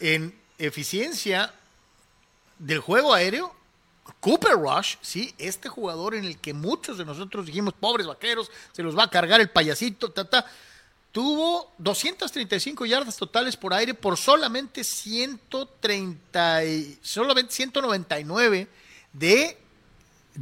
En 0.00 0.38
eficiencia 0.58 1.52
del 2.58 2.78
juego 2.80 3.12
aéreo, 3.12 3.54
Cooper 4.20 4.52
Rush, 4.52 4.96
sí, 5.02 5.34
este 5.38 5.68
jugador 5.68 6.14
en 6.14 6.24
el 6.24 6.38
que 6.38 6.54
muchos 6.54 6.96
de 6.98 7.04
nosotros 7.04 7.44
dijimos, 7.46 7.74
pobres 7.74 8.06
vaqueros, 8.06 8.50
se 8.72 8.82
los 8.82 8.96
va 8.96 9.04
a 9.04 9.10
cargar 9.10 9.40
el 9.40 9.50
payasito, 9.50 10.10
ta, 10.12 10.24
ta, 10.24 10.46
tuvo 11.12 11.72
235 11.78 12.86
yardas 12.86 13.16
totales 13.16 13.56
por 13.56 13.74
aire 13.74 13.94
por 13.94 14.16
solamente 14.16 14.82
130 14.84 16.64
y- 16.64 16.98
solamente 17.02 17.52
199 17.52 18.68
de 19.12 19.58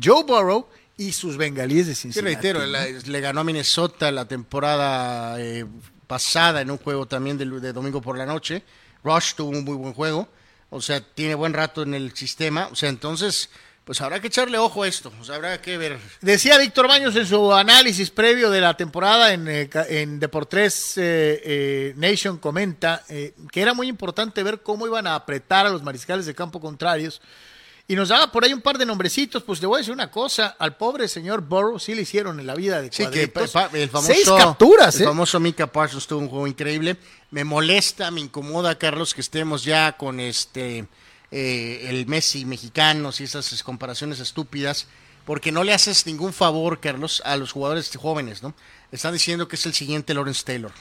Joe 0.02 0.24
Burrow 0.24 0.68
y 0.96 1.12
sus 1.12 1.36
bengalíes 1.36 1.86
de 1.86 1.94
Sí, 1.94 2.02
Cincinnati. 2.02 2.34
reitero, 2.34 2.64
le 2.64 3.20
ganó 3.20 3.40
a 3.40 3.44
Minnesota 3.44 4.10
la 4.10 4.26
temporada 4.26 5.40
eh, 5.40 5.66
pasada 6.06 6.60
en 6.60 6.70
un 6.70 6.78
juego 6.78 7.06
también 7.06 7.36
de, 7.38 7.44
de 7.46 7.72
domingo 7.72 8.00
por 8.00 8.16
la 8.16 8.26
noche. 8.26 8.62
Rush 9.04 9.34
tuvo 9.34 9.50
un 9.50 9.64
muy 9.64 9.76
buen 9.76 9.92
juego, 9.92 10.28
o 10.70 10.80
sea, 10.80 11.00
tiene 11.00 11.34
buen 11.34 11.52
rato 11.52 11.82
en 11.82 11.94
el 11.94 12.14
sistema, 12.16 12.68
o 12.72 12.74
sea, 12.74 12.88
entonces, 12.88 13.50
pues 13.84 14.00
habrá 14.00 14.18
que 14.20 14.26
echarle 14.26 14.58
ojo 14.58 14.82
a 14.82 14.88
esto, 14.88 15.12
o 15.20 15.24
sea, 15.24 15.36
habrá 15.36 15.60
que 15.62 15.78
ver. 15.78 15.98
Decía 16.20 16.58
Víctor 16.58 16.88
Baños 16.88 17.14
en 17.14 17.24
su 17.26 17.52
análisis 17.52 18.10
previo 18.10 18.50
de 18.50 18.60
la 18.60 18.76
temporada 18.76 19.32
en, 19.32 19.46
eh, 19.46 19.70
en 19.90 20.18
Deportes 20.18 20.98
eh, 20.98 21.40
eh, 21.44 21.94
Nation 21.96 22.38
comenta 22.38 23.04
que 23.06 23.60
era 23.62 23.74
muy 23.74 23.86
importante 23.86 24.42
ver 24.42 24.60
cómo 24.62 24.86
iban 24.88 25.06
a 25.06 25.14
apretar 25.14 25.66
a 25.66 25.70
los 25.70 25.82
mariscales 25.84 26.26
de 26.26 26.34
campo 26.34 26.58
contrarios 26.60 27.20
y 27.88 27.94
nos 27.94 28.08
daba 28.08 28.32
por 28.32 28.44
ahí 28.44 28.52
un 28.52 28.60
par 28.60 28.78
de 28.78 28.84
nombrecitos, 28.86 29.42
pues 29.44 29.60
le 29.60 29.66
voy 29.68 29.76
a 29.76 29.78
decir 29.78 29.92
una 29.94 30.10
cosa, 30.10 30.56
al 30.58 30.76
pobre 30.76 31.06
señor 31.08 31.42
Burrow 31.42 31.78
sí 31.78 31.94
le 31.94 32.02
hicieron 32.02 32.40
en 32.40 32.46
la 32.46 32.54
vida 32.56 32.82
de 32.82 32.88
Sí, 32.90 33.04
que 33.04 33.28
cuadritos. 33.30 33.50
pa- 33.52 33.68
pa- 33.68 33.78
el 33.78 33.88
famoso, 33.88 34.12
seis 34.12 34.28
capturas, 34.28 34.96
el 34.96 35.02
¿eh? 35.02 35.04
famoso 35.04 35.38
Mika 35.40 35.66
Parsons 35.68 36.06
tuvo 36.06 36.18
un 36.20 36.28
juego 36.28 36.46
increíble. 36.48 36.96
Me 37.30 37.44
molesta, 37.44 38.10
me 38.10 38.20
incomoda, 38.20 38.76
Carlos, 38.76 39.14
que 39.14 39.20
estemos 39.20 39.62
ya 39.64 39.96
con 39.96 40.18
este 40.20 40.86
eh, 41.30 41.86
el 41.90 42.06
Messi 42.06 42.44
mexicano 42.44 43.10
y 43.18 43.22
esas 43.22 43.62
comparaciones 43.62 44.20
estúpidas, 44.20 44.86
porque 45.24 45.50
no 45.52 45.64
le 45.64 45.72
haces 45.74 46.06
ningún 46.06 46.32
favor, 46.32 46.78
Carlos, 46.80 47.20
a 47.24 47.36
los 47.36 47.50
jugadores 47.52 47.90
jóvenes, 47.96 48.42
¿no? 48.42 48.54
Están 48.92 49.12
diciendo 49.12 49.48
que 49.48 49.56
es 49.56 49.66
el 49.66 49.74
siguiente 49.74 50.14
Lawrence 50.14 50.42
Taylor. 50.44 50.72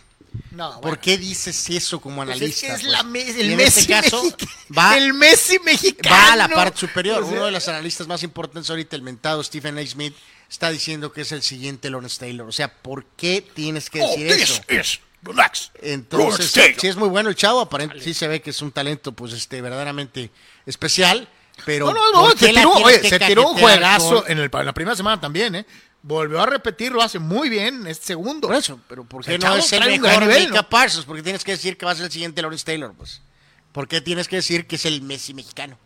No, 0.52 0.74
¿Por 0.74 0.82
bueno. 0.82 1.00
qué 1.02 1.18
dices 1.18 1.70
eso 1.70 2.02
como 2.02 2.18
Pues 2.18 2.30
analista? 2.30 2.56
es 2.56 2.62
que 2.62 2.68
es 2.76 2.82
pues? 2.82 2.92
la 2.92 3.04
me- 3.04 3.20
Y 3.22 3.30
el 3.40 3.52
en 3.52 3.58
Messi 3.58 3.80
este 3.80 3.94
caso 3.94 4.22
va, 4.78 4.98
el 4.98 5.14
Messi 5.14 5.60
mexicano. 5.60 6.14
va 6.16 6.34
a 6.34 6.36
la 6.36 6.48
parte 6.50 6.80
superior. 6.80 7.24
O 7.24 7.26
sea, 7.26 7.34
Uno 7.36 7.46
de 7.46 7.52
los 7.52 7.68
analistas 7.68 8.08
más 8.08 8.22
importantes 8.24 8.70
ahorita, 8.70 8.96
el 8.96 9.02
mentado 9.02 9.42
Stephen 9.44 9.78
A. 9.78 9.86
Smith, 9.86 10.14
está 10.50 10.70
diciendo 10.72 11.12
que 11.12 11.22
es 11.22 11.32
el 11.32 11.42
siguiente 11.42 11.90
Lawrence 11.90 12.20
Taylor. 12.20 12.48
O 12.48 12.52
sea, 12.52 12.68
¿por 12.74 13.06
qué 13.18 13.42
tienes 13.42 13.90
que 13.90 14.02
oh, 14.02 14.10
decir 14.10 14.28
this 14.28 14.42
eso? 14.44 14.62
is 14.70 15.00
next 15.36 15.72
Entonces, 15.82 16.52
sí 16.78 16.88
es 16.88 16.96
muy 16.98 17.10
bueno 17.10 17.30
el 17.30 17.36
chavo, 17.36 17.62
aparentemente 17.62 18.04
sí 18.08 18.14
se 18.14 18.28
ve 18.28 18.42
que 18.42 18.52
es 18.52 18.62
un 18.62 18.72
talento, 18.72 19.12
pues, 19.14 19.34
este, 19.34 19.60
verdaderamente 19.62 20.30
especial, 20.68 21.28
pero 21.66 21.88
No, 21.88 21.94
no, 21.94 22.12
no, 22.12 22.22
¿por 22.28 22.34
qué 22.38 22.48
se 22.48 22.54
tiró, 22.54 22.74
tienes 22.76 22.86
oye, 22.86 23.02
que 23.02 23.10
se 23.10 23.20
tiró 23.20 23.48
un 23.50 23.58
juegazo 23.58 24.28
en, 24.28 24.38
el, 24.40 24.52
en 24.54 24.66
la 24.66 24.74
primera 24.74 24.96
semana 24.96 25.20
también, 25.20 25.56
¿eh? 25.56 25.66
Volvió 26.08 26.40
a 26.40 26.46
repetir, 26.46 26.92
lo 26.92 27.02
hace 27.02 27.18
muy 27.18 27.50
bien 27.50 27.88
este 27.88 28.06
segundo. 28.06 28.48
Por 28.48 28.56
eso, 28.56 28.80
pero 28.88 29.06
¿por 29.06 29.22
O 29.22 29.24
sea, 29.24 29.34
qué 29.34 29.40
no 29.40 29.42
chavo 29.42 29.56
es 29.58 29.74
el 29.74 30.00
mejor 30.00 30.22
nivel, 30.22 30.52
¿no? 30.52 30.70
Parsons? 30.70 31.04
Porque 31.04 31.24
tienes 31.24 31.44
que 31.44 31.54
decir 31.54 31.80
que 31.80 31.86
va 31.88 31.94
a 31.94 31.96
ser 31.96 32.06
el 32.06 32.12
siguiente 32.12 32.44
Lawrence 32.44 32.64
Taylor, 32.64 32.94
pues. 32.94 33.24
¿Por 33.72 33.88
qué 33.88 34.02
tienes 34.02 34.28
que 34.28 34.36
decir 34.36 34.68
que 34.68 34.76
es 34.76 34.86
el 34.86 35.02
Messi 35.02 35.34
mexicano? 35.34 35.80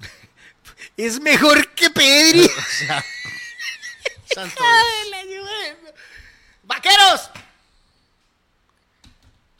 Es 0.96 1.20
mejor 1.20 1.74
que 1.74 1.90
Pedri. 1.90 2.46
O 2.56 2.84
sea, 2.86 3.04
santo 4.34 4.64
Dios. 5.28 5.48
¡Vaqueros! 6.62 7.30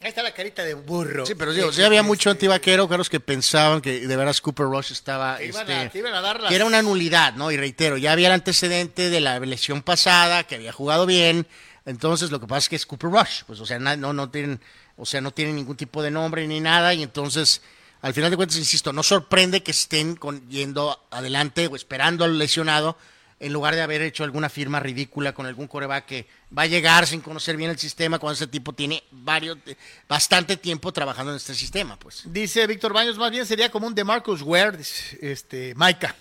Ahí 0.07 0.11
está 0.11 0.23
la 0.23 0.33
carita 0.33 0.62
de 0.62 0.74
burro. 0.74 1.27
Sí, 1.27 1.35
pero 1.35 1.53
digo, 1.53 1.73
sí 1.73 1.83
había 1.83 2.05
mucho 2.05 2.31
antivaquero, 2.31 2.89
Carlos, 2.89 3.11
que 3.11 3.19
pensaban 3.19 3.81
que 3.81 4.07
de 4.07 4.16
veras 4.16 4.41
Cooper 4.41 4.66
Rush 4.66 4.93
estaba... 4.93 5.37
Que 5.37 5.47
iban, 5.47 5.62
este, 5.62 5.74
a, 5.74 5.91
que 5.91 5.99
iban 5.99 6.15
a 6.15 6.20
dar 6.20 6.41
las... 6.41 6.49
que 6.49 6.55
era 6.55 6.65
una 6.65 6.81
nulidad, 6.81 7.35
¿no? 7.35 7.51
Y 7.51 7.57
reitero, 7.57 7.97
ya 7.97 8.12
había 8.12 8.28
el 8.28 8.35
antecedente 8.35 9.11
de 9.11 9.20
la 9.20 9.41
lesión 9.41 9.83
pasada, 9.83 10.45
que 10.45 10.55
había 10.55 10.70
jugado 10.73 11.07
bien, 11.07 11.49
entonces 11.87 12.31
lo 12.31 12.39
que 12.39 12.47
pasa 12.47 12.59
es 12.59 12.69
que 12.69 12.77
es 12.77 12.87
Cooper 12.87 13.11
Rush, 13.11 13.43
pues, 13.49 13.59
o 13.59 13.66
sea, 13.66 13.81
no, 13.81 14.12
no 14.12 14.31
tienen, 14.31 14.61
o 14.97 15.05
sea, 15.05 15.20
no 15.20 15.33
tienen 15.33 15.57
ningún 15.57 15.77
tipo 15.77 16.01
de 16.05 16.12
nombre 16.12 16.47
ni 16.47 16.61
nada, 16.61 16.95
y 16.95 17.03
entonces, 17.03 17.61
al 18.01 18.15
final 18.15 18.31
de 18.31 18.37
cuentas, 18.37 18.59
insisto, 18.59 18.93
no 18.93 19.03
sorprende 19.03 19.65
que 19.65 19.73
estén 19.73 20.15
con- 20.15 20.49
yendo 20.49 21.05
adelante 21.11 21.66
o 21.66 21.74
esperando 21.74 22.24
al 22.24 22.39
lesionado, 22.39 22.97
en 23.39 23.53
lugar 23.53 23.75
de 23.75 23.83
haber 23.83 24.03
hecho 24.03 24.25
alguna 24.25 24.49
firma 24.49 24.81
ridícula 24.81 25.35
con 25.35 25.47
algún 25.47 25.67
coreback 25.67 26.07
que 26.07 26.27
va 26.57 26.63
a 26.63 26.67
llegar 26.67 27.07
sin 27.07 27.21
conocer 27.21 27.57
bien 27.57 27.71
el 27.71 27.79
sistema, 27.79 28.19
cuando 28.19 28.35
ese 28.35 28.47
tipo 28.47 28.73
tiene 28.73 29.03
varios, 29.11 29.59
bastante 30.09 30.57
tiempo 30.57 30.93
trabajando 30.93 31.33
en 31.33 31.37
este 31.37 31.55
sistema, 31.55 31.99
pues. 31.99 32.23
Dice 32.27 32.67
Víctor 32.67 32.93
Baños, 32.93 33.19
más 33.19 33.31
bien 33.31 33.45
sería 33.45 33.71
como 33.71 33.87
un 33.87 33.95
de 33.95 34.05
Marcus 34.05 34.43
Ware, 34.43 34.79
este, 35.21 35.75
Maika. 35.75 36.15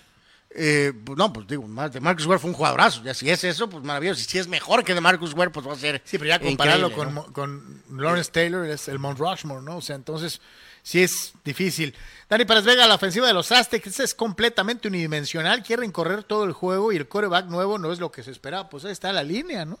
Eh, 0.58 0.92
pues 1.04 1.18
no, 1.18 1.30
pues 1.32 1.46
digo, 1.46 1.66
de 1.90 2.00
Marcus 2.00 2.24
Ware 2.26 2.38
fue 2.38 2.50
un 2.50 2.56
jugadorazo. 2.56 3.02
Ya 3.02 3.12
si 3.12 3.28
es 3.28 3.44
eso, 3.44 3.68
pues 3.68 3.84
maravilloso. 3.84 4.20
Y 4.20 4.24
si 4.24 4.38
es 4.38 4.48
mejor 4.48 4.84
que 4.84 4.94
de 4.94 5.00
Marcus 5.02 5.34
Ware, 5.34 5.50
pues 5.50 5.66
va 5.66 5.74
a 5.74 5.76
ser. 5.76 6.00
Sí, 6.04 6.16
pero 6.16 6.28
ya 6.28 6.38
compararlo 6.38 6.92
con, 6.92 7.32
con 7.32 7.82
Lawrence 7.90 8.30
Taylor 8.30 8.66
es 8.66 8.88
el 8.88 8.98
Mount 8.98 9.18
Rushmore, 9.18 9.62
¿no? 9.62 9.76
O 9.76 9.82
sea, 9.82 9.96
entonces 9.96 10.40
sí 10.86 11.02
es 11.02 11.32
difícil. 11.44 11.92
Dani 12.30 12.44
Pérez 12.44 12.62
Vega, 12.64 12.86
la 12.86 12.94
ofensiva 12.94 13.26
de 13.26 13.32
los 13.34 13.50
Aztecs 13.50 13.98
es 13.98 14.14
completamente 14.14 14.86
unidimensional, 14.86 15.64
quieren 15.64 15.90
correr 15.90 16.22
todo 16.22 16.44
el 16.44 16.52
juego 16.52 16.92
y 16.92 16.96
el 16.96 17.08
coreback 17.08 17.46
nuevo 17.46 17.76
no 17.78 17.92
es 17.92 17.98
lo 17.98 18.12
que 18.12 18.22
se 18.22 18.30
esperaba. 18.30 18.68
Pues 18.68 18.84
ahí 18.84 18.92
está 18.92 19.12
la 19.12 19.24
línea, 19.24 19.64
¿no? 19.64 19.80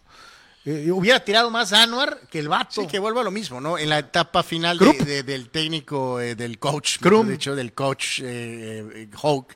Eh, 0.64 0.90
hubiera 0.90 1.20
tirado 1.20 1.48
más 1.48 1.72
Anuar 1.72 2.22
que 2.28 2.40
el 2.40 2.48
vato. 2.48 2.80
Sí, 2.80 2.88
que 2.88 2.98
vuelva 2.98 3.20
a 3.20 3.24
lo 3.24 3.30
mismo, 3.30 3.60
¿no? 3.60 3.78
En 3.78 3.88
la 3.88 4.00
etapa 4.00 4.42
final 4.42 4.78
de- 4.78 4.92
de- 4.94 5.22
del 5.22 5.48
técnico, 5.48 6.18
eh, 6.20 6.34
del 6.34 6.58
coach, 6.58 6.98
Krupp. 6.98 7.22
mejor 7.22 7.32
dicho, 7.38 7.54
del 7.54 7.72
coach 7.72 8.20
eh, 8.22 8.84
eh, 8.94 9.08
Hawk. 9.22 9.54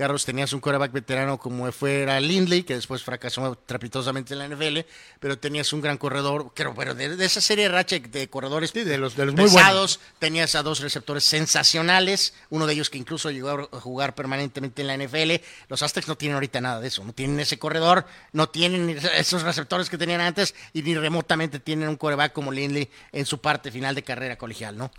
Carlos, 0.00 0.24
tenías 0.24 0.52
un 0.54 0.60
coreback 0.60 0.92
veterano 0.92 1.36
como 1.38 1.70
fuera 1.72 2.18
Lindley, 2.20 2.62
que 2.62 2.74
después 2.74 3.02
fracasó 3.02 3.54
trapitosamente 3.66 4.32
en 4.32 4.38
la 4.38 4.46
NFL, 4.48 4.78
pero 5.20 5.38
tenías 5.38 5.70
un 5.74 5.82
gran 5.82 5.98
corredor, 5.98 6.52
creo, 6.54 6.74
pero 6.74 6.94
de, 6.94 7.16
de 7.16 7.24
esa 7.26 7.42
serie 7.42 7.64
de 7.64 7.70
racha 7.70 7.98
de 7.98 8.28
corredores 8.30 8.70
Sí, 8.70 8.82
de 8.82 8.96
los- 8.96 9.14
de 9.14 9.26
los 9.26 9.34
muy 9.34 9.44
pesados, 9.44 10.00
tenías 10.18 10.54
a 10.54 10.62
dos 10.62 10.80
receptores 10.80 11.24
sensacionales, 11.24 12.32
uno 12.48 12.66
de 12.66 12.72
ellos 12.72 12.88
que 12.88 12.96
incluso 12.96 13.30
llegó 13.30 13.68
a 13.70 13.80
jugar 13.80 14.14
permanentemente 14.14 14.80
en 14.80 14.88
la 14.88 14.94
NFL. 14.94 15.42
Los 15.68 15.82
Aztecs 15.82 16.08
no 16.08 16.16
tienen 16.16 16.34
ahorita 16.36 16.60
nada 16.62 16.80
de 16.80 16.88
eso, 16.88 17.04
no 17.04 17.12
tienen 17.12 17.38
ese 17.38 17.58
corredor, 17.58 18.06
no 18.32 18.48
tienen 18.48 18.98
esos 19.14 19.42
receptores 19.42 19.90
que 19.90 19.98
tenían 19.98 20.22
antes 20.22 20.54
y 20.72 20.82
ni 20.82 20.94
remotamente 20.94 21.60
tienen 21.60 21.88
un 21.90 21.96
coreback 21.96 22.32
como 22.32 22.52
Lindley 22.52 22.88
en 23.12 23.26
su 23.26 23.40
parte 23.40 23.70
final 23.70 23.94
de 23.94 24.02
carrera 24.02 24.36
colegial, 24.38 24.78
¿no? 24.78 24.90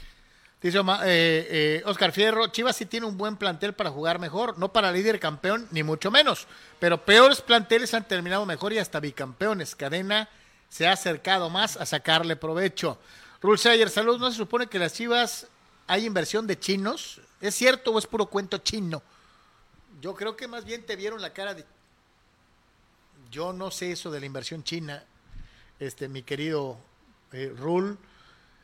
Dice 0.62 0.78
eh, 0.78 0.84
eh, 1.06 1.84
Oscar 1.86 2.12
Fierro, 2.12 2.46
Chivas 2.48 2.76
sí 2.76 2.86
tiene 2.86 3.08
un 3.08 3.18
buen 3.18 3.36
plantel 3.36 3.74
para 3.74 3.90
jugar 3.90 4.20
mejor, 4.20 4.60
no 4.60 4.72
para 4.72 4.92
líder 4.92 5.20
campeón, 5.20 5.68
ni 5.72 5.82
mucho 5.82 6.12
menos, 6.12 6.48
pero 6.80 7.04
peores 7.04 7.42
planteles 7.42 7.96
han 7.96 8.08
terminado 8.08 8.46
mejor 8.46 8.72
y 8.72 8.78
hasta 8.78 9.00
bicampeones. 9.00 9.76
Cadena 9.76 10.30
se 10.70 10.88
ha 10.88 10.92
acercado 10.92 11.50
más 11.50 11.78
a 11.78 11.86
sacarle 11.88 12.36
provecho. 12.36 13.00
Rulseyer, 13.42 13.90
salud, 13.90 14.20
¿no 14.20 14.30
se 14.30 14.38
supone 14.38 14.68
que 14.68 14.78
las 14.78 14.94
Chivas 14.94 15.48
hay 15.88 16.06
inversión 16.06 16.46
de 16.46 16.60
chinos? 16.60 17.20
¿Es 17.42 17.56
cierto 17.56 17.92
o 17.92 17.98
es 17.98 18.06
puro 18.06 18.28
cuento 18.28 18.60
chino? 18.60 19.02
Yo 20.00 20.14
creo 20.14 20.36
que 20.36 20.48
más 20.48 20.64
bien 20.64 20.86
te 20.86 20.96
vieron 20.96 21.22
la 21.22 21.34
cara 21.34 21.56
de... 21.56 21.66
Yo 23.32 23.52
no 23.52 23.72
sé 23.72 23.94
eso 23.94 24.12
de 24.12 24.20
la 24.20 24.28
inversión 24.28 24.64
china, 24.64 25.04
este, 25.80 26.08
mi 26.08 26.22
querido 26.22 26.78
eh, 27.32 27.52
Rul. 27.58 27.98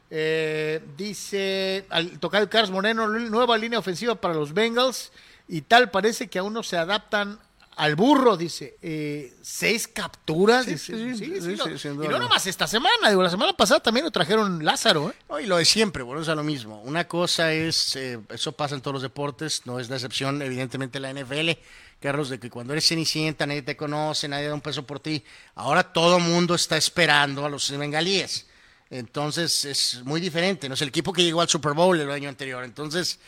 Eh, 0.09 0.81
dice 0.95 1.85
al 1.89 2.19
tocar 2.19 2.47
Carlos 2.47 2.71
Moreno, 2.71 3.07
nueva 3.07 3.57
línea 3.57 3.79
ofensiva 3.79 4.15
para 4.15 4.33
los 4.33 4.53
Bengals 4.53 5.11
y 5.49 5.61
tal 5.61 5.91
parece 5.91 6.27
que 6.27 6.39
aún 6.39 6.53
no 6.53 6.63
se 6.63 6.77
adaptan 6.77 7.39
al 7.77 7.95
burro, 7.95 8.35
dice. 8.35 8.75
Eh, 8.81 9.33
seis 9.41 9.87
capturas. 9.87 10.65
Sí, 10.65 10.71
dice. 10.71 10.97
sí, 10.97 11.15
Sí, 11.15 11.25
sí, 11.25 11.41
sí, 11.41 11.41
sí, 11.41 11.55
no. 11.55 11.77
sin 11.77 12.03
y 12.03 12.07
no 12.07 12.17
nomás 12.17 12.47
esta 12.47 12.65
semana, 12.65 13.09
digo, 13.09 13.21
la 13.21 13.29
semana 13.29 13.53
pasada 13.53 13.79
también 13.79 14.03
lo 14.03 14.11
trajeron 14.11 14.65
Lázaro. 14.65 15.11
¿eh? 15.11 15.13
No, 15.29 15.39
y 15.39 15.45
lo 15.45 15.57
de 15.57 15.65
siempre, 15.65 16.01
bueno, 16.01 16.21
es 16.21 16.27
a 16.27 16.33
lo 16.33 16.43
mismo. 16.43 16.81
Una 16.81 17.07
cosa 17.07 17.53
es, 17.53 17.95
eh, 17.95 18.19
eso 18.29 18.51
pasa 18.53 18.73
en 18.73 18.81
todos 18.81 18.95
los 18.95 19.03
deportes, 19.03 19.61
no 19.65 19.79
es 19.79 19.89
la 19.89 19.95
excepción, 19.97 20.41
evidentemente, 20.41 20.99
la 20.99 21.11
NFL, 21.13 21.51
Carlos, 21.99 22.29
de 22.29 22.39
que 22.39 22.49
cuando 22.49 22.73
eres 22.73 22.87
cenicienta 22.87 23.45
nadie 23.45 23.61
te 23.61 23.77
conoce, 23.77 24.27
nadie 24.27 24.47
da 24.47 24.55
un 24.55 24.61
peso 24.61 24.83
por 24.83 24.99
ti. 24.99 25.23
Ahora 25.53 25.83
todo 25.93 26.19
mundo 26.19 26.55
está 26.55 26.77
esperando 26.77 27.45
a 27.45 27.49
los 27.49 27.69
bengalíes. 27.77 28.46
Entonces 28.89 29.65
es 29.65 30.01
muy 30.03 30.21
diferente, 30.21 30.67
no 30.69 30.75
es 30.75 30.81
el 30.81 30.89
equipo 30.89 31.11
que 31.11 31.23
llegó 31.23 31.41
al 31.41 31.49
Super 31.49 31.73
Bowl 31.73 31.99
el 31.99 32.09
año 32.09 32.29
anterior. 32.29 32.63
Entonces, 32.63 33.19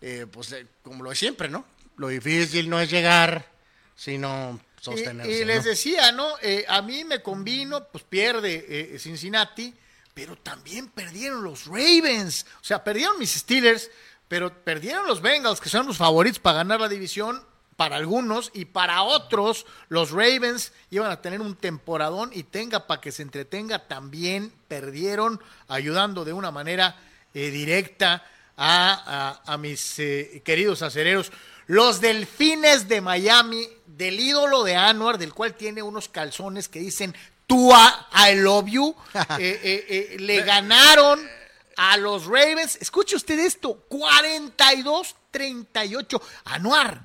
eh, 0.00 0.26
pues 0.30 0.52
eh, 0.52 0.66
como 0.82 1.04
lo 1.04 1.10
de 1.10 1.16
siempre, 1.16 1.48
¿no? 1.48 1.64
Lo 1.96 2.08
difícil 2.08 2.68
no 2.68 2.80
es 2.80 2.90
llegar, 2.90 3.48
sino 3.94 4.60
sostenerse. 4.80 5.30
Y, 5.30 5.42
y 5.42 5.44
les 5.44 5.64
¿no? 5.64 5.70
decía, 5.70 6.12
¿no? 6.12 6.28
Eh, 6.42 6.64
a 6.68 6.82
mí 6.82 7.04
me 7.04 7.22
convino, 7.22 7.86
pues 7.88 8.04
pierde 8.04 8.66
eh, 8.68 8.98
Cincinnati, 8.98 9.72
pero 10.12 10.36
también 10.36 10.88
perdieron 10.88 11.44
los 11.44 11.66
Ravens. 11.66 12.46
O 12.60 12.64
sea, 12.64 12.82
perdieron 12.82 13.18
mis 13.18 13.32
Steelers, 13.32 13.90
pero 14.26 14.52
perdieron 14.64 15.06
los 15.06 15.22
Bengals, 15.22 15.60
que 15.60 15.68
son 15.68 15.86
los 15.86 15.96
favoritos 15.96 16.38
para 16.38 16.58
ganar 16.58 16.80
la 16.80 16.88
división 16.88 17.44
para 17.76 17.96
algunos 17.96 18.50
y 18.54 18.66
para 18.66 19.02
otros 19.02 19.66
los 19.88 20.10
Ravens 20.10 20.72
iban 20.90 21.10
a 21.10 21.20
tener 21.20 21.40
un 21.40 21.56
temporadón 21.56 22.30
y 22.32 22.44
tenga 22.44 22.86
para 22.86 23.00
que 23.00 23.10
se 23.12 23.22
entretenga 23.22 23.86
también 23.88 24.52
perdieron 24.68 25.40
ayudando 25.68 26.24
de 26.24 26.32
una 26.32 26.50
manera 26.50 26.96
eh, 27.34 27.50
directa 27.50 28.24
a, 28.56 29.40
a- 29.46 29.52
a 29.52 29.56
mis 29.58 29.98
eh, 29.98 30.40
queridos 30.44 30.82
acereros. 30.82 31.32
Los 31.66 32.00
Delfines 32.00 32.86
de 32.88 33.00
Miami, 33.00 33.66
del 33.86 34.20
ídolo 34.20 34.62
de 34.64 34.76
Anwar, 34.76 35.16
del 35.18 35.32
cual 35.34 35.54
tiene 35.54 35.82
unos 35.82 36.08
calzones 36.08 36.68
que 36.68 36.78
dicen 36.78 37.14
Tua, 37.46 38.08
I 38.30 38.36
love 38.36 38.66
you, 38.68 38.94
eh, 39.14 39.60
eh, 39.62 39.86
eh, 39.88 40.16
le 40.20 40.42
ganaron 40.42 41.26
a 41.76 41.96
los 41.96 42.26
Ravens. 42.26 42.76
Escuche 42.80 43.16
usted 43.16 43.38
esto, 43.40 43.84
42-38. 45.32 46.20
Anuar, 46.44 47.00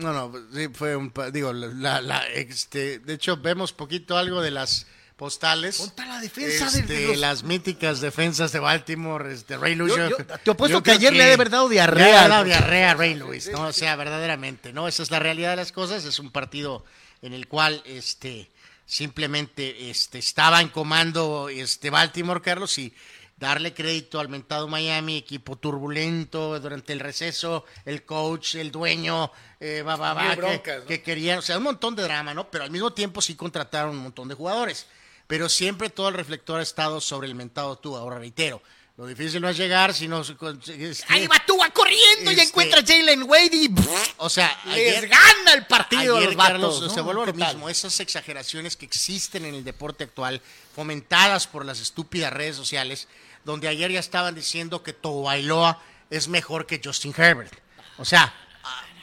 No, 0.00 0.12
no, 0.12 0.32
sí 0.54 0.68
fue 0.72 0.96
un, 0.96 1.12
digo, 1.32 1.52
la, 1.52 2.00
la, 2.00 2.26
este, 2.28 2.98
de 2.98 3.14
hecho 3.14 3.36
vemos 3.36 3.72
poquito 3.72 4.16
algo 4.18 4.40
de 4.42 4.50
las 4.50 4.86
postales. 5.16 5.76
Ponte 5.78 6.06
la 6.06 6.18
defensa 6.20 6.70
de- 6.70 6.78
Este, 6.80 6.92
de 6.94 7.06
los- 7.08 7.18
las 7.18 7.42
míticas 7.42 8.00
defensas 8.00 8.52
de 8.52 8.58
Baltimore, 8.58 9.32
este, 9.32 9.56
Ray 9.58 9.74
Lewis. 9.74 9.94
Yo- 9.94 10.08
yo- 10.08 10.16
yo 10.18 10.24
te 10.24 10.50
apuesto 10.50 10.78
yo 10.78 10.82
que 10.82 10.92
ayer 10.92 11.12
le 11.12 11.24
ha 11.24 11.36
de 11.36 11.44
dado 11.44 11.68
diarrea. 11.68 12.06
Le 12.06 12.14
ha 12.16 12.28
dado 12.28 12.44
diarrea 12.44 12.92
a 12.92 12.94
Ray 12.94 13.14
Lewis, 13.14 13.50
¿no? 13.52 13.66
O 13.66 13.72
sea, 13.74 13.94
verdaderamente, 13.96 14.72
¿no? 14.72 14.88
Esa 14.88 15.02
es 15.02 15.10
la 15.10 15.18
realidad 15.18 15.50
de 15.50 15.56
las 15.56 15.72
cosas. 15.72 16.04
Es 16.06 16.18
un 16.18 16.30
partido 16.30 16.84
en 17.20 17.34
el 17.34 17.46
cual, 17.48 17.82
este, 17.84 18.50
simplemente, 18.86 19.90
este, 19.90 20.18
estaba 20.18 20.60
en 20.60 20.68
comando, 20.68 21.48
este, 21.48 21.90
Baltimore, 21.90 22.40
Carlos, 22.40 22.76
y 22.78 22.92
darle 23.40 23.74
crédito 23.74 24.20
al 24.20 24.28
mentado 24.28 24.68
Miami, 24.68 25.16
equipo 25.16 25.56
turbulento 25.56 26.60
durante 26.60 26.92
el 26.92 27.00
receso, 27.00 27.64
el 27.84 28.04
coach, 28.04 28.54
el 28.56 28.70
dueño, 28.70 29.32
eh, 29.58 29.82
va, 29.82 29.96
va, 29.96 30.12
va, 30.14 30.36
Mil 30.36 30.60
que- 30.62 30.76
¿no? 30.78 30.86
que 30.86 31.02
querían, 31.02 31.38
o 31.38 31.42
sea, 31.42 31.56
un 31.58 31.64
montón 31.64 31.96
de 31.96 32.02
drama, 32.02 32.34
¿no? 32.34 32.50
Pero 32.50 32.64
al 32.64 32.70
mismo 32.70 32.92
tiempo 32.92 33.20
sí 33.22 33.34
contrataron 33.34 33.90
un 33.96 34.02
montón 34.02 34.28
de 34.28 34.34
jugadores. 34.34 34.86
Pero 35.26 35.48
siempre 35.48 35.90
todo 35.90 36.08
el 36.08 36.14
reflector 36.14 36.60
ha 36.60 36.62
estado 36.62 37.00
sobre 37.00 37.28
el 37.28 37.34
mentado 37.34 37.76
tú, 37.78 37.96
ahora 37.96 38.18
reitero. 38.18 38.62
Lo 38.96 39.06
difícil 39.06 39.40
no 39.40 39.48
es 39.48 39.56
llegar, 39.56 39.94
sino... 39.94 40.20
este, 40.20 41.04
Ahí 41.08 41.26
va 41.26 41.38
Tua 41.46 41.70
corriendo 41.70 42.32
y 42.32 42.34
Este- 42.34 42.42
encuentra 42.42 42.80
a 42.80 42.84
Jalen 42.84 43.22
Wade 43.22 43.50
y 43.56 43.70
O 44.18 44.28
sea, 44.28 44.54
les 44.66 45.08
gana 45.08 45.54
el 45.54 45.66
partido 45.66 46.16
ayer, 46.18 46.26
los 46.30 46.36
vatos, 46.36 46.52
Carlos, 46.52 46.82
¿no? 46.82 46.90
se 46.90 47.00
vuelve 47.00 47.26
lo 47.26 47.32
mismo. 47.32 47.70
Esas 47.70 47.98
exageraciones 48.00 48.76
que 48.76 48.84
existen 48.84 49.46
en 49.46 49.54
el 49.54 49.64
deporte 49.64 50.04
actual, 50.04 50.42
fomentadas 50.74 51.46
por 51.46 51.64
las 51.64 51.80
estúpidas 51.80 52.30
redes 52.32 52.56
sociales, 52.56 53.08
donde 53.44 53.68
ayer 53.68 53.90
ya 53.90 54.00
estaban 54.00 54.34
diciendo 54.34 54.82
que 54.82 54.94
Bailoa 55.02 55.80
es 56.10 56.28
mejor 56.28 56.66
que 56.66 56.80
Justin 56.82 57.14
Herbert. 57.16 57.52
O 57.98 58.04
sea, 58.04 58.32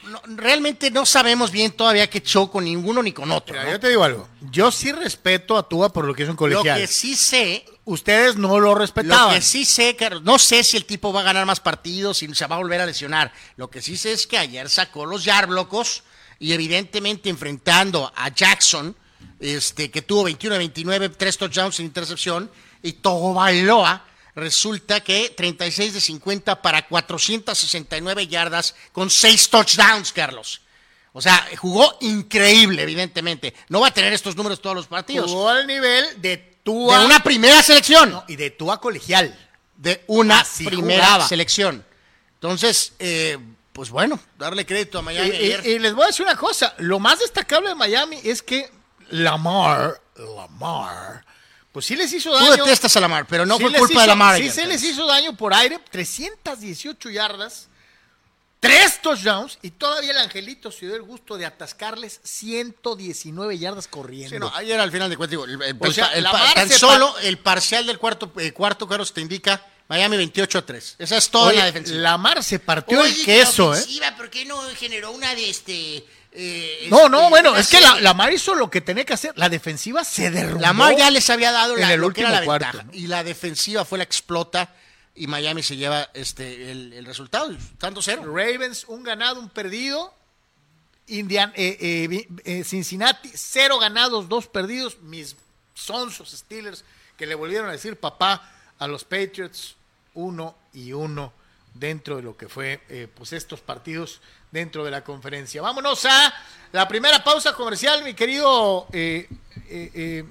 no- 0.04 0.20
realmente 0.36 0.90
no 0.90 1.04
sabemos 1.06 1.50
bien 1.50 1.72
todavía 1.72 2.08
qué 2.08 2.20
show 2.20 2.50
con 2.50 2.64
ninguno 2.64 3.02
ni 3.02 3.12
con 3.12 3.30
otro. 3.30 3.52
Mira, 3.54 3.64
¿no? 3.64 3.70
yo 3.72 3.80
te 3.80 3.88
digo 3.88 4.04
algo. 4.04 4.28
Yo 4.50 4.70
sí 4.70 4.92
respeto 4.92 5.56
a 5.56 5.68
Tua 5.68 5.92
por 5.92 6.04
lo 6.04 6.14
que 6.14 6.22
es 6.22 6.28
un 6.28 6.34
Lo 6.34 6.38
colegial. 6.38 6.80
que 6.80 6.86
sí 6.86 7.16
sé 7.16 7.64
Ustedes 7.84 8.36
no 8.36 8.48
lo 8.60 8.60
Lo 8.60 8.74
respetaban. 8.74 9.34
que 9.34 9.40
sí 9.40 9.64
sé, 9.64 9.96
Carlos, 9.96 10.22
no 10.22 10.38
sé 10.38 10.62
si 10.62 10.76
el 10.76 10.84
tipo 10.84 11.10
va 11.10 11.20
a 11.20 11.22
ganar 11.22 11.46
más 11.46 11.58
partidos, 11.58 12.18
si 12.18 12.34
se 12.34 12.46
va 12.46 12.56
a 12.56 12.58
volver 12.58 12.82
a 12.82 12.84
lesionar. 12.86 13.32
Lo 13.56 13.70
que 13.70 13.80
sí 13.80 13.96
sé 13.96 14.12
es 14.12 14.26
que 14.26 14.36
ayer 14.36 14.68
sacó 14.68 15.06
los 15.06 15.24
Yarblocos 15.24 16.02
y 16.38 16.52
evidentemente 16.52 17.30
enfrentando 17.30 18.12
a 18.14 18.28
Jackson, 18.28 18.94
este, 19.40 19.90
que 19.90 20.02
tuvo 20.02 20.24
21 20.24 20.52
de 20.52 20.58
29, 20.58 21.08
3 21.08 21.38
touchdowns 21.38 21.76
sin 21.76 21.86
intercepción, 21.86 22.50
y 22.82 22.92
Togo 22.92 23.32
Bailoa, 23.32 24.04
resulta 24.38 25.00
que 25.00 25.30
36 25.36 25.92
de 25.94 26.00
50 26.00 26.62
para 26.62 26.86
469 26.88 28.26
yardas 28.28 28.74
con 28.92 29.10
6 29.10 29.50
touchdowns, 29.50 30.12
Carlos. 30.12 30.60
O 31.12 31.20
sea, 31.20 31.46
jugó 31.56 31.96
increíble, 32.00 32.82
evidentemente. 32.82 33.54
No 33.68 33.80
va 33.80 33.88
a 33.88 33.94
tener 33.94 34.12
estos 34.12 34.36
números 34.36 34.60
todos 34.62 34.76
los 34.76 34.86
partidos. 34.86 35.30
Jugó 35.30 35.48
al 35.48 35.66
nivel 35.66 36.20
de 36.22 36.36
Tua 36.62 37.00
De 37.00 37.06
una 37.06 37.20
primera 37.22 37.62
selección 37.62 38.10
no, 38.10 38.24
y 38.28 38.36
de 38.36 38.50
Tua 38.50 38.80
colegial. 38.80 39.36
de 39.76 40.04
una 40.06 40.40
Así 40.40 40.64
primera 40.64 41.04
jugaba. 41.04 41.28
selección. 41.28 41.84
Entonces, 42.34 42.92
eh, 42.98 43.38
pues 43.72 43.90
bueno, 43.90 44.20
darle 44.36 44.66
crédito 44.66 44.98
a 44.98 45.02
Miami 45.02 45.30
y- 45.30 45.32
ayer. 45.52 45.66
y 45.66 45.78
les 45.78 45.94
voy 45.94 46.04
a 46.04 46.06
decir 46.08 46.24
una 46.26 46.36
cosa, 46.36 46.74
lo 46.78 46.98
más 46.98 47.18
destacable 47.20 47.68
de 47.70 47.74
Miami 47.74 48.20
es 48.24 48.42
que 48.42 48.70
Lamar, 49.10 50.00
Lamar, 50.16 51.24
pues 51.78 51.86
sí 51.86 51.96
les 51.96 52.12
hizo 52.12 52.30
Tú 52.36 52.44
daño. 52.44 52.64
detestas 52.64 52.96
a 52.96 53.00
Lamar, 53.00 53.26
pero 53.26 53.46
no 53.46 53.56
Sí 53.56 53.62
fue 53.62 53.72
culpa 53.74 53.92
hizo- 53.94 54.00
de 54.02 54.06
Lamar. 54.08 54.36
Sí 54.36 54.42
ayer, 54.42 54.52
se 54.54 54.66
les 54.66 54.82
hizo 54.82 55.06
daño 55.06 55.36
por 55.36 55.54
aire, 55.54 55.78
318 55.90 57.08
yardas, 57.10 57.68
tres 58.60 59.00
touchdowns 59.00 59.58
y 59.62 59.70
todavía 59.70 60.10
el 60.10 60.18
Angelito 60.18 60.72
se 60.72 60.86
dio 60.86 60.96
el 60.96 61.02
gusto 61.02 61.36
de 61.36 61.46
atascarles 61.46 62.20
119 62.24 63.58
yardas 63.58 63.86
corriendo. 63.86 64.34
Sí, 64.34 64.40
no, 64.40 64.52
ayer 64.54 64.78
al 64.80 64.90
final 64.90 65.08
de 65.10 65.16
cuentas, 65.16 65.30
digo, 65.30 65.44
el, 65.44 65.62
el- 65.62 65.76
O 65.80 65.92
sea, 65.92 66.06
el- 66.08 66.24
Lamar 66.24 66.54
tan 66.54 66.70
solo 66.70 67.16
el 67.20 67.38
parcial 67.38 67.86
del 67.86 67.98
cuarto, 67.98 68.32
eh, 68.38 68.52
cuarto, 68.52 68.88
Carlos, 68.88 69.12
te 69.14 69.20
indica 69.20 69.64
Miami 69.88 70.16
28 70.16 70.58
a 70.58 70.66
3. 70.66 70.96
Esa 70.98 71.16
es 71.16 71.30
toda 71.30 71.48
Oye, 71.50 71.58
la 71.58 71.66
defensiva. 71.66 71.98
Lamar 72.00 72.42
se 72.44 72.58
partió 72.58 73.00
Oye, 73.00 73.12
el 73.12 73.18
la 73.20 73.24
queso, 73.24 73.74
¿eh? 73.74 73.78
ofensiva, 73.78 74.16
¿Por 74.16 74.28
qué 74.30 74.44
no 74.44 74.60
generó 74.76 75.12
una 75.12 75.34
de 75.34 75.48
este... 75.50 76.04
eh, 76.32 76.88
No, 76.90 77.08
no, 77.08 77.18
este, 77.18 77.30
bueno, 77.30 77.56
es 77.56 77.68
que 77.68 77.80
la? 77.80 78.00
Lamar 78.00 78.32
hizo 78.32 78.54
lo 78.54 78.70
que 78.70 78.80
tenía 78.80 79.04
que 79.04 79.14
hacer. 79.14 79.32
La 79.36 79.48
defensiva 79.48 80.04
se 80.04 80.30
derrumbó. 80.30 80.60
Lamar 80.60 80.96
ya 80.96 81.10
les 81.10 81.28
había 81.30 81.52
dado 81.52 81.74
en 81.74 81.80
la, 81.80 81.94
el 81.94 82.00
lo 82.00 82.10
que 82.12 82.20
era 82.20 82.30
último 82.30 82.40
la 82.40 82.44
cuarto, 82.44 82.66
ventaja. 82.66 82.84
¿no? 82.84 82.94
Y 82.94 83.06
la 83.06 83.24
defensiva 83.24 83.84
fue 83.84 83.98
la 83.98 84.04
explota 84.04 84.74
y 85.14 85.26
Miami 85.26 85.62
se 85.62 85.76
lleva 85.76 86.10
este 86.14 86.70
el, 86.70 86.92
el 86.92 87.04
resultado, 87.04 87.54
tanto 87.78 88.02
cero. 88.02 88.22
Ravens, 88.24 88.84
un 88.88 89.02
ganado, 89.02 89.40
un 89.40 89.48
perdido. 89.48 90.14
Indian, 91.08 91.52
eh, 91.56 91.76
eh, 91.80 92.28
eh, 92.44 92.64
Cincinnati, 92.64 93.30
cero 93.34 93.78
ganados, 93.78 94.28
dos 94.28 94.46
perdidos. 94.46 94.98
Mis 95.00 95.36
sonsos 95.74 96.30
Steelers 96.30 96.84
que 97.16 97.26
le 97.26 97.34
volvieron 97.34 97.68
a 97.68 97.72
decir 97.72 97.96
papá 97.98 98.52
a 98.78 98.86
los 98.86 99.04
Patriots, 99.04 99.74
uno 100.14 100.56
y 100.72 100.92
uno 100.92 101.32
dentro 101.74 102.16
de 102.16 102.22
lo 102.22 102.36
que 102.36 102.48
fue 102.48 103.08
pues 103.14 103.32
estos 103.32 103.60
partidos 103.60 104.20
dentro 104.50 104.84
de 104.84 104.90
la 104.90 105.02
conferencia. 105.04 105.62
Vámonos 105.62 106.04
a 106.04 106.34
la 106.72 106.86
primera 106.88 107.22
pausa 107.22 107.52
comercial, 107.52 108.04
mi 108.04 108.14
querido 108.14 108.86
eh, 108.92 109.28
eh, 109.68 109.90
eh, 109.94 110.24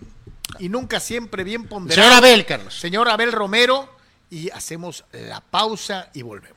y 0.59 0.69
nunca 0.69 0.99
siempre 0.99 1.43
bien 1.43 1.67
ponderado. 1.67 2.09
Señor 2.09 2.23
Abel, 2.23 2.45
Carlos. 2.45 2.79
Señor 2.79 3.09
Abel 3.09 3.31
Romero, 3.31 3.97
y 4.29 4.49
hacemos 4.49 5.05
la 5.11 5.41
pausa 5.41 6.09
y 6.13 6.21
volvemos. 6.21 6.56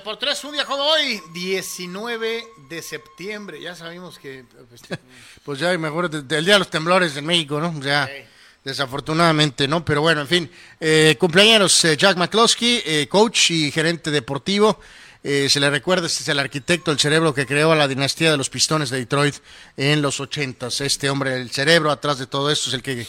En 0.00 0.04
Deportes, 0.04 0.44
un 0.44 0.52
día 0.52 0.64
como 0.64 0.82
hoy, 0.82 1.20
19 1.34 2.44
de 2.70 2.80
septiembre. 2.82 3.60
Ya 3.60 3.74
sabemos 3.74 4.18
que 4.18 4.44
pues, 4.68 4.80
Pues 5.44 5.58
ya, 5.58 5.76
mejor 5.76 6.08
de- 6.08 6.22
del 6.22 6.44
Día 6.44 6.54
de 6.54 6.60
los 6.60 6.70
Temblores 6.70 7.14
en 7.18 7.26
México, 7.26 7.60
¿no? 7.60 7.78
Ya, 7.82 8.06
Sí. 8.06 8.12
desafortunadamente, 8.64 9.68
¿no? 9.68 9.84
Pero 9.84 10.00
bueno, 10.00 10.22
en 10.22 10.26
fin. 10.28 10.50
Eh, 10.80 11.16
cumpleaños, 11.20 11.84
eh, 11.84 11.96
Jack 11.98 12.16
McCloskey, 12.16 12.82
eh, 12.84 13.08
coach 13.10 13.50
y 13.50 13.70
gerente 13.70 14.10
deportivo. 14.10 14.80
Eh, 15.22 15.48
se 15.50 15.60
le 15.60 15.68
recuerda, 15.68 16.06
este 16.06 16.22
es 16.22 16.28
el 16.30 16.38
arquitecto, 16.38 16.90
el 16.90 16.98
cerebro 16.98 17.34
que 17.34 17.44
creó 17.46 17.72
a 17.72 17.76
la 17.76 17.86
dinastía 17.86 18.30
de 18.30 18.38
los 18.38 18.48
Pistones 18.48 18.88
de 18.88 18.98
Detroit 19.00 19.34
en 19.76 20.00
los 20.00 20.18
ochentas. 20.18 20.80
Este 20.80 21.10
hombre, 21.10 21.36
el 21.36 21.50
cerebro 21.50 21.90
atrás 21.90 22.18
de 22.18 22.26
todo 22.26 22.50
esto, 22.50 22.70
es 22.70 22.74
el 22.74 22.82
que 22.82 23.06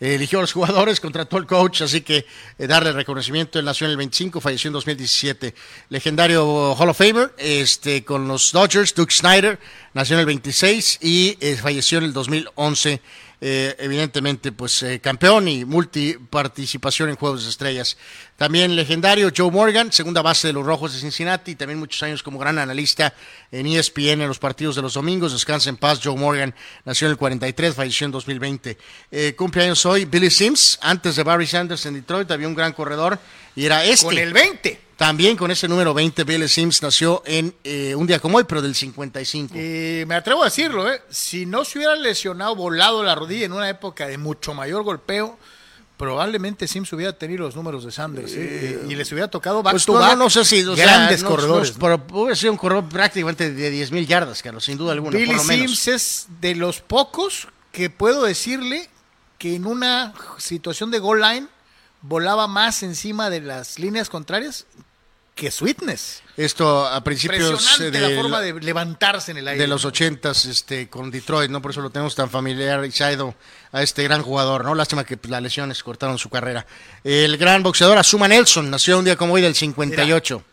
eligió 0.00 0.38
a 0.38 0.42
los 0.42 0.52
jugadores, 0.52 1.00
contrató 1.00 1.36
al 1.36 1.46
coach, 1.46 1.82
así 1.82 2.00
que 2.00 2.26
eh, 2.58 2.66
darle 2.66 2.92
reconocimiento. 2.92 3.58
Él 3.58 3.64
nació 3.64 3.86
en 3.86 3.92
el 3.92 3.96
25, 3.96 4.40
falleció 4.40 4.68
en 4.68 4.74
2017. 4.74 5.54
Legendario 5.88 6.74
Hall 6.74 6.88
of 6.88 6.98
Famer, 6.98 7.34
este, 7.38 8.04
con 8.04 8.28
los 8.28 8.52
Dodgers, 8.52 8.94
Duke 8.94 9.12
Snyder, 9.12 9.58
nació 9.92 10.16
en 10.16 10.20
el 10.20 10.26
26 10.26 10.98
y 11.02 11.38
eh, 11.40 11.56
falleció 11.56 11.98
en 11.98 12.04
el 12.04 12.12
2011. 12.12 13.00
Eh, 13.40 13.74
evidentemente, 13.78 14.52
pues 14.52 14.82
eh, 14.82 15.00
campeón 15.00 15.48
y 15.48 15.64
multiparticipación 15.64 17.10
en 17.10 17.16
Juegos 17.16 17.44
de 17.44 17.50
Estrellas. 17.50 17.96
También 18.36 18.74
legendario 18.74 19.30
Joe 19.36 19.50
Morgan, 19.50 19.92
segunda 19.92 20.22
base 20.22 20.48
de 20.48 20.52
los 20.52 20.64
Rojos 20.64 20.94
de 20.94 21.00
Cincinnati, 21.00 21.54
también 21.54 21.78
muchos 21.78 22.02
años 22.02 22.22
como 22.22 22.38
gran 22.38 22.58
analista 22.58 23.14
en 23.50 23.66
ESPN 23.66 24.22
en 24.22 24.28
los 24.28 24.38
partidos 24.38 24.76
de 24.76 24.82
los 24.82 24.94
domingos. 24.94 25.32
Descansa 25.32 25.68
en 25.68 25.76
paz, 25.76 26.00
Joe 26.02 26.16
Morgan 26.16 26.54
nació 26.84 27.06
en 27.06 27.12
el 27.12 27.18
43, 27.18 27.74
falleció 27.74 28.06
en 28.06 28.12
2020. 28.12 28.78
Eh, 29.10 29.34
cumpleaños 29.36 29.84
hoy, 29.86 30.04
Billy 30.04 30.30
Sims, 30.30 30.78
antes 30.80 31.16
de 31.16 31.22
Barry 31.22 31.46
Sanders 31.46 31.84
en 31.86 31.94
Detroit, 31.94 32.30
había 32.30 32.48
un 32.48 32.54
gran 32.54 32.72
corredor 32.72 33.18
y 33.54 33.66
era 33.66 33.84
este. 33.84 34.06
Con 34.06 34.18
el 34.18 34.32
20. 34.32 34.83
También 34.96 35.36
con 35.36 35.50
ese 35.50 35.66
número 35.66 35.92
20, 35.92 36.22
Billy 36.24 36.48
Sims 36.48 36.80
nació 36.82 37.22
en 37.26 37.54
eh, 37.64 37.94
un 37.96 38.06
día 38.06 38.20
como 38.20 38.38
hoy, 38.38 38.44
pero 38.44 38.62
del 38.62 38.74
55. 38.74 39.54
Y 39.58 40.04
me 40.06 40.14
atrevo 40.14 40.42
a 40.42 40.46
decirlo, 40.46 40.90
¿eh? 40.92 41.02
si 41.10 41.46
no 41.46 41.64
se 41.64 41.78
hubiera 41.78 41.96
lesionado, 41.96 42.54
volado 42.54 43.02
la 43.02 43.14
rodilla 43.14 43.46
en 43.46 43.52
una 43.52 43.68
época 43.68 44.06
de 44.06 44.18
mucho 44.18 44.54
mayor 44.54 44.84
golpeo, 44.84 45.36
probablemente 45.96 46.68
Sims 46.68 46.92
hubiera 46.92 47.12
tenido 47.12 47.44
los 47.44 47.56
números 47.56 47.84
de 47.84 47.92
Sanders 47.92 48.32
¿eh? 48.34 48.84
y 48.88 48.94
les 48.94 49.10
hubiera 49.12 49.28
tocado 49.28 49.62
back 49.62 49.72
Pues 49.74 49.84
to 49.84 49.94
no, 49.94 49.98
back 50.00 50.10
no, 50.12 50.24
no 50.24 50.30
sé 50.30 50.44
si 50.44 50.62
o 50.64 50.74
sea, 50.76 50.86
grandes 50.86 51.22
no- 51.22 51.28
corredores. 51.28 51.72
no, 51.72 51.78
pero 51.78 52.02
hubiera 52.20 52.36
sido 52.36 52.52
un 52.52 52.58
corredor 52.58 52.88
prácticamente 52.88 53.52
de 53.52 53.70
10 53.70 53.90
mil 53.92 54.06
yardas, 54.06 54.42
Carlos, 54.42 54.64
sin 54.64 54.76
duda 54.78 54.92
alguna, 54.92 55.16
Billy 55.16 55.26
por 55.26 55.36
lo 55.36 55.44
menos. 55.44 55.78
Sims 55.78 55.88
es 55.88 56.26
de 56.40 56.54
los 56.54 56.80
pocos 56.80 57.48
que 57.72 57.90
puedo 57.90 58.24
decirle 58.24 58.88
que 59.38 59.54
en 59.56 59.66
una 59.66 60.14
situación 60.38 60.90
de 60.90 60.98
goal 61.00 61.20
line 61.20 61.48
volaba 62.02 62.46
más 62.48 62.82
encima 62.82 63.30
de 63.30 63.40
las 63.40 63.78
líneas 63.78 64.10
contrarias 64.10 64.66
que 65.34 65.50
Sweetness. 65.50 66.22
Esto 66.36 66.86
a 66.86 67.02
principios 67.02 67.80
eh, 67.80 67.90
la 67.92 68.08
de, 68.08 68.16
forma 68.16 68.40
de 68.40 68.52
levantarse 68.60 69.32
en 69.32 69.38
el 69.38 69.48
aire. 69.48 69.62
de 69.62 69.68
los 69.68 69.84
ochentas 69.84 70.44
este, 70.46 70.88
con 70.88 71.10
Detroit, 71.10 71.50
¿no? 71.50 71.60
Por 71.60 71.72
eso 71.72 71.80
lo 71.80 71.90
tenemos 71.90 72.14
tan 72.14 72.30
familiarizado 72.30 73.34
a 73.72 73.82
este 73.82 74.02
gran 74.04 74.22
jugador, 74.22 74.64
¿no? 74.64 74.74
Lástima 74.74 75.04
que 75.04 75.16
pues, 75.16 75.30
las 75.30 75.42
lesiones 75.42 75.82
cortaron 75.82 76.18
su 76.18 76.30
carrera. 76.30 76.66
El 77.02 77.36
gran 77.36 77.62
boxeador 77.62 77.98
Azuma 77.98 78.28
Nelson 78.28 78.70
nació 78.70 78.98
un 78.98 79.04
día 79.04 79.16
como 79.16 79.34
hoy 79.34 79.42
del 79.42 79.54
58. 79.54 80.44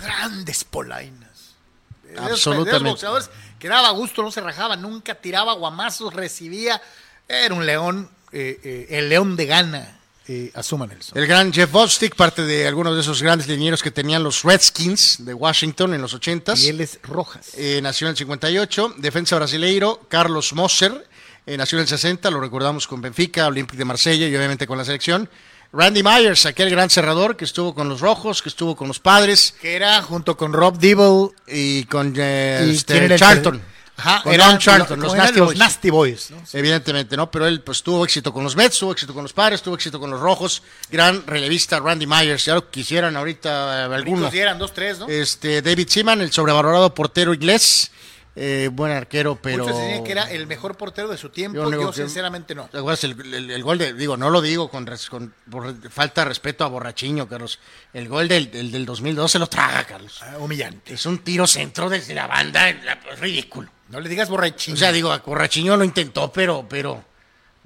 Grandes 0.00 0.64
polainas. 0.64 1.54
De 2.02 2.18
Absolutamente. 2.18 2.84
de 2.84 2.90
boxeadores 2.90 3.30
que 3.58 3.68
daba 3.68 3.90
gusto, 3.90 4.22
no 4.22 4.30
se 4.32 4.40
rajaba, 4.40 4.76
nunca 4.76 5.14
tiraba 5.14 5.52
guamazos, 5.52 6.14
recibía. 6.14 6.80
Era 7.28 7.54
un 7.54 7.66
león, 7.66 8.10
eh, 8.32 8.58
eh, 8.64 8.86
el 8.90 9.08
león 9.10 9.36
de 9.36 9.46
gana, 9.46 9.99
eh, 10.30 10.52
Nelson. 10.54 11.18
El 11.18 11.26
gran 11.26 11.52
Jeff 11.52 11.70
Bostic, 11.72 12.14
parte 12.14 12.44
de 12.44 12.68
algunos 12.68 12.94
de 12.94 13.00
esos 13.00 13.22
grandes 13.22 13.48
linieros 13.48 13.82
que 13.82 13.90
tenían 13.90 14.22
los 14.22 14.44
Redskins 14.44 15.24
de 15.24 15.34
Washington 15.34 15.94
en 15.94 16.02
los 16.02 16.14
80s. 16.14 16.60
Pieles 16.60 17.00
rojas. 17.02 17.50
Eh, 17.56 17.80
nació 17.82 18.06
en 18.06 18.12
el 18.12 18.16
58. 18.16 18.94
Defensa 18.98 19.36
brasileiro, 19.36 20.00
Carlos 20.08 20.52
Moser, 20.52 21.06
eh, 21.46 21.56
nació 21.56 21.78
en 21.78 21.82
el 21.82 21.88
60, 21.88 22.30
lo 22.30 22.40
recordamos 22.40 22.86
con 22.86 23.00
Benfica, 23.00 23.46
Olympique 23.48 23.78
de 23.78 23.84
Marsella 23.84 24.28
y 24.28 24.36
obviamente 24.36 24.66
con 24.66 24.78
la 24.78 24.84
selección. 24.84 25.28
Randy 25.72 26.02
Myers, 26.02 26.46
aquel 26.46 26.70
gran 26.70 26.90
cerrador 26.90 27.36
que 27.36 27.44
estuvo 27.44 27.74
con 27.74 27.88
los 27.88 28.00
Rojos, 28.00 28.42
que 28.42 28.48
estuvo 28.48 28.74
con 28.74 28.88
los 28.88 28.98
Padres 28.98 29.54
Que 29.60 29.76
era 29.76 30.02
junto 30.02 30.36
con 30.36 30.52
Rob 30.52 30.78
Dibble 30.78 31.30
y 31.46 31.84
con 31.84 32.12
eh, 32.16 32.66
y 32.66 32.70
este, 32.70 32.94
¿quién 32.94 33.04
era 33.04 33.14
el 33.14 33.20
Charlton. 33.20 33.62
Ajá, 34.00 34.22
con 34.22 34.32
eran 34.32 34.58
Charlton, 34.58 34.98
los 35.00 35.14
Nasty 35.14 35.38
los 35.38 35.46
Boys. 35.48 35.58
Nasty 35.58 35.90
Boys. 35.90 36.30
¿no? 36.30 36.42
Evidentemente, 36.52 37.16
¿no? 37.16 37.30
Pero 37.30 37.46
él 37.46 37.60
pues 37.60 37.82
tuvo 37.82 38.04
éxito 38.04 38.32
con 38.32 38.42
los 38.42 38.56
Mets, 38.56 38.78
tuvo 38.78 38.92
éxito 38.92 39.12
con 39.12 39.22
los 39.22 39.32
Padres, 39.32 39.62
tuvo 39.62 39.74
éxito 39.74 40.00
con 40.00 40.10
los 40.10 40.20
Rojos. 40.20 40.62
Gran 40.90 41.26
relevista 41.26 41.78
Randy 41.78 42.06
Myers, 42.06 42.44
ya 42.44 42.54
lo 42.54 42.70
quisieran 42.70 43.16
ahorita 43.16 43.88
eh, 43.88 43.94
algunos. 43.94 44.32
Dieran 44.32 44.58
dos, 44.58 44.72
tres, 44.72 44.98
¿no? 44.98 45.08
Este, 45.08 45.60
David 45.62 45.88
Seaman, 45.88 46.20
el 46.22 46.32
sobrevalorado 46.32 46.94
portero 46.94 47.34
inglés, 47.34 47.90
eh, 48.36 48.68
buen 48.72 48.92
arquero, 48.92 49.36
pero... 49.36 49.64
Muchos 49.64 49.78
decían 49.80 50.04
que 50.04 50.12
era 50.12 50.30
el 50.30 50.46
mejor 50.46 50.76
portero 50.76 51.08
de 51.08 51.16
su 51.18 51.30
tiempo. 51.30 51.68
Yo 51.70 51.92
sinceramente 51.92 52.54
no. 52.54 52.66
¿Te 52.68 52.78
acuerdas 52.78 53.02
el, 53.04 53.20
el- 53.34 53.50
el 53.50 53.62
gol 53.62 53.78
de, 53.78 53.92
digo, 53.92 54.16
no 54.16 54.30
lo 54.30 54.40
digo 54.40 54.70
con, 54.70 54.86
res- 54.86 55.08
con 55.10 55.34
por 55.50 55.74
falta 55.90 56.22
de 56.22 56.28
respeto 56.28 56.64
a 56.64 56.68
Borrachiño, 56.68 57.28
Carlos. 57.28 57.58
El 57.92 58.08
gol 58.08 58.28
del, 58.28 58.50
del, 58.50 58.70
del 58.70 58.86
2002 58.86 59.30
se 59.32 59.38
lo 59.38 59.46
traga, 59.48 59.84
Carlos. 59.84 60.20
Ah, 60.22 60.36
humillante. 60.38 60.94
Es 60.94 61.04
un 61.06 61.18
tiro 61.18 61.46
centro 61.46 61.88
desde 61.90 62.14
la 62.14 62.26
banda, 62.26 62.68
es 62.70 63.18
ridículo. 63.18 63.68
No 63.88 63.98
le 64.00 64.08
digas 64.08 64.28
borrachín. 64.28 64.74
O 64.74 64.76
sea, 64.76 64.92
digo, 64.92 65.10
a 65.12 65.18
Borrachiño 65.18 65.76
lo 65.76 65.82
intentó, 65.82 66.32
pero, 66.32 66.64
pero, 66.68 67.04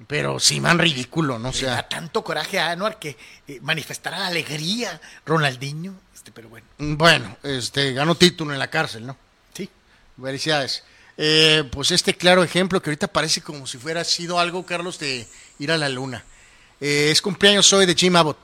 pero 0.07 0.39
sí, 0.39 0.59
man, 0.59 0.79
ridículo, 0.79 1.37
¿no? 1.37 1.49
O 1.49 1.51
da 1.51 1.57
sea, 1.57 1.87
tanto 1.87 2.23
coraje 2.23 2.59
a 2.59 2.71
Anuar 2.71 2.97
que 2.97 3.15
eh, 3.47 3.59
manifestará 3.61 4.25
alegría 4.25 4.99
Ronaldinho. 5.23 5.93
Este, 6.15 6.31
pero 6.31 6.49
bueno, 6.49 6.65
bueno, 6.79 7.37
este, 7.43 7.93
ganó 7.93 8.15
título 8.15 8.51
en 8.53 8.57
la 8.59 8.69
cárcel, 8.71 9.05
¿no? 9.05 9.15
Felicidades. 10.21 10.83
Eh, 11.17 11.63
pues 11.71 11.91
este 11.91 12.15
claro 12.15 12.43
ejemplo 12.43 12.81
que 12.81 12.89
ahorita 12.89 13.07
parece 13.07 13.41
como 13.41 13.65
si 13.67 13.77
fuera 13.77 14.03
sido 14.03 14.39
algo, 14.39 14.65
Carlos, 14.65 14.99
de 14.99 15.27
ir 15.59 15.71
a 15.71 15.77
la 15.77 15.87
luna. 15.89 16.23
Eh, 16.81 17.09
es 17.11 17.21
cumpleaños 17.21 17.71
hoy 17.73 17.85
de 17.85 17.95
Jim 17.95 18.15
Abbott, 18.15 18.37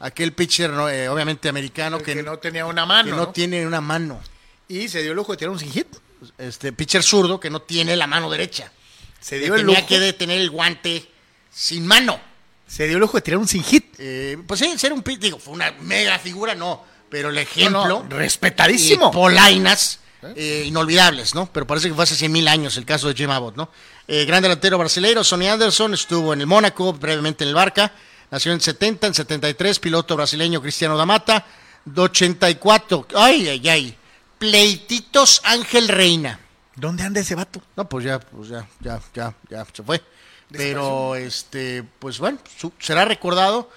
aquel 0.00 0.32
pitcher, 0.32 0.70
¿no? 0.70 0.88
Eh, 0.90 1.08
obviamente 1.08 1.48
americano, 1.48 1.98
que, 1.98 2.14
que 2.14 2.22
no 2.22 2.38
tenía 2.38 2.66
una 2.66 2.84
mano. 2.84 3.10
que 3.10 3.16
no 3.16 3.24
¿no? 3.26 3.28
tiene 3.30 3.66
una 3.66 3.80
mano. 3.80 4.20
Y 4.68 4.88
se 4.88 5.00
dio 5.02 5.12
el 5.12 5.16
lujo 5.16 5.32
de 5.32 5.38
tirar 5.38 5.50
un 5.52 5.58
sin 5.58 5.72
hit. 5.72 5.86
Este 6.36 6.72
pitcher 6.72 7.02
zurdo 7.02 7.40
que 7.40 7.48
no 7.48 7.62
tiene 7.62 7.96
la 7.96 8.06
mano 8.06 8.28
derecha. 8.30 8.70
Se 9.20 9.36
Que 9.38 9.44
dio 9.44 9.54
el 9.54 9.60
tenía 9.62 9.76
lujo. 9.78 9.88
que 9.88 9.98
de 10.00 10.12
tener 10.12 10.38
el 10.40 10.50
guante 10.50 11.08
sin 11.50 11.86
mano. 11.86 12.20
Se 12.66 12.86
dio 12.86 12.96
el 12.96 13.00
lujo 13.00 13.16
de 13.16 13.22
tirar 13.22 13.38
un 13.38 13.48
sin 13.48 13.64
hit. 13.64 13.94
Eh, 13.98 14.36
pues 14.46 14.60
sí, 14.60 14.78
ser 14.78 14.92
un 14.92 15.02
pitcher, 15.02 15.20
digo, 15.22 15.38
fue 15.38 15.54
una 15.54 15.70
mega 15.80 16.18
figura, 16.18 16.54
no, 16.54 16.84
pero 17.08 17.30
el 17.30 17.38
ejemplo. 17.38 17.86
No, 17.88 18.06
respetadísimo. 18.10 19.10
polainas 19.10 20.00
eh, 20.22 20.64
inolvidables, 20.66 21.34
¿no? 21.34 21.50
Pero 21.52 21.66
parece 21.66 21.88
que 21.88 21.94
fue 21.94 22.04
hace 22.04 22.14
100 22.16 22.32
mil 22.32 22.48
años 22.48 22.76
el 22.76 22.84
caso 22.84 23.08
de 23.08 23.14
Jim 23.14 23.30
Abbott, 23.30 23.56
¿no? 23.56 23.70
Eh, 24.06 24.24
gran 24.24 24.42
delantero 24.42 24.78
brasileiro, 24.78 25.22
Sonny 25.24 25.48
Anderson, 25.48 25.94
estuvo 25.94 26.32
en 26.32 26.40
el 26.40 26.46
Mónaco, 26.46 26.92
brevemente 26.92 27.44
en 27.44 27.48
el 27.48 27.54
Barca, 27.54 27.92
nació 28.30 28.52
en 28.52 28.60
70, 28.60 29.06
en 29.08 29.14
73, 29.14 29.78
piloto 29.78 30.16
brasileño 30.16 30.60
Cristiano 30.60 30.96
Damata, 30.96 31.44
de 31.84 32.00
84, 32.00 33.06
ay, 33.16 33.48
ay, 33.48 33.68
ay, 33.68 33.96
pleititos 34.38 35.40
Ángel 35.44 35.88
Reina. 35.88 36.40
¿Dónde 36.74 37.02
anda 37.02 37.20
ese 37.20 37.34
vato? 37.34 37.60
No, 37.76 37.88
pues 37.88 38.04
ya, 38.04 38.20
pues 38.20 38.48
ya, 38.48 38.66
ya, 38.80 39.00
ya, 39.14 39.34
ya 39.50 39.66
se 39.72 39.82
fue. 39.82 40.02
Pero, 40.50 41.14
este, 41.16 41.82
pues 41.98 42.18
bueno, 42.18 42.38
su- 42.56 42.72
será 42.78 43.04
recordado 43.04 43.70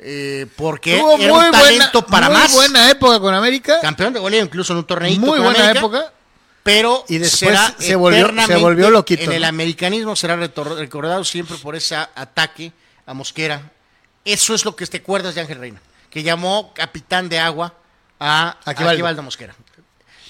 eh, 0.00 0.46
porque 0.56 0.96
Tuvo 0.98 1.18
era 1.18 1.32
un 1.32 1.50
talento 1.50 2.06
para 2.06 2.28
muy 2.28 2.38
más. 2.38 2.54
buena 2.54 2.90
época 2.90 3.20
con 3.20 3.34
América. 3.34 3.80
Campeón 3.80 4.12
de 4.12 4.20
goleo 4.20 4.44
incluso 4.44 4.72
en 4.72 4.78
un 4.78 4.84
torneito. 4.86 5.20
Muy 5.20 5.30
con 5.38 5.44
buena 5.44 5.58
América, 5.60 5.78
época. 5.80 6.12
Pero 6.62 7.04
Y 7.08 7.18
después 7.18 7.38
será 7.50 7.74
se 7.78 7.96
volvió- 7.96 8.30
se 8.46 8.56
volvió 8.56 8.90
loquito, 8.90 9.22
En 9.22 9.32
el 9.32 9.44
americanismo 9.44 10.14
será 10.16 10.36
recordado 10.36 11.24
siempre 11.24 11.56
por 11.56 11.74
ese 11.76 11.96
ataque 11.96 12.72
a 13.06 13.14
Mosquera. 13.14 13.62
Eso 14.24 14.54
es 14.54 14.64
lo 14.64 14.76
que 14.76 14.86
te 14.86 14.98
acuerdas 14.98 15.34
de 15.34 15.40
Ángel 15.40 15.58
Reina, 15.58 15.80
que 16.10 16.22
llamó 16.22 16.72
capitán 16.74 17.28
de 17.30 17.38
agua 17.38 17.72
a. 18.20 18.56
Aquivaldo 18.66 19.22
Mosquera. 19.22 19.54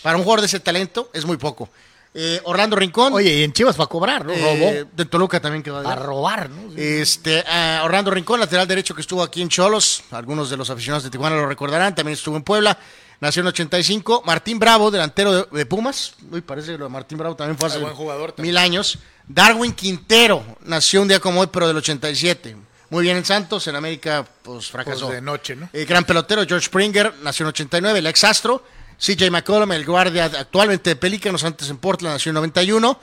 Para 0.02 0.16
un 0.16 0.22
jugador 0.22 0.40
de 0.42 0.46
ese 0.46 0.60
talento 0.60 1.10
es 1.12 1.24
muy 1.24 1.36
poco. 1.38 1.68
Eh, 2.14 2.40
Orlando 2.44 2.74
Rincón. 2.74 3.12
Oye, 3.12 3.32
y 3.40 3.42
en 3.44 3.52
Chivas 3.52 3.78
va 3.78 3.84
a 3.84 3.86
cobrar, 3.86 4.24
¿no? 4.24 4.32
eh, 4.32 4.40
Robó. 4.84 4.90
de 4.96 5.04
Toluca 5.04 5.40
también 5.40 5.62
quedó. 5.62 5.78
A 5.86 5.94
robar, 5.94 6.48
¿no? 6.50 6.72
Sí. 6.72 6.80
Este, 6.80 7.44
Orlando 7.82 8.10
Rincón, 8.10 8.40
lateral 8.40 8.66
derecho 8.66 8.94
que 8.94 9.02
estuvo 9.02 9.22
aquí 9.22 9.42
en 9.42 9.48
Cholos, 9.48 10.02
algunos 10.10 10.50
de 10.50 10.56
los 10.56 10.70
aficionados 10.70 11.04
de 11.04 11.10
Tijuana 11.10 11.36
lo 11.36 11.46
recordarán, 11.46 11.94
también 11.94 12.14
estuvo 12.14 12.36
en 12.36 12.42
Puebla, 12.42 12.78
nació 13.20 13.40
en 13.42 13.48
85. 13.48 14.22
Martín 14.24 14.58
Bravo, 14.58 14.90
delantero 14.90 15.32
de, 15.32 15.46
de 15.58 15.66
Pumas, 15.66 16.14
uy, 16.30 16.40
parece 16.40 16.72
que 16.72 16.78
lo 16.78 16.84
de 16.86 16.90
Martín 16.90 17.18
Bravo 17.18 17.36
también 17.36 17.58
fue 17.58 17.68
hace 17.68 17.78
buen 17.78 17.94
jugador 17.94 18.32
también. 18.32 18.52
mil 18.54 18.58
años. 18.58 18.98
Darwin 19.26 19.72
Quintero, 19.72 20.42
nació 20.64 21.02
un 21.02 21.08
día 21.08 21.20
como 21.20 21.40
hoy, 21.40 21.48
pero 21.52 21.68
del 21.68 21.76
87. 21.76 22.56
Muy 22.90 23.02
bien 23.02 23.18
en 23.18 23.24
Santos, 23.26 23.66
en 23.68 23.76
América, 23.76 24.24
pues 24.42 24.70
fracasó. 24.70 25.06
Pues 25.08 25.16
de 25.16 25.20
noche, 25.20 25.54
¿no? 25.54 25.68
El 25.74 25.84
gran 25.84 26.04
pelotero 26.04 26.42
George 26.46 26.64
Springer, 26.66 27.12
nació 27.22 27.44
en 27.44 27.48
89, 27.48 27.98
el 27.98 28.06
ex 28.06 28.24
astro. 28.24 28.64
CJ 29.00 29.30
McCollum, 29.30 29.72
el 29.72 29.84
guardia 29.84 30.24
actualmente 30.24 30.90
de 30.90 30.96
Pelícanos, 30.96 31.44
antes 31.44 31.70
en 31.70 31.78
Portland, 31.78 32.14
nació 32.14 32.30
en 32.30 32.34
91. 32.34 32.98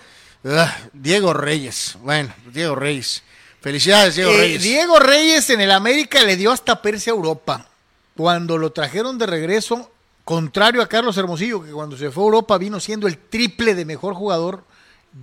Ah, 0.46 0.78
Diego 0.94 1.34
Reyes, 1.34 1.98
bueno, 2.02 2.34
Diego 2.52 2.76
Reyes. 2.76 3.24
Felicidades, 3.62 4.16
Diego 4.16 4.32
Eh, 4.32 4.38
Reyes. 4.38 4.62
Diego 4.64 5.00
Reyes 5.00 5.50
en 5.50 5.62
el 5.62 5.72
América 5.72 6.22
le 6.24 6.36
dio 6.36 6.52
hasta 6.52 6.82
Persia 6.82 7.14
a 7.14 7.16
Europa. 7.16 7.68
Cuando 8.16 8.58
lo 8.58 8.72
trajeron 8.72 9.18
de 9.18 9.26
regreso, 9.26 9.90
contrario 10.24 10.82
a 10.82 10.88
Carlos 10.88 11.18
Hermosillo, 11.18 11.64
que 11.64 11.72
cuando 11.72 11.98
se 11.98 12.12
fue 12.12 12.24
a 12.24 12.26
Europa 12.26 12.58
vino 12.58 12.80
siendo 12.80 13.08
el 13.08 13.18
triple 13.18 13.74
de 13.74 13.86
mejor 13.86 14.14
jugador, 14.14 14.64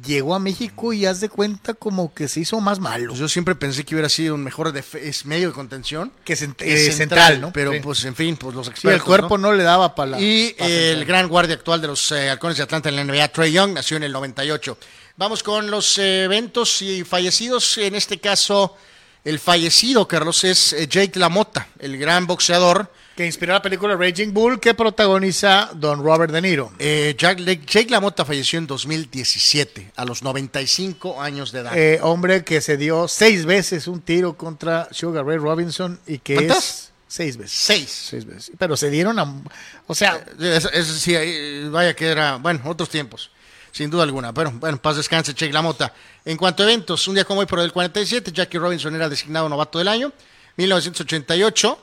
llegó 0.06 0.34
a 0.34 0.38
México 0.38 0.92
y 0.92 1.04
haz 1.04 1.20
de 1.20 1.28
cuenta 1.28 1.74
como 1.74 2.14
que 2.14 2.26
se 2.26 2.40
hizo 2.40 2.60
más 2.60 2.80
malo. 2.80 3.08
Pues 3.08 3.20
yo 3.20 3.28
siempre 3.28 3.54
pensé 3.54 3.84
que 3.84 3.94
hubiera 3.94 4.08
sido 4.08 4.34
un 4.34 4.42
mejor 4.42 4.72
es 4.76 5.26
medio 5.26 5.48
de 5.48 5.54
contención. 5.54 6.12
Que 6.24 6.34
cent- 6.34 6.56
que 6.56 6.86
eh, 6.86 6.92
central, 6.92 7.40
¿no? 7.40 7.52
Pero 7.52 7.72
Sí. 7.72 7.80
pues 7.80 8.04
en 8.04 8.14
fin, 8.14 8.36
pues 8.36 8.54
los 8.54 8.68
expertos. 8.68 9.00
el 9.00 9.04
cuerpo 9.04 9.36
¿no? 9.36 9.48
no, 9.50 9.54
le 9.54 9.62
daba 9.64 9.94
para 9.94 10.12
la. 10.12 10.20
Y 10.20 10.54
pa' 10.58 10.64
el 10.66 10.72
central. 10.72 11.04
gran 11.04 11.28
guardia 11.28 11.54
actual 11.56 11.80
de 11.82 11.88
los 11.88 12.10
eh, 12.12 12.30
halcones 12.30 12.56
de 12.56 12.62
Atlanta 12.62 12.88
en 12.88 12.96
la 12.96 13.04
NBA, 13.04 13.28
Trey 13.28 13.52
Young, 13.52 13.72
nació 13.74 13.98
en 13.98 14.04
el 14.04 14.12
98. 14.12 14.78
Vamos 15.18 15.42
con 15.42 15.70
los 15.70 15.98
eh, 15.98 16.24
eventos 16.24 16.80
y 16.80 17.04
fallecidos. 17.04 17.76
En 17.78 17.94
este 17.94 18.18
caso, 18.18 18.76
el 19.24 19.38
fallecido, 19.38 20.08
Carlos, 20.08 20.42
es 20.44 20.72
eh, 20.72 20.88
Jake 20.88 21.18
LaMotta, 21.18 21.68
el 21.78 21.98
gran 21.98 22.26
boxeador. 22.26 22.90
Que 23.16 23.26
inspiró 23.26 23.52
la 23.52 23.60
película 23.60 23.94
Raging 23.94 24.32
Bull 24.32 24.58
que 24.58 24.72
protagoniza 24.72 25.70
Don 25.74 26.02
Robert 26.02 26.32
De 26.32 26.40
Niro. 26.40 26.72
Eh, 26.78 27.14
Jack- 27.18 27.40
Jake 27.66 27.88
LaMotta 27.90 28.24
falleció 28.24 28.58
en 28.58 28.66
2017, 28.66 29.92
a 29.96 30.04
los 30.06 30.22
95 30.22 31.20
años 31.20 31.52
de 31.52 31.60
edad. 31.60 31.76
Eh, 31.76 31.98
hombre 32.02 32.42
que 32.42 32.60
se 32.62 32.78
dio 32.78 33.08
seis 33.08 33.44
veces 33.44 33.86
un 33.86 34.00
tiro 34.00 34.34
contra 34.36 34.88
Sugar 34.92 35.26
Ray 35.26 35.36
Robinson 35.36 36.00
y 36.06 36.18
que 36.20 36.36
¿Cuántas? 36.36 36.58
es 36.58 36.92
seis 37.06 37.36
veces. 37.36 37.52
Seis. 37.58 38.06
Seis 38.10 38.24
veces. 38.24 38.52
Pero 38.58 38.76
se 38.78 38.88
dieron 38.88 39.18
a. 39.18 39.42
O 39.86 39.94
sea, 39.94 40.24
Es, 40.40 40.64
es- 40.72 40.86
sí, 40.86 41.12
eh, 41.14 41.68
vaya 41.70 41.94
que 41.94 42.06
era, 42.06 42.36
bueno, 42.36 42.60
otros 42.64 42.88
tiempos. 42.88 43.30
sin 43.72 43.90
duda 43.90 44.04
alguna. 44.04 44.32
Pero 44.34 44.52
bueno, 44.52 44.80
paz 44.80 44.96
descanse, 44.96 45.34
Che 45.34 45.50
Lamota. 45.52 45.92
En 46.24 46.36
cuanto 46.38 46.62
a 46.62 46.66
eventos, 46.66 47.06
un 47.08 47.14
día 47.14 47.24
como 47.24 47.40
hoy, 47.40 47.46
por 47.46 47.58
el 47.60 47.72
47, 47.72 48.30
Jackie 48.32 48.58
Robinson 48.58 48.94
era 48.94 49.08
designado 49.08 49.48
novato 49.50 49.78
del 49.78 49.88
año. 49.88 50.12
1988, 50.56 51.78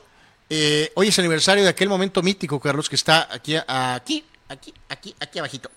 eh, 0.50 0.92
hoy 0.96 1.08
es 1.08 1.18
aniversario 1.18 1.62
de 1.62 1.70
aquel 1.70 1.88
momento 1.88 2.22
mítico, 2.22 2.60
Carlos, 2.60 2.88
que 2.88 2.96
está 2.96 3.28
aquí, 3.30 3.56
aquí, 3.56 4.24
aquí, 4.48 4.74
aquí, 4.88 5.14
aquí 5.18 5.38
abajito, 5.38 5.70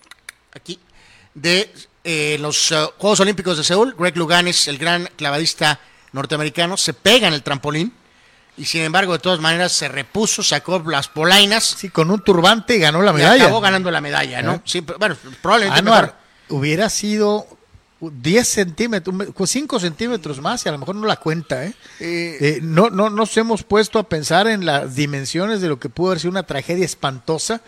aquí, 0.51 0.79
de 1.33 1.71
eh, 2.03 2.37
los 2.39 2.71
eh, 2.71 2.85
Juegos 2.97 3.19
Olímpicos 3.19 3.57
de 3.57 3.63
Seúl. 3.63 3.95
Greg 3.97 4.17
Luganes, 4.17 4.67
el 4.67 4.77
gran 4.77 5.07
clavadista 5.15 5.79
norteamericano, 6.11 6.75
se 6.75 6.93
pega 6.93 7.27
en 7.27 7.33
el 7.33 7.43
trampolín 7.43 7.93
y 8.55 8.65
sin 8.65 8.81
embargo, 8.81 9.13
de 9.13 9.19
todas 9.19 9.39
maneras, 9.39 9.71
se 9.71 9.87
repuso, 9.87 10.43
sacó 10.43 10.79
las 10.85 11.07
polainas. 11.07 11.63
Sí, 11.63 11.89
con 11.89 12.11
un 12.11 12.21
turbante 12.23 12.77
ganó 12.77 13.01
la 13.01 13.11
y 13.11 13.15
medalla. 13.15 13.43
acabó 13.45 13.61
ganando 13.61 13.89
la 13.89 14.01
medalla, 14.01 14.41
¿no? 14.41 14.53
¿Eh? 14.55 14.61
Sí, 14.65 14.81
pero, 14.81 14.99
bueno, 14.99 15.17
probablemente 15.41 15.79
Anuar, 15.79 16.03
mejor. 16.03 16.17
hubiera 16.49 16.89
sido 16.89 17.47
10 18.11 18.47
centímetros, 18.47 19.15
5 19.45 19.79
centímetros 19.79 20.41
más 20.41 20.65
y 20.65 20.69
a 20.69 20.71
lo 20.71 20.77
mejor 20.77 20.95
no 20.95 21.07
la 21.07 21.17
cuenta, 21.17 21.65
¿eh? 21.65 21.73
Eh, 21.99 22.59
no, 22.61 22.89
no 22.89 23.09
nos 23.09 23.35
hemos 23.37 23.63
puesto 23.63 23.99
a 23.99 24.03
pensar 24.03 24.47
en 24.47 24.65
las 24.65 24.95
dimensiones 24.95 25.61
de 25.61 25.67
lo 25.67 25.79
que 25.79 25.89
pudo 25.89 26.09
haber 26.09 26.19
sido 26.19 26.31
una 26.31 26.43
tragedia 26.43 26.85
espantosa 26.85 27.61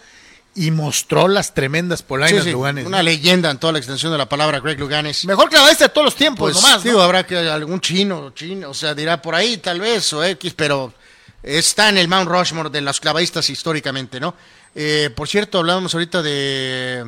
y 0.56 0.72
mostró 0.72 1.28
las 1.28 1.54
tremendas 1.54 2.02
polainas 2.02 2.46
sí, 2.46 2.52
Luganes. 2.52 2.86
una 2.88 3.04
leyenda 3.04 3.52
en 3.52 3.58
toda 3.58 3.74
la 3.74 3.80
extensión 3.80 4.12
de 4.12 4.18
la 4.18 4.30
palabra, 4.30 4.62
Greg 4.62 4.80
Luganes. 4.80 5.26
Mejor 5.26 5.50
clavadista 5.50 5.86
de 5.86 5.90
todos 5.90 6.06
los 6.06 6.16
tiempos, 6.16 6.52
Pues 6.52 6.64
nomás. 6.64 6.78
¿no? 6.78 6.92
digo, 6.92 7.02
habrá 7.02 7.26
que 7.26 7.38
algún 7.38 7.82
chino, 7.82 8.32
chino, 8.34 8.70
o 8.70 8.74
sea, 8.74 8.96
dirá 8.96 9.22
por 9.22 9.36
ahí 9.36 9.58
tal 9.58 9.82
vez, 9.82 10.12
o 10.14 10.24
X, 10.24 10.54
pero 10.56 10.94
está 11.44 11.90
en 11.90 11.98
el 11.98 12.08
Mount 12.08 12.30
Rushmore 12.30 12.70
de 12.70 12.82
los 12.82 13.00
clavadistas 13.02 13.50
históricamente, 13.50 14.20
¿no? 14.20 14.34
Eh, 14.74 15.10
por 15.16 15.28
cierto, 15.28 15.60
hablábamos 15.60 15.94
ahorita 15.94 16.22
de, 16.22 17.06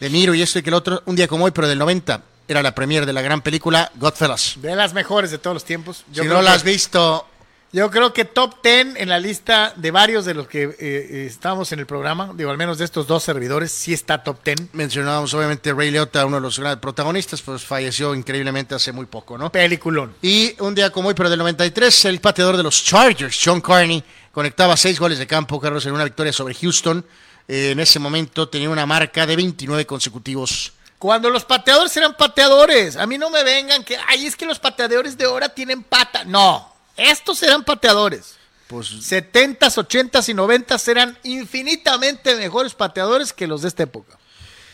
de 0.00 0.10
Niro 0.10 0.34
y 0.34 0.42
esto 0.42 0.58
y 0.58 0.62
que 0.62 0.70
el 0.70 0.74
otro, 0.74 1.02
un 1.06 1.14
día 1.16 1.28
como 1.28 1.44
hoy, 1.44 1.52
pero 1.52 1.68
del 1.68 1.78
90, 1.78 2.20
era 2.48 2.62
la 2.62 2.74
premier 2.74 3.04
de 3.06 3.12
la 3.12 3.22
gran 3.22 3.42
película 3.42 3.92
Godfellas. 3.96 4.54
De 4.56 4.74
las 4.74 4.94
mejores 4.94 5.30
de 5.30 5.38
todos 5.38 5.54
los 5.54 5.64
tiempos. 5.64 6.04
Yo 6.10 6.22
si 6.22 6.28
no 6.28 6.40
la 6.40 6.54
has 6.54 6.64
visto, 6.64 7.26
Yo 7.70 7.90
creo 7.90 8.14
que 8.14 8.24
top 8.24 8.62
10 8.62 8.96
en 8.96 9.10
la 9.10 9.18
lista 9.18 9.74
de 9.76 9.90
varios 9.90 10.24
de 10.24 10.32
los 10.32 10.48
que 10.48 10.62
eh, 10.62 10.76
eh, 10.78 11.26
estamos 11.26 11.70
en 11.72 11.80
el 11.80 11.86
programa, 11.86 12.32
digo, 12.34 12.50
al 12.50 12.56
menos 12.56 12.78
de 12.78 12.86
estos 12.86 13.06
dos 13.06 13.22
servidores, 13.22 13.70
sí 13.70 13.92
está 13.92 14.22
top 14.22 14.42
10. 14.42 14.72
mencionábamos 14.72 15.34
obviamente 15.34 15.74
Ray 15.74 15.90
Liotta, 15.90 16.24
uno 16.24 16.36
de 16.36 16.40
los 16.40 16.58
grandes 16.58 16.80
protagonistas, 16.80 17.42
pues 17.42 17.62
falleció 17.62 18.14
increíblemente 18.14 18.74
hace 18.74 18.90
muy 18.90 19.04
poco, 19.04 19.36
¿no? 19.36 19.52
Peliculón. 19.52 20.14
Y 20.22 20.54
un 20.60 20.74
día 20.74 20.88
como 20.88 21.08
hoy, 21.08 21.14
pero 21.14 21.28
del 21.28 21.40
93, 21.40 22.06
el 22.06 22.20
pateador 22.22 22.56
de 22.56 22.62
los 22.62 22.82
Chargers, 22.82 23.38
John 23.44 23.60
Carney, 23.60 24.02
conectaba 24.32 24.74
seis 24.74 24.98
goles 24.98 25.18
de 25.18 25.26
campo, 25.26 25.60
Carlos, 25.60 25.84
en 25.84 25.92
una 25.92 26.04
victoria 26.04 26.32
sobre 26.32 26.54
Houston. 26.54 27.04
Eh, 27.46 27.72
en 27.72 27.80
ese 27.80 27.98
momento 27.98 28.48
tenía 28.48 28.70
una 28.70 28.86
marca 28.86 29.26
de 29.26 29.36
29 29.36 29.84
consecutivos. 29.84 30.72
Cuando 30.98 31.30
los 31.30 31.44
pateadores 31.44 31.96
eran 31.96 32.16
pateadores, 32.16 32.96
a 32.96 33.06
mí 33.06 33.18
no 33.18 33.30
me 33.30 33.44
vengan 33.44 33.84
que, 33.84 33.96
ay, 34.08 34.26
es 34.26 34.34
que 34.34 34.46
los 34.46 34.58
pateadores 34.58 35.16
de 35.16 35.26
ahora 35.26 35.48
tienen 35.48 35.84
pata. 35.84 36.24
No, 36.24 36.74
estos 36.96 37.42
eran 37.44 37.64
pateadores. 37.64 38.34
Pues 38.66 38.90
70s, 38.90 39.58
80s 39.58 40.28
y 40.28 40.34
90s 40.34 40.88
eran 40.88 41.16
infinitamente 41.22 42.34
mejores 42.34 42.74
pateadores 42.74 43.32
que 43.32 43.46
los 43.46 43.62
de 43.62 43.68
esta 43.68 43.84
época. 43.84 44.18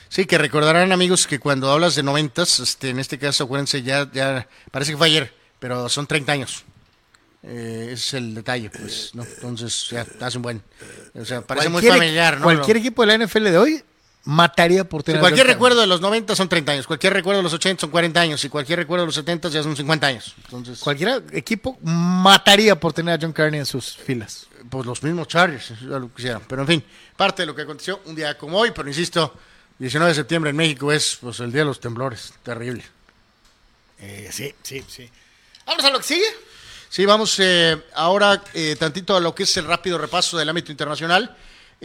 sí, 0.09 0.25
que 0.25 0.39
recordarán 0.39 0.91
amigos 0.93 1.27
que 1.27 1.39
cuando 1.39 1.71
hablas 1.71 1.95
de 1.95 2.03
90, 2.03 2.43
este, 2.43 2.91
en 2.91 2.99
este 2.99 3.19
caso, 3.19 3.45
acuérdense, 3.45 3.83
ya, 3.83 4.11
ya 4.11 4.49
parece 4.71 4.93
que 4.93 4.99
fue 4.99 5.09
ayer, 5.09 5.33
pero 5.59 5.89
son 5.89 6.07
30 6.07 6.33
años. 6.33 6.65
Eh, 7.43 7.91
ese 7.93 7.95
es 7.95 8.15
el 8.15 8.35
detalle, 8.35 8.71
pues, 8.71 9.11
¿no? 9.13 9.23
Entonces, 9.23 9.89
ya 9.91 10.07
hace 10.23 10.39
un 10.39 10.43
buen. 10.43 10.63
O 11.15 11.25
sea, 11.25 11.43
parece 11.43 11.69
muy 11.69 11.83
familiar, 11.87 12.39
¿no? 12.39 12.45
Cualquier 12.45 12.79
equipo 12.79 13.05
de 13.05 13.19
la 13.19 13.27
NFL 13.27 13.45
de 13.45 13.59
hoy 13.59 13.85
mataría 14.25 14.89
por 14.89 15.03
tener 15.03 15.19
a 15.19 15.21
cualquier 15.21 15.47
recuerdo 15.47 15.81
de 15.81 15.87
los 15.87 16.01
90 16.01 16.35
son 16.35 16.49
30 16.49 16.73
años, 16.73 16.87
cualquier 16.87 17.13
recuerdo 17.13 17.39
de 17.39 17.43
los 17.45 17.53
80 17.53 17.83
son 17.83 17.91
40 17.91 18.21
años 18.21 18.45
y 18.45 18.49
cualquier 18.49 18.79
recuerdo 18.79 19.03
de 19.03 19.07
los 19.07 19.15
70 19.15 19.49
ya 19.51 19.63
son 19.63 19.77
50 19.77 20.07
años. 20.07 20.35
Entonces, 20.45 20.79
Cualquier 20.81 21.23
equipo 21.33 21.79
mataría 21.83 22.79
por 22.79 22.93
tener 22.93 23.15
a 23.15 23.19
John 23.21 23.33
Carney 23.33 23.61
en 23.61 23.67
sus 23.67 23.97
filas. 23.97 24.47
pues 24.71 24.87
los 24.87 25.03
mismos 25.03 25.29
Chargers, 25.29 25.81
lo 25.83 26.13
quisieran. 26.13 26.43
Pero 26.49 26.63
en 26.63 26.69
fin, 26.69 26.85
parte 27.17 27.43
de 27.43 27.47
lo 27.47 27.55
que 27.55 27.63
aconteció 27.63 28.01
un 28.07 28.15
día 28.15 28.37
como 28.39 28.59
hoy, 28.59 28.73
pero 28.75 28.89
insisto, 28.89 29.35
19 29.79 30.11
de 30.11 30.15
septiembre 30.15 30.51
en 30.51 30.57
México 30.57 30.91
es 30.91 31.19
pues 31.21 31.41
el 31.41 31.53
día 31.53 31.61
de 31.61 31.67
los 31.67 31.81
temblores, 31.81 32.33
terrible. 32.43 32.85
Eh, 33.99 34.29
sí, 34.33 34.55
sí, 34.63 34.83
sí. 34.89 35.09
Vamos 35.67 35.85
a 35.85 35.91
lo 35.91 35.99
que 35.99 36.05
sigue. 36.05 36.27
Sí, 36.89 37.05
vamos 37.07 37.39
eh, 37.41 37.77
ahora 37.95 38.43
eh, 38.55 38.77
tantito 38.79 39.17
a 39.17 39.21
lo 39.21 39.35
que 39.35 39.43
es 39.43 39.57
el 39.57 39.65
rápido 39.65 39.99
repaso 39.99 40.39
del 40.39 40.49
ámbito 40.49 40.71
internacional 40.71 41.37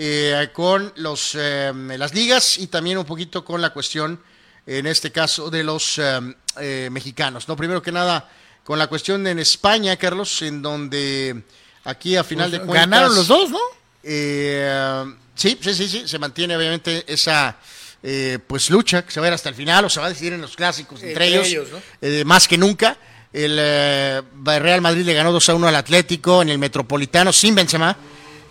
eh, 0.01 0.49
con 0.53 0.93
los, 0.95 1.35
eh, 1.37 1.73
las 1.75 2.13
ligas 2.13 2.57
y 2.57 2.67
también 2.67 2.97
un 2.97 3.03
poquito 3.03 3.43
con 3.43 3.61
la 3.61 3.71
cuestión, 3.71 4.17
en 4.65 4.87
este 4.87 5.11
caso, 5.11 5.49
de 5.49 5.61
los 5.61 5.97
eh, 5.97 6.19
eh, 6.61 6.87
mexicanos. 6.89 7.49
No, 7.49 7.57
primero 7.57 7.81
que 7.81 7.91
nada, 7.91 8.29
con 8.63 8.79
la 8.79 8.87
cuestión 8.87 9.27
en 9.27 9.39
España, 9.39 9.97
Carlos, 9.97 10.41
en 10.41 10.61
donde 10.61 11.43
aquí 11.83 12.15
a 12.15 12.23
final 12.23 12.49
de 12.49 12.59
cuentas 12.59 12.75
Pues, 12.75 12.89
Ganaron 12.89 13.13
los 13.15 13.27
dos, 13.27 13.49
¿no? 13.49 13.59
eh, 14.03 15.03
sí, 15.35 15.59
sí, 15.61 15.73
sí, 15.73 15.89
sí, 15.89 16.07
se 16.07 16.17
mantiene 16.17 16.55
obviamente 16.55 17.03
esa 17.05 17.57
eh, 18.01 18.39
pues 18.47 18.69
lucha 18.69 19.03
que 19.03 19.11
se 19.11 19.19
va 19.19 19.25
a 19.25 19.29
ir 19.29 19.33
hasta 19.33 19.49
el 19.49 19.55
final 19.55 19.83
o 19.83 19.89
se 19.89 19.99
va 19.99 20.05
a 20.05 20.09
decidir 20.09 20.31
en 20.31 20.39
los 20.39 20.55
clásicos 20.55 21.03
entre, 21.03 21.27
ellos, 21.27 21.45
ellos, 21.47 21.67
¿no? 21.73 21.81
eh, 22.01 22.23
más 22.23 22.47
que 22.47 22.57
nunca. 22.57 22.97
El 23.33 23.57
eh, 23.59 24.21
Real 24.45 24.79
Madrid 24.79 25.03
le 25.03 25.13
ganó 25.13 25.33
2 25.33 25.49
a 25.49 25.55
1 25.55 25.67
al 25.67 25.75
Atlético 25.75 26.41
en 26.41 26.49
el 26.49 26.57
Metropolitano 26.57 27.33
sin 27.33 27.53
Benzema. 27.53 27.97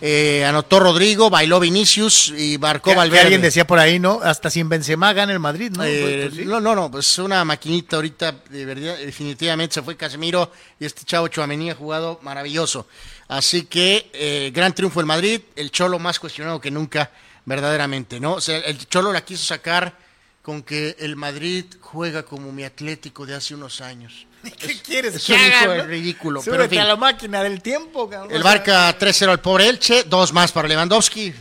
Eh, 0.01 0.45
anotó 0.45 0.79
Rodrigo, 0.79 1.29
bailó 1.29 1.59
Vinicius 1.59 2.33
y 2.37 2.57
marcó 2.57 2.95
Valverde. 2.95 3.21
alguien 3.23 3.41
decía 3.41 3.67
por 3.67 3.79
ahí, 3.79 3.99
¿no? 3.99 4.21
Hasta 4.23 4.49
sin 4.49 4.69
Benzema 4.69 5.11
gana 5.11 5.33
el 5.33 5.39
Madrid, 5.39 5.71
¿no? 5.75 5.83
Eh, 5.83 5.99
Pues, 6.01 6.25
pues, 6.27 6.33
sí. 6.35 6.45
No, 6.45 6.61
no, 6.61 6.73
no, 6.73 6.89
pues 6.89 7.17
una 7.19 7.43
maquinita 7.43 7.97
ahorita, 7.97 8.35
de 8.49 8.65
verdad, 8.65 8.97
definitivamente 8.97 9.73
se 9.75 9.81
fue 9.81 9.97
Casemiro 9.97 10.51
y 10.79 10.85
este 10.85 11.03
chavo 11.03 11.27
Chuamení 11.27 11.69
ha 11.71 11.75
jugado 11.75 12.19
maravilloso. 12.21 12.87
Así 13.27 13.63
que, 13.63 14.09
eh, 14.13 14.51
gran 14.53 14.73
triunfo 14.73 15.01
el 15.01 15.05
Madrid, 15.05 15.41
el 15.55 15.69
Cholo 15.69 15.99
más 15.99 16.17
cuestionado 16.19 16.61
que 16.61 16.71
nunca, 16.71 17.11
verdaderamente, 17.45 18.19
¿no? 18.21 18.35
O 18.35 18.41
sea, 18.41 18.57
el 18.59 18.87
Cholo 18.87 19.11
la 19.11 19.25
quiso 19.25 19.43
sacar 19.45 19.97
con 20.41 20.63
que 20.63 20.95
el 20.99 21.17
Madrid 21.17 21.65
juega 21.81 22.23
como 22.23 22.51
mi 22.53 22.63
Atlético 22.63 23.25
de 23.25 23.35
hace 23.35 23.53
unos 23.53 23.81
años. 23.81 24.25
¿Qué 24.57 24.79
quieres 24.81 25.15
es 25.15 25.25
que 25.25 25.33
un 25.33 25.39
haga, 25.39 25.61
hijo 25.63 25.71
de 25.71 25.77
no? 25.79 25.83
ridículo, 25.85 26.41
pero 26.43 26.55
Súbete 26.57 26.63
en 26.63 26.69
fin. 26.69 26.79
a 26.79 26.85
la 26.85 26.95
máquina 26.95 27.43
del 27.43 27.61
tiempo, 27.61 28.09
cabrón. 28.09 28.33
El 28.35 28.43
Barca 28.43 28.97
3-0 28.97 29.29
al 29.29 29.39
pobre 29.41 29.67
Elche, 29.67 30.03
dos 30.03 30.31
más 30.33 30.51
para 30.51 30.67
Lewandowski. 30.67 31.33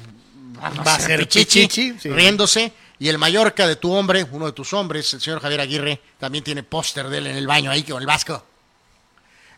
Va 0.87 0.95
a 0.95 1.01
ser 1.01 1.21
Pichichi, 1.21 1.69
sí. 2.01 2.09
riéndose. 2.11 2.73
Y 3.01 3.09
el 3.09 3.17
Mallorca 3.19 3.69
de 3.69 3.77
tu 3.77 3.93
hombre, 3.93 4.27
uno 4.33 4.47
de 4.47 4.53
tus 4.53 4.73
hombres, 4.73 5.15
el 5.15 5.21
señor 5.21 5.41
Javier 5.41 5.61
Aguirre, 5.61 6.01
también 6.19 6.43
tiene 6.43 6.65
póster 6.65 7.09
de 7.09 7.19
él 7.19 7.29
en 7.29 7.37
el 7.37 7.47
baño 7.47 7.71
ahí 7.71 7.85
con 7.85 8.01
el 8.01 8.07
Vasco. 8.07 8.45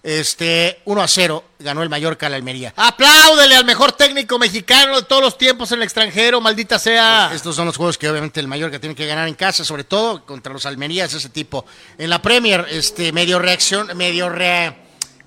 Este, 0.02 0.81
1 0.86 1.02
a 1.02 1.06
0, 1.09 1.44
ganó 1.59 1.82
el 1.82 1.90
Mallorca 1.90 2.27
a 2.27 2.31
la 2.31 2.36
Almería. 2.36 2.72
Apláudele 2.77 3.55
al 3.55 3.66
mejor 3.66 3.93
técnico 3.93 4.39
mexicano 4.39 4.97
de 4.97 5.02
todos 5.02 5.20
los 5.22 5.36
tiempos 5.36 5.70
en 5.72 5.78
el 5.78 5.82
extranjero, 5.85 6.40
maldita 6.40 6.78
sea. 6.78 7.31
Estos 7.35 7.55
son 7.55 7.66
los 7.66 7.77
juegos 7.77 7.98
que 7.98 8.09
obviamente 8.09 8.40
el 8.40 8.48
Mallorca 8.48 8.78
tiene 8.78 8.94
que 8.94 9.06
ganar 9.06 9.28
en 9.28 9.35
casa, 9.35 9.62
sobre 9.64 9.85
todo 9.85 10.24
contra 10.24 10.52
los 10.55 10.64
Almerías, 10.64 11.12
ese 11.12 11.28
tipo. 11.28 11.66
En 11.98 12.09
la 12.09 12.22
Premier, 12.22 12.66
este, 12.70 13.12
medio 13.12 13.39
reacción, 13.39 13.94
medio 13.97 14.31
re- 14.31 14.74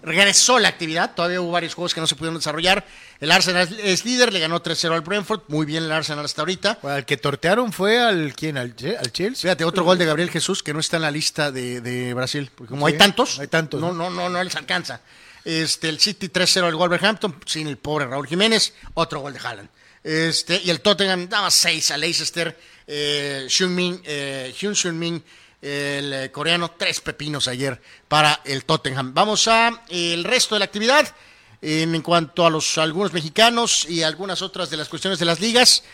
regresó 0.04 0.60
la 0.60 0.68
actividad, 0.68 1.16
todavía 1.16 1.42
hubo 1.42 1.52
varios 1.52 1.74
juegos 1.74 1.94
que 1.94 2.02
no 2.02 2.08
se 2.08 2.16
pudieron 2.16 2.38
desarrollar. 2.38 2.86
El 3.20 3.32
Arsenal 3.32 3.68
es 3.80 4.06
líder, 4.06 4.34
le 4.34 4.40
ganó 4.40 4.62
3-0 4.62 4.94
al 4.94 5.02
Brentford, 5.02 5.42
muy 5.48 5.66
bien 5.66 5.84
el 5.84 5.92
Arsenal 5.92 6.26
hasta 6.26 6.42
ahorita. 6.42 6.80
Bueno, 6.82 6.98
el 6.98 7.06
que 7.06 7.18
tortearon 7.18 7.72
fue 7.72 8.00
al 8.00 8.36
quién, 8.36 8.58
al, 8.58 8.76
al 9.00 9.12
Chelsea. 9.12 9.42
Fíjate, 9.42 9.64
otro 9.64 9.84
gol 9.84 9.98
de 9.98 10.06
Gabriel 10.06 10.30
Jesús 10.30 10.62
que 10.62 10.74
no 10.74 10.80
está 10.80 10.98
en 10.98 11.04
la 11.04 11.12
lista 11.12 11.52
de, 11.52 11.82
de 11.82 12.14
Brasil, 12.14 12.52
porque 12.54 12.72
como 12.72 12.88
Sí, 12.88 12.94
hay 12.94 13.00
tantos, 13.00 13.40
hay 13.40 13.48
tantos, 13.48 13.80
no, 13.80 13.94
no, 13.94 14.10
no, 14.10 14.30
no 14.30 14.44
les 14.44 14.56
alcanza. 14.56 15.02
Este, 15.46 15.90
el 15.90 16.00
City 16.00 16.28
3-0 16.28 16.66
al 16.66 16.76
Wolverhampton, 16.76 17.36
sin 17.46 17.68
el 17.68 17.78
pobre 17.78 18.06
Raúl 18.06 18.28
Jiménez, 18.28 18.74
otro 18.94 19.22
gol 19.22 19.34
de 19.34 19.40
Haaland. 19.40 19.70
Este, 20.04 20.62
y 20.64 20.70
el 20.70 20.82
Tottenham 20.82 21.30
daba 21.30 21.50
6 21.50 21.92
a 21.92 21.98
Leicester, 21.98 22.58
eh, 22.88 23.48
Hyun-min, 23.50 24.02
eh, 24.04 24.54
Hyun 24.60 24.76
Sun-min, 24.76 25.24
el 25.64 26.14
eh, 26.14 26.32
coreano, 26.32 26.72
tres 26.78 27.00
pepinos 27.00 27.48
ayer 27.48 27.82
para 28.10 28.42
el 28.44 28.66
Tottenham. 28.66 29.14
Vamos 29.14 29.48
a 29.48 29.84
el 29.88 30.26
resto 30.26 30.56
de 30.56 30.60
la 30.60 30.66
actividad. 30.66 31.16
En, 31.62 32.02
cuanto 32.02 32.46
a 32.46 32.50
los 32.50 32.78
algunos 32.78 33.14
mexicanos 33.14 33.88
y 33.88 34.04
algunas 34.04 34.42
otras 34.42 34.70
de 34.70 34.76
las 34.76 34.90
cuestiones 34.90 35.18
de 35.20 35.24
las 35.26 35.40
ligas, 35.40 35.86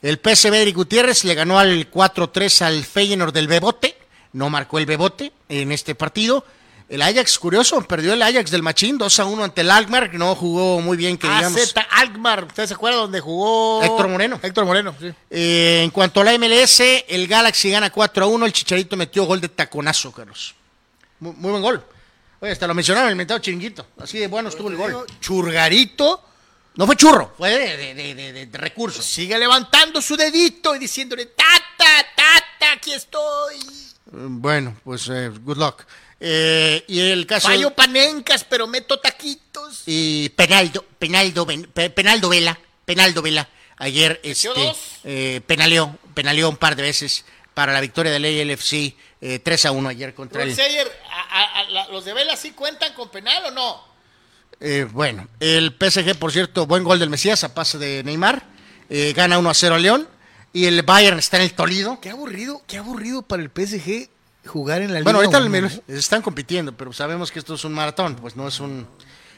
el 0.00 0.16
PSV 0.16 0.64
de 0.64 0.72
Gutiérrez 0.72 1.24
le 1.24 1.34
ganó 1.34 1.58
al 1.58 1.90
4-3 1.90 2.62
al 2.62 2.82
Feyenoord 2.82 3.34
del 3.34 3.46
Bebote. 3.46 3.98
No 4.32 4.48
marcó 4.48 4.78
el 4.78 4.86
Bebote 4.86 5.30
en 5.50 5.70
este 5.70 5.94
partido. 5.94 6.46
El 6.92 7.00
Ajax, 7.00 7.38
curioso, 7.38 7.80
perdió 7.88 8.12
el 8.12 8.20
Ajax 8.20 8.50
del 8.50 8.62
Machín 8.62 8.98
2-1 8.98 9.44
ante 9.44 9.62
el 9.62 9.70
Alkmaar, 9.70 10.10
que 10.10 10.18
no 10.18 10.34
jugó 10.34 10.78
muy 10.82 10.98
bien, 10.98 11.16
que 11.16 11.26
digamos. 11.26 11.58
AZ 11.58 11.72
Alkmaar, 11.90 12.44
¿usted 12.44 12.66
se 12.66 12.74
acuerda 12.74 12.98
donde 12.98 13.18
jugó? 13.18 13.82
Héctor 13.82 14.08
Moreno. 14.08 14.38
Héctor 14.42 14.66
Moreno, 14.66 14.94
sí. 15.00 15.10
Eh, 15.30 15.80
en 15.84 15.90
cuanto 15.90 16.20
a 16.20 16.24
la 16.24 16.36
MLS, 16.36 16.80
el 17.08 17.26
Galaxy 17.26 17.70
gana 17.70 17.90
4-1. 17.90 18.44
El 18.44 18.52
Chicharito 18.52 18.94
metió 18.98 19.24
gol 19.24 19.40
de 19.40 19.48
taconazo, 19.48 20.12
Carlos. 20.12 20.54
Muy, 21.18 21.32
muy 21.32 21.50
buen 21.52 21.62
gol. 21.62 21.82
Oye, 22.40 22.52
hasta 22.52 22.66
lo 22.66 22.74
mencionaron 22.74 23.08
el 23.08 23.16
mentado 23.16 23.40
chiringuito. 23.40 23.86
Así 23.98 24.18
de 24.18 24.26
bueno 24.26 24.50
estuvo 24.50 24.68
el 24.68 24.76
gol. 24.76 25.06
Churgarito 25.20 26.22
No 26.74 26.84
fue 26.86 26.96
churro, 26.96 27.32
fue 27.38 27.50
de, 27.56 27.76
de- 27.94 27.94
de- 28.14 28.32
de- 28.34 28.46
de 28.46 28.58
recursos. 28.58 29.02
sigue 29.04 29.38
levantando 29.38 30.02
su 30.02 30.14
dedito 30.16 30.74
y 30.76 30.78
diciéndole 30.78 31.24
ta, 31.26 31.44
ta, 31.78 31.84
ta, 32.16 32.22
gata, 32.34 32.72
aquí 32.74 32.92
estoy. 32.92 33.56
Bueno, 34.10 34.76
pues 34.84 35.08
eh, 35.10 35.30
good 35.42 35.56
luck. 35.56 35.84
Eh, 36.24 36.84
y 36.86 37.00
el 37.00 37.26
caso... 37.26 37.48
Fallo 37.48 37.70
panencas, 37.74 38.44
pero 38.44 38.68
meto 38.68 39.00
taquitos. 39.00 39.82
Y 39.86 40.28
Penaldo, 40.30 40.84
Penaldo, 40.98 41.46
Penaldo 41.94 42.28
Vela, 42.28 42.58
Penaldo 42.84 43.22
Vela, 43.22 43.48
ayer 43.76 44.20
este, 44.22 44.72
eh, 45.02 45.40
penaleó, 45.46 45.98
penaleó 46.14 46.48
un 46.48 46.56
par 46.56 46.76
de 46.76 46.82
veces 46.82 47.24
para 47.54 47.72
la 47.72 47.80
victoria 47.80 48.12
del 48.12 48.24
ALFC 48.50 48.94
eh, 49.20 49.40
3 49.42 49.66
a 49.66 49.72
1 49.72 49.88
ayer 49.88 50.14
contra 50.14 50.44
el... 50.44 50.54
Seyer, 50.54 50.90
a- 51.10 51.40
a- 51.40 51.60
a- 51.60 51.70
la- 51.70 51.88
¿los 51.88 52.04
de 52.04 52.14
Vela 52.14 52.36
sí 52.36 52.52
cuentan 52.52 52.94
con 52.94 53.08
penal 53.10 53.46
o 53.46 53.50
no? 53.50 53.84
Eh, 54.60 54.86
bueno, 54.92 55.26
el 55.40 55.74
PSG, 55.76 56.14
por 56.16 56.30
cierto, 56.30 56.66
buen 56.66 56.84
gol 56.84 57.00
del 57.00 57.10
Mesías 57.10 57.42
a 57.42 57.52
pase 57.52 57.78
de 57.78 58.04
Neymar, 58.04 58.46
eh, 58.88 59.12
gana 59.16 59.40
1 59.40 59.50
a 59.50 59.54
0 59.54 59.74
a 59.74 59.78
León 59.80 60.08
y 60.52 60.66
el 60.66 60.82
Bayern 60.82 61.18
está 61.18 61.38
en 61.38 61.42
el 61.44 61.54
Toledo. 61.54 61.98
Qué 62.00 62.10
aburrido, 62.10 62.62
qué 62.68 62.78
aburrido 62.78 63.22
para 63.22 63.42
el 63.42 63.50
PSG 63.50 64.08
jugar 64.46 64.82
en 64.82 64.92
la 64.92 65.02
Bueno, 65.02 65.20
Liga 65.20 65.36
ahorita 65.38 65.48
Uno, 65.48 65.56
el- 65.68 65.82
¿no? 65.88 65.94
están 65.96 66.22
compitiendo, 66.22 66.72
pero 66.76 66.92
sabemos 66.92 67.30
que 67.30 67.38
esto 67.38 67.54
es 67.54 67.64
un 67.64 67.72
maratón, 67.72 68.16
pues 68.16 68.36
no 68.36 68.48
es 68.48 68.58
un... 68.60 68.86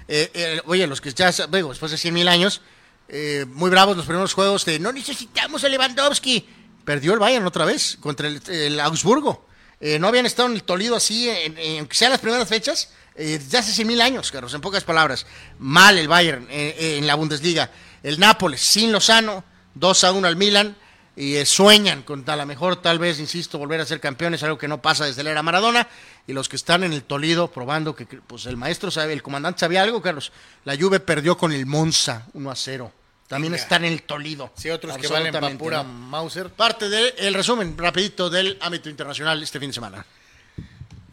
eh, 0.09 0.31
eh, 0.35 0.61
oye, 0.67 0.87
los 0.87 1.01
que 1.01 1.13
ya, 1.13 1.31
digo, 1.53 1.69
después 1.71 1.91
de 1.93 1.99
100 1.99 2.15
mil 2.15 2.29
años, 2.29 2.61
eh, 3.09 3.45
muy 3.49 3.71
bravos 3.71 3.97
los 3.97 4.07
primeros 4.07 4.33
juegos 4.33 4.65
de 4.65 4.79
no 4.79 4.93
necesitamos 4.93 5.63
a 5.65 5.69
Lewandowski. 5.69 6.49
Perdió 6.85 7.15
el 7.15 7.19
Bayern 7.19 7.47
otra 7.47 7.65
vez 7.65 7.97
contra 8.01 8.29
el, 8.29 8.43
el 8.51 8.79
Augsburgo. 8.81 9.47
Eh, 9.81 9.99
no 9.99 10.07
habían 10.09 10.27
estado 10.27 10.49
en 10.49 10.55
el 10.55 10.63
Toledo 10.65 10.97
así, 10.97 11.29
en, 11.29 11.57
en- 11.59 11.79
aunque 11.81 11.97
sean 11.97 12.11
las 12.11 12.21
primeras 12.21 12.49
fechas, 12.49 12.91
desde 13.17 13.59
hace 13.59 13.73
100 13.73 13.87
mil 13.89 14.01
años, 14.01 14.31
Carlos, 14.33 14.53
en 14.55 14.61
pocas 14.61 14.85
palabras. 14.85 15.27
Mal 15.59 15.99
el 15.99 16.09
Bayern 16.09 16.47
en 16.51 17.07
la 17.07 17.15
Bundesliga. 17.15 17.71
El 18.03 18.19
Nápoles, 18.19 18.61
sin 18.61 18.91
Lozano, 18.93 19.45
2 19.75 20.05
a 20.05 20.13
1 20.13 20.27
al 20.29 20.37
Milan 20.37 20.77
y 21.17 21.37
eh, 21.37 21.47
sueñan 21.47 22.03
con 22.03 22.29
a 22.29 22.37
lo 22.37 22.47
mejor 22.47 22.77
tal 22.77 22.99
vez, 22.99 23.21
insisto, 23.21 23.59
volver 23.59 23.81
a 23.81 23.87
ser 23.87 24.01
campeones, 24.01 24.43
algo 24.43 24.59
que 24.59 24.69
no 24.69 24.83
pasa 24.83 25.05
desde 25.05 25.23
la 25.23 25.31
era 25.31 25.43
Maradona, 25.43 25.89
y 26.27 26.33
los 26.33 26.49
que 26.49 26.57
están 26.57 26.83
en 26.83 26.93
el 26.93 27.05
Toledo 27.05 27.51
probando 27.51 27.95
que 27.95 28.07
pues 28.07 28.47
el 28.47 28.57
maestro 28.57 28.91
sabe, 28.91 29.13
el 29.13 29.23
comandante 29.23 29.61
sabía 29.61 29.83
algo, 29.83 30.03
Carlos. 30.03 30.33
La 30.65 30.77
Juve 30.77 31.01
perdió 31.01 31.37
con 31.37 31.53
el 31.53 31.67
Monza 31.67 32.27
1 32.33 32.51
a 32.51 32.57
0. 32.57 32.93
También 33.29 33.53
Venga. 33.53 33.63
están 33.63 33.85
en 33.85 33.93
el 33.93 34.03
Toledo. 34.03 34.53
Sí, 34.57 34.71
otros 34.71 34.97
que 34.99 35.09
valen 35.09 35.59
pura 35.59 35.83
¿no? 35.83 35.85
Mauser. 35.85 36.51
Parte 36.51 36.89
del 36.89 37.35
resumen 37.35 37.77
rapidito 37.79 38.29
del 38.29 38.59
ámbito 38.61 38.91
internacional 38.91 39.43
este 39.43 39.59
fin 39.59 39.71
de 39.71 39.75
semana. 39.75 40.05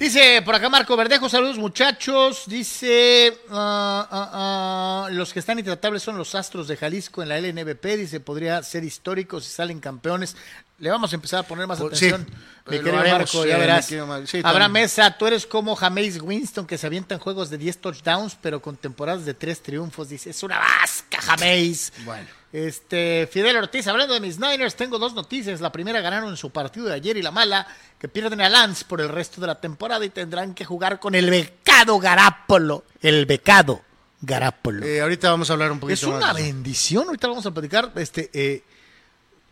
Dice 0.01 0.41
por 0.43 0.55
acá 0.55 0.67
Marco 0.67 0.97
Verdejo, 0.97 1.29
saludos 1.29 1.59
muchachos. 1.59 2.45
Dice, 2.47 3.37
ah, 3.51 5.07
los 5.11 5.31
que 5.31 5.37
están 5.37 5.59
intratables 5.59 6.01
son 6.01 6.17
los 6.17 6.33
Astros 6.33 6.67
de 6.67 6.75
Jalisco 6.75 7.21
en 7.21 7.29
la 7.29 7.37
LNBP. 7.39 7.85
Dice, 7.97 8.19
podría 8.19 8.63
ser 8.63 8.83
histórico 8.83 9.39
si 9.39 9.51
salen 9.51 9.79
campeones. 9.79 10.35
Le 10.79 10.89
vamos 10.89 11.11
a 11.11 11.15
empezar 11.15 11.41
a 11.41 11.43
poner 11.43 11.67
más 11.67 11.77
Pues, 11.79 11.93
atención. 12.01 12.25
sí, 12.27 12.33
mi 12.71 12.77
lo 12.77 12.83
querido 12.83 12.99
haremos, 12.99 13.19
Marco, 13.19 13.45
eh, 13.45 13.49
ya 13.49 13.57
verás. 13.59 13.85
sí, 13.85 14.41
Habrá 14.43 14.67
mesa, 14.69 15.15
tú 15.19 15.27
eres 15.27 15.45
como 15.45 15.75
Jameis 15.75 16.19
Winston 16.19 16.65
que 16.65 16.79
se 16.79 16.87
avientan 16.87 17.19
juegos 17.19 17.51
de 17.51 17.59
10 17.59 17.77
touchdowns, 17.79 18.35
pero 18.41 18.59
con 18.59 18.77
temporadas 18.77 19.23
de 19.23 19.35
3 19.35 19.61
triunfos. 19.61 20.09
Dice, 20.09 20.31
es 20.31 20.41
una 20.41 20.57
vasca, 20.57 21.21
Jameis. 21.21 21.93
Bueno. 22.05 22.27
Este, 22.53 23.29
Fidel 23.31 23.55
Ortiz, 23.55 23.87
hablando 23.87 24.13
de 24.13 24.19
mis 24.19 24.37
Niners, 24.39 24.75
tengo 24.75 24.99
dos 24.99 25.13
noticias. 25.13 25.61
La 25.61 25.71
primera 25.71 26.01
ganaron 26.01 26.29
en 26.29 26.37
su 26.37 26.49
partido 26.49 26.87
de 26.87 26.93
ayer 26.95 27.15
y 27.15 27.21
la 27.21 27.31
mala, 27.31 27.65
que 27.97 28.09
pierden 28.09 28.41
a 28.41 28.49
Lance 28.49 28.83
por 28.85 28.99
el 28.99 29.07
resto 29.09 29.39
de 29.39 29.47
la 29.47 29.59
temporada 29.61 30.03
y 30.03 30.09
tendrán 30.09 30.53
que 30.53 30.65
jugar 30.65 30.99
con 30.99 31.15
el 31.15 31.29
becado 31.29 31.97
Garapolo. 31.99 32.83
El 33.01 33.25
becado 33.25 33.81
Garapolo. 34.21 34.85
Eh, 34.85 34.99
ahorita 35.01 35.29
vamos 35.31 35.49
a 35.49 35.53
hablar 35.53 35.71
un 35.71 35.79
poquito 35.79 35.93
es 35.95 36.03
una 36.03 36.19
más. 36.27 36.35
bendición, 36.35 37.05
ahorita 37.07 37.27
vamos 37.27 37.45
a 37.45 37.51
platicar. 37.51 37.91
Este, 37.95 38.29
eh, 38.33 38.63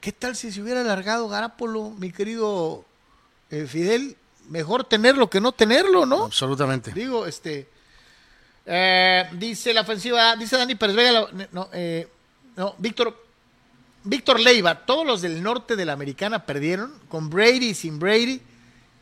¿Qué 0.02 0.12
tal 0.12 0.36
si 0.36 0.52
se 0.52 0.62
hubiera 0.62 0.82
alargado 0.82 1.28
Garapolo, 1.30 1.92
mi 1.92 2.12
querido 2.12 2.84
eh, 3.50 3.66
Fidel? 3.66 4.18
Mejor 4.50 4.84
tenerlo 4.84 5.30
que 5.30 5.40
no 5.40 5.52
tenerlo, 5.54 6.06
¿no? 6.06 6.26
Absolutamente. 6.26 6.92
Digo, 6.92 7.26
este. 7.28 7.70
dice 9.34 9.74
la 9.74 9.82
ofensiva, 9.82 10.36
dice 10.36 10.58
Dani 10.58 10.76
Pérez 10.76 10.96
Vega, 10.96 11.12
la- 11.12 11.48
no, 11.52 11.70
eh, 11.72 12.08
no, 12.60 12.76
Víctor, 12.78 13.16
Víctor 14.04 14.38
Leiva, 14.38 14.86
todos 14.86 15.08
los 15.08 15.22
del 15.22 15.42
norte 15.42 15.78
de 15.78 15.86
la 15.86 15.94
americana 15.94 16.46
perdieron, 16.46 16.94
con 17.08 17.30
Brady 17.30 17.74
sin 17.74 18.00
Brady. 18.00 18.42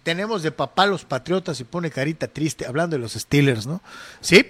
Tenemos 0.04 0.44
de 0.44 0.52
papá 0.52 0.86
los 0.86 1.06
patriotas 1.06 1.60
y 1.60 1.64
pone 1.64 1.90
carita 1.90 2.28
triste, 2.28 2.68
hablando 2.68 2.96
de 2.96 3.02
los 3.02 3.14
Steelers, 3.14 3.66
¿no? 3.66 3.82
Sí, 4.22 4.46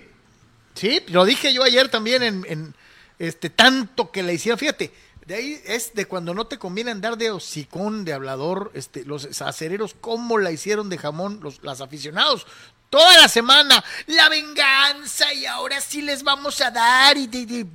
sí, 0.74 1.02
lo 1.08 1.24
dije 1.24 1.54
yo 1.54 1.64
ayer 1.64 1.88
también 1.88 2.22
en, 2.22 2.76
este 3.18 3.50
tanto 3.50 4.12
que 4.12 4.24
le 4.24 4.34
hicieron, 4.34 4.60
fíjate, 4.60 4.92
de 5.26 5.36
ahí 5.36 5.62
es 5.66 5.94
de 5.94 6.06
cuando 6.06 6.34
no 6.34 6.46
te 6.48 6.60
conviene 6.60 6.92
andar 6.92 7.18
de 7.18 7.32
hocicón, 7.32 8.04
de 8.04 8.12
hablador, 8.12 8.72
este, 8.74 9.06
los 9.06 9.42
acereros, 9.42 9.96
cómo 10.02 10.38
la 10.38 10.52
hicieron 10.52 10.90
de 10.90 10.98
jamón 10.98 11.40
los 11.42 11.64
las 11.64 11.80
aficionados. 11.80 12.46
Toda 12.90 13.18
la 13.18 13.30
semana, 13.30 13.82
la 14.08 14.28
venganza 14.28 15.34
y 15.34 15.46
ahora 15.46 15.80
sí 15.80 16.02
les 16.02 16.24
vamos 16.24 16.60
a 16.60 16.72
dar 16.72 17.18
y, 17.18 17.30
y- 17.34 17.66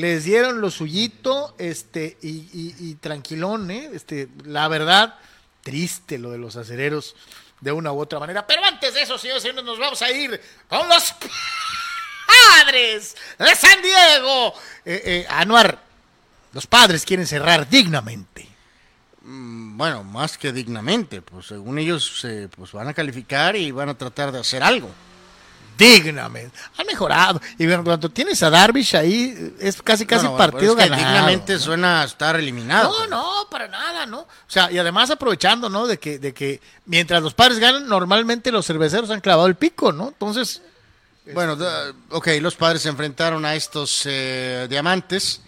les 0.00 0.24
dieron 0.24 0.60
lo 0.60 0.70
suyito, 0.70 1.54
este, 1.58 2.16
y, 2.22 2.94
tranquilón, 2.96 3.70
¿eh? 3.70 3.90
Este, 3.92 4.28
la 4.44 4.68
verdad, 4.68 5.14
triste 5.62 6.18
lo 6.18 6.30
de 6.30 6.38
los 6.38 6.56
acereros 6.56 7.14
de 7.60 7.72
una 7.72 7.92
u 7.92 8.00
otra 8.00 8.18
manera. 8.18 8.46
Pero 8.46 8.64
antes 8.64 8.94
de 8.94 9.02
eso, 9.02 9.18
señores 9.18 9.42
señores, 9.42 9.64
nos 9.64 9.78
vamos 9.78 10.00
a 10.02 10.10
ir 10.10 10.40
con 10.68 10.88
los 10.88 11.14
padres 12.26 13.16
de 13.38 13.54
San 13.54 13.82
Diego. 13.82 14.54
Eh, 14.84 15.02
eh, 15.04 15.26
Anuar, 15.28 15.82
los 16.52 16.66
padres 16.66 17.04
quieren 17.04 17.26
cerrar 17.26 17.68
dignamente. 17.68 18.48
Mm, 19.22 19.76
Bueno, 19.76 20.04
más 20.04 20.36
que 20.36 20.52
dignamente, 20.52 21.22
pues 21.22 21.46
según 21.46 21.78
ellos 21.78 22.24
eh, 22.24 22.48
pues 22.54 22.72
van 22.72 22.88
a 22.88 22.94
calificar 22.94 23.56
y 23.56 23.70
van 23.70 23.88
a 23.88 23.96
tratar 23.96 24.32
de 24.32 24.40
hacer 24.40 24.62
algo. 24.62 24.90
Dignamente. 25.80 26.56
Han 26.76 26.86
mejorado. 26.86 27.40
Y 27.58 27.66
bueno, 27.66 27.82
cuando 27.84 28.08
tienes 28.10 28.42
a 28.42 28.50
Darvish 28.50 28.94
ahí, 28.96 29.54
es 29.58 29.80
casi 29.82 30.06
casi 30.06 30.24
No, 30.24 30.32
no, 30.32 30.36
bueno, 30.36 30.52
partido 30.52 30.74
pero 30.76 30.84
es 30.86 30.90
que 30.90 30.96
ganado. 30.96 31.12
dignamente 31.14 31.58
suena 31.58 32.02
a 32.02 32.04
estar 32.04 32.36
eliminado. 32.36 32.90
No, 32.90 33.06
no, 33.06 33.48
para 33.50 33.66
nada, 33.68 34.06
¿no? 34.06 34.20
O 34.20 34.26
sea, 34.46 34.70
y 34.70 34.78
además 34.78 35.10
aprovechando, 35.10 35.68
¿no? 35.68 35.86
De 35.86 35.98
que, 35.98 36.18
de 36.18 36.32
que 36.34 36.60
mientras 36.86 37.22
los 37.22 37.34
padres 37.34 37.58
ganan, 37.58 37.88
normalmente 37.88 38.52
los 38.52 38.66
cerveceros 38.66 39.10
han 39.10 39.20
clavado 39.20 39.48
el 39.48 39.56
pico, 39.56 39.92
¿no? 39.92 40.08
Entonces, 40.08 40.62
Bueno, 41.34 41.56
ok, 42.10 42.28
los 42.40 42.54
padres 42.56 42.82
se 42.82 42.88
enfrentaron 42.88 43.44
a 43.44 43.54
estos 43.54 44.02
eh, 44.04 44.66
diamantes 44.68 45.40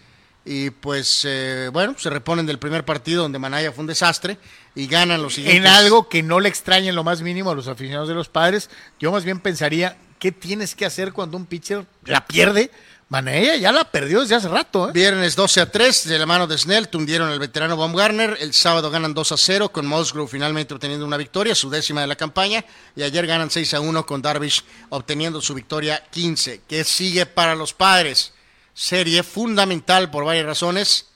y 0.44 0.70
pues, 0.70 1.22
eh, 1.24 1.70
bueno, 1.72 1.94
se 1.98 2.10
reponen 2.10 2.46
del 2.46 2.59
primer 2.59 2.84
partido 2.84 3.22
donde 3.22 3.38
Manaya 3.38 3.72
fue 3.72 3.82
un 3.82 3.86
desastre 3.88 4.38
y 4.74 4.86
ganan 4.86 5.22
los 5.22 5.34
siguientes. 5.34 5.60
en 5.64 5.66
algo 5.66 6.09
que 6.09 6.22
no 6.22 6.40
le 6.40 6.48
extraña 6.48 6.88
en 6.88 6.96
lo 6.96 7.04
más 7.04 7.20
mínimo 7.22 7.50
a 7.50 7.54
los 7.54 7.68
aficionados 7.68 8.09
de 8.09 8.14
los 8.14 8.28
padres, 8.28 8.70
yo 8.98 9.12
más 9.12 9.24
bien 9.24 9.38
pensaría, 9.40 9.96
¿qué 10.23 10.31
tienes 10.31 10.77
que 10.77 10.86
hacer 10.86 11.12
cuando 11.12 11.36
un 11.36 11.47
pitcher 11.47 11.85
la 12.05 12.24
pierde? 12.24 12.70
Manella 13.09 13.57
ya 13.57 13.73
la 13.73 13.90
perdió 13.90 14.20
desde 14.20 14.36
hace 14.36 14.47
rato, 14.47 14.89
¿eh? 14.89 14.93
Viernes 14.93 15.35
12 15.35 15.62
a 15.62 15.73
3 15.73 16.07
de 16.07 16.16
la 16.16 16.27
mano 16.27 16.47
de 16.47 16.57
Snell, 16.57 16.86
tundieron 16.86 17.28
al 17.28 17.40
veterano 17.40 17.77
Baumgartner. 17.77 18.39
El 18.40 18.55
sábado 18.55 18.89
ganan 18.89 19.15
2 19.15 19.32
a 19.32 19.36
0 19.36 19.73
con 19.73 19.85
Musgrove 19.85 20.31
finalmente 20.31 20.74
obteniendo 20.74 21.05
una 21.05 21.16
victoria, 21.16 21.57
su 21.57 21.69
décima 21.70 22.03
de 22.03 22.07
la 22.07 22.15
campaña. 22.15 22.65
Y 22.94 23.03
ayer 23.03 23.27
ganan 23.27 23.51
6 23.51 23.74
a 23.74 23.81
1 23.81 24.07
con 24.07 24.23
Darvish 24.23 24.62
obteniendo 24.90 25.40
su 25.40 25.55
victoria 25.55 26.05
15. 26.12 26.61
¿Qué 26.69 26.85
sigue 26.85 27.27
para 27.27 27.57
los 27.57 27.74
padres? 27.74 28.32
Serie 28.74 29.24
fundamental 29.24 30.09
por 30.09 30.24
varias 30.24 30.47
razones. 30.47 31.07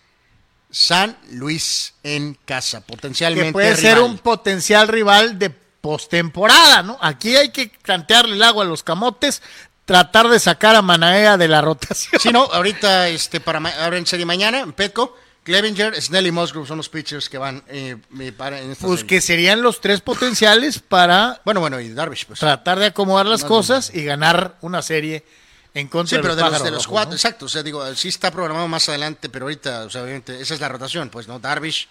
San 0.68 1.16
Luis 1.30 1.94
en 2.02 2.36
casa, 2.44 2.80
potencialmente. 2.80 3.46
que 3.46 3.52
puede 3.52 3.76
ser 3.76 4.00
un 4.00 4.18
potencial 4.18 4.88
rival 4.88 5.38
de 5.38 5.54
postemporada, 5.86 6.82
¿no? 6.82 6.98
Aquí 7.00 7.36
hay 7.36 7.50
que 7.50 7.70
plantearle 7.82 8.34
el 8.34 8.42
agua 8.42 8.64
a 8.64 8.66
los 8.66 8.82
camotes, 8.82 9.40
tratar 9.84 10.26
de 10.28 10.40
sacar 10.40 10.74
a 10.74 10.82
Manaea 10.82 11.36
de 11.36 11.46
la 11.46 11.60
rotación. 11.62 12.20
Sí, 12.20 12.30
no, 12.30 12.42
ahorita 12.42 13.08
este, 13.08 13.38
para 13.38 13.60
ahora 13.84 13.96
en 13.96 14.04
serie 14.04 14.26
mañana, 14.26 14.58
en 14.60 14.72
Petco, 14.72 15.16
Clevinger, 15.44 15.94
Snell 16.02 16.26
y 16.26 16.32
Musgrove 16.32 16.66
son 16.66 16.78
los 16.78 16.88
pitchers 16.88 17.28
que 17.28 17.38
van 17.38 17.62
eh, 17.68 17.96
eh, 18.18 18.32
para 18.32 18.60
en 18.60 18.72
esta 18.72 18.84
Pues 18.84 19.00
serie. 19.00 19.06
que 19.16 19.20
serían 19.20 19.62
los 19.62 19.80
tres 19.80 20.00
potenciales 20.00 20.80
para 20.80 21.40
Bueno, 21.44 21.60
bueno, 21.60 21.78
y 21.80 21.90
Darvish, 21.90 22.26
pues. 22.26 22.40
tratar 22.40 22.80
de 22.80 22.86
acomodar 22.86 23.26
las 23.26 23.44
cosas 23.44 23.92
y 23.94 24.02
ganar 24.02 24.56
una 24.62 24.82
serie 24.82 25.24
en 25.72 25.86
contra 25.86 26.10
Sí, 26.10 26.16
de 26.16 26.22
pero 26.22 26.34
los 26.34 26.42
de 26.42 26.50
los, 26.50 26.62
de 26.64 26.70
los 26.72 26.86
cuatro, 26.88 27.14
exacto, 27.14 27.44
o 27.46 27.48
sea, 27.48 27.62
digo, 27.62 27.94
sí 27.94 28.08
está 28.08 28.32
programado 28.32 28.66
más 28.66 28.88
adelante, 28.88 29.28
pero 29.28 29.44
ahorita, 29.44 29.84
o 29.84 29.90
sea, 29.90 30.02
obviamente, 30.02 30.40
esa 30.40 30.54
es 30.54 30.60
la 30.60 30.68
rotación, 30.68 31.10
pues, 31.10 31.28
¿no? 31.28 31.38
Darvish, 31.38 31.86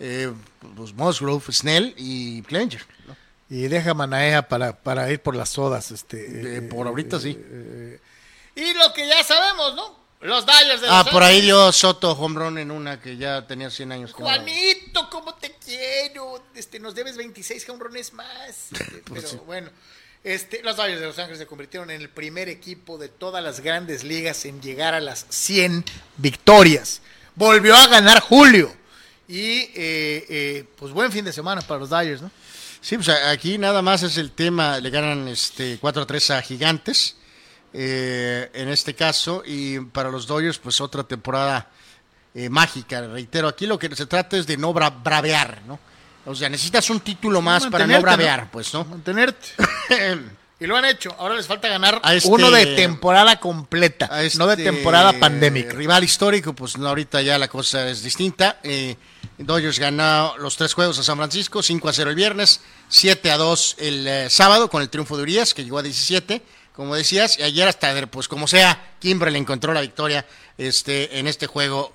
eh, 0.00 0.32
pues 0.74 0.92
Musgrove, 0.94 1.44
Snell 1.52 1.94
y 1.96 2.42
Clevenger, 2.42 2.82
¿no? 3.06 3.16
Y 3.48 3.68
deja 3.68 3.94
Manaea 3.94 4.48
para, 4.48 4.76
para 4.76 5.10
ir 5.10 5.20
por 5.20 5.36
las 5.36 5.50
sodas. 5.50 5.90
Este, 5.90 6.56
Eh, 6.58 6.62
por 6.62 6.86
ahorita 6.86 7.20
sí. 7.20 7.38
y 8.56 8.74
lo 8.74 8.92
que 8.92 9.06
ya 9.06 9.22
sabemos, 9.22 9.74
¿no? 9.74 10.06
Los 10.22 10.46
Dyers 10.46 10.80
de 10.80 10.88
Ah, 10.88 11.02
Los 11.04 11.12
por 11.12 11.22
ahí 11.22 11.42
dio 11.42 11.70
Soto 11.72 12.12
home 12.12 12.38
run 12.40 12.58
en 12.58 12.70
una 12.70 13.00
que 13.00 13.16
ya 13.16 13.46
tenía 13.46 13.70
100 13.70 13.92
años. 13.92 14.10
no. 14.18 14.24
Juanito, 14.24 15.08
¿cómo 15.10 15.34
te 15.34 15.54
quiero? 15.64 16.42
Este, 16.54 16.80
nos 16.80 16.94
debes 16.94 17.16
26 17.16 17.64
jonrones 17.66 18.12
más. 18.14 18.26
Este, 18.72 19.02
Pues 19.04 19.24
Pero 19.30 19.44
bueno, 19.44 19.70
este, 20.24 20.62
los 20.62 20.76
Dodgers 20.76 21.00
de 21.00 21.06
Los 21.06 21.18
Ángeles 21.18 21.38
se 21.38 21.46
convirtieron 21.46 21.90
en 21.90 22.00
el 22.00 22.08
primer 22.08 22.48
equipo 22.48 22.98
de 22.98 23.08
todas 23.08 23.44
las 23.44 23.60
grandes 23.60 24.02
ligas 24.04 24.44
en 24.46 24.60
llegar 24.62 24.94
a 24.94 25.00
las 25.00 25.26
100 25.28 25.84
victorias. 26.16 27.02
Volvió 27.34 27.76
a 27.76 27.86
ganar 27.86 28.20
Julio. 28.20 28.74
Y 29.28 29.58
eh, 29.74 30.24
eh, 30.28 30.64
pues 30.76 30.92
buen 30.92 31.12
fin 31.12 31.24
de 31.24 31.32
semana 31.32 31.60
para 31.60 31.80
los 31.80 31.90
Dyers, 31.90 32.22
¿no? 32.22 32.30
Sí, 32.86 32.94
pues 32.94 33.08
aquí 33.08 33.58
nada 33.58 33.82
más 33.82 34.04
es 34.04 34.16
el 34.16 34.30
tema, 34.30 34.78
le 34.78 34.90
ganan 34.90 35.26
este 35.26 35.76
4 35.80 36.02
a 36.02 36.06
3 36.06 36.30
a 36.30 36.40
Gigantes, 36.42 37.16
eh, 37.72 38.48
en 38.54 38.68
este 38.68 38.94
caso, 38.94 39.42
y 39.44 39.80
para 39.80 40.08
los 40.08 40.24
Dodgers, 40.28 40.58
pues 40.58 40.80
otra 40.80 41.02
temporada 41.02 41.68
eh, 42.32 42.48
mágica, 42.48 43.00
reitero, 43.08 43.48
aquí 43.48 43.66
lo 43.66 43.76
que 43.76 43.92
se 43.96 44.06
trata 44.06 44.36
es 44.36 44.46
de 44.46 44.56
no 44.56 44.72
bra- 44.72 45.02
bravear, 45.02 45.62
¿no? 45.66 45.80
O 46.26 46.34
sea, 46.36 46.48
necesitas 46.48 46.88
un 46.88 47.00
título 47.00 47.42
más 47.42 47.64
para 47.72 47.88
no 47.88 48.00
bravear, 48.02 48.50
pues, 48.52 48.72
¿no? 48.72 48.84
Mantenerte. 48.84 49.48
y 50.58 50.66
lo 50.66 50.76
han 50.76 50.84
hecho. 50.84 51.14
Ahora 51.18 51.34
les 51.34 51.46
falta 51.46 51.68
ganar 51.68 52.00
este- 52.12 52.28
uno 52.28 52.50
de 52.50 52.76
temporada 52.76 53.38
completa, 53.38 54.22
este 54.22 54.38
no 54.38 54.46
de 54.46 54.56
temporada 54.56 55.12
pandémica. 55.12 55.72
Rival 55.74 56.04
histórico, 56.04 56.52
pues 56.54 56.78
no, 56.78 56.88
ahorita 56.88 57.22
ya 57.22 57.38
la 57.38 57.48
cosa 57.48 57.88
es 57.88 58.02
distinta. 58.02 58.58
Eh, 58.62 58.96
Dodgers 59.38 59.78
ganó 59.78 60.34
los 60.38 60.56
tres 60.56 60.72
juegos 60.72 60.98
a 60.98 61.02
San 61.02 61.18
Francisco, 61.18 61.62
5 61.62 61.88
a 61.88 61.92
0 61.92 62.10
el 62.10 62.16
viernes, 62.16 62.60
7 62.88 63.30
a 63.30 63.36
2 63.36 63.76
el 63.78 64.06
eh, 64.06 64.30
sábado 64.30 64.70
con 64.70 64.80
el 64.80 64.88
triunfo 64.88 65.16
de 65.16 65.24
Urias, 65.24 65.52
que 65.52 65.62
llegó 65.62 65.78
a 65.78 65.82
17, 65.82 66.40
como 66.72 66.94
decías, 66.94 67.38
y 67.38 67.42
ayer 67.42 67.68
hasta, 67.68 68.06
pues 68.06 68.28
como 68.28 68.46
sea, 68.48 68.94
Kimbrel 68.98 69.36
encontró 69.36 69.74
la 69.74 69.82
victoria 69.82 70.24
este, 70.56 71.18
en 71.18 71.26
este 71.26 71.46
juego, 71.46 71.92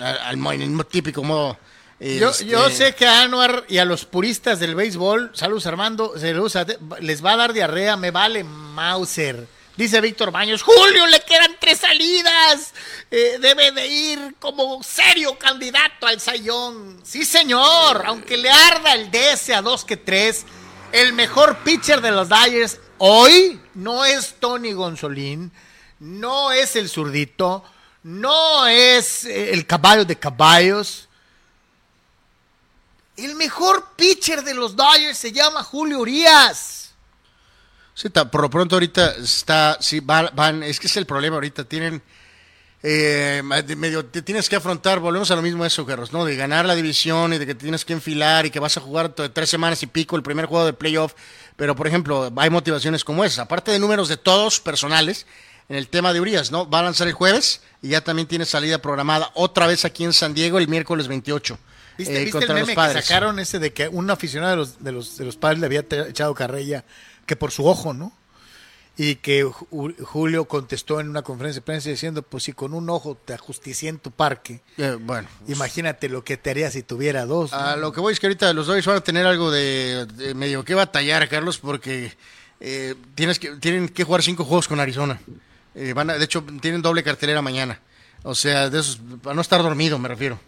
al, 0.00 0.44
al 0.44 0.60
el 0.60 0.86
típico 0.86 1.22
modo. 1.22 1.56
Yo, 2.02 2.30
este, 2.30 2.46
yo 2.46 2.68
sé 2.70 2.94
que 2.94 3.06
a 3.06 3.22
Anuar 3.22 3.64
y 3.68 3.78
a 3.78 3.84
los 3.84 4.04
puristas 4.04 4.58
del 4.58 4.74
béisbol, 4.74 5.30
saludos 5.34 5.66
Armando, 5.66 6.14
a- 6.16 7.00
les 7.00 7.24
va 7.24 7.32
a 7.32 7.36
dar 7.36 7.52
diarrea, 7.52 7.96
me 7.96 8.10
vale 8.10 8.42
Mauser. 8.44 9.46
Dice 9.76 10.00
Víctor 10.02 10.30
Baños, 10.32 10.62
Julio, 10.62 11.06
le 11.06 11.20
quedan 11.20 11.56
tres 11.58 11.78
salidas. 11.78 12.74
Eh, 13.10 13.38
debe 13.40 13.72
de 13.72 13.86
ir 13.86 14.34
como 14.38 14.82
serio 14.82 15.38
candidato 15.38 16.06
al 16.06 16.20
sayón. 16.20 17.00
Sí, 17.04 17.24
señor, 17.24 18.02
aunque 18.04 18.36
le 18.36 18.50
arda 18.50 18.94
el 18.94 19.10
DS 19.10 19.50
a 19.54 19.62
dos 19.62 19.84
que 19.84 19.96
tres, 19.96 20.44
el 20.92 21.14
mejor 21.14 21.56
pitcher 21.58 22.02
de 22.02 22.10
los 22.10 22.28
Dyers 22.28 22.80
hoy 22.98 23.60
no 23.74 24.04
es 24.04 24.34
Tony 24.38 24.72
Gonzolín, 24.72 25.50
no 26.00 26.52
es 26.52 26.76
el 26.76 26.90
zurdito, 26.90 27.64
no 28.02 28.66
es 28.66 29.24
eh, 29.24 29.52
el 29.54 29.66
caballo 29.66 30.04
de 30.04 30.18
caballos. 30.18 31.08
El 33.16 33.34
mejor 33.36 33.90
pitcher 33.96 34.42
de 34.42 34.54
los 34.54 34.74
Dodgers 34.74 35.18
se 35.18 35.32
llama 35.32 35.62
Julio 35.62 35.98
Urias. 35.98 36.92
Sí, 37.94 38.08
por 38.08 38.40
lo 38.40 38.48
pronto 38.48 38.76
ahorita 38.76 39.16
está, 39.16 39.76
sí, 39.80 40.00
van, 40.00 40.30
van- 40.34 40.62
es 40.62 40.80
que 40.80 40.86
es 40.86 40.96
el 40.96 41.04
problema 41.04 41.36
ahorita, 41.36 41.64
tienen, 41.64 42.02
eh, 42.82 43.42
medio, 43.76 44.06
te 44.06 44.22
tienes 44.22 44.48
que 44.48 44.56
afrontar, 44.56 44.98
volvemos 44.98 45.30
a 45.30 45.36
lo 45.36 45.42
mismo 45.42 45.64
eso, 45.66 45.84
Carlos, 45.84 46.10
¿no? 46.10 46.24
De 46.24 46.34
ganar 46.34 46.64
la 46.64 46.74
división 46.74 47.34
y 47.34 47.38
de 47.38 47.44
que 47.44 47.54
tienes 47.54 47.84
que 47.84 47.92
enfilar 47.92 48.46
y 48.46 48.50
que 48.50 48.58
vas 48.60 48.78
a 48.78 48.80
jugar 48.80 49.10
tres 49.10 49.50
semanas 49.50 49.82
y 49.82 49.86
pico 49.86 50.16
el 50.16 50.22
primer 50.22 50.46
juego 50.46 50.64
de 50.64 50.72
playoff, 50.72 51.12
pero 51.56 51.76
por 51.76 51.86
ejemplo, 51.86 52.32
hay 52.36 52.48
motivaciones 52.48 53.04
como 53.04 53.24
esas, 53.24 53.40
aparte 53.40 53.70
de 53.70 53.78
números 53.78 54.08
de 54.08 54.16
todos 54.16 54.58
personales, 54.58 55.26
en 55.68 55.76
el 55.76 55.88
tema 55.88 56.14
de 56.14 56.20
Urias, 56.20 56.50
¿no? 56.50 56.68
Va 56.68 56.78
a 56.80 56.82
lanzar 56.82 57.06
el 57.08 57.12
jueves 57.14 57.60
y 57.82 57.88
ya 57.90 58.00
también 58.02 58.26
tiene 58.26 58.46
salida 58.46 58.78
programada 58.78 59.30
otra 59.34 59.66
vez 59.66 59.84
aquí 59.84 60.02
en 60.04 60.12
San 60.14 60.32
Diego 60.34 60.58
el 60.58 60.66
miércoles 60.66 61.08
28. 61.08 61.58
¿Viste, 61.98 62.14
eh, 62.16 62.24
viste 62.24 62.38
el 62.38 62.44
contra 62.46 62.54
los 62.54 62.60
meme 62.62 62.72
que 62.72 62.76
padres. 62.76 63.04
sacaron 63.04 63.38
ese 63.38 63.58
de 63.58 63.72
que 63.72 63.88
un 63.88 64.10
aficionado 64.10 64.50
de 64.52 64.56
los, 64.56 64.82
de 64.84 64.92
los, 64.92 65.16
de 65.18 65.24
los 65.24 65.36
padres 65.36 65.60
le 65.60 65.66
había 65.66 65.80
echado 66.08 66.34
carrilla 66.34 66.84
que 67.26 67.36
por 67.36 67.50
su 67.50 67.66
ojo, 67.66 67.92
¿no? 67.94 68.12
Y 68.94 69.14
que 69.16 69.42
Ju- 69.46 69.96
Julio 70.04 70.44
contestó 70.44 71.00
en 71.00 71.08
una 71.08 71.22
conferencia 71.22 71.60
de 71.60 71.64
prensa 71.64 71.88
diciendo, 71.88 72.22
pues 72.22 72.44
si 72.44 72.52
con 72.52 72.74
un 72.74 72.90
ojo 72.90 73.16
te 73.16 73.32
ajusticié 73.32 73.88
en 73.88 73.98
tu 73.98 74.10
parque, 74.10 74.60
Eh, 74.76 74.98
bueno, 75.00 75.28
imagínate 75.48 76.10
lo 76.10 76.22
que 76.24 76.36
te 76.36 76.50
haría 76.50 76.70
si 76.70 76.82
tuviera 76.82 77.24
dos. 77.24 77.52
¿no? 77.52 77.58
A 77.58 77.76
lo 77.76 77.90
que 77.92 78.00
voy 78.00 78.12
es 78.12 78.20
que 78.20 78.26
ahorita 78.26 78.52
los 78.52 78.66
Dodgers 78.66 78.86
van 78.86 78.96
a 78.96 79.00
tener 79.00 79.24
algo 79.26 79.50
de, 79.50 80.04
de 80.06 80.34
medio 80.34 80.62
que 80.64 80.74
batallar, 80.74 81.26
Carlos, 81.30 81.56
porque 81.58 82.12
eh, 82.60 82.94
tienes 83.14 83.38
que, 83.38 83.56
tienen 83.56 83.88
que 83.88 84.04
jugar 84.04 84.22
cinco 84.22 84.44
juegos 84.44 84.68
con 84.68 84.78
Arizona. 84.78 85.18
Eh, 85.74 85.94
van 85.94 86.10
a- 86.10 86.18
de 86.18 86.24
hecho, 86.26 86.44
tienen 86.60 86.82
doble 86.82 87.02
cartelera 87.02 87.40
mañana. 87.40 87.80
O 88.24 88.34
sea, 88.34 88.68
de 88.68 88.78
esos, 88.78 89.00
para 89.22 89.34
no 89.34 89.40
estar 89.40 89.62
dormido, 89.62 89.98
me 89.98 90.08
refiero. 90.08 90.38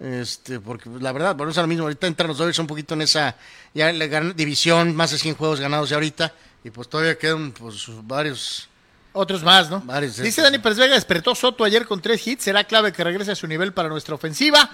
Este, 0.00 0.60
porque 0.60 0.88
la 0.98 1.12
verdad, 1.12 1.36
volvemos 1.36 1.58
a 1.58 1.62
lo 1.62 1.68
mismo. 1.68 1.84
Ahorita 1.84 2.06
entran 2.06 2.28
los 2.28 2.38
Dodgers 2.38 2.58
un 2.58 2.66
poquito 2.66 2.94
en 2.94 3.02
esa 3.02 3.36
ya 3.74 3.92
ganan 3.92 4.34
división, 4.34 4.96
más 4.96 5.10
de 5.10 5.18
100 5.18 5.34
juegos 5.34 5.60
ganados 5.60 5.90
ya 5.90 5.96
ahorita. 5.96 6.32
Y 6.64 6.70
pues 6.70 6.88
todavía 6.88 7.18
quedan 7.18 7.52
pues 7.52 7.86
varios. 8.04 8.68
Otros 9.12 9.42
más, 9.42 9.68
¿no? 9.68 9.80
Varios, 9.80 10.16
Dice. 10.16 10.40
Dani 10.40 10.58
Pérez 10.58 10.78
Vega, 10.78 10.94
despertó 10.94 11.34
Soto 11.34 11.64
ayer 11.64 11.84
con 11.84 12.00
tres 12.00 12.24
hits, 12.26 12.44
será 12.44 12.64
clave 12.64 12.92
que 12.92 13.02
regrese 13.02 13.32
a 13.32 13.34
su 13.34 13.46
nivel 13.46 13.72
para 13.72 13.88
nuestra 13.88 14.14
ofensiva. 14.14 14.70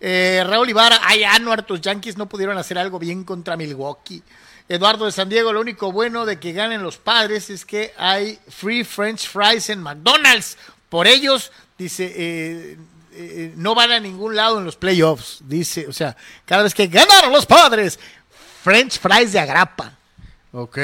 Eh, 0.00 0.42
Raúl 0.46 0.70
Ibarra, 0.70 1.00
ay, 1.02 1.22
Anuar, 1.22 1.64
tus 1.64 1.80
Yankees 1.80 2.16
no 2.16 2.26
pudieron 2.26 2.56
hacer 2.56 2.78
algo 2.78 2.98
bien 2.98 3.24
contra 3.24 3.56
Milwaukee. 3.56 4.22
Eduardo 4.68 5.04
de 5.04 5.12
San 5.12 5.28
Diego, 5.28 5.52
lo 5.52 5.60
único 5.60 5.92
bueno 5.92 6.24
de 6.24 6.40
que 6.40 6.52
ganen 6.52 6.82
los 6.82 6.96
padres 6.96 7.50
es 7.50 7.66
que 7.66 7.92
hay 7.98 8.38
free 8.48 8.84
French 8.84 9.28
fries 9.28 9.68
en 9.68 9.82
McDonald's. 9.82 10.56
Por 10.88 11.06
ellos, 11.06 11.52
dice, 11.76 12.12
eh, 12.16 12.78
eh, 13.16 13.52
no 13.56 13.74
van 13.74 13.92
a 13.92 14.00
ningún 14.00 14.36
lado 14.36 14.58
en 14.58 14.64
los 14.64 14.76
playoffs. 14.76 15.38
Dice, 15.46 15.86
o 15.86 15.92
sea, 15.92 16.16
cada 16.44 16.64
vez 16.64 16.74
que 16.74 16.86
ganaron 16.86 17.32
los 17.32 17.46
padres, 17.46 17.98
French 18.62 18.98
fries 18.98 19.32
de 19.32 19.40
agrapa. 19.40 19.96
Ok. 20.52 20.78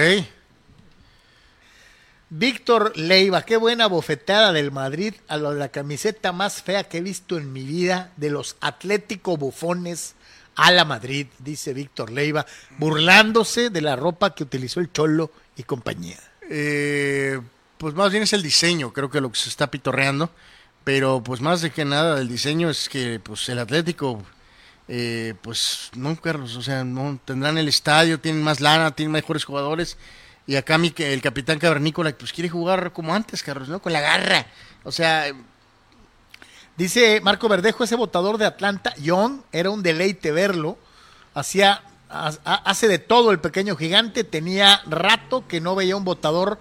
Víctor 2.32 2.96
Leiva, 2.96 3.42
qué 3.42 3.56
buena 3.56 3.88
bofetada 3.88 4.52
del 4.52 4.70
Madrid 4.70 5.14
a 5.26 5.36
de 5.36 5.54
la 5.54 5.70
camiseta 5.70 6.30
más 6.30 6.62
fea 6.62 6.84
que 6.84 6.98
he 6.98 7.00
visto 7.02 7.36
en 7.36 7.52
mi 7.52 7.64
vida 7.64 8.12
de 8.16 8.30
los 8.30 8.56
Atlético 8.60 9.36
Bufones 9.36 10.14
a 10.54 10.70
la 10.70 10.84
Madrid, 10.84 11.26
dice 11.38 11.74
Víctor 11.74 12.10
Leiva, 12.10 12.46
burlándose 12.78 13.70
de 13.70 13.80
la 13.80 13.96
ropa 13.96 14.34
que 14.34 14.44
utilizó 14.44 14.78
el 14.78 14.92
Cholo 14.92 15.32
y 15.56 15.64
compañía. 15.64 16.18
Eh, 16.48 17.40
pues 17.78 17.94
más 17.94 18.10
bien 18.12 18.22
es 18.22 18.32
el 18.32 18.42
diseño, 18.42 18.92
creo 18.92 19.10
que 19.10 19.20
lo 19.20 19.32
que 19.32 19.38
se 19.38 19.48
está 19.48 19.70
pitorreando. 19.70 20.30
Pero 20.84 21.22
pues 21.22 21.40
más 21.40 21.60
de 21.60 21.70
que 21.70 21.84
nada 21.84 22.20
el 22.20 22.28
diseño 22.28 22.70
es 22.70 22.88
que 22.88 23.20
pues 23.20 23.48
el 23.48 23.58
Atlético, 23.58 24.22
eh, 24.88 25.34
pues 25.42 25.90
no, 25.94 26.16
Carlos, 26.16 26.56
o 26.56 26.62
sea, 26.62 26.84
no 26.84 27.18
tendrán 27.24 27.58
el 27.58 27.68
estadio, 27.68 28.18
tienen 28.20 28.42
más 28.42 28.60
lana, 28.60 28.90
tienen 28.92 29.12
mejores 29.12 29.44
jugadores. 29.44 29.96
Y 30.46 30.56
acá 30.56 30.78
mi, 30.78 30.92
el 30.96 31.20
capitán 31.22 31.58
cavernícola 31.58 32.12
pues 32.18 32.32
quiere 32.32 32.48
jugar 32.48 32.92
como 32.92 33.14
antes, 33.14 33.42
Carlos, 33.42 33.68
¿no? 33.68 33.80
Con 33.80 33.92
la 33.92 34.00
garra. 34.00 34.46
O 34.84 34.90
sea, 34.92 35.26
Dice 36.76 37.20
Marco 37.20 37.48
Verdejo, 37.48 37.84
ese 37.84 37.94
votador 37.96 38.38
de 38.38 38.46
Atlanta, 38.46 38.94
Young, 38.96 39.40
era 39.52 39.70
un 39.70 39.82
deleite 39.82 40.32
verlo. 40.32 40.78
Hacía, 41.34 41.82
ha- 42.08 42.32
ha- 42.44 42.54
hace 42.70 42.88
de 42.88 42.98
todo 42.98 43.32
el 43.32 43.38
pequeño 43.40 43.76
gigante. 43.76 44.24
Tenía 44.24 44.80
rato 44.86 45.46
que 45.46 45.60
no 45.60 45.74
veía 45.74 45.96
un 45.96 46.04
votador 46.04 46.58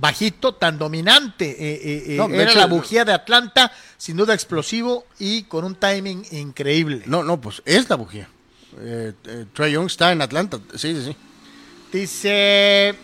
bajito 0.00 0.54
tan 0.54 0.78
dominante. 0.78 1.50
Eh, 1.50 1.80
eh, 1.82 2.04
eh, 2.08 2.16
No, 2.16 2.28
era 2.28 2.50
hecho, 2.50 2.58
la 2.58 2.66
bujía 2.66 3.04
de 3.04 3.12
Atlanta, 3.12 3.72
sin 3.96 4.16
duda 4.16 4.34
explosivo 4.34 5.06
y 5.18 5.44
con 5.44 5.64
un 5.64 5.74
timing 5.74 6.24
increíble. 6.30 7.02
no, 7.06 7.22
no, 7.22 7.40
pues 7.40 7.62
es 7.64 7.88
la 7.88 7.96
bujía. 7.96 8.28
Eh, 8.80 9.12
eh, 9.24 9.46
Trae 9.52 9.72
Young 9.72 9.86
está 9.86 10.12
en 10.12 10.22
Atlanta, 10.22 10.58
sí, 10.74 10.94
sí, 10.94 11.04
sí. 11.04 11.16
Dice. 11.92 12.94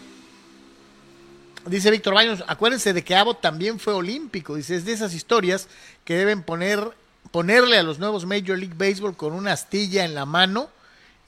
Dice 1.66 1.90
Víctor 1.90 2.12
Baños, 2.12 2.44
acuérdense 2.46 2.92
de 2.92 3.02
que 3.02 3.16
Abbott 3.16 3.40
también 3.40 3.80
fue 3.80 3.94
olímpico. 3.94 4.54
Dice, 4.54 4.76
es 4.76 4.84
de 4.84 4.92
esas 4.92 5.14
historias 5.14 5.68
que 6.04 6.14
deben 6.14 6.42
poner, 6.42 6.90
ponerle 7.30 7.78
a 7.78 7.82
los 7.82 7.98
nuevos 7.98 8.26
Major 8.26 8.58
League 8.58 8.74
Baseball 8.76 9.16
con 9.16 9.32
una 9.32 9.52
astilla 9.52 10.04
en 10.04 10.14
la 10.14 10.26
mano 10.26 10.68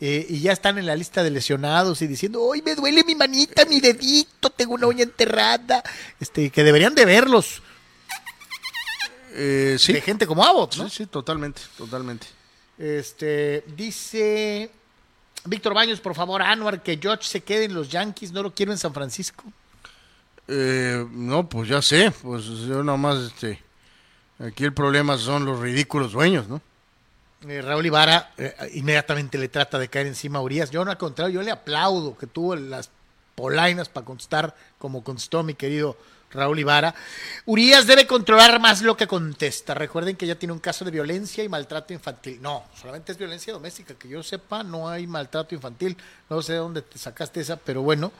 eh, 0.00 0.26
y 0.28 0.40
ya 0.40 0.52
están 0.52 0.78
en 0.78 0.86
la 0.86 0.94
lista 0.96 1.22
de 1.22 1.30
lesionados 1.30 2.02
y 2.02 2.06
diciendo, 2.06 2.50
¡ay, 2.52 2.62
me 2.62 2.74
duele 2.74 3.02
mi 3.04 3.14
manita, 3.14 3.64
mi 3.64 3.80
dedito, 3.80 4.50
tengo 4.50 4.74
una 4.74 4.86
uña 4.86 5.04
enterrada! 5.04 5.82
Este, 6.20 6.50
que 6.50 6.62
deberían 6.64 6.94
de 6.94 7.04
verlos 7.04 7.62
Eh, 9.34 9.76
sí. 9.78 9.92
de 9.92 10.00
gente 10.00 10.26
como 10.26 10.44
Abbott, 10.44 10.76
¿no? 10.76 10.88
sí, 10.88 10.96
sí, 10.98 11.06
totalmente, 11.06 11.60
totalmente. 11.76 12.26
Este, 12.78 13.64
dice 13.76 14.70
Víctor 15.44 15.74
Baños, 15.74 16.00
por 16.00 16.14
favor, 16.14 16.42
Anuar, 16.42 16.82
que 16.82 16.98
George 17.00 17.24
se 17.24 17.42
quede 17.42 17.64
en 17.64 17.74
los 17.74 17.88
Yankees, 17.90 18.32
no 18.32 18.42
lo 18.42 18.54
quiero 18.54 18.72
en 18.72 18.78
San 18.78 18.92
Francisco. 18.94 19.44
Eh, 20.48 21.04
no, 21.10 21.48
pues 21.48 21.68
ya 21.68 21.82
sé, 21.82 22.10
pues 22.22 22.44
yo 22.44 22.82
nomás, 22.82 23.18
este, 23.18 23.62
aquí 24.38 24.64
el 24.64 24.72
problema 24.72 25.18
son 25.18 25.44
los 25.44 25.58
ridículos 25.60 26.12
dueños, 26.12 26.48
¿no? 26.48 26.60
Eh, 27.48 27.62
Raúl 27.62 27.86
Ibarra 27.86 28.32
eh, 28.38 28.54
inmediatamente 28.74 29.38
le 29.38 29.48
trata 29.48 29.78
de 29.78 29.88
caer 29.88 30.06
encima 30.06 30.38
a 30.38 30.42
Urias. 30.42 30.70
Yo 30.70 30.84
no 30.84 30.90
al 30.90 30.98
contrario, 30.98 31.34
yo 31.34 31.42
le 31.42 31.50
aplaudo 31.50 32.16
que 32.16 32.26
tuvo 32.26 32.56
las 32.56 32.90
polainas 33.34 33.88
para 33.88 34.06
contestar 34.06 34.54
como 34.78 35.04
contestó 35.04 35.42
mi 35.42 35.54
querido 35.54 35.96
Raúl 36.30 36.58
Ibarra. 36.58 36.94
Urias 37.44 37.86
debe 37.86 38.06
controlar 38.06 38.58
más 38.58 38.82
lo 38.82 38.96
que 38.96 39.06
contesta. 39.06 39.74
Recuerden 39.74 40.16
que 40.16 40.26
ya 40.26 40.34
tiene 40.34 40.52
un 40.52 40.58
caso 40.58 40.84
de 40.84 40.90
violencia 40.90 41.44
y 41.44 41.48
maltrato 41.48 41.92
infantil. 41.92 42.40
No, 42.42 42.64
solamente 42.80 43.12
es 43.12 43.18
violencia 43.18 43.52
doméstica. 43.52 43.94
Que 43.94 44.08
yo 44.08 44.22
sepa, 44.22 44.62
no 44.62 44.88
hay 44.88 45.06
maltrato 45.06 45.54
infantil. 45.54 45.96
No 46.28 46.42
sé 46.42 46.54
de 46.54 46.58
dónde 46.58 46.82
te 46.82 46.98
sacaste 46.98 47.40
esa, 47.40 47.56
pero 47.56 47.82
bueno. 47.82 48.12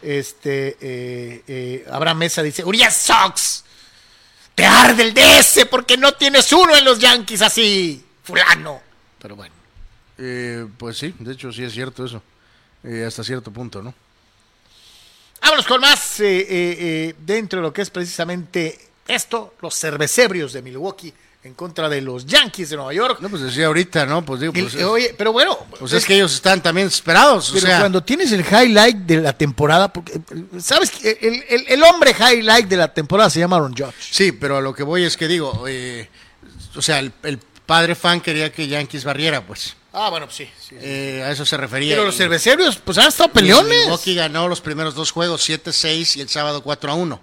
Este, 0.00 0.76
eh, 0.80 1.44
eh, 1.46 1.86
Abraham 1.90 2.18
Mesa 2.18 2.42
dice, 2.42 2.64
Urias 2.64 2.96
Sox, 2.96 3.64
te 4.54 4.64
arde 4.64 5.04
el 5.04 5.14
DS 5.14 5.66
porque 5.70 5.96
no 5.96 6.12
tienes 6.14 6.52
uno 6.52 6.74
en 6.74 6.84
los 6.84 6.98
Yankees 6.98 7.40
así, 7.40 8.04
fulano. 8.22 8.80
Pero 9.20 9.36
bueno. 9.36 9.54
Eh, 10.18 10.66
pues 10.78 10.98
sí, 10.98 11.14
de 11.18 11.32
hecho 11.32 11.52
sí 11.52 11.64
es 11.64 11.72
cierto 11.72 12.04
eso. 12.04 12.22
Eh, 12.84 13.04
hasta 13.06 13.22
cierto 13.24 13.50
punto, 13.50 13.82
¿no? 13.82 13.94
Vámonos 15.40 15.66
con 15.66 15.80
más 15.80 16.20
eh, 16.20 16.38
eh, 16.40 16.46
eh, 16.48 17.14
dentro 17.18 17.58
de 17.58 17.62
lo 17.64 17.72
que 17.72 17.82
es 17.82 17.90
precisamente 17.90 18.78
esto, 19.08 19.54
los 19.60 19.74
cervecebrios 19.74 20.52
de 20.52 20.62
Milwaukee 20.62 21.12
en 21.44 21.54
contra 21.54 21.88
de 21.88 22.00
los 22.00 22.24
Yankees 22.24 22.70
de 22.70 22.76
Nueva 22.76 22.92
York. 22.94 23.18
No, 23.20 23.28
pues 23.28 23.42
decía 23.42 23.66
ahorita, 23.66 24.06
¿no? 24.06 24.24
Pues 24.24 24.40
digo, 24.40 24.52
pues, 24.52 24.74
es, 24.76 24.82
oye, 24.84 25.12
pero 25.18 25.32
bueno, 25.32 25.58
pues 25.76 25.92
es 25.92 26.06
que 26.06 26.14
ellos 26.14 26.32
están 26.32 26.62
también 26.62 26.86
esperados. 26.86 27.50
O 27.50 27.54
pero 27.54 27.66
sea, 27.66 27.80
cuando 27.80 28.04
tienes 28.04 28.30
el 28.30 28.42
highlight 28.48 28.98
de 28.98 29.16
la 29.16 29.36
temporada, 29.36 29.92
porque 29.92 30.20
sabes 30.60 30.90
que 30.92 31.18
el, 31.20 31.42
el- 31.48 31.66
el 31.68 31.82
hombre 31.82 32.12
highlight 32.16 32.68
de 32.68 32.76
la 32.76 32.94
temporada 32.94 33.28
se 33.28 33.40
llama 33.40 33.56
Aaron 33.56 33.74
Judge. 33.76 33.94
Sí, 34.12 34.30
pero 34.30 34.58
a 34.58 34.60
lo 34.60 34.72
que 34.72 34.84
voy 34.84 35.02
es 35.02 35.16
que 35.16 35.26
digo, 35.26 35.64
eh, 35.66 36.08
o 36.76 36.80
sea, 36.82 37.00
el, 37.00 37.12
el 37.24 37.40
padre 37.66 37.94
fan 37.94 38.20
quería 38.20 38.52
que 38.52 38.66
Yankees 38.68 39.04
barriera, 39.04 39.44
pues. 39.46 39.74
Ah, 39.92 40.08
bueno, 40.08 40.26
sí. 40.30 40.48
sí. 40.58 40.74
Eh, 40.80 41.22
a 41.24 41.30
eso 41.30 41.44
se 41.44 41.56
refería. 41.56 41.94
Pero 41.94 42.06
los 42.06 42.14
Y- 42.14 42.18
cerveceros, 42.18 42.76
pues 42.76 42.96
han 42.98 43.08
estado 43.08 43.30
peleones. 43.30 43.80
Milwaukee 43.82 44.14
ganó 44.14 44.48
los 44.48 44.60
primeros 44.60 44.94
dos 44.94 45.10
juegos, 45.10 45.42
7-6 45.48 46.16
y 46.16 46.20
el 46.22 46.28
sábado 46.28 46.62
4-1. 46.64 47.20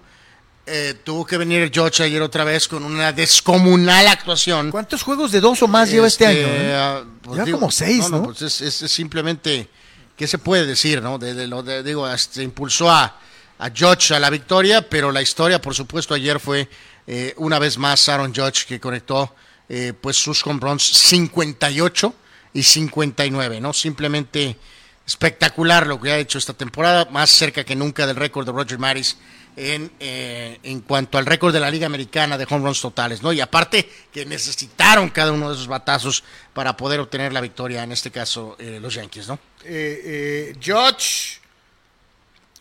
Eh, 0.72 0.94
tuvo 1.04 1.26
que 1.26 1.38
venir 1.38 1.72
George 1.74 2.04
ayer 2.04 2.22
otra 2.22 2.44
vez 2.44 2.68
con 2.68 2.84
una 2.84 3.12
descomunal 3.12 4.08
actuación. 4.08 4.70
¿Cuántos 4.70 5.02
juegos 5.02 5.32
de 5.32 5.40
dos 5.42 5.64
o 5.64 5.68
más 5.68 5.90
lleva 5.90 6.06
este 6.06 6.28
año? 6.28 6.46
eh? 6.48 6.74
ah, 6.76 7.04
pues 7.24 7.44
Lleva 7.44 7.58
como 7.58 7.72
seis, 7.72 8.08
¿no? 8.12 8.22
pues 8.24 8.44
es, 8.44 8.62
es- 8.62 8.82
es 8.84 8.92
simplemente, 8.92 9.68
¿qué 10.16 10.28
se 10.28 10.38
puede 10.38 10.68
decir, 10.68 11.02
no? 11.02 11.18
De, 11.18 11.34
de 11.34 11.48
lo 11.48 11.64
de- 11.64 11.82
digo, 11.82 12.08
este, 12.08 12.44
impulsó 12.44 12.92
a, 12.92 13.18
a 13.58 13.70
Judge 13.76 14.12
a 14.14 14.20
la 14.20 14.30
victoria, 14.30 14.88
pero 14.88 15.12
la 15.12 15.24
historia, 15.24 15.60
por 15.60 15.74
supuesto, 15.74 16.14
ayer 16.14 16.40
fue 16.40 16.70
eh, 17.08 17.34
una 17.38 17.58
vez 17.58 17.80
más 17.80 18.08
Aaron 18.08 18.32
Judge 18.36 18.66
que 18.68 18.80
conectó 18.80 19.34
eh, 19.70 19.94
pues 20.00 20.18
sus 20.18 20.46
home 20.46 20.60
runs 20.60 20.84
58 20.84 22.14
y 22.54 22.64
59, 22.64 23.62
¿no? 23.62 23.72
Simplemente 23.74 24.58
espectacular 25.06 25.88
lo 25.88 26.00
que 26.00 26.12
ha 26.12 26.18
hecho 26.18 26.38
esta 26.38 26.54
temporada, 26.54 27.08
más 27.12 27.30
cerca 27.30 27.64
que 27.64 27.76
nunca 27.76 28.06
del 28.06 28.16
récord 28.16 28.46
de 28.46 28.52
Roger 28.52 28.78
Maris 28.78 29.18
en, 29.56 29.92
eh, 30.00 30.60
en 30.64 30.82
cuanto 30.82 31.18
al 31.18 31.26
récord 31.26 31.52
de 31.54 31.60
la 31.60 31.72
Liga 31.72 31.88
Americana 31.88 32.38
de 32.38 32.46
home 32.50 32.66
runs 32.66 32.82
totales, 32.82 33.22
¿no? 33.22 33.34
Y 33.34 33.42
aparte 33.42 33.90
que 34.12 34.26
necesitaron 34.26 35.10
cada 35.10 35.32
uno 35.32 35.50
de 35.50 35.56
esos 35.56 35.68
batazos 35.68 36.24
para 36.54 36.78
poder 36.78 37.00
obtener 37.00 37.34
la 37.34 37.42
victoria, 37.42 37.84
en 37.84 37.92
este 37.92 38.12
caso 38.12 38.56
eh, 38.60 38.80
los 38.82 38.94
Yankees, 38.94 39.28
¿no? 39.28 39.40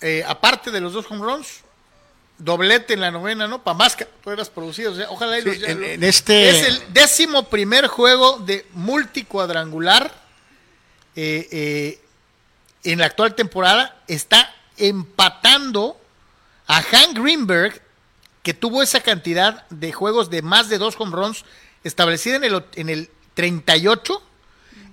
Eh, 0.01 0.25
aparte 0.27 0.71
de 0.71 0.81
los 0.81 0.93
dos 0.93 1.07
home 1.11 1.25
runs, 1.25 1.63
doblete 2.39 2.95
en 2.95 3.01
la 3.01 3.11
novena, 3.11 3.47
¿no? 3.49 3.63
Para 3.63 3.77
más 3.77 3.97
carreras 3.97 4.49
producidas. 4.51 4.93
O 4.95 4.97
sea, 4.97 5.11
ojalá 5.11 5.39
y 5.39 5.43
Sí, 5.43 5.59
los- 5.59 5.69
en- 5.69 5.85
en 5.85 6.05
este- 6.05 6.51
Es 6.51 6.67
el 6.67 6.83
décimo 6.93 7.49
primer 7.49 7.87
juego 7.89 8.39
de 8.39 8.67
multicuadrangular 8.73 10.13
eh, 11.17 11.49
eh, 11.51 12.01
en 12.85 13.01
la 13.01 13.07
actual 13.07 13.35
temporada. 13.35 13.97
Está 14.07 14.55
empatando 14.77 16.01
a 16.69 16.81
Hank 16.83 17.19
Greenberg, 17.19 17.83
que 18.43 18.55
tuvo 18.55 18.83
esa 18.83 19.01
cantidad 19.01 19.67
de 19.69 19.93
juegos 19.93 20.31
de 20.31 20.43
más 20.43 20.69
de 20.69 20.79
dos 20.79 20.95
home 20.99 21.15
runs 21.15 21.45
establecida 21.85 22.37
en 22.37 22.45
el, 22.45 22.65
en 22.77 22.89
el 22.89 23.11
38 23.35 24.23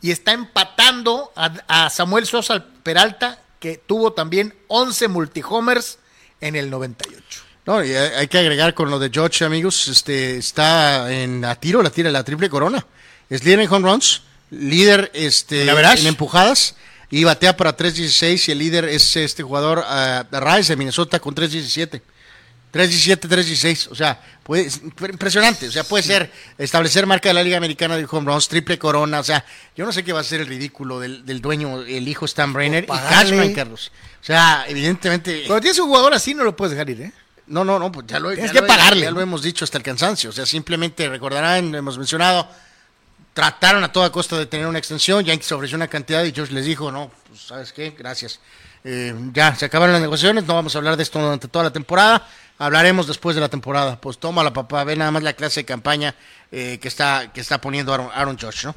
y 0.02 0.12
está 0.12 0.32
empatando 0.34 1.32
a, 1.36 1.52
a 1.68 1.90
Samuel 1.90 2.26
Sosa 2.26 2.66
Peralta, 2.84 3.40
que 3.60 3.78
tuvo 3.78 4.14
también 4.14 4.56
11 4.68 5.08
multihomers 5.08 6.00
en 6.42 6.56
el 6.56 6.70
98. 6.70 7.42
No, 7.66 7.84
y 7.84 7.94
hay 7.94 8.28
que 8.28 8.38
agregar 8.38 8.76
con 8.76 8.92
lo 8.92 9.00
de 9.00 9.10
George, 9.12 9.44
amigos, 9.44 9.88
este 9.88 10.38
está 10.38 11.12
en 11.12 11.44
a 11.44 11.56
tiro, 11.56 11.82
la 11.82 11.90
tira 11.90 12.12
la 12.12 12.24
triple 12.24 12.50
corona. 12.50 12.86
Es 13.28 13.44
líder 13.44 13.62
en 13.62 13.74
home 13.74 13.90
runs, 13.90 14.22
líder 14.52 15.12
este, 15.16 15.68
¿En 15.68 16.08
empujadas 16.08 16.76
y 17.10 17.24
batea 17.24 17.58
para 17.58 17.76
3.16 17.76 18.50
y 18.50 18.52
el 18.52 18.60
líder 18.60 18.86
es 18.86 19.16
este 19.16 19.42
jugador 19.42 19.80
uh, 19.80 20.40
Rice 20.40 20.74
de 20.74 20.78
Minnesota 20.78 21.20
con 21.20 21.34
3.17. 21.34 22.02
3.17, 22.72 23.30
3.16, 23.30 23.88
o 23.90 23.96
sea, 23.96 24.22
puede, 24.44 24.66
es 24.66 24.82
impresionante, 24.84 25.70
o 25.70 25.72
sea, 25.72 25.86
puede 25.86 26.04
ser 26.04 26.30
establecer 26.58 27.06
marca 27.06 27.30
de 27.30 27.34
la 27.34 27.42
Liga 27.42 27.56
Americana 27.56 27.96
de 27.96 28.06
Home 28.10 28.30
Runs, 28.30 28.50
triple 28.50 28.78
corona, 28.78 29.22
o 29.22 29.24
sea, 29.24 29.46
yo 29.78 29.86
no 29.86 29.94
sé 29.94 30.04
qué 30.04 30.12
va 30.12 30.20
a 30.20 30.26
ser 30.26 30.42
el 30.42 30.48
ridículo 30.48 31.00
del, 31.00 31.26
del 31.26 31.40
dueño, 31.40 31.84
el 31.84 32.06
hijo 32.06 32.26
Stan 32.26 32.52
Brainer 32.52 32.84
y 32.84 32.88
pagarle. 32.88 33.38
Cashman, 33.38 33.54
Carlos. 33.54 33.94
O 34.26 34.28
sea, 34.28 34.66
evidentemente... 34.68 35.44
Cuando 35.46 35.62
tienes 35.62 35.78
un 35.78 35.86
jugador 35.86 36.12
así, 36.16 36.34
no 36.34 36.44
lo 36.44 36.56
puedes 36.56 36.72
dejar 36.72 36.90
ir, 36.90 37.00
¿eh? 37.02 37.12
No, 37.46 37.64
no, 37.64 37.78
no, 37.78 37.92
pues 37.92 38.08
ya 38.08 38.18
lo, 38.20 38.30
Tienes 38.34 38.48
ya 38.52 38.54
que 38.54 38.62
lo- 38.62 38.68
pagarle, 38.68 39.02
Ya 39.04 39.12
lo 39.12 39.22
hemos 39.22 39.44
dicho 39.44 39.64
hasta 39.64 39.78
el 39.78 39.84
cansancio. 39.84 40.32
O 40.32 40.34
sea, 40.34 40.48
simplemente 40.48 41.08
recordarán, 41.08 41.72
lo 41.72 41.78
hemos 41.78 41.96
mencionado, 42.00 42.48
trataron 43.36 43.84
a 43.84 43.92
toda 43.92 44.12
costa 44.12 44.36
de 44.40 44.48
tener 44.48 44.66
una 44.66 44.80
extensión. 44.80 45.24
Yankees 45.24 45.52
ofreció 45.52 45.76
una 45.76 45.88
cantidad 45.88 46.24
y 46.24 46.32
George 46.32 46.56
les 46.56 46.66
dijo, 46.66 46.92
no, 46.92 47.12
pues 47.28 47.40
sabes 47.42 47.72
qué, 47.72 47.92
gracias. 47.92 48.40
Eh, 48.84 49.14
ya, 49.32 49.54
se 49.56 49.66
acabaron 49.66 49.94
las 49.94 50.02
negociaciones, 50.02 50.46
no 50.46 50.56
vamos 50.56 50.74
a 50.74 50.80
hablar 50.80 50.98
de 50.98 51.04
esto 51.04 51.20
durante 51.22 51.48
toda 51.48 51.66
la 51.66 51.72
temporada. 51.72 52.28
Hablaremos 52.58 53.06
después 53.06 53.36
de 53.36 53.42
la 53.42 53.50
temporada. 53.50 54.02
Pues 54.02 54.18
toma 54.18 54.44
la 54.44 54.54
papá, 54.54 54.84
ve 54.86 54.96
nada 54.96 55.12
más 55.12 55.22
la 55.22 55.34
clase 55.34 55.60
de 55.60 55.66
campaña 55.66 56.16
eh, 56.52 56.80
que 56.82 56.88
está 56.88 57.32
que 57.32 57.42
está 57.42 57.62
poniendo 57.62 57.94
Aaron, 57.94 58.10
Aaron 58.12 58.40
Judge, 58.40 58.66
¿no? 58.66 58.76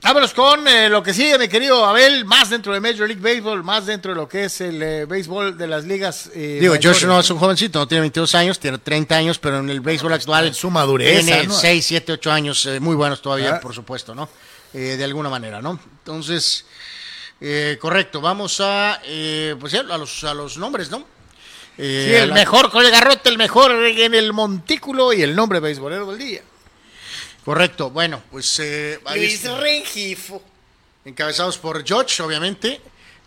Vámonos 0.00 0.32
con 0.32 0.66
eh, 0.68 0.88
lo 0.88 1.02
que 1.02 1.12
sigue, 1.12 1.36
mi 1.38 1.48
querido 1.48 1.84
Abel, 1.84 2.24
más 2.24 2.48
dentro 2.50 2.72
de 2.72 2.80
Major 2.80 3.08
League 3.08 3.20
Baseball, 3.20 3.64
más 3.64 3.84
dentro 3.84 4.12
de 4.12 4.16
lo 4.16 4.28
que 4.28 4.44
es 4.44 4.60
el 4.60 4.80
eh, 4.80 5.04
béisbol 5.06 5.58
de 5.58 5.66
las 5.66 5.84
ligas. 5.84 6.30
eh, 6.34 6.58
Digo. 6.60 6.76
Josh 6.80 7.04
no 7.04 7.18
es 7.18 7.28
un 7.30 7.38
jovencito, 7.38 7.80
no 7.80 7.88
tiene 7.88 8.02
22 8.02 8.34
años, 8.36 8.58
tiene 8.60 8.78
30 8.78 9.16
años, 9.16 9.38
pero 9.40 9.58
en 9.58 9.68
el 9.68 9.80
béisbol 9.80 10.12
actual 10.12 10.46
en 10.46 10.54
su 10.54 10.70
madurez, 10.70 11.24
tiene 11.26 11.48
¿no? 11.48 11.52
6, 11.54 11.84
7, 11.84 12.12
8 12.12 12.30
años, 12.30 12.64
eh, 12.66 12.78
muy 12.80 12.94
buenos 12.94 13.20
todavía, 13.20 13.56
Ah. 13.56 13.60
por 13.60 13.74
supuesto, 13.74 14.14
¿no? 14.14 14.28
Eh, 14.72 14.94
de 14.96 15.04
alguna 15.04 15.28
manera, 15.30 15.60
¿no? 15.60 15.78
Entonces, 15.98 16.64
eh, 17.40 17.76
correcto, 17.80 18.20
vamos 18.20 18.60
a, 18.60 19.00
eh, 19.04 19.56
pues 19.58 19.74
a 19.74 19.82
los, 19.82 20.22
a 20.24 20.32
los 20.32 20.58
nombres, 20.58 20.90
¿no? 20.90 21.04
Eh, 21.76 22.06
Sí, 22.08 22.14
el 22.22 22.28
la- 22.28 22.34
mejor 22.34 22.70
con 22.70 22.84
el 22.84 22.90
garrote, 22.90 23.28
el 23.30 23.36
mejor 23.38 23.72
en 23.72 24.14
el 24.14 24.32
montículo 24.32 25.12
y 25.12 25.22
el 25.22 25.34
nombre 25.34 25.58
beisbolero 25.60 26.06
del 26.10 26.18
día. 26.18 26.42
Correcto, 27.48 27.88
bueno, 27.88 28.22
pues 28.30 28.58
eh, 28.58 29.00
Luis 29.14 29.36
está. 29.36 29.58
Rengifo. 29.58 30.42
encabezados 31.06 31.56
por 31.56 31.82
George, 31.82 32.22
obviamente, 32.22 32.78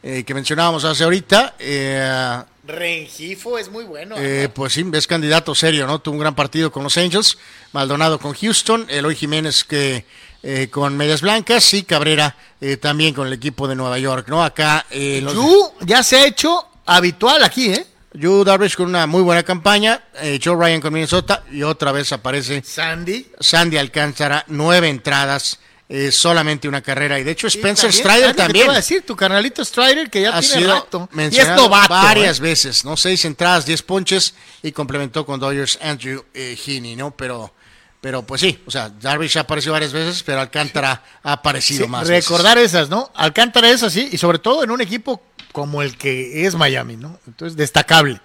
eh, 0.03 0.23
que 0.23 0.35
mencionábamos 0.35 0.85
hace 0.85 1.03
ahorita, 1.05 1.55
eh, 1.57 2.39
Rengifo 2.63 3.57
es 3.57 3.67
muy 3.69 3.83
bueno. 3.83 4.13
Eh, 4.19 4.47
pues 4.53 4.73
sí, 4.73 4.85
es 4.93 5.07
candidato 5.07 5.55
serio, 5.55 5.87
¿no? 5.87 5.97
Tuvo 5.97 6.13
un 6.13 6.19
gran 6.19 6.35
partido 6.35 6.71
con 6.71 6.83
los 6.83 6.95
Angels, 6.99 7.39
Maldonado 7.71 8.19
con 8.19 8.35
Houston, 8.35 8.85
Eloy 8.89 9.15
Jiménez 9.15 9.63
que 9.63 10.05
eh, 10.43 10.67
con 10.69 10.95
Medias 10.95 11.21
Blancas 11.21 11.73
y 11.73 11.81
Cabrera 11.81 12.35
eh, 12.61 12.77
también 12.77 13.15
con 13.15 13.25
el 13.25 13.33
equipo 13.33 13.67
de 13.67 13.73
Nueva 13.73 13.97
York, 13.97 14.27
¿no? 14.29 14.43
Acá 14.43 14.85
eh, 14.91 15.19
los- 15.23 15.33
Yu 15.33 15.71
ya 15.81 16.03
se 16.03 16.17
ha 16.17 16.27
hecho 16.27 16.63
habitual 16.85 17.43
aquí, 17.43 17.71
¿eh? 17.73 17.87
Yu 18.13 18.43
Darvish 18.43 18.75
con 18.75 18.87
una 18.87 19.07
muy 19.07 19.21
buena 19.21 19.43
campaña, 19.43 20.03
eh, 20.21 20.39
Joe 20.43 20.55
Ryan 20.55 20.81
con 20.81 20.93
Minnesota 20.93 21.43
y 21.51 21.63
otra 21.63 21.91
vez 21.91 22.11
aparece 22.11 22.61
Sandy. 22.63 23.27
Sandy 23.39 23.77
Alcántara, 23.77 24.43
nueve 24.47 24.89
entradas, 24.89 25.59
eh, 25.87 26.11
solamente 26.11 26.67
una 26.67 26.81
carrera 26.81 27.19
y 27.19 27.23
de 27.23 27.31
hecho 27.31 27.47
Spencer 27.47 27.91
Strider 27.91 28.31
Te 28.31 28.43
también. 28.43 28.65
iba 28.65 28.73
a 28.73 28.77
decir, 28.77 29.05
tu 29.05 29.15
carnalito 29.15 29.63
Strider 29.63 30.09
que 30.09 30.21
ya 30.21 30.37
ha 30.37 30.41
tiene 30.41 30.55
sido 30.55 30.73
rato. 30.73 30.99
Y 31.09 31.11
es 31.11 31.15
mencionado 31.15 31.63
novato. 31.63 31.93
varias 31.93 32.39
¿eh? 32.39 32.41
veces, 32.43 32.83
¿no? 32.85 32.97
Seis 32.97 33.23
entradas, 33.25 33.65
diez 33.65 33.81
ponches 33.81 34.33
y 34.61 34.71
complementó 34.73 35.25
con 35.25 35.39
Dodgers 35.39 35.79
Andrew 35.81 36.23
eh, 36.33 36.57
Heaney, 36.65 36.95
¿no? 36.97 37.11
Pero, 37.11 37.53
pero 38.01 38.23
pues 38.25 38.41
sí, 38.41 38.59
o 38.65 38.71
sea, 38.71 38.89
Darvish 38.89 39.37
ha 39.37 39.41
aparecido 39.41 39.73
varias 39.73 39.93
veces, 39.93 40.23
pero 40.23 40.41
Alcántara 40.41 41.03
ha 41.23 41.31
aparecido 41.33 41.85
Sí, 41.85 41.89
más 41.91 42.07
recordar 42.07 42.57
esas, 42.57 42.89
¿no? 42.89 43.09
Alcántara 43.13 43.69
es 43.69 43.83
así, 43.83 44.09
y 44.11 44.17
sobre 44.17 44.39
todo 44.39 44.63
en 44.63 44.71
un 44.71 44.81
equipo 44.81 45.21
como 45.51 45.81
el 45.81 45.97
que 45.97 46.45
es 46.45 46.55
Miami, 46.55 46.97
¿no? 46.97 47.19
Entonces, 47.27 47.57
destacable. 47.57 48.21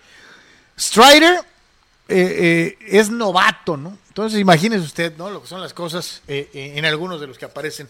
Strider 0.78 1.40
eh, 2.08 2.76
eh, 2.78 2.78
es 2.86 3.10
novato, 3.10 3.76
¿no? 3.76 3.98
Entonces, 4.08 4.40
imagínese 4.40 4.82
usted, 4.82 5.16
¿no? 5.16 5.28
Lo 5.28 5.42
que 5.42 5.48
son 5.48 5.60
las 5.60 5.74
cosas 5.74 6.22
eh, 6.28 6.48
eh, 6.54 6.72
en 6.76 6.84
algunos 6.84 7.20
de 7.20 7.26
los 7.26 7.36
que 7.36 7.44
aparecen 7.44 7.88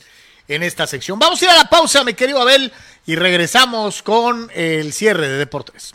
en 0.48 0.62
esta 0.62 0.86
sección. 0.86 1.18
Vamos 1.18 1.40
a 1.40 1.44
ir 1.44 1.50
a 1.50 1.56
la 1.56 1.68
pausa, 1.68 2.02
mi 2.02 2.14
querido 2.14 2.40
Abel, 2.40 2.72
y 3.06 3.14
regresamos 3.14 4.02
con 4.02 4.50
el 4.54 4.92
cierre 4.92 5.28
de 5.28 5.36
Deportes. 5.36 5.94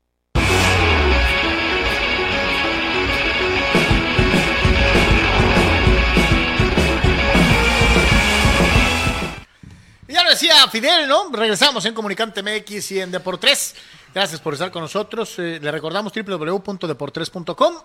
Decía 10.41 10.67
Fidel, 10.69 11.07
¿no? 11.07 11.29
Regresamos 11.31 11.85
en 11.85 11.93
Comunicante 11.93 12.41
MX 12.41 12.91
y 12.93 12.99
en 12.99 13.11
Deportes. 13.11 13.75
Gracias 14.11 14.41
por 14.41 14.53
estar 14.53 14.71
con 14.71 14.81
nosotros. 14.81 15.37
Eh, 15.37 15.59
le 15.61 15.69
recordamos 15.69 16.11
www.deportres.com, 16.13 17.75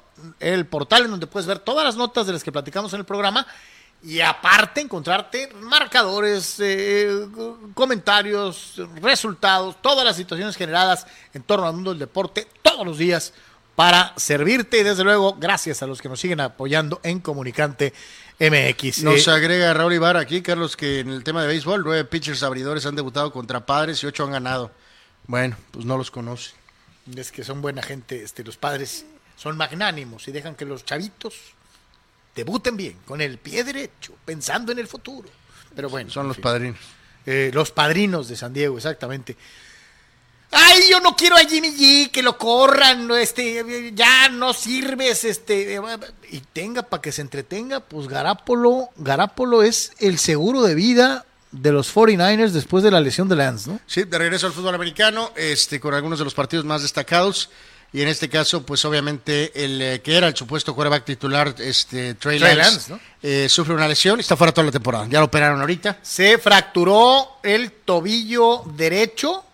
el 0.41 0.65
portal 0.65 1.05
en 1.05 1.11
donde 1.11 1.27
puedes 1.27 1.47
ver 1.47 1.59
todas 1.59 1.85
las 1.85 1.97
notas 1.97 2.27
de 2.27 2.33
las 2.33 2.43
que 2.43 2.51
platicamos 2.51 2.95
en 2.95 3.01
el 3.01 3.05
programa 3.05 3.47
y 4.03 4.21
aparte 4.21 4.81
encontrarte 4.81 5.53
marcadores, 5.61 6.57
eh, 6.61 7.27
comentarios, 7.75 8.81
resultados, 9.03 9.77
todas 9.83 10.07
las 10.07 10.17
situaciones 10.17 10.57
generadas 10.57 11.07
en 11.35 11.43
torno 11.43 11.67
al 11.67 11.75
mundo 11.75 11.91
del 11.91 11.99
deporte 11.99 12.49
todos 12.63 12.87
los 12.87 12.97
días 12.97 13.35
para 13.75 14.15
servirte 14.17 14.79
y 14.79 14.83
desde 14.83 15.05
luego 15.05 15.37
gracias 15.39 15.83
a 15.83 15.87
los 15.87 16.01
que 16.01 16.09
nos 16.09 16.19
siguen 16.19 16.41
apoyando 16.41 17.01
en 17.03 17.21
Comunicante 17.21 17.93
MX. 18.39 19.03
Nos 19.03 19.27
Eh, 19.27 19.31
agrega 19.31 19.73
Raúl 19.75 19.95
Ibarra 19.95 20.21
aquí, 20.21 20.43
Carlos, 20.43 20.77
que 20.77 21.01
en 21.01 21.11
el 21.11 21.25
tema 21.25 21.43
de 21.43 21.49
béisbol, 21.49 21.83
nueve 21.85 22.05
pitchers 22.05 22.43
abridores 22.43 22.85
han 22.87 22.95
debutado 22.97 23.33
contra 23.33 23.65
padres 23.65 24.03
y 24.03 24.07
ocho 24.07 24.25
han 24.25 24.33
ganado. 24.33 24.71
Bueno, 25.27 25.57
pues 25.71 25.85
no 25.87 25.97
los 25.97 26.11
conoce. 26.11 26.53
es 27.17 27.33
que 27.33 27.45
son 27.45 27.63
buena 27.63 27.83
gente, 27.83 28.23
este, 28.23 28.45
los 28.45 28.57
padres 28.57 29.07
son 29.37 29.57
magnánimos 29.57 30.27
y 30.29 30.33
dejan 30.33 30.55
que 30.55 30.65
los 30.65 30.85
chavitos 30.85 31.35
debuten 32.35 32.77
bien, 32.77 32.99
con 33.07 33.21
el 33.21 33.39
pie 33.39 33.65
derecho, 33.65 34.15
pensando 34.25 34.73
en 34.73 34.79
el 34.79 34.87
futuro. 34.87 35.29
Pero 35.75 35.89
bueno, 35.89 36.11
Son 36.11 36.27
los 36.29 36.37
fin. 36.37 36.43
padrinos. 36.43 36.79
Eh, 37.25 37.51
los 37.55 37.71
padrinos 37.71 38.29
de 38.29 38.37
San 38.37 38.53
Diego, 38.53 38.77
exactamente. 38.77 39.37
Ay, 40.51 40.83
yo 40.91 41.01
no 41.01 41.17
quiero 41.17 41.37
a 41.37 41.41
Jimmy 41.41 41.71
G, 41.71 42.11
que 42.11 42.23
lo 42.23 42.39
corran, 42.39 43.11
este, 43.13 43.93
ya 43.95 44.29
no 44.29 44.53
sirves, 44.53 45.25
este, 45.25 45.81
y 46.31 46.41
tenga 46.53 46.83
para 46.83 47.03
que 47.03 47.13
se 47.13 47.23
entretenga, 47.23 47.81
pues 47.81 48.09
Garapolo, 48.09 48.91
Garapolo 48.97 49.63
es 49.63 49.93
el 49.99 50.19
seguro 50.19 50.63
de 50.63 50.75
vida 50.75 51.27
de 51.51 51.73
los 51.73 51.95
49ers 51.95 52.51
después 52.51 52.85
de 52.85 52.91
la 52.91 53.01
lesión 53.01 53.29
de 53.29 53.37
Lance, 53.37 53.71
¿no? 53.71 53.81
Sí, 53.87 54.05
de 54.05 54.19
regreso 54.19 54.47
al 54.47 54.53
fútbol 54.53 54.75
americano, 54.75 55.33
este, 55.37 55.81
con 55.81 55.95
algunos 55.95 56.19
de 56.19 56.25
los 56.25 56.35
partidos 56.35 56.65
más 56.65 56.83
destacados. 56.83 57.51
Y 57.93 58.03
en 58.03 58.09
este 58.09 58.29
caso, 58.29 58.67
pues 58.67 58.85
obviamente, 58.85 59.65
el 59.65 59.81
eh, 59.81 60.03
que 60.03 60.17
era 60.17 60.27
el 60.27 60.37
supuesto 60.37 60.75
quarterback 60.75 61.05
titular, 61.05 61.55
este, 61.59 62.15
Trey, 62.15 62.39
Trey 62.39 62.55
Lance, 62.57 62.73
Lance, 62.73 62.93
¿no? 62.93 63.01
eh, 63.23 63.49
sufre 63.49 63.75
una 63.75 63.89
lesión 63.89 64.19
y 64.19 64.21
está 64.21 64.37
fuera 64.37 64.53
toda 64.53 64.67
la 64.67 64.73
temporada. 64.73 65.07
Ya 65.09 65.21
lo 65.21 65.27
operaron 65.27 65.61
ahorita. 65.61 65.99
Se 66.03 66.37
fracturó 66.37 67.39
el 67.43 67.71
tobillo 67.73 68.65
derecho 68.75 69.46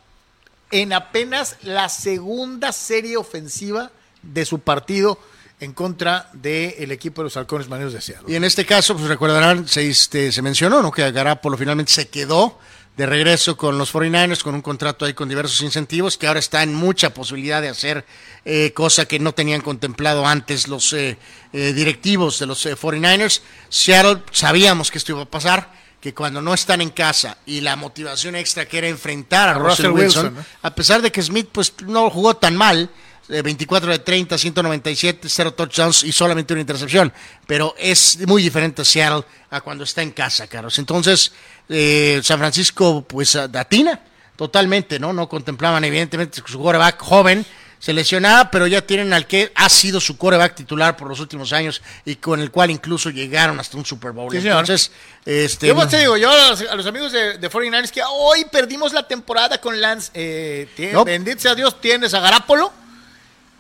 en 0.73 0.93
apenas 0.93 1.57
la 1.63 1.89
segunda 1.89 2.73
serie 2.73 3.17
ofensiva 3.17 3.93
de 4.23 4.45
su 4.45 4.59
partido 4.59 5.19
en 5.61 5.73
contra 5.75 6.29
del 6.33 6.91
equipo 6.91 7.21
de 7.21 7.27
los 7.27 7.37
halcones 7.37 7.69
marinos 7.69 7.93
de 7.93 8.01
Seattle. 8.01 8.33
Y 8.33 8.35
en 8.35 8.43
este 8.43 8.67
caso, 8.67 8.95
pues 8.95 9.07
recordarán, 9.07 9.69
se, 9.69 9.89
este, 9.89 10.33
se 10.33 10.43
mencionó, 10.43 10.83
¿no? 10.83 10.91
Que 10.91 11.09
Garapolo 11.13 11.57
finalmente 11.57 11.93
se 11.93 12.09
quedó 12.09 12.59
de 12.97 13.07
regreso 13.07 13.57
con 13.57 13.79
los 13.79 13.93
49ers, 13.95 14.43
con 14.43 14.55
un 14.55 14.61
contrato 14.61 15.05
ahí 15.05 15.15
con 15.15 15.29
diversos 15.29 15.63
incentivos, 15.63 16.19
que 16.19 16.27
ahora 16.27 16.41
está 16.41 16.63
en 16.63 16.75
mucha 16.75 17.15
posibilidad 17.15 17.63
de 17.63 17.69
hacer 17.69 18.05
eh, 18.45 18.73
cosa 18.75 19.07
que 19.07 19.19
no 19.19 19.33
tenían 19.33 19.61
contemplado 19.61 20.27
antes 20.27 20.69
los 20.69 20.93
eh, 20.93 21.17
eh, 21.53 21.73
directivos 21.73 22.39
de 22.39 22.47
los 22.47 22.67
eh, 22.67 22.77
49ers. 22.77 23.41
Seattle, 23.69 24.23
sabíamos 24.33 24.91
que 24.91 24.99
esto 24.99 25.13
iba 25.13 25.23
a 25.23 25.31
pasar, 25.31 25.73
que 26.03 26.13
cuando 26.13 26.43
no 26.43 26.53
están 26.53 26.81
en 26.81 26.91
casa 26.91 27.39
y 27.47 27.61
la 27.61 27.77
motivación 27.77 28.35
extra 28.35 28.67
que 28.67 28.79
era 28.79 28.89
enfrentar 28.89 29.49
a, 29.49 29.53
A 29.53 29.55
Russell, 29.55 29.87
Russell 29.87 29.91
Wilson, 29.93 30.25
Wilson, 30.27 30.35
¿no? 30.35 30.69
a 30.69 30.75
pesar 30.75 31.01
de 31.01 31.13
que 31.13 31.23
Smith 31.23 31.49
pues 31.53 31.73
no 31.87 32.11
jugó 32.11 32.35
tan 32.35 32.57
mal, 32.57 32.91
eh, 33.29 33.41
24 33.41 33.93
de 33.93 33.99
30, 34.01 34.37
197, 34.37 35.29
0 35.29 35.55
touchdowns 35.55 36.03
y 36.03 36.11
solamente 36.11 36.55
una 36.55 36.61
intercepción, 36.61 37.13
pero 37.47 37.77
es 37.79 38.19
muy 38.27 38.43
diferente 38.43 38.85
Seattle 38.85 39.25
a 39.49 39.61
cuando 39.61 39.85
está 39.85 40.03
en 40.03 40.11
casa, 40.11 40.49
Carlos. 40.49 40.77
Entonces, 40.81 41.31
eh, 41.69 42.21
San 42.25 42.41
Francisco 42.41 43.05
pues 43.07 43.39
datina 43.49 44.01
totalmente, 44.35 44.99
¿no? 44.99 45.13
No 45.13 45.29
contemplaban 45.29 45.85
evidentemente 45.85 46.43
su 46.45 46.59
quarterback 46.59 47.01
joven, 47.01 47.47
se 47.83 47.93
lesionaba, 47.93 48.49
pero 48.49 48.69
ya 48.69 48.87
tienen 48.87 49.13
al 49.13 49.27
que 49.27 49.51
ha 49.57 49.69
sido 49.69 50.01
su 50.01 50.17
quarterback 50.17 50.55
titular 50.55 50.97
por 50.97 51.09
los 51.09 51.19
últimos 51.19 51.53
años 51.53 51.83
y 52.05 52.15
con 52.15 52.39
el 52.39 52.53
cual 52.53 52.71
incluso 52.71 53.11
llegaron 53.11 53.59
hasta 53.59 53.77
un 53.77 53.85
Super 53.85 54.13
Bowl. 54.13 54.31
Sí. 54.31 54.37
Entonces, 54.39 54.93
este 55.27 55.67
Yo 55.67 55.75
pues 55.75 55.89
te 55.89 55.99
digo, 55.99 56.17
yo 56.17 56.31
a 56.31 56.51
los, 56.51 56.61
a 56.61 56.77
los 56.77 56.87
amigos 56.87 57.11
de, 57.11 57.39
de 57.39 57.51
49ers 57.51 57.91
que 57.91 58.01
hoy 58.09 58.45
perdimos 58.53 58.93
la 58.93 59.09
temporada 59.09 59.61
con 59.61 59.81
Lance, 59.81 60.13
eh, 60.15 60.69
tie- 60.77 60.93
No. 60.93 61.05
bendito 61.05 61.41
sea 61.41 61.57
Dios, 61.57 61.81
tienes 61.81 62.15
a 62.15 62.21
Garapolo. 62.21 62.73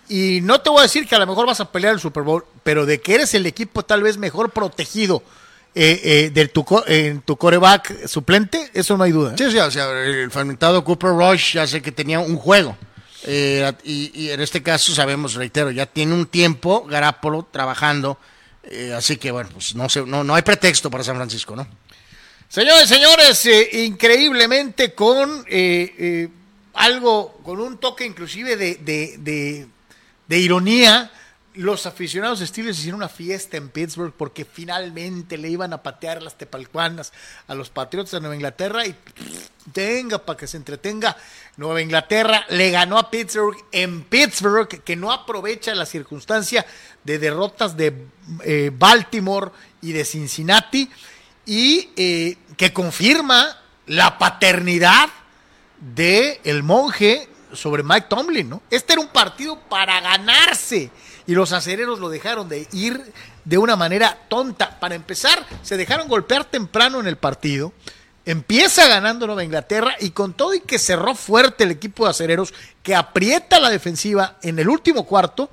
Y 0.09 0.40
no 0.43 0.61
te 0.61 0.70
voy 0.70 0.81
a 0.81 0.82
decir 0.82 1.09
que 1.09 1.16
a 1.16 1.19
lo 1.19 1.27
mejor 1.27 1.44
vas 1.47 1.59
a 1.59 1.73
pelear 1.73 1.94
el 1.94 1.99
Super 2.01 2.23
Bowl, 2.23 2.44
pero 2.62 2.86
de 2.86 3.01
que 3.01 3.16
eres 3.16 3.35
el 3.35 3.44
equipo 3.47 3.82
tal 3.85 4.03
vez 4.05 4.19
mejor 4.19 4.51
protegido 4.51 5.23
eh, 5.74 6.01
eh, 6.05 6.31
de 6.32 6.47
tu, 6.47 6.65
en 6.86 7.23
tu 7.23 7.36
coreback 7.36 8.07
suplente, 8.07 8.70
eso 8.73 8.97
no 8.97 9.03
hay 9.03 9.11
duda. 9.11 9.32
¿eh? 9.32 9.35
Sí, 9.39 9.51
sí, 9.51 9.59
o 9.59 9.70
sea, 9.70 9.90
el 9.90 10.31
fragmentado 10.31 10.85
Cooper 10.85 11.11
Rush 11.11 11.55
ya 11.55 11.66
sé 11.66 11.82
que 11.82 11.90
tenía 11.90 12.20
un 12.20 12.36
juego. 12.36 12.77
Eh, 13.24 13.73
y, 13.85 14.31
en 14.31 14.40
este 14.40 14.62
caso 14.62 14.93
sabemos, 14.94 15.35
reitero, 15.35 15.70
ya 15.70 15.86
tiene 15.86 16.15
un 16.15 16.27
tiempo 16.27 16.85
Garapolo 16.85 17.49
trabajando. 17.51 18.19
eh, 18.65 18.93
así 18.97 19.16
que 19.16 19.31
bueno, 19.31 19.51
pues 19.53 19.74
no, 19.74 19.89
sé, 19.89 20.03
no, 20.07 20.23
no 20.24 20.35
hay 20.35 20.43
pretexto 20.43 20.90
para 20.90 21.05
San 21.05 21.16
Francisco, 21.16 21.55
¿no? 21.57 21.66
Señores, 22.49 22.89
señores, 22.89 23.47
eh, 23.47 23.85
increíblemente 23.85 24.93
con 24.94 25.44
algo, 26.74 27.39
con 27.44 27.61
un 27.61 27.78
toque 27.78 28.05
inclusive 28.05 28.57
de, 28.57 28.74
de- 28.77 29.66
de 30.28 30.39
ironía, 30.39 31.11
los 31.55 31.87
aficionados 31.87 32.41
Steelers 32.41 32.79
hicieron 32.79 33.01
una 33.01 33.09
fiesta 33.09 33.57
en 33.57 33.69
Pittsburgh 33.69 34.12
porque 34.16 34.45
finalmente 34.45 35.37
le 35.37 35.51
iban 35.51 35.73
a 35.73 35.83
patear 35.83 36.23
las 36.23 36.39
tepalcuanas 36.39 37.12
a 37.47 37.55
los 37.55 37.69
Patriotas 37.69 38.12
de 38.12 38.20
Nueva 38.20 38.35
Inglaterra 38.35 38.87
y 38.87 38.95
tenga 39.73 40.19
para 40.19 40.39
que 40.39 40.47
se 40.47 40.57
entretenga. 40.57 41.16
Nueva 41.57 41.83
Inglaterra 41.83 42.47
le 42.49 42.70
ganó 42.70 42.99
a 42.99 43.11
Pittsburgh 43.11 43.57
en 43.70 44.03
Pittsburgh, 44.05 44.69
que 44.69 44.97
no 44.97 45.12
aprovecha 45.12 45.74
la 45.74 45.85
circunstancia 45.85 46.65
de 47.05 47.19
derrotas 47.19 47.77
de 47.77 48.07
eh, 48.45 48.70
Baltimore 48.73 49.51
y 49.83 49.93
de 49.93 50.05
Cincinnati 50.05 50.91
y 51.45 51.91
eh, 51.97 52.39
que 52.57 52.73
confirma 52.73 53.59
la 53.87 54.16
paternidad 54.19 55.11
de 55.79 56.41
el 56.45 56.62
monje 56.62 57.29
sobre 57.53 57.83
Mike 57.83 58.07
Tomlin, 58.09 58.49
¿no? 58.49 58.62
Este 58.70 58.95
era 58.95 59.03
un 59.03 59.09
partido 59.09 59.59
para 59.69 60.01
ganarse 60.01 60.91
y 61.27 61.35
los 61.35 61.53
acereros 61.53 61.99
lo 61.99 62.09
dejaron 62.09 62.49
de 62.49 62.66
ir 62.73 63.12
de 63.44 63.59
una 63.59 63.77
manera 63.77 64.19
tonta. 64.28 64.78
Para 64.81 64.94
empezar, 64.94 65.47
se 65.62 65.77
dejaron 65.77 66.09
golpear 66.09 66.44
temprano 66.44 67.01
en 67.01 67.07
el 67.07 67.16
partido. 67.16 67.73
Empieza 68.24 68.86
ganando 68.86 69.27
Nueva 69.27 69.44
Inglaterra 69.44 69.97
y 69.99 70.11
con 70.11 70.35
todo 70.35 70.55
y 70.55 70.61
que 70.61 70.78
cerró 70.78 71.15
fuerte 71.15 71.65
el 71.65 71.73
equipo 71.73 72.05
de 72.05 72.11
acereros 72.11 72.55
que 72.82 72.94
aprieta 72.94 73.59
la 73.59 73.70
defensiva 73.70 74.36
en 74.43 74.59
el 74.59 74.69
último 74.69 75.07
cuarto, 75.07 75.51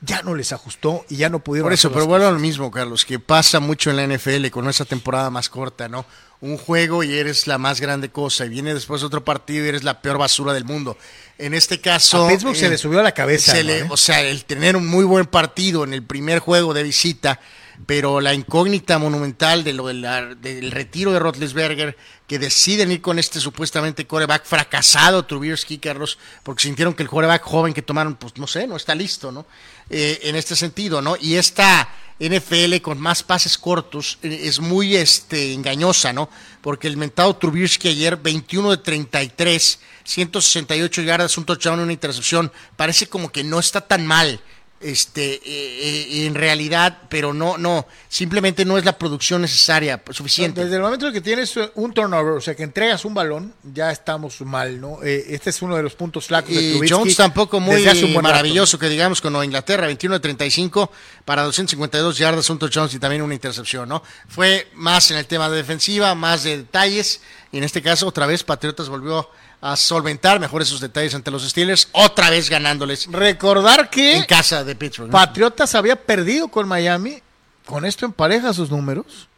ya 0.00 0.22
no 0.22 0.34
les 0.34 0.52
ajustó 0.52 1.04
y 1.08 1.16
ya 1.16 1.28
no 1.28 1.40
pudieron 1.40 1.66
Por 1.66 1.72
eso, 1.72 1.92
pero 1.92 2.06
vuelvo 2.06 2.26
a 2.26 2.30
lo 2.30 2.38
mismo, 2.38 2.70
Carlos, 2.70 3.04
que 3.04 3.18
pasa 3.18 3.60
mucho 3.60 3.90
en 3.90 3.96
la 3.96 4.06
NFL 4.06 4.48
con 4.50 4.68
esa 4.68 4.84
temporada 4.84 5.30
más 5.30 5.48
corta, 5.48 5.88
¿no? 5.88 6.06
Un 6.40 6.56
juego 6.56 7.02
y 7.02 7.16
eres 7.16 7.48
la 7.48 7.58
más 7.58 7.80
grande 7.80 8.10
cosa, 8.10 8.46
y 8.46 8.48
viene 8.48 8.74
después 8.74 9.02
otro 9.02 9.24
partido 9.24 9.64
y 9.64 9.68
eres 9.68 9.82
la 9.82 10.00
peor 10.00 10.18
basura 10.18 10.52
del 10.52 10.64
mundo. 10.64 10.96
En 11.38 11.54
este 11.54 11.80
caso. 11.80 12.26
A 12.26 12.28
Pittsburgh 12.28 12.56
se 12.56 12.68
le 12.68 12.76
subió 12.78 12.98
a 13.00 13.02
la 13.02 13.12
cabeza, 13.12 13.52
se 13.52 13.62
¿no, 13.62 13.68
le- 13.70 13.78
eh? 13.80 13.86
O 13.90 13.96
sea, 13.96 14.20
el 14.22 14.44
tener 14.44 14.76
un 14.76 14.86
muy 14.86 15.04
buen 15.04 15.26
partido 15.26 15.84
en 15.84 15.94
el 15.94 16.02
primer 16.02 16.40
juego 16.40 16.74
de 16.74 16.82
visita, 16.82 17.40
pero 17.86 18.20
la 18.20 18.34
incógnita 18.34 18.98
monumental 18.98 19.64
de 19.64 19.72
lo 19.72 19.86
del 19.86 20.70
retiro 20.70 21.12
de 21.12 21.18
Rotlesberger, 21.18 21.96
que 22.26 22.38
deciden 22.38 22.92
ir 22.92 23.00
con 23.00 23.18
este 23.18 23.40
supuestamente 23.40 24.06
coreback 24.06 24.44
fracasado, 24.44 25.24
Trubisky, 25.24 25.78
Carlos, 25.78 26.18
porque 26.42 26.62
sintieron 26.62 26.94
que 26.94 27.02
el 27.02 27.08
coreback 27.08 27.42
joven 27.42 27.72
que 27.72 27.82
tomaron, 27.82 28.16
pues 28.16 28.36
no 28.36 28.46
sé, 28.46 28.66
no 28.66 28.76
está 28.76 28.94
listo, 28.94 29.32
¿no? 29.32 29.46
Eh, 29.88 30.20
en 30.24 30.36
este 30.36 30.54
sentido, 30.54 31.00
¿no? 31.00 31.16
Y 31.18 31.36
esta 31.36 31.88
NFL 32.20 32.78
con 32.82 33.00
más 33.00 33.22
pases 33.22 33.56
cortos 33.56 34.18
eh, 34.22 34.40
es 34.44 34.60
muy 34.60 34.96
este, 34.96 35.54
engañosa, 35.54 36.12
¿no? 36.12 36.28
Porque 36.60 36.88
el 36.88 36.96
mentado 36.96 37.36
Trubisky 37.36 37.88
ayer, 37.88 38.16
21 38.16 38.72
de 38.72 38.76
33, 38.78 39.78
168 40.04 41.02
yardas, 41.02 41.38
un 41.38 41.44
touchdown, 41.44 41.80
una 41.80 41.92
intercepción, 41.92 42.52
parece 42.76 43.08
como 43.08 43.30
que 43.30 43.44
no 43.44 43.58
está 43.58 43.80
tan 43.80 44.06
mal 44.06 44.42
este 44.80 45.34
eh, 45.34 45.40
eh, 45.44 46.26
en 46.26 46.34
realidad, 46.34 46.98
pero 47.08 47.34
no, 47.34 47.58
no, 47.58 47.86
simplemente 48.08 48.64
no 48.64 48.78
es 48.78 48.84
la 48.84 48.96
producción 48.96 49.42
necesaria, 49.42 50.00
suficiente. 50.10 50.62
Desde 50.62 50.76
el 50.76 50.82
momento 50.82 51.08
en 51.08 51.12
que 51.12 51.20
tienes 51.20 51.54
un 51.74 51.92
turnover, 51.92 52.34
o 52.34 52.40
sea, 52.40 52.54
que 52.54 52.62
entregas 52.62 53.04
un 53.04 53.14
balón, 53.14 53.54
ya 53.62 53.90
estamos 53.90 54.40
mal, 54.42 54.80
¿no? 54.80 55.02
Eh, 55.02 55.26
este 55.30 55.50
es 55.50 55.62
uno 55.62 55.76
de 55.76 55.82
los 55.82 55.94
puntos 55.94 56.26
flacos 56.26 56.54
de 56.54 56.72
Trubisky. 56.72 56.94
Jones 56.94 57.16
tampoco 57.16 57.60
muy 57.60 57.84
maravilloso, 58.22 58.78
que 58.78 58.88
digamos, 58.88 59.20
con 59.20 59.34
Inglaterra, 59.42 59.86
21 59.86 60.14
de 60.14 60.20
35 60.20 60.90
para 61.24 61.42
252 61.42 62.18
yardas, 62.18 62.48
un 62.50 62.58
touchdown 62.58 62.88
y 62.92 62.98
también 62.98 63.22
una 63.22 63.34
intercepción, 63.34 63.88
¿no? 63.88 64.02
Fue 64.28 64.68
más 64.74 65.10
en 65.10 65.16
el 65.16 65.26
tema 65.26 65.50
de 65.50 65.56
defensiva, 65.56 66.14
más 66.14 66.44
de 66.44 66.58
detalles, 66.58 67.20
y 67.50 67.58
en 67.58 67.64
este 67.64 67.82
caso, 67.82 68.06
otra 68.06 68.26
vez, 68.26 68.44
Patriotas 68.44 68.88
volvió 68.88 69.28
a 69.60 69.76
solventar 69.76 70.38
mejor 70.38 70.62
esos 70.62 70.80
detalles 70.80 71.14
ante 71.14 71.30
los 71.30 71.48
Steelers, 71.48 71.88
otra 71.92 72.30
vez 72.30 72.48
ganándoles. 72.48 73.06
Recordar 73.10 73.90
que 73.90 74.16
en 74.16 74.24
casa 74.24 74.64
de 74.64 74.74
Pittsburgh. 74.76 75.10
Patriotas 75.10 75.74
había 75.74 75.96
perdido 75.96 76.48
con 76.48 76.68
Miami, 76.68 77.20
con 77.66 77.84
esto 77.84 78.06
en 78.06 78.12
pareja 78.12 78.52
sus 78.52 78.70
números. 78.70 79.28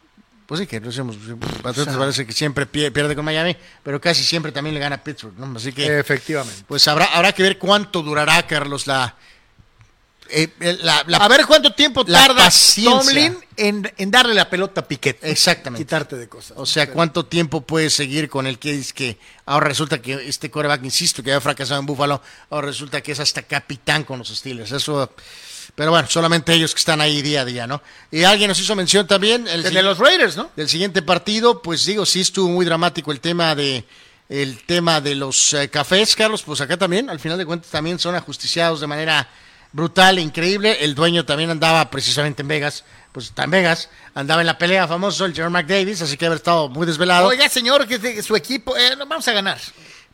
Pues 0.45 0.59
sí, 0.59 0.67
que 0.67 0.79
lo 0.79 0.89
hacemos. 0.89 1.15
Patriotas 1.63 1.95
parece 1.95 2.25
que 2.25 2.33
siempre 2.33 2.65
pierde 2.65 3.15
con 3.15 3.23
Miami, 3.23 3.55
pero 3.83 4.01
casi 4.01 4.23
siempre 4.23 4.51
también 4.51 4.73
le 4.73 4.81
gana 4.81 4.97
a 4.97 5.03
Pittsburgh, 5.03 5.37
¿no? 5.37 5.57
Así 5.57 5.71
que. 5.71 5.99
Efectivamente. 5.99 6.65
Pues 6.67 6.87
habrá, 6.87 7.05
habrá 7.05 7.31
que 7.31 7.41
ver 7.41 7.57
cuánto 7.57 8.01
durará, 8.01 8.45
Carlos, 8.45 8.85
la, 8.85 9.15
eh, 10.31 10.49
eh, 10.59 10.79
a 10.87 11.27
ver 11.27 11.45
cuánto 11.45 11.73
tiempo 11.73 12.05
tarda 12.05 12.49
Tomlin 12.83 13.37
en, 13.57 14.11
darle 14.11 14.33
la 14.33 14.49
pelota 14.49 14.81
a 14.81 14.87
Piquet. 14.87 15.19
Exactamente. 15.23 15.83
Quitarte 15.83 16.15
de 16.15 16.27
cosas. 16.29 16.57
O 16.57 16.65
sea, 16.65 16.89
cuánto 16.89 17.25
tiempo 17.25 17.61
puede 17.61 17.89
seguir 17.89 18.29
con 18.29 18.47
el 18.47 18.57
que 18.57 18.73
es 18.75 18.93
que 18.93 19.17
ahora 19.45 19.67
resulta 19.67 20.01
que 20.01 20.13
este 20.27 20.49
coreback, 20.49 20.83
insisto, 20.83 21.21
que 21.21 21.31
había 21.31 21.41
fracasado 21.41 21.79
en 21.79 21.85
Buffalo, 21.85 22.21
ahora 22.49 22.67
resulta 22.67 23.01
que 23.01 23.11
es 23.11 23.19
hasta 23.19 23.43
capitán 23.43 24.03
con 24.03 24.19
los 24.19 24.29
Steelers. 24.29 24.71
Eso. 24.71 25.11
Pero 25.75 25.91
bueno, 25.91 26.07
solamente 26.09 26.53
ellos 26.53 26.73
que 26.73 26.79
están 26.79 27.01
ahí 27.01 27.21
día 27.21 27.41
a 27.41 27.45
día, 27.45 27.67
¿no? 27.67 27.81
Y 28.09 28.23
alguien 28.23 28.47
nos 28.47 28.59
hizo 28.59 28.75
mención 28.75 29.07
también. 29.07 29.47
El, 29.47 29.63
de 29.63 29.83
los 29.83 29.97
Raiders, 29.99 30.37
¿no? 30.37 30.49
Del 30.55 30.69
siguiente 30.69 31.01
partido, 31.01 31.61
pues 31.61 31.85
digo, 31.85 32.05
sí 32.05 32.21
estuvo 32.21 32.49
muy 32.49 32.65
dramático 32.65 33.11
el 33.11 33.19
tema 33.19 33.55
de 33.55 33.85
el 34.27 34.63
tema 34.63 35.01
de 35.01 35.13
los 35.13 35.53
eh, 35.53 35.69
cafés, 35.69 36.15
Carlos, 36.15 36.41
pues 36.43 36.61
acá 36.61 36.77
también, 36.77 37.09
al 37.09 37.19
final 37.19 37.37
de 37.37 37.45
cuentas, 37.45 37.69
también 37.69 37.99
son 37.99 38.15
ajusticiados 38.15 38.79
de 38.79 38.87
manera 38.87 39.27
brutal, 39.71 40.19
increíble. 40.19 40.83
El 40.83 40.95
dueño 40.95 41.25
también 41.25 41.49
andaba 41.49 41.89
precisamente 41.89 42.41
en 42.41 42.47
Vegas, 42.47 42.83
pues 43.11 43.27
está 43.27 43.43
en 43.43 43.51
Vegas, 43.51 43.89
andaba 44.13 44.41
en 44.41 44.47
la 44.47 44.57
pelea 44.57 44.87
famoso 44.87 45.25
el 45.25 45.35
señor 45.35 45.49
McDavis, 45.49 46.01
así 46.01 46.17
que 46.17 46.25
haber 46.25 46.37
estado 46.37 46.69
muy 46.69 46.85
desvelado. 46.85 47.27
Oiga, 47.27 47.47
señor, 47.49 47.87
que 47.87 48.21
su 48.21 48.35
equipo, 48.35 48.77
eh, 48.77 48.95
vamos 48.95 49.27
a 49.27 49.31
ganar. 49.33 49.59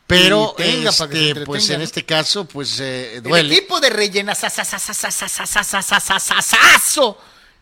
Pero, 0.08 0.54
este, 0.56 1.44
pues 1.44 1.68
en 1.68 1.82
este 1.82 2.02
caso, 2.06 2.46
pues 2.46 2.80
eh, 2.80 3.20
duele. 3.22 3.40
El 3.40 3.52
equipo 3.52 3.78
de 3.78 3.90
rellena, 3.90 4.34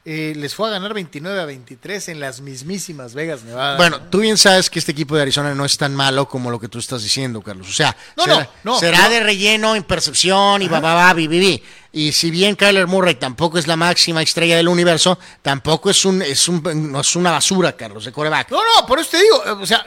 eh, 0.08 0.34
les 0.36 0.54
fue 0.54 0.68
a 0.68 0.70
ganar 0.70 0.94
29 0.94 1.40
a 1.40 1.44
23 1.46 2.10
en 2.10 2.20
las 2.20 2.40
mismísimas 2.40 3.12
Vegas 3.14 3.42
Nevada. 3.42 3.76
Bueno, 3.76 4.00
tú 4.02 4.20
bien 4.20 4.38
sabes 4.38 4.70
que 4.70 4.78
este 4.78 4.92
equipo 4.92 5.16
de 5.16 5.22
Arizona 5.22 5.52
no 5.52 5.64
es 5.64 5.76
tan 5.76 5.96
malo 5.96 6.28
como 6.28 6.48
lo 6.48 6.60
que 6.60 6.68
tú 6.68 6.78
estás 6.78 7.02
diciendo, 7.02 7.42
Carlos. 7.42 7.68
O 7.68 7.72
sea, 7.72 7.96
no, 8.16 8.22
será, 8.22 8.38
no, 8.62 8.74
no, 8.74 8.78
será 8.78 9.08
de 9.08 9.18
relleno, 9.18 9.74
impercepción 9.74 10.62
y 10.62 10.68
bababá, 10.68 11.12
viviví. 11.12 11.60
Y 11.96 12.12
si 12.12 12.30
bien 12.30 12.56
Kyler 12.56 12.86
Murray 12.86 13.14
tampoco 13.14 13.56
es 13.56 13.66
la 13.66 13.74
máxima 13.74 14.20
estrella 14.20 14.58
del 14.58 14.68
universo, 14.68 15.18
tampoco 15.40 15.88
es 15.88 16.04
un, 16.04 16.20
es 16.20 16.46
un, 16.46 16.92
no 16.92 17.00
es 17.00 17.16
una 17.16 17.30
basura, 17.30 17.72
Carlos, 17.72 18.04
de 18.04 18.12
coreback. 18.12 18.50
No, 18.50 18.58
no, 18.58 18.86
por 18.86 18.98
eso 18.98 19.12
te 19.12 19.22
digo, 19.22 19.42
eh, 19.46 19.50
o 19.62 19.64
sea, 19.64 19.82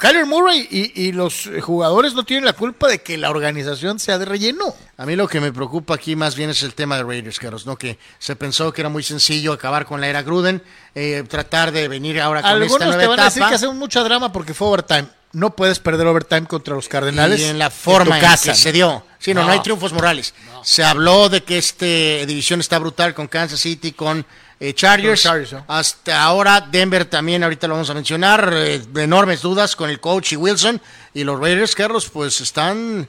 Kyler 0.00 0.26
Murray 0.26 0.66
y, 0.68 1.02
y 1.02 1.12
los 1.12 1.48
jugadores 1.60 2.14
no 2.14 2.24
tienen 2.24 2.46
la 2.46 2.54
culpa 2.54 2.88
de 2.88 3.00
que 3.00 3.16
la 3.16 3.30
organización 3.30 4.00
sea 4.00 4.18
de 4.18 4.24
relleno. 4.24 4.74
A 4.96 5.06
mí 5.06 5.14
lo 5.14 5.28
que 5.28 5.40
me 5.40 5.52
preocupa 5.52 5.94
aquí 5.94 6.16
más 6.16 6.34
bien 6.34 6.50
es 6.50 6.64
el 6.64 6.74
tema 6.74 6.96
de 6.96 7.04
Raiders, 7.04 7.38
Carlos, 7.38 7.64
¿no? 7.64 7.76
Que 7.76 7.96
se 8.18 8.34
pensó 8.34 8.72
que 8.72 8.80
era 8.82 8.88
muy 8.88 9.04
sencillo 9.04 9.52
acabar 9.52 9.86
con 9.86 10.00
la 10.00 10.08
era 10.08 10.22
Gruden, 10.22 10.60
eh, 10.96 11.22
tratar 11.28 11.70
de 11.70 11.86
venir 11.86 12.20
ahora 12.20 12.42
con 12.42 12.60
esta 12.60 12.86
nueva 12.86 13.00
te 13.00 13.06
van 13.06 13.20
a 13.20 13.24
decir 13.26 13.44
que 13.46 13.54
hacen 13.54 13.78
mucha 13.78 14.02
drama 14.02 14.32
porque 14.32 14.52
fue 14.52 14.66
overtime. 14.66 15.06
No 15.32 15.56
puedes 15.56 15.78
perder 15.78 16.06
overtime 16.06 16.46
contra 16.46 16.74
los 16.74 16.88
Cardenales. 16.88 17.40
y 17.40 17.44
en 17.44 17.58
la 17.58 17.70
forma 17.70 18.16
en 18.18 18.22
tu 18.22 18.28
casa, 18.28 18.50
en 18.50 18.56
que 18.56 18.60
se 18.62 18.72
dio. 18.72 19.04
Sí, 19.18 19.32
no, 19.32 19.40
no, 19.40 19.46
No. 19.46 19.52
hay 19.52 19.60
triunfos 19.60 19.92
morales. 19.92 20.34
Se 20.62 20.84
habló 20.84 21.28
de 21.28 21.42
que 21.42 21.58
este 21.58 22.24
división 22.26 22.60
está 22.60 22.78
brutal 22.78 23.14
con 23.14 23.28
Kansas 23.28 23.60
City, 23.60 23.92
con 23.92 24.26
eh, 24.60 24.74
Chargers. 24.74 25.24
¿no? 25.52 25.64
Hasta 25.68 26.22
ahora 26.22 26.60
Denver 26.60 27.04
también, 27.06 27.42
ahorita 27.42 27.66
lo 27.66 27.74
vamos 27.74 27.90
a 27.90 27.94
mencionar, 27.94 28.52
eh, 28.54 28.82
enormes 28.96 29.40
dudas 29.42 29.74
con 29.74 29.88
el 29.90 30.00
coach 30.00 30.32
y 30.32 30.36
Wilson. 30.36 30.80
Y 31.14 31.24
los 31.24 31.40
Raiders, 31.40 31.74
Carlos, 31.74 32.08
pues 32.10 32.40
están, 32.40 33.08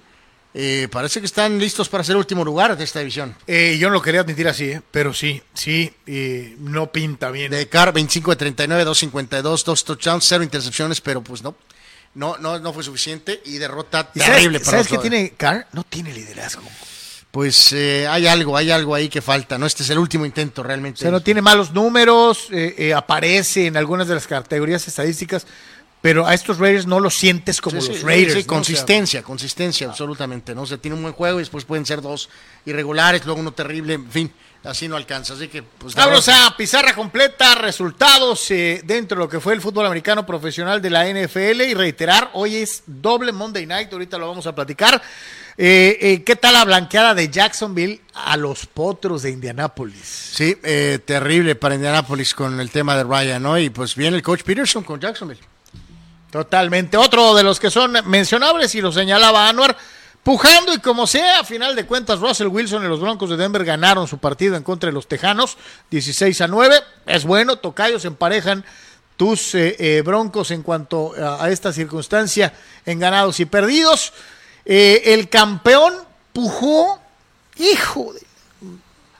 eh, 0.53 0.87
parece 0.91 1.19
que 1.19 1.25
están 1.25 1.59
listos 1.59 1.89
para 1.89 2.03
ser 2.03 2.15
último 2.15 2.45
lugar 2.45 2.77
de 2.77 2.83
esta 2.83 2.99
división. 2.99 3.35
Eh, 3.47 3.77
yo 3.79 3.89
no 3.89 3.95
lo 3.95 4.01
quería 4.01 4.21
admitir 4.21 4.47
así, 4.47 4.65
eh, 4.71 4.81
pero 4.91 5.13
sí, 5.13 5.41
sí, 5.53 5.91
eh, 6.07 6.55
no 6.59 6.91
pinta 6.91 7.31
bien. 7.31 7.51
De 7.51 7.67
Carr, 7.67 7.91
25 7.91 8.31
de 8.31 8.35
39, 8.37 8.85
252, 8.85 9.63
dos 9.65 9.83
touchdowns, 9.83 10.25
cero 10.27 10.43
intercepciones, 10.43 11.01
pero 11.01 11.21
pues 11.21 11.43
no. 11.43 11.55
No, 12.15 12.37
no, 12.37 12.59
no 12.59 12.73
fue 12.73 12.83
suficiente 12.83 13.41
y 13.45 13.57
derrota 13.57 14.09
¿Y 14.13 14.19
sabes, 14.19 14.35
terrible 14.35 14.59
para 14.59 14.71
¿sabes 14.71 14.91
los 14.91 15.01
qué 15.01 15.09
tiene 15.09 15.31
Carr? 15.31 15.67
No 15.73 15.83
tiene 15.83 16.13
liderazgo. 16.13 16.61
Pues 17.31 17.73
eh, 17.73 18.05
hay 18.07 18.27
algo, 18.27 18.55
hay 18.55 18.69
algo 18.69 18.93
ahí 18.93 19.09
que 19.09 19.19
falta, 19.21 19.57
¿no? 19.57 19.65
Este 19.65 19.81
es 19.81 19.89
el 19.89 19.97
último 19.97 20.23
intento 20.23 20.61
O 20.61 20.63
realmente. 20.63 20.99
sea, 20.99 21.09
no 21.09 21.21
tiene 21.23 21.41
malos 21.41 21.71
números, 21.71 22.47
eh, 22.51 22.75
eh, 22.77 22.93
aparece 22.93 23.65
en 23.65 23.75
algunas 23.77 24.07
de 24.07 24.13
las 24.13 24.27
categorías 24.27 24.87
estadísticas, 24.87 25.47
pero 26.01 26.27
a 26.27 26.35
estos 26.35 26.59
Raiders 26.59 26.85
no 26.85 26.99
los 26.99 27.15
sientes 27.17 27.59
como 27.59 27.81
Sí, 27.81 27.87
los 27.87 27.97
sí, 27.97 28.03
Raiders. 28.03 28.33
sí, 28.33 28.35
¿no? 28.35 28.39
O 28.39 28.43
sea, 28.43 28.47
consistencia, 28.47 29.23
consistencia, 29.23 29.87
absolutamente, 29.89 30.53
¿no? 30.53 30.61
O 30.61 30.65
sea, 30.67 30.77
tiene 30.77 30.95
un 30.95 31.01
buen 31.01 31.15
juego 31.15 31.39
y 31.39 31.41
después 31.41 31.65
pueden 31.65 31.87
ser 31.87 32.01
dos 32.03 32.29
irregulares, 32.65 33.25
luego 33.25 33.39
uno 33.41 33.53
terrible, 33.53 33.95
en 33.95 34.11
fin, 34.11 34.31
así 34.63 34.87
no 34.87 34.95
alcanza. 34.95 35.33
Así 35.33 35.47
que, 35.47 35.63
pues. 35.63 35.95
Vamos 35.95 36.25
derrota. 36.25 36.47
a 36.47 36.57
pizarra 36.57 36.93
completa, 36.93 37.55
resultados 37.55 38.49
eh, 38.51 38.81
dentro 38.83 39.17
de 39.17 39.25
lo 39.25 39.29
que 39.29 39.39
fue 39.39 39.53
el 39.53 39.61
fútbol 39.61 39.85
americano 39.85 40.25
profesional 40.25 40.81
de 40.81 40.89
la 40.89 41.05
NFL 41.05 41.61
y 41.61 41.73
reiterar, 41.73 42.29
hoy 42.33 42.57
es 42.57 42.83
doble 42.85 43.31
Monday 43.31 43.65
Night, 43.65 43.91
ahorita 43.91 44.17
lo 44.17 44.27
vamos 44.27 44.47
a 44.47 44.55
platicar. 44.55 45.01
Eh, 45.55 45.97
eh, 46.01 46.23
¿Qué 46.23 46.35
tal 46.35 46.53
la 46.53 46.65
blanqueada 46.65 47.13
de 47.13 47.29
Jacksonville 47.29 48.01
a 48.15 48.35
los 48.37 48.65
potros 48.65 49.21
de 49.21 49.29
Indianápolis? 49.29 50.31
Sí, 50.33 50.55
terrible 51.05 51.55
para 51.55 51.75
Indianapolis 51.75 52.33
con 52.33 52.59
el 52.59 52.71
tema 52.71 52.95
de 52.95 53.03
Ryan, 53.03 53.43
¿no? 53.43 53.59
Y 53.59 53.69
pues 53.69 53.95
viene 53.95 54.17
el 54.17 54.23
coach 54.23 54.41
Peterson 54.43 54.83
con 54.83 54.99
Jacksonville. 54.99 55.41
Totalmente. 56.33 56.97
Otro 56.97 57.35
de 57.35 57.43
los 57.43 57.59
que 57.59 57.69
son 57.69 57.95
mencionables 58.05 58.73
y 58.73 58.81
lo 58.81 58.91
señalaba 58.91 59.47
Anuar, 59.47 59.77
pujando 60.23 60.73
y 60.73 60.79
como 60.79 61.05
sea, 61.05 61.41
a 61.41 61.43
final 61.43 61.75
de 61.75 61.85
cuentas 61.85 62.19
Russell 62.19 62.47
Wilson 62.47 62.83
y 62.83 62.87
los 62.87 63.01
Broncos 63.01 63.29
de 63.29 63.37
Denver 63.37 63.63
ganaron 63.65 64.07
su 64.07 64.17
partido 64.17 64.55
en 64.55 64.63
contra 64.63 64.87
de 64.87 64.93
los 64.93 65.07
Tejanos, 65.07 65.57
16 65.91 66.41
a 66.41 66.47
9. 66.47 66.75
Es 67.05 67.25
bueno, 67.25 67.57
Tocayos 67.57 68.05
emparejan 68.05 68.63
tus 69.17 69.53
eh, 69.53 69.75
eh, 69.77 70.01
Broncos 70.01 70.51
en 70.51 70.63
cuanto 70.63 71.13
a, 71.13 71.49
esta 71.49 71.71
circunstancia 71.71 72.53
en 72.85 72.99
ganados 72.99 73.39
y 73.39 73.45
perdidos. 73.45 74.13
Eh, 74.65 75.01
el 75.05 75.29
campeón 75.29 75.93
pujó, 76.31 76.99
hijo 77.57 78.13
de... 78.13 78.23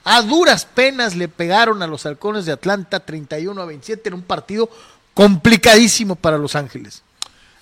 A 0.06 0.20
duras 0.20 0.66
penas 0.66 1.16
le 1.16 1.28
pegaron 1.28 1.82
a 1.82 1.86
los 1.86 2.04
halcones 2.04 2.44
de 2.44 2.52
Atlanta 2.52 3.00
31 3.00 3.62
a 3.62 3.64
27 3.64 4.08
en 4.10 4.14
un 4.14 4.22
partido 4.22 4.68
complicadísimo 5.14 6.14
para 6.14 6.36
Los 6.36 6.56
Ángeles. 6.56 7.03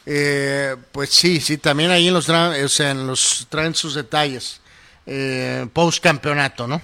Eh, 0.04 0.76
pues 0.90 1.10
sí, 1.10 1.40
sí, 1.40 1.58
también 1.58 1.90
ahí 1.90 2.08
en 2.08 2.14
los, 2.14 2.28
o 2.28 2.68
sea, 2.68 2.90
en 2.90 3.06
los 3.06 3.46
traen 3.48 3.74
sus 3.74 3.94
detalles. 3.94 4.60
Eh, 5.06 5.66
post 5.72 6.02
campeonato, 6.02 6.66
¿no? 6.66 6.80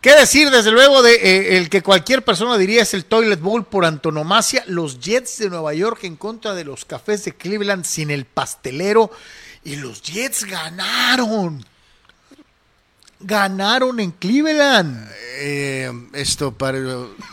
¿Qué 0.00 0.14
decir, 0.14 0.50
desde 0.50 0.70
luego, 0.70 1.02
de 1.02 1.14
eh, 1.14 1.56
el 1.56 1.68
que 1.68 1.82
cualquier 1.82 2.22
persona 2.24 2.56
diría 2.56 2.82
es 2.82 2.94
el 2.94 3.06
Toilet 3.06 3.40
Bowl 3.40 3.64
por 3.66 3.84
antonomasia? 3.84 4.62
Los 4.66 5.00
Jets 5.00 5.38
de 5.38 5.50
Nueva 5.50 5.74
York 5.74 6.04
en 6.04 6.16
contra 6.16 6.54
de 6.54 6.64
los 6.64 6.84
Cafés 6.84 7.24
de 7.24 7.34
Cleveland 7.34 7.84
sin 7.84 8.10
el 8.10 8.24
pastelero. 8.24 9.10
Y 9.64 9.76
los 9.76 10.02
Jets 10.02 10.44
ganaron. 10.44 11.66
Ganaron 13.18 13.98
en 13.98 14.12
Cleveland. 14.12 15.10
Eh, 15.38 15.90
esto, 16.12 16.52
pare- 16.52 16.84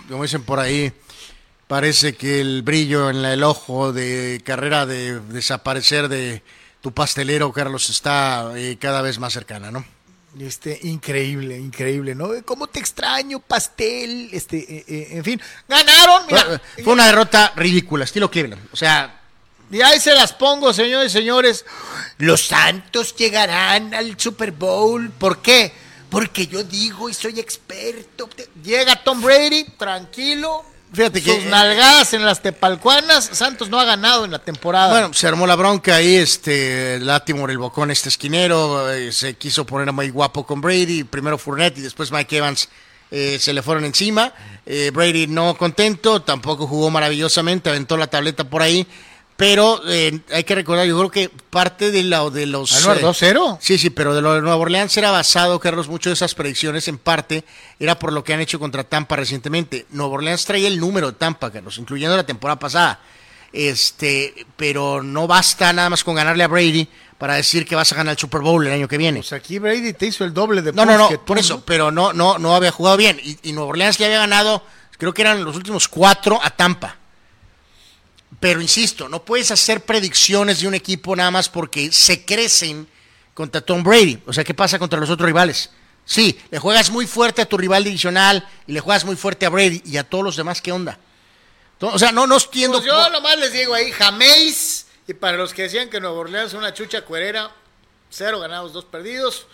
como 0.09 0.23
dicen 0.23 0.41
por 0.43 0.59
ahí, 0.59 0.91
parece 1.67 2.15
que 2.15 2.41
el 2.41 2.61
brillo 2.61 3.09
en 3.09 3.23
el 3.23 3.43
ojo 3.43 3.93
de 3.93 4.41
carrera 4.43 4.85
de 4.85 5.19
desaparecer 5.19 6.09
de 6.09 6.43
tu 6.81 6.91
pastelero, 6.91 7.51
Carlos, 7.53 7.89
está 7.89 8.51
eh, 8.55 8.77
cada 8.79 9.01
vez 9.01 9.19
más 9.19 9.33
cercana, 9.33 9.71
¿no? 9.71 9.85
Este, 10.39 10.79
increíble, 10.83 11.57
increíble, 11.59 12.15
¿no? 12.15 12.29
¿Cómo 12.43 12.67
te 12.67 12.79
extraño, 12.79 13.39
pastel? 13.39 14.29
Este, 14.33 14.57
eh, 14.57 14.85
eh, 14.87 15.07
en 15.11 15.23
fin, 15.23 15.41
ganaron. 15.67 16.25
Mira, 16.27 16.61
Fue 16.83 16.93
una 16.93 17.05
derrota 17.05 17.53
ridícula, 17.55 18.03
estilo 18.03 18.29
Cleveland. 18.31 18.67
O 18.71 18.75
sea, 18.75 19.21
y 19.69 19.81
ahí 19.81 19.99
se 19.99 20.13
las 20.13 20.33
pongo, 20.33 20.73
señores 20.73 21.11
y 21.11 21.17
señores. 21.17 21.65
Los 22.17 22.47
Santos 22.47 23.15
llegarán 23.15 23.93
al 23.93 24.19
Super 24.19 24.51
Bowl. 24.51 25.09
¿Por 25.11 25.41
qué? 25.41 25.71
Porque 26.09 26.47
yo 26.47 26.63
digo 26.63 27.09
y 27.09 27.13
soy 27.13 27.39
experto. 27.39 28.29
Llega 28.63 29.03
Tom 29.03 29.21
Brady, 29.21 29.65
tranquilo. 29.77 30.65
Fíjate 30.93 31.21
que- 31.23 31.35
Sus 31.35 31.45
nalgadas 31.45 32.13
en 32.13 32.23
las 32.23 32.41
tepalcuanas. 32.41 33.29
Santos 33.33 33.69
no 33.69 33.79
ha 33.79 33.83
ganado 33.85 34.25
en 34.25 34.31
la 34.31 34.39
temporada. 34.39 34.91
Bueno, 34.91 35.13
se 35.13 35.27
armó 35.27 35.47
la 35.47 35.55
bronca 35.55 35.95
ahí, 35.95 36.15
este, 36.15 36.99
Latimore, 36.99 37.53
el 37.53 37.57
bocón, 37.59 37.89
este 37.91 38.09
esquinero, 38.09 38.91
eh, 38.91 39.11
se 39.11 39.35
quiso 39.35 39.65
poner 39.65 39.91
muy 39.91 40.09
guapo 40.09 40.45
con 40.45 40.61
Brady, 40.61 41.03
primero 41.03 41.37
Fournette 41.37 41.79
y 41.79 41.81
después 41.81 42.11
Mike 42.11 42.37
Evans 42.37 42.69
eh, 43.11 43.37
se 43.39 43.53
le 43.53 43.61
fueron 43.61 43.85
encima. 43.85 44.33
Eh, 44.65 44.91
Brady 44.93 45.27
no 45.27 45.55
contento, 45.57 46.21
tampoco 46.21 46.65
jugó 46.67 46.89
maravillosamente, 46.89 47.69
aventó 47.69 47.95
la 47.97 48.07
tableta 48.07 48.43
por 48.43 48.61
ahí, 48.61 48.87
pero 49.43 49.81
eh, 49.87 50.21
hay 50.31 50.45
que 50.45 50.55
recordar, 50.55 50.87
yo 50.87 50.97
creo 50.97 51.11
que 51.11 51.29
parte 51.49 51.91
de, 51.91 52.03
la, 52.03 52.29
de 52.29 52.45
los... 52.45 52.73
Anuar, 52.77 52.99
eh, 52.99 53.03
2-0. 53.03 53.57
Sí, 53.59 53.77
sí, 53.77 53.89
pero 53.89 54.15
de 54.15 54.21
lo 54.21 54.35
de 54.35 54.41
Nueva 54.41 54.55
Orleans 54.55 54.95
era 54.95 55.11
basado, 55.11 55.59
Carlos, 55.59 55.89
mucho 55.89 56.09
de 56.09 56.13
esas 56.13 56.33
predicciones 56.33 56.87
en 56.87 56.97
parte 56.97 57.43
era 57.77 57.99
por 57.99 58.13
lo 58.13 58.23
que 58.23 58.33
han 58.33 58.39
hecho 58.39 58.57
contra 58.57 58.85
Tampa 58.85 59.17
recientemente. 59.17 59.85
Nueva 59.89 60.13
Orleans 60.13 60.45
traía 60.45 60.69
el 60.69 60.79
número 60.79 61.11
de 61.11 61.17
Tampa, 61.17 61.51
Carlos, 61.51 61.77
incluyendo 61.77 62.15
la 62.15 62.25
temporada 62.25 62.57
pasada. 62.57 63.01
Este, 63.51 64.33
pero 64.55 65.03
no 65.03 65.27
basta 65.27 65.73
nada 65.73 65.89
más 65.89 66.05
con 66.05 66.15
ganarle 66.15 66.45
a 66.45 66.47
Brady 66.47 66.87
para 67.17 67.35
decir 67.35 67.65
que 67.65 67.75
vas 67.75 67.91
a 67.91 67.95
ganar 67.95 68.13
el 68.13 68.17
Super 68.17 68.39
Bowl 68.39 68.65
el 68.65 68.71
año 68.71 68.87
que 68.87 68.97
viene. 68.97 69.19
Pues 69.19 69.33
aquí 69.33 69.59
Brady 69.59 69.91
te 69.91 70.05
hizo 70.05 70.23
el 70.23 70.33
doble 70.33 70.61
de 70.61 70.71
No, 70.71 70.85
no, 70.85 70.97
no, 70.97 71.09
que 71.09 71.17
tú, 71.17 71.25
por 71.25 71.37
eso, 71.37 71.65
pero 71.65 71.91
no, 71.91 72.13
no, 72.13 72.39
no 72.39 72.55
había 72.55 72.71
jugado 72.71 72.95
bien. 72.95 73.19
Y, 73.21 73.37
y 73.43 73.51
Nueva 73.51 73.71
Orleans 73.71 73.99
le 73.99 74.05
había 74.05 74.19
ganado, 74.19 74.63
creo 74.97 75.13
que 75.13 75.21
eran 75.21 75.43
los 75.43 75.57
últimos 75.57 75.89
cuatro 75.89 76.39
a 76.41 76.49
Tampa. 76.49 77.02
Pero 78.39 78.61
insisto, 78.61 79.09
no 79.09 79.23
puedes 79.23 79.51
hacer 79.51 79.81
predicciones 79.81 80.59
de 80.59 80.67
un 80.67 80.73
equipo 80.73 81.15
nada 81.15 81.31
más 81.31 81.49
porque 81.49 81.91
se 81.91 82.25
crecen 82.25 82.87
contra 83.33 83.61
Tom 83.61 83.83
Brady. 83.83 84.19
O 84.25 84.33
sea, 84.33 84.43
¿qué 84.43 84.53
pasa 84.53 84.79
contra 84.79 84.99
los 84.99 85.09
otros 85.09 85.25
rivales? 85.25 85.69
Sí, 86.05 86.37
le 86.51 86.59
juegas 86.59 86.89
muy 86.89 87.07
fuerte 87.07 87.41
a 87.41 87.45
tu 87.45 87.57
rival 87.57 87.83
divisional 87.83 88.47
y 88.67 88.73
le 88.73 88.79
juegas 88.79 89.05
muy 89.05 89.15
fuerte 89.15 89.45
a 89.45 89.49
Brady 89.49 89.81
y 89.85 89.97
a 89.97 90.03
todos 90.03 90.23
los 90.23 90.35
demás, 90.35 90.61
¿qué 90.61 90.71
onda? 90.71 90.99
O 91.79 91.99
sea, 91.99 92.11
no, 92.11 92.27
no 92.27 92.37
entiendo. 92.37 92.77
Pues 92.77 92.87
yo 92.87 93.09
nomás 93.09 93.37
les 93.37 93.53
digo 93.53 93.73
ahí, 93.73 93.91
jaméis. 93.91 94.87
Y 95.07 95.13
para 95.13 95.37
los 95.37 95.53
que 95.53 95.63
decían 95.63 95.89
que 95.89 95.99
Nueva 95.99 96.17
Orleans 96.17 96.49
es 96.49 96.53
una 96.53 96.73
chucha 96.73 97.03
cuerera, 97.03 97.51
cero 98.09 98.39
ganados, 98.39 98.71
dos 98.71 98.85
perdidos. 98.85 99.47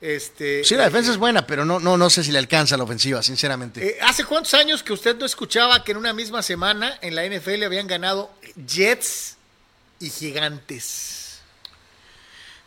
Este, 0.00 0.62
Sí, 0.62 0.74
la 0.74 0.84
defensa 0.84 1.10
es 1.10 1.16
buena, 1.16 1.46
pero 1.46 1.64
no, 1.64 1.80
no, 1.80 1.96
no 1.96 2.10
sé 2.10 2.22
si 2.22 2.30
le 2.30 2.38
alcanza 2.38 2.76
la 2.76 2.84
ofensiva, 2.84 3.22
sinceramente. 3.22 3.86
Eh, 3.86 3.98
¿Hace 4.02 4.24
cuántos 4.24 4.52
años 4.54 4.82
que 4.82 4.92
usted 4.92 5.16
no 5.16 5.24
escuchaba 5.24 5.82
que 5.84 5.92
en 5.92 5.98
una 5.98 6.12
misma 6.12 6.42
semana 6.42 6.98
en 7.00 7.14
la 7.14 7.24
NFL 7.26 7.64
habían 7.64 7.86
ganado 7.86 8.30
Jets 8.66 9.36
y 10.00 10.10
Gigantes? 10.10 11.40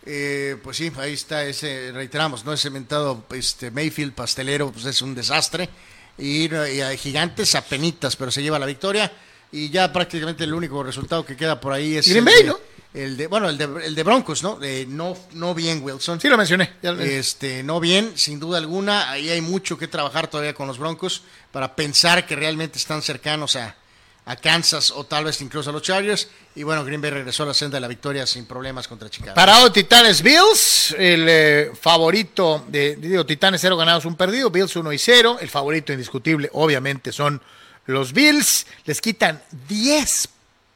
Eh, 0.06 0.57
pues 0.64 0.77
sí, 0.77 0.91
ahí 0.97 1.14
está 1.14 1.43
ese, 1.43 1.91
reiteramos, 1.93 2.45
¿no? 2.45 2.53
Ese 2.53 2.69
mentado 2.72 3.23
este, 3.31 3.69
Mayfield 3.69 4.14
pastelero, 4.14 4.72
pues 4.72 4.85
es 4.85 5.01
un 5.01 5.14
desastre. 5.14 5.69
Y, 6.18 6.53
y 6.53 6.81
a 6.81 6.95
Gigantes 6.97 7.53
a 7.56 7.64
penitas, 7.64 8.15
pero 8.15 8.31
se 8.31 8.41
lleva 8.41 8.57
la 8.57 8.65
victoria. 8.65 9.11
Y 9.51 9.69
ya 9.69 9.91
prácticamente 9.93 10.43
el 10.43 10.53
único 10.53 10.84
resultado 10.84 11.26
que 11.26 11.38
queda 11.38 11.60
por 11.60 11.73
ahí 11.73 11.95
es. 11.95 12.07
Green 12.07 12.26
Bay, 12.26 12.43
¿no? 12.45 12.60
El 12.93 13.17
de, 13.17 13.27
bueno, 13.27 13.49
el 13.49 13.57
de, 13.57 13.65
el 13.85 13.93
de 13.93 14.03
Broncos, 14.03 14.41
¿no? 14.41 14.57
Eh, 14.63 14.85
no, 14.89 15.15
no 15.33 15.53
bien, 15.53 15.83
Wilson. 15.83 16.19
Sí, 16.19 16.27
lo 16.27 16.37
mencioné. 16.37 16.73
ya 16.81 16.91
lo- 16.91 17.01
Este, 17.03 17.61
no 17.61 17.79
bien, 17.79 18.13
sin 18.15 18.39
duda 18.39 18.57
alguna. 18.57 19.11
Ahí 19.11 19.29
hay 19.29 19.41
mucho 19.41 19.77
que 19.77 19.87
trabajar 19.87 20.27
todavía 20.27 20.55
con 20.55 20.67
los 20.67 20.79
Broncos 20.79 21.21
para 21.51 21.75
pensar 21.75 22.25
que 22.25 22.35
realmente 22.35 22.79
están 22.79 23.03
cercanos 23.03 23.55
a, 23.55 23.75
a 24.25 24.35
Kansas 24.37 24.89
o 24.89 25.03
tal 25.05 25.25
vez 25.25 25.39
incluso 25.41 25.69
a 25.69 25.73
los 25.73 25.83
Chargers. 25.83 26.29
Y 26.55 26.63
bueno, 26.63 26.83
Green 26.83 26.99
Bay 26.99 27.11
regresó 27.11 27.43
a 27.43 27.45
la 27.45 27.53
senda 27.53 27.75
de 27.77 27.81
la 27.81 27.87
victoria 27.87 28.25
sin 28.25 28.45
problemas 28.47 28.87
contra 28.87 29.07
Chicago. 29.07 29.35
Parado 29.35 29.71
Titanes 29.71 30.23
Bills, 30.23 30.95
el 30.97 31.25
eh, 31.29 31.71
favorito 31.79 32.65
de, 32.69 32.95
digo, 32.95 33.23
Titanes 33.23 33.61
0 33.61 33.77
ganados, 33.77 34.05
un 34.05 34.15
perdido, 34.15 34.49
Bills 34.49 34.75
1 34.75 34.91
y 34.93 34.97
0, 34.97 35.37
el 35.41 35.49
favorito 35.49 35.93
indiscutible 35.93 36.49
obviamente 36.53 37.11
son 37.11 37.39
los 37.85 38.13
Bills, 38.13 38.65
les 38.85 38.99
quitan 38.99 39.41
10 39.67 40.29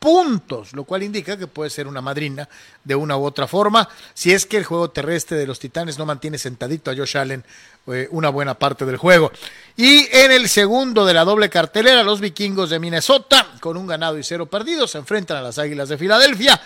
puntos, 0.03 0.73
lo 0.73 0.83
cual 0.83 1.01
indica 1.01 1.37
que 1.37 1.47
puede 1.47 1.69
ser 1.69 1.87
una 1.87 2.01
madrina 2.01 2.49
de 2.83 2.93
una 2.93 3.15
u 3.15 3.23
otra 3.23 3.47
forma, 3.47 3.87
si 4.13 4.33
es 4.33 4.45
que 4.45 4.57
el 4.57 4.65
juego 4.65 4.89
terrestre 4.89 5.37
de 5.37 5.47
los 5.47 5.59
Titanes 5.59 5.97
no 5.97 6.05
mantiene 6.05 6.37
sentadito 6.37 6.91
a 6.91 6.93
Josh 6.93 7.17
Allen 7.17 7.41
eh, 7.87 8.09
una 8.11 8.27
buena 8.27 8.53
parte 8.53 8.85
del 8.85 8.97
juego. 8.97 9.31
Y 9.77 10.09
en 10.11 10.33
el 10.33 10.49
segundo 10.49 11.05
de 11.05 11.13
la 11.13 11.23
doble 11.23 11.49
cartelera, 11.49 12.03
los 12.03 12.19
vikingos 12.19 12.69
de 12.69 12.79
Minnesota, 12.79 13.47
con 13.61 13.77
un 13.77 13.87
ganado 13.87 14.19
y 14.19 14.25
cero 14.25 14.45
perdidos, 14.45 14.91
se 14.91 14.97
enfrentan 14.97 15.37
a 15.37 15.41
las 15.41 15.57
Águilas 15.57 15.87
de 15.87 15.97
Filadelfia. 15.97 16.59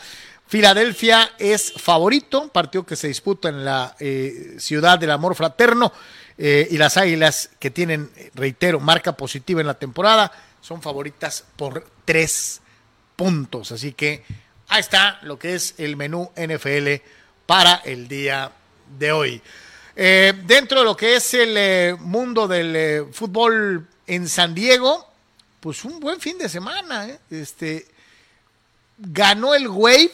Filadelfia 0.48 1.34
es 1.38 1.74
favorito, 1.74 2.48
partido 2.48 2.88
que 2.88 2.96
se 2.96 3.08
disputa 3.08 3.50
en 3.50 3.64
la 3.64 3.96
eh, 4.00 4.56
ciudad 4.58 4.98
del 4.98 5.12
amor 5.12 5.36
fraterno. 5.36 5.94
eh, 6.40 6.68
y 6.72 6.78
las 6.80 6.98
Águilas, 6.98 7.52
que 7.60 7.70
tienen, 7.70 8.10
reitero, 8.34 8.80
marca 8.80 9.12
positiva 9.12 9.62
en 9.62 9.68
la 9.68 9.76
temporada, 9.76 10.32
son 10.60 10.82
favoritas 10.82 11.44
por 11.56 11.86
tres 12.04 12.62
puntos. 13.18 13.74
Así 13.74 13.92
que 13.92 14.24
ahí 14.70 14.80
está 14.80 15.20
lo 15.24 15.38
que 15.38 15.56
es 15.56 15.74
el 15.78 15.98
menú 15.98 16.32
NFL 16.38 17.04
para 17.46 17.76
el 17.84 18.08
día 18.08 18.50
de 18.98 19.12
hoy. 19.12 19.42
Eh, 19.98 20.34
dentro 20.46 20.80
de 20.80 20.86
lo 20.86 20.96
que 20.96 21.18
es 21.18 21.34
el 21.34 21.58
eh, 21.58 21.98
mundo 22.00 22.48
del 22.48 22.76
eh, 22.76 23.06
fútbol 23.12 23.86
en 24.06 24.30
San 24.30 24.54
Diego, 24.54 25.12
pues 25.60 25.84
un 25.84 26.00
buen 26.00 26.22
fin 26.22 26.38
de 26.38 26.48
semana. 26.48 27.10
Este, 27.30 27.88
ganó 28.98 29.56
el 29.56 29.68
Wave. 29.68 30.12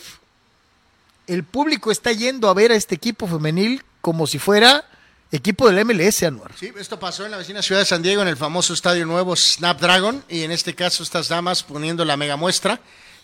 El 1.28 1.44
público 1.44 1.92
está 1.92 2.12
yendo 2.12 2.50
a 2.50 2.54
ver 2.54 2.72
a 2.72 2.76
este 2.76 2.96
equipo 2.96 3.28
femenil 3.28 3.84
como 4.02 4.26
si 4.26 4.40
fuera 4.40 4.86
equipo 5.34 5.70
del 5.70 5.84
MLS, 5.84 6.24
Anuar. 6.24 6.52
Sí, 6.56 6.72
esto 6.78 7.00
pasó 7.00 7.26
en 7.26 7.32
la 7.32 7.38
vecina 7.38 7.64
ciudad 7.64 7.82
de 7.82 7.86
San 7.86 8.04
Diego, 8.04 8.22
en 8.22 8.28
el 8.28 8.38
famoso 8.38 8.74
estadio 8.74 9.06
nuevo 9.06 9.36
Snapdragon, 9.36 10.24
y 10.30 10.44
en 10.44 10.52
este 10.52 10.76
caso 10.76 11.02
estas 11.02 11.28
damas 11.28 11.64
poniendo 11.64 12.06
la 12.06 12.16
mega 12.16 12.38
muestra. 12.38 12.80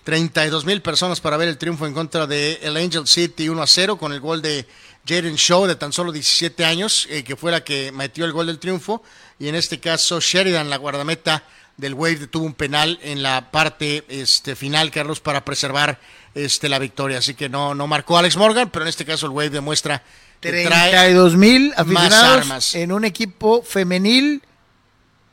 32 0.06 0.66
mil 0.66 0.82
personas 0.82 1.20
para 1.20 1.38
ver 1.38 1.50
el 1.50 1.60
triunfo 1.60 1.86
en 1.86 1.94
contra 1.94 2.26
de 2.26 2.60
el 2.64 2.78
Angel 2.78 3.06
City 3.06 3.48
1 3.48 3.62
a 3.62 3.68
0 3.68 3.98
con 3.98 4.12
el 4.12 4.20
gol 4.20 4.42
de 4.42 4.66
Jaden 5.08 5.36
Shaw 5.36 5.68
de 5.68 5.76
tan 5.76 5.94
solo 5.94 6.12
17 6.12 6.66
años, 6.66 7.06
eh, 7.12 7.24
que 7.24 7.36
fue 7.36 7.52
la 7.52 7.64
que 7.64 7.92
metió 7.92 8.26
el 8.26 8.32
gol 8.32 8.48
del 8.48 8.58
triunfo. 8.58 9.04
Y 9.38 9.48
en 9.48 9.56
este 9.56 9.80
caso 9.80 10.20
Sheridan, 10.20 10.70
la 10.70 10.78
guardameta 10.78 11.44
del 11.78 11.94
Wave, 11.94 12.28
tuvo 12.28 12.46
un 12.46 12.56
penal 12.56 12.98
en 13.04 13.22
la 13.22 13.52
parte 13.52 14.04
este, 14.08 14.56
final, 14.56 14.90
Carlos, 14.90 15.20
para 15.20 15.46
preservar 15.46 16.00
este, 16.34 16.70
la 16.70 16.80
victoria. 16.80 17.20
Así 17.20 17.36
que 17.36 17.48
no, 17.48 17.76
no 17.76 17.86
marcó 17.86 18.18
Alex 18.18 18.36
Morgan, 18.36 18.72
pero 18.72 18.86
en 18.86 18.90
este 18.90 19.06
caso 19.06 19.28
el 19.28 19.34
Wave 19.34 19.52
demuestra 19.52 20.02
32 20.40 21.36
mil 21.36 21.74
aficionados 21.76 22.38
armas. 22.44 22.76
en 22.76 22.92
un 22.92 23.06
equipo 23.06 23.62
femenil. 23.64 24.42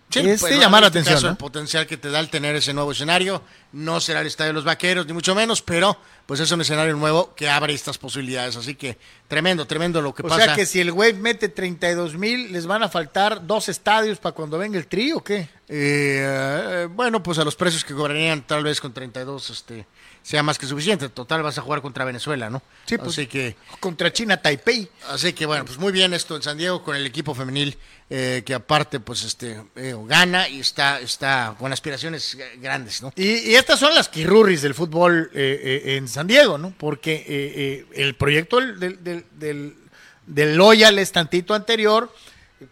Sí, 0.08 0.20
es 0.20 0.40
pues, 0.40 0.56
llamar 0.58 0.82
la 0.82 0.86
este 0.86 1.00
atención. 1.00 1.14
caso, 1.16 1.26
¿no? 1.26 1.32
El 1.32 1.36
potencial 1.36 1.86
que 1.86 1.96
te 1.96 2.10
da 2.10 2.20
el 2.20 2.30
tener 2.30 2.54
ese 2.54 2.72
nuevo 2.72 2.92
escenario 2.92 3.42
no 3.72 4.00
será 4.00 4.20
el 4.20 4.28
estadio 4.28 4.50
de 4.50 4.54
los 4.54 4.64
vaqueros, 4.64 5.04
ni 5.06 5.12
mucho 5.12 5.34
menos, 5.34 5.62
pero 5.62 5.98
pues 6.26 6.38
es 6.38 6.50
un 6.52 6.60
escenario 6.60 6.94
nuevo 6.94 7.34
que 7.34 7.48
abre 7.48 7.74
estas 7.74 7.98
posibilidades. 7.98 8.54
Así 8.56 8.76
que 8.76 8.98
tremendo, 9.26 9.66
tremendo 9.66 10.00
lo 10.00 10.14
que 10.14 10.22
O 10.22 10.28
pasa. 10.28 10.44
sea 10.44 10.54
que 10.54 10.64
si 10.64 10.80
el 10.80 10.92
Wave 10.92 11.14
mete 11.14 11.48
32 11.48 12.14
mil, 12.16 12.52
¿les 12.52 12.66
van 12.66 12.84
a 12.84 12.88
faltar 12.88 13.44
dos 13.48 13.68
estadios 13.68 14.18
para 14.18 14.32
cuando 14.32 14.58
venga 14.58 14.78
el 14.78 14.86
trío 14.86 15.16
o 15.18 15.24
qué? 15.24 15.48
Eh, 15.68 16.88
bueno, 16.92 17.20
pues 17.20 17.38
a 17.38 17.44
los 17.44 17.56
precios 17.56 17.84
que 17.84 17.92
cobrarían 17.92 18.42
tal 18.46 18.62
vez 18.62 18.80
con 18.80 18.92
32 18.94 19.50
este, 19.50 19.86
sea 20.26 20.42
más 20.42 20.58
que 20.58 20.66
suficiente. 20.66 21.08
Total, 21.08 21.40
vas 21.44 21.56
a 21.56 21.62
jugar 21.62 21.80
contra 21.82 22.04
Venezuela, 22.04 22.50
¿no? 22.50 22.60
Sí, 22.84 22.98
pues. 22.98 23.10
Así 23.10 23.28
que, 23.28 23.54
Contra 23.78 24.12
China 24.12 24.42
Taipei. 24.42 24.88
así 25.10 25.32
que 25.32 25.46
bueno, 25.46 25.64
pues 25.64 25.78
muy 25.78 25.92
bien 25.92 26.12
esto 26.14 26.34
en 26.34 26.42
San 26.42 26.58
Diego 26.58 26.82
con 26.82 26.96
el 26.96 27.06
equipo 27.06 27.32
femenil 27.32 27.78
eh, 28.10 28.42
que 28.44 28.52
aparte 28.54 28.98
pues 28.98 29.22
este 29.22 29.62
eh, 29.76 29.94
gana 30.06 30.48
y 30.48 30.58
está, 30.60 30.98
está 30.98 31.54
con 31.58 31.72
aspiraciones 31.72 32.36
grandes, 32.58 33.02
¿no? 33.02 33.12
Y, 33.14 33.50
y 33.50 33.54
estas 33.54 33.78
son 33.78 33.94
las 33.94 34.08
quirurris 34.08 34.62
del 34.62 34.74
fútbol 34.74 35.30
eh, 35.32 35.82
eh, 35.84 35.96
en 35.96 36.08
San 36.08 36.26
Diego, 36.26 36.58
¿no? 36.58 36.74
Porque 36.76 37.14
eh, 37.14 37.24
eh, 37.28 37.86
el 37.94 38.16
proyecto 38.16 38.56
del, 38.58 38.80
del, 38.80 39.04
del, 39.04 39.24
del- 39.32 39.76
del 40.26 40.56
Loyal 40.56 40.98
es 40.98 41.12
tantito 41.12 41.54
anterior, 41.54 42.12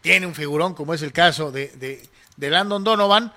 tiene 0.01 0.27
un 0.27 0.35
figurón 0.35 0.75
como 0.75 0.93
es 0.93 1.03
el 1.03 1.13
caso 1.13 1.53
de, 1.53 1.69
de, 1.77 2.03
de 2.37 2.51
Landon 2.51 2.83
Donovan, 2.83 3.33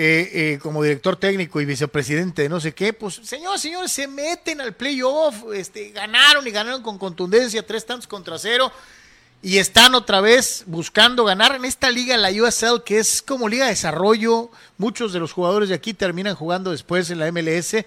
eh, 0.00 0.30
eh, 0.32 0.58
como 0.62 0.80
director 0.80 1.16
técnico 1.16 1.60
y 1.60 1.64
vicepresidente 1.64 2.42
de 2.42 2.48
no 2.48 2.60
sé 2.60 2.72
qué, 2.72 2.92
pues 2.92 3.16
señores, 3.24 3.60
señores, 3.60 3.90
se 3.90 4.06
meten 4.06 4.60
al 4.60 4.72
playoff, 4.72 5.34
este, 5.52 5.90
ganaron 5.90 6.46
y 6.46 6.52
ganaron 6.52 6.82
con 6.84 6.98
contundencia, 6.98 7.66
tres 7.66 7.84
tantos 7.84 8.06
contra 8.06 8.38
cero, 8.38 8.70
y 9.42 9.58
están 9.58 9.96
otra 9.96 10.20
vez 10.20 10.62
buscando 10.66 11.24
ganar 11.24 11.56
en 11.56 11.64
esta 11.64 11.90
liga, 11.90 12.16
la 12.16 12.30
USL, 12.30 12.84
que 12.84 12.98
es 13.00 13.22
como 13.22 13.48
liga 13.48 13.64
de 13.64 13.70
desarrollo. 13.70 14.52
Muchos 14.76 15.12
de 15.12 15.18
los 15.18 15.32
jugadores 15.32 15.68
de 15.68 15.74
aquí 15.74 15.94
terminan 15.94 16.36
jugando 16.36 16.70
después 16.70 17.10
en 17.10 17.18
la 17.18 17.32
MLS. 17.32 17.74
eh, 17.74 17.84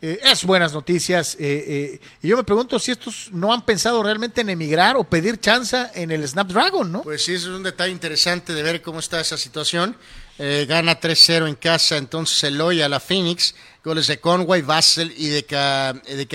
es 0.00 0.44
buenas 0.44 0.72
noticias. 0.72 1.36
eh, 1.36 1.64
eh, 1.68 2.00
y 2.22 2.28
yo 2.28 2.36
me 2.36 2.42
pregunto 2.42 2.76
si 2.80 2.90
estos 2.90 3.30
no 3.30 3.52
han 3.52 3.64
pensado 3.64 4.02
realmente 4.02 4.40
en 4.40 4.50
emigrar 4.50 4.96
o 4.96 5.04
pedir 5.04 5.38
chance 5.38 5.76
en 5.94 6.10
el 6.10 6.26
Snapdragon, 6.26 6.90
¿no? 6.90 7.02
Pues 7.02 7.24
sí, 7.24 7.34
es 7.34 7.46
un 7.46 7.62
detalle 7.62 7.92
interesante 7.92 8.52
de 8.52 8.64
ver 8.64 8.82
cómo 8.82 8.98
está 8.98 9.20
esa 9.20 9.38
situación. 9.38 9.96
Eh, 10.38 10.66
gana 10.68 11.00
3-0 11.00 11.48
en 11.48 11.54
casa, 11.54 11.96
entonces 11.96 12.44
Eloy 12.44 12.82
a 12.82 12.90
la 12.90 13.00
Phoenix, 13.00 13.54
goles 13.82 14.06
de 14.06 14.20
Conway, 14.20 14.60
Vassell 14.60 15.14
y 15.16 15.28
de, 15.28 15.46
Ka, 15.46 15.94
de 15.94 16.28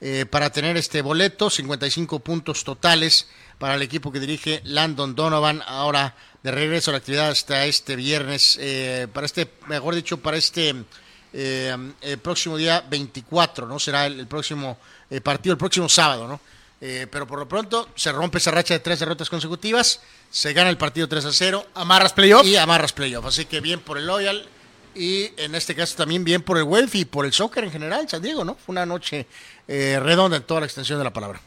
eh, 0.00 0.26
para 0.30 0.48
tener 0.50 0.78
este 0.78 1.02
boleto, 1.02 1.50
55 1.50 2.20
puntos 2.20 2.64
totales 2.64 3.28
para 3.58 3.74
el 3.74 3.82
equipo 3.82 4.10
que 4.10 4.20
dirige 4.20 4.62
Landon 4.64 5.14
Donovan. 5.14 5.62
Ahora 5.66 6.14
de 6.42 6.50
regreso 6.50 6.90
a 6.90 6.92
la 6.92 6.98
actividad 6.98 7.28
hasta 7.28 7.66
este 7.66 7.96
viernes, 7.96 8.56
eh, 8.60 9.08
para 9.12 9.26
este, 9.26 9.50
mejor 9.66 9.94
dicho, 9.94 10.16
para 10.18 10.38
este 10.38 10.74
próximo 12.22 12.56
día 12.56 12.82
24, 12.88 13.66
¿no? 13.66 13.78
Será 13.78 14.06
el, 14.06 14.26
próximo 14.26 14.78
partido, 15.22 15.52
el 15.52 15.58
próximo 15.58 15.86
sábado, 15.86 16.26
¿no? 16.26 16.40
Eh, 16.80 17.06
pero 17.10 17.26
por 17.26 17.38
lo 17.38 17.48
pronto 17.48 17.88
se 17.94 18.12
rompe 18.12 18.38
esa 18.38 18.50
racha 18.50 18.74
de 18.74 18.80
tres 18.80 18.98
derrotas 18.98 19.30
consecutivas, 19.30 20.00
se 20.30 20.52
gana 20.52 20.68
el 20.68 20.76
partido 20.76 21.08
3 21.08 21.24
a 21.24 21.32
0. 21.32 21.66
Amarras 21.74 22.12
playoff. 22.12 22.46
Y 22.46 22.56
amarras 22.56 22.92
playoff. 22.92 23.24
Así 23.24 23.46
que 23.46 23.60
bien 23.60 23.80
por 23.80 23.96
el 23.96 24.06
Loyal 24.06 24.46
y 24.94 25.30
en 25.36 25.54
este 25.54 25.74
caso 25.74 25.94
también 25.96 26.24
bien 26.24 26.42
por 26.42 26.56
el 26.56 26.64
Welf 26.64 26.94
y 26.94 27.04
por 27.04 27.26
el 27.26 27.32
soccer 27.32 27.64
en 27.64 27.70
general, 27.70 28.08
San 28.08 28.22
Diego, 28.22 28.44
¿no? 28.44 28.54
Fue 28.54 28.72
una 28.72 28.86
noche 28.86 29.26
eh, 29.68 29.98
redonda 30.02 30.38
en 30.38 30.42
toda 30.42 30.60
la 30.60 30.66
extensión 30.66 30.98
de 30.98 31.04
la 31.04 31.12
palabra. 31.12 31.40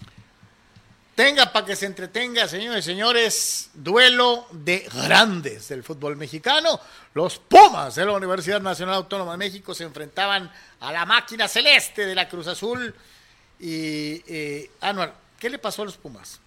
Tenga 1.16 1.52
para 1.52 1.66
que 1.66 1.76
se 1.76 1.86
entretenga, 1.86 2.48
señores 2.48 2.86
y 2.86 2.92
señores, 2.92 3.70
duelo 3.74 4.48
de 4.52 4.88
grandes 4.94 5.68
del 5.68 5.84
fútbol 5.84 6.16
mexicano. 6.16 6.80
Los 7.14 7.40
Pumas 7.40 7.96
de 7.96 8.06
la 8.06 8.14
Universidad 8.14 8.62
Nacional 8.62 8.96
Autónoma 8.96 9.34
de 9.34 9.40
México 9.40 9.74
se 9.76 9.84
enfrentaban 9.84 10.50
a 10.80 10.92
la 10.94 11.06
máquina 11.06 11.48
celeste 11.48 12.06
de 12.06 12.16
la 12.16 12.30
Cruz 12.30 12.48
Azul. 12.48 12.96
Y, 13.60 14.24
eh, 14.28 14.72
Anuar, 14.82 15.16
¿qué 15.40 15.50
le 15.50 15.60
pasó 15.60 15.82
a 15.82 15.86
los 15.86 15.98
Pumas? 15.98 16.40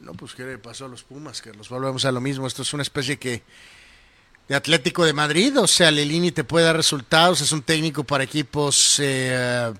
No, 0.00 0.14
pues 0.14 0.34
qué 0.34 0.44
le 0.44 0.58
pasó 0.58 0.86
a 0.86 0.88
los 0.88 1.02
Pumas, 1.02 1.42
que 1.42 1.52
los 1.52 1.68
volvemos 1.68 2.04
a 2.04 2.12
lo 2.12 2.20
mismo. 2.20 2.46
Esto 2.46 2.62
es 2.62 2.72
una 2.72 2.82
especie 2.82 3.18
que 3.18 3.42
de 4.48 4.54
Atlético 4.54 5.04
de 5.04 5.12
Madrid, 5.12 5.56
o 5.58 5.66
sea, 5.66 5.90
Lelini 5.90 6.32
te 6.32 6.44
puede 6.44 6.66
dar 6.66 6.76
resultados, 6.76 7.40
es 7.40 7.52
un 7.52 7.62
técnico 7.62 8.04
para 8.04 8.24
equipos 8.24 8.96
eh, 8.98 9.72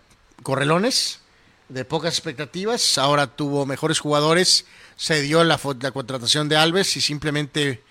correlones, 0.43 1.21
de 1.69 1.85
pocas 1.85 2.15
expectativas, 2.15 2.99
ahora 2.99 3.27
tuvo 3.27 3.67
mejores 3.67 3.99
jugadores, 3.99 4.67
se 4.97 5.23
dio 5.23 5.43
la, 5.43 5.59
la 5.81 5.91
contratación 5.91 6.49
de 6.49 6.57
Alves 6.57 6.97
y 6.97 7.01
simplemente 7.01 7.83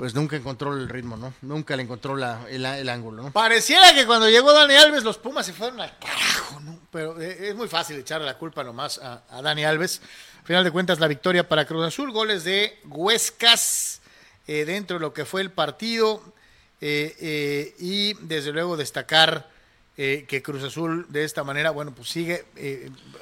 pues 0.00 0.14
nunca 0.14 0.34
encontró 0.34 0.72
el 0.72 0.88
ritmo, 0.88 1.18
¿no? 1.18 1.34
Nunca 1.42 1.76
le 1.76 1.82
encontró 1.82 2.16
la- 2.16 2.48
el, 2.48 2.88
ángulo, 2.88 3.22
¿no? 3.22 3.32
Pareciera 3.32 3.92
que 3.92 4.06
cuando 4.06 4.30
llegó 4.30 4.50
Dani 4.50 4.72
Alves 4.72 5.04
los 5.04 5.18
Pumas 5.18 5.44
se 5.44 5.52
fueron 5.52 5.78
al 5.78 5.98
carajo, 5.98 6.58
¿no? 6.60 6.78
Pero 6.90 7.20
eh, 7.20 7.50
es 7.50 7.54
muy 7.54 7.68
fácil 7.68 7.98
echarle 7.98 8.24
la 8.26 8.38
culpa 8.38 8.64
nomás 8.64 8.96
a, 8.96 9.24
a 9.28 9.42
Dani 9.42 9.62
Alves. 9.62 10.00
Al 10.38 10.46
final 10.46 10.64
de 10.64 10.70
cuentas 10.70 11.00
la 11.00 11.06
victoria 11.06 11.46
para 11.46 11.66
Cruz 11.66 11.84
Azul, 11.86 12.12
goles 12.12 12.44
de 12.44 12.80
Huescas 12.86 14.00
eh, 14.46 14.64
dentro 14.64 14.96
de 14.96 15.00
lo 15.02 15.12
que 15.12 15.26
fue 15.26 15.42
el 15.42 15.50
partido 15.50 16.22
eh, 16.80 17.74
y 17.78 18.14
desde 18.26 18.52
luego 18.52 18.78
destacar 18.78 19.50
que 19.96 20.40
Cruz 20.42 20.64
Azul 20.64 21.04
de 21.10 21.24
esta 21.24 21.44
manera, 21.44 21.72
bueno, 21.72 21.92
pues 21.94 22.08
sigue 22.08 22.46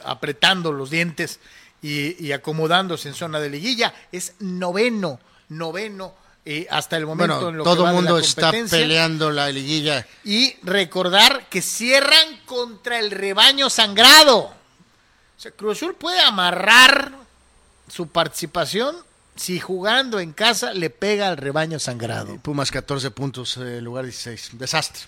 apretando 0.04 0.70
los 0.70 0.90
dientes 0.90 1.40
y, 1.82 2.24
y 2.24 2.30
acomodándose 2.30 3.08
en 3.08 3.14
zona 3.16 3.40
de 3.40 3.50
liguilla. 3.50 3.92
Es 4.12 4.34
noveno, 4.38 5.18
noveno 5.48 6.14
eh, 6.50 6.66
hasta 6.70 6.96
el 6.96 7.04
momento 7.04 7.34
Bueno, 7.34 7.48
en 7.50 7.56
lo 7.58 7.62
que 7.64 7.70
todo 7.70 7.86
el 7.86 7.94
mundo 7.94 8.18
está 8.18 8.50
peleando 8.70 9.30
la 9.30 9.50
liguilla. 9.50 10.06
Y 10.24 10.56
recordar 10.62 11.46
que 11.50 11.60
cierran 11.60 12.38
contra 12.46 12.98
el 12.98 13.10
rebaño 13.10 13.68
sangrado. 13.68 14.38
O 14.38 14.54
sea, 15.36 15.50
Cruz 15.50 15.76
Azul 15.76 15.94
puede 15.94 16.18
amarrar 16.22 17.12
su 17.86 18.08
participación 18.08 18.96
si 19.36 19.60
jugando 19.60 20.20
en 20.20 20.32
casa 20.32 20.72
le 20.72 20.88
pega 20.88 21.28
al 21.28 21.36
rebaño 21.36 21.78
sangrado. 21.78 22.38
Pumas 22.38 22.70
14 22.70 23.10
puntos, 23.10 23.58
eh, 23.58 23.82
lugar 23.82 24.04
16. 24.04 24.52
Desastre. 24.54 25.02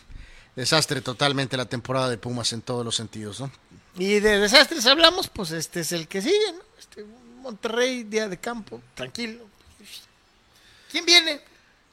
Desastre 0.55 1.01
totalmente 1.01 1.57
la 1.57 1.65
temporada 1.65 2.11
de 2.11 2.19
Pumas 2.19 2.53
en 2.53 2.61
todos 2.61 2.85
los 2.85 2.97
sentidos, 2.97 3.41
¿no? 3.41 3.51
Y 3.97 4.21
de 4.21 4.41
desastres 4.41 4.85
hablamos, 4.85 5.29
pues 5.29 5.53
este 5.53 5.81
es 5.81 5.93
el 5.93 6.07
que 6.07 6.21
sigue, 6.21 6.53
¿no? 6.53 6.61
Este, 6.79 7.07
Monterrey, 7.41 8.03
día 8.03 8.29
de 8.29 8.37
campo, 8.37 8.83
tranquilo. 8.95 9.50
¿Quién 10.91 11.05
viene? 11.05 11.41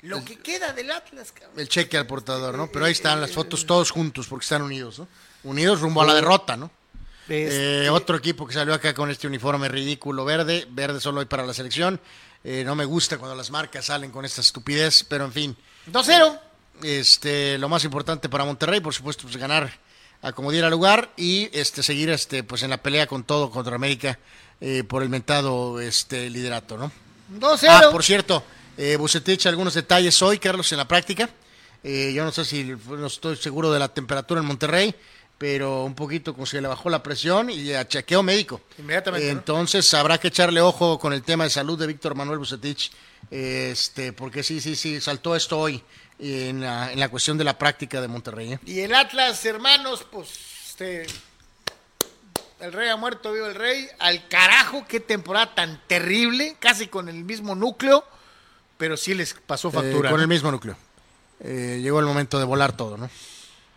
Lo 0.01 0.23
que 0.23 0.37
queda 0.37 0.73
del 0.73 0.91
Atlas, 0.91 1.31
cabrón. 1.31 1.59
El 1.59 1.67
cheque 1.67 1.97
al 1.97 2.05
portador, 2.07 2.55
¿no? 2.55 2.67
Pero 2.71 2.85
ahí 2.85 2.91
están 2.91 3.19
las 3.19 3.31
fotos 3.31 3.65
todos 3.65 3.91
juntos 3.91 4.27
porque 4.27 4.43
están 4.43 4.61
unidos, 4.61 4.99
¿no? 4.99 5.07
Unidos 5.43 5.81
rumbo 5.81 6.01
a 6.01 6.05
la 6.05 6.13
derrota, 6.13 6.55
¿no? 6.55 6.69
Este, 7.27 7.85
Eh, 7.85 7.89
otro 7.89 8.15
equipo 8.15 8.47
que 8.47 8.53
salió 8.53 8.73
acá 8.73 8.93
con 8.93 9.09
este 9.09 9.27
uniforme 9.27 9.67
ridículo 9.67 10.23
verde, 10.23 10.65
verde 10.69 10.99
solo 11.01 11.19
hoy 11.19 11.25
para 11.25 11.45
la 11.45 11.53
selección. 11.53 11.99
Eh, 12.43 12.63
no 12.63 12.75
me 12.75 12.85
gusta 12.85 13.17
cuando 13.17 13.35
las 13.35 13.49
marcas 13.51 13.85
salen 13.85 14.11
con 14.11 14.23
esta 14.23 14.41
estupidez, 14.41 15.03
pero 15.03 15.25
en 15.25 15.33
fin. 15.33 15.57
2-0. 15.91 16.39
Este, 16.83 17.57
lo 17.57 17.67
más 17.67 17.83
importante 17.83 18.29
para 18.29 18.45
Monterrey, 18.45 18.79
por 18.79 18.93
supuesto, 18.93 19.23
pues 19.23 19.35
ganar 19.35 19.71
a 20.21 20.31
como 20.31 20.51
diera 20.51 20.69
lugar 20.69 21.11
y 21.17 21.49
este 21.57 21.83
seguir 21.83 22.09
este 22.09 22.43
pues 22.43 22.63
en 22.63 22.69
la 22.71 22.77
pelea 22.77 23.05
con 23.07 23.23
todo 23.23 23.51
contra 23.51 23.75
América 23.75 24.17
eh, 24.61 24.83
por 24.83 25.03
el 25.03 25.09
mentado 25.09 25.79
este 25.79 26.29
liderato, 26.29 26.77
¿no? 26.77 26.91
2-0. 27.39 27.67
Ah, 27.69 27.89
por 27.91 28.03
cierto, 28.03 28.43
eh, 28.77 28.95
Bucetich, 28.95 29.45
algunos 29.47 29.73
detalles 29.73 30.21
hoy, 30.21 30.39
Carlos, 30.39 30.71
en 30.71 30.77
la 30.77 30.87
práctica. 30.87 31.29
Eh, 31.83 32.13
yo 32.13 32.23
no 32.23 32.31
sé 32.31 32.45
si, 32.45 32.63
no 32.63 33.07
estoy 33.07 33.35
seguro 33.35 33.71
de 33.71 33.79
la 33.79 33.89
temperatura 33.89 34.39
en 34.39 34.45
Monterrey, 34.45 34.95
pero 35.37 35.83
un 35.83 35.95
poquito 35.95 36.33
como 36.33 36.45
se 36.45 36.61
le 36.61 36.67
bajó 36.67 36.89
la 36.89 37.03
presión 37.03 37.49
y 37.49 37.73
a 37.73 37.87
chequeo 37.87 38.23
médico. 38.23 38.61
Inmediatamente, 38.77 39.27
¿no? 39.27 39.31
Entonces 39.31 39.93
habrá 39.93 40.17
que 40.19 40.29
echarle 40.29 40.61
ojo 40.61 40.99
con 40.99 41.13
el 41.13 41.23
tema 41.23 41.43
de 41.43 41.49
salud 41.49 41.77
de 41.77 41.87
Víctor 41.87 42.15
Manuel 42.15 42.39
Bucetich, 42.39 42.91
este, 43.31 44.13
porque 44.13 44.43
sí, 44.43 44.61
sí, 44.61 44.75
sí, 44.75 45.01
saltó 45.01 45.35
esto 45.35 45.59
hoy 45.59 45.83
en 46.19 46.61
la, 46.61 46.91
en 46.91 46.99
la 46.99 47.09
cuestión 47.09 47.37
de 47.37 47.43
la 47.43 47.57
práctica 47.57 48.01
de 48.01 48.07
Monterrey. 48.07 48.53
¿eh? 48.53 48.59
Y 48.65 48.79
el 48.79 48.93
Atlas, 48.95 49.45
hermanos, 49.45 50.05
pues 50.11 50.29
este, 50.67 51.05
el 52.59 52.73
rey 52.73 52.89
ha 52.89 52.95
muerto, 52.95 53.31
vivo 53.31 53.47
el 53.47 53.55
rey. 53.55 53.87
Al 53.99 54.27
carajo, 54.27 54.85
qué 54.87 54.99
temporada 54.99 55.53
tan 55.53 55.81
terrible, 55.87 56.55
casi 56.59 56.87
con 56.87 57.09
el 57.09 57.23
mismo 57.23 57.55
núcleo, 57.55 58.03
pero 58.77 58.97
sí 58.97 59.13
les 59.13 59.33
pasó 59.33 59.71
factura. 59.71 60.09
Eh, 60.09 60.11
con 60.11 60.19
¿no? 60.19 60.23
el 60.23 60.27
mismo 60.27 60.51
núcleo. 60.51 60.75
Eh, 61.39 61.79
llegó 61.81 61.99
el 61.99 62.05
momento 62.05 62.39
de 62.39 62.45
volar 62.45 62.75
todo, 62.75 62.97
¿no? 62.97 63.09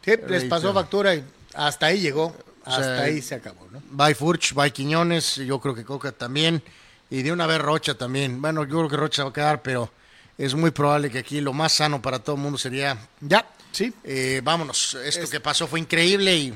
Sí, 0.05 0.13
les 0.29 0.45
pasó 0.45 0.73
factura 0.73 1.15
y 1.15 1.25
hasta 1.55 1.87
ahí 1.87 2.01
llegó, 2.01 2.35
hasta 2.65 2.83
sea, 2.83 3.01
ahí 3.03 3.21
se 3.21 3.35
acabó, 3.35 3.69
¿no? 3.71 3.83
Bye 3.91 4.15
Furch, 4.15 4.55
bye 4.55 4.73
Quiñones, 4.73 5.37
yo 5.37 5.61
creo 5.61 5.75
que 5.75 5.85
Coca 5.85 6.13
también, 6.13 6.63
y 7.11 7.23
de 7.23 7.33
una 7.33 7.47
vez 7.47 7.61
Rocha 7.61 7.95
también. 7.95 8.41
Bueno, 8.41 8.65
yo 8.65 8.79
creo 8.79 8.89
que 8.89 8.97
Rocha 8.97 9.25
va 9.25 9.31
a 9.31 9.33
quedar, 9.33 9.63
pero 9.63 9.93
es 10.39 10.55
muy 10.55 10.71
probable 10.71 11.11
que 11.11 11.19
aquí 11.19 11.41
lo 11.43 11.53
más 11.53 11.73
sano 11.73 12.01
para 12.01 12.19
todo 12.19 12.37
el 12.37 12.43
mundo 12.43 12.57
sería, 12.57 12.97
Ya, 13.21 13.47
sí. 13.73 13.93
eh, 14.05 14.41
vámonos, 14.43 14.95
esto 14.95 15.29
que 15.29 15.41
pasó 15.41 15.67
fue 15.67 15.81
increíble 15.81 16.35
y, 16.35 16.55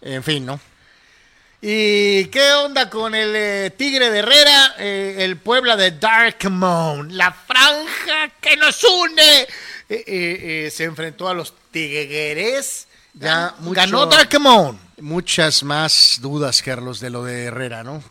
en 0.00 0.22
fin, 0.22 0.46
¿no? 0.46 0.58
¿Y 1.66 2.26
qué 2.26 2.52
onda 2.52 2.90
con 2.90 3.14
el 3.14 3.34
eh, 3.34 3.70
Tigre 3.74 4.10
de 4.10 4.18
Herrera, 4.18 4.74
eh, 4.78 5.16
el 5.20 5.38
Puebla 5.38 5.76
de 5.76 5.92
Darkmoon? 5.92 7.16
La 7.16 7.32
franja 7.32 8.28
que 8.38 8.54
nos 8.58 8.84
une. 8.84 9.46
Eh, 9.88 10.70
se 10.70 10.84
enfrentó 10.84 11.26
a 11.26 11.32
los 11.32 11.54
Tigres. 11.70 12.86
Ya 13.14 13.54
mucho- 13.60 13.74
Ganó 13.80 14.04
Darkmoon. 14.04 14.78
Muchas 15.00 15.62
más 15.62 16.18
dudas, 16.20 16.60
Carlos, 16.60 17.00
de 17.00 17.08
lo 17.08 17.24
de 17.24 17.44
Herrera, 17.44 17.82
¿no? 17.82 18.04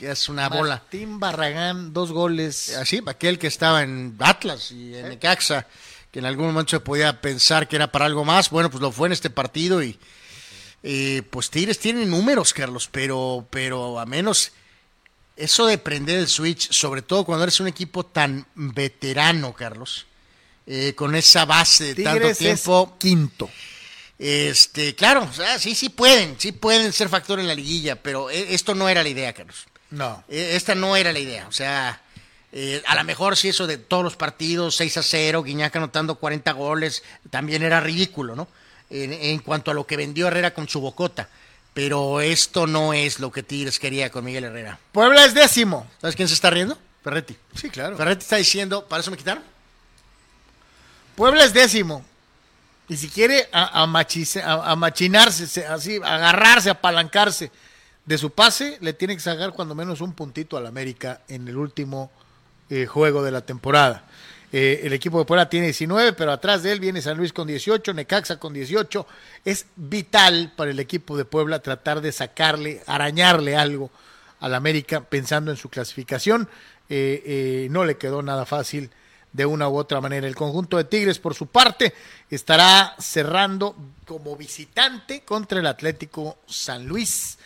Es 0.00 0.28
una 0.28 0.48
bola. 0.48 0.78
Martín 0.82 1.20
Barragán, 1.20 1.92
dos 1.92 2.10
goles. 2.10 2.76
Así, 2.76 3.00
aquel 3.06 3.38
que 3.38 3.46
estaba 3.46 3.84
en 3.84 4.16
Atlas 4.18 4.72
y 4.72 4.96
en 4.96 5.10
Necaxa, 5.10 5.68
que 6.10 6.18
en 6.18 6.24
algún 6.26 6.46
momento 6.46 6.70
se 6.70 6.80
podía 6.80 7.20
pensar 7.20 7.68
que 7.68 7.76
era 7.76 7.92
para 7.92 8.06
algo 8.06 8.24
más, 8.24 8.50
bueno, 8.50 8.70
pues 8.70 8.80
lo 8.82 8.90
fue 8.90 9.06
en 9.06 9.12
este 9.12 9.30
partido 9.30 9.84
y 9.84 9.96
eh, 10.82 11.22
pues 11.30 11.50
Tigres 11.50 11.78
tiene 11.78 12.04
números, 12.06 12.52
Carlos, 12.52 12.88
pero, 12.90 13.46
pero 13.50 13.98
a 13.98 14.06
menos 14.06 14.52
eso 15.36 15.66
de 15.66 15.78
prender 15.78 16.18
el 16.18 16.28
switch, 16.28 16.72
sobre 16.72 17.02
todo 17.02 17.24
cuando 17.24 17.44
eres 17.44 17.60
un 17.60 17.68
equipo 17.68 18.04
tan 18.04 18.46
veterano, 18.54 19.52
Carlos, 19.54 20.06
eh, 20.66 20.94
con 20.94 21.14
esa 21.14 21.44
base 21.44 21.94
de 21.94 22.02
tanto 22.04 22.34
tiempo, 22.34 22.90
es 22.92 22.98
quinto. 22.98 23.50
este, 24.18 24.94
claro, 24.94 25.28
o 25.30 25.32
sea, 25.32 25.58
sí, 25.58 25.74
sí 25.74 25.88
pueden, 25.90 26.34
sí 26.38 26.52
pueden 26.52 26.92
ser 26.92 27.08
factor 27.08 27.38
en 27.38 27.46
la 27.46 27.54
liguilla, 27.54 27.96
pero 28.02 28.30
eh, 28.30 28.54
esto 28.54 28.74
no 28.74 28.88
era 28.88 29.02
la 29.02 29.08
idea, 29.08 29.32
Carlos. 29.32 29.66
No. 29.90 30.24
Eh, 30.28 30.52
Esta 30.54 30.74
no 30.74 30.96
era 30.96 31.12
la 31.12 31.18
idea. 31.18 31.46
O 31.48 31.52
sea, 31.52 32.02
eh, 32.52 32.82
a 32.86 32.94
lo 32.94 33.04
mejor 33.04 33.36
si 33.36 33.48
eso 33.48 33.66
de 33.66 33.78
todos 33.78 34.04
los 34.04 34.16
partidos, 34.16 34.76
6 34.76 34.96
a 34.98 35.02
0, 35.02 35.42
Guiñac 35.42 35.74
anotando 35.76 36.16
40 36.16 36.52
goles, 36.52 37.02
también 37.30 37.62
era 37.62 37.80
ridículo, 37.80 38.36
¿no? 38.36 38.48
En, 38.90 39.12
en 39.12 39.38
cuanto 39.40 39.70
a 39.70 39.74
lo 39.74 39.86
que 39.86 39.96
vendió 39.96 40.26
Herrera 40.28 40.54
con 40.54 40.68
su 40.68 40.80
bocota. 40.80 41.28
Pero 41.74 42.20
esto 42.20 42.66
no 42.66 42.92
es 42.92 43.20
lo 43.20 43.30
que 43.30 43.42
Tigres 43.42 43.78
quería 43.78 44.10
con 44.10 44.24
Miguel 44.24 44.44
Herrera. 44.44 44.78
Puebla 44.92 45.24
es 45.24 45.34
décimo. 45.34 45.86
¿Sabes 46.00 46.16
quién 46.16 46.26
se 46.28 46.34
está 46.34 46.50
riendo? 46.50 46.76
Ferretti. 47.04 47.36
Sí, 47.54 47.70
claro. 47.70 47.96
Ferretti 47.96 48.22
está 48.22 48.36
diciendo, 48.36 48.86
¿para 48.88 49.00
eso 49.00 49.10
me 49.10 49.16
quitaron? 49.16 49.42
Puebla 51.14 51.44
es 51.44 51.52
décimo. 51.52 52.04
Y 52.88 52.96
si 52.96 53.08
quiere 53.08 53.48
a, 53.52 53.82
a 53.82 53.86
machice- 53.86 54.42
a- 54.42 54.70
a 54.72 54.76
machinarse, 54.76 55.46
se- 55.46 55.66
así, 55.66 55.96
agarrarse, 56.02 56.70
apalancarse 56.70 57.50
de 58.06 58.18
su 58.18 58.30
pase, 58.30 58.78
le 58.80 58.92
tiene 58.94 59.14
que 59.14 59.20
sacar 59.20 59.52
cuando 59.52 59.74
menos 59.74 60.00
un 60.00 60.14
puntito 60.14 60.56
al 60.56 60.66
América 60.66 61.20
en 61.28 61.46
el 61.48 61.56
último 61.58 62.10
eh, 62.70 62.86
juego 62.86 63.22
de 63.22 63.30
la 63.30 63.42
temporada. 63.42 64.04
Eh, 64.50 64.80
el 64.84 64.92
equipo 64.94 65.18
de 65.18 65.26
Puebla 65.26 65.48
tiene 65.48 65.66
19, 65.66 66.14
pero 66.14 66.32
atrás 66.32 66.62
de 66.62 66.72
él 66.72 66.80
viene 66.80 67.02
San 67.02 67.18
Luis 67.18 67.32
con 67.32 67.46
18, 67.46 67.92
Necaxa 67.92 68.38
con 68.38 68.54
18. 68.54 69.06
Es 69.44 69.66
vital 69.76 70.52
para 70.56 70.70
el 70.70 70.80
equipo 70.80 71.16
de 71.16 71.24
Puebla 71.24 71.60
tratar 71.60 72.00
de 72.00 72.12
sacarle, 72.12 72.82
arañarle 72.86 73.56
algo 73.56 73.90
al 74.40 74.54
América 74.54 75.02
pensando 75.02 75.50
en 75.50 75.56
su 75.56 75.68
clasificación. 75.68 76.48
Eh, 76.88 77.22
eh, 77.26 77.68
no 77.70 77.84
le 77.84 77.98
quedó 77.98 78.22
nada 78.22 78.46
fácil 78.46 78.90
de 79.32 79.44
una 79.44 79.68
u 79.68 79.76
otra 79.76 80.00
manera. 80.00 80.26
El 80.26 80.34
conjunto 80.34 80.78
de 80.78 80.84
Tigres, 80.84 81.18
por 81.18 81.34
su 81.34 81.48
parte, 81.48 81.92
estará 82.30 82.94
cerrando 82.98 83.76
como 84.06 84.34
visitante 84.36 85.20
contra 85.20 85.60
el 85.60 85.66
Atlético 85.66 86.38
San 86.46 86.86
Luis. 86.86 87.38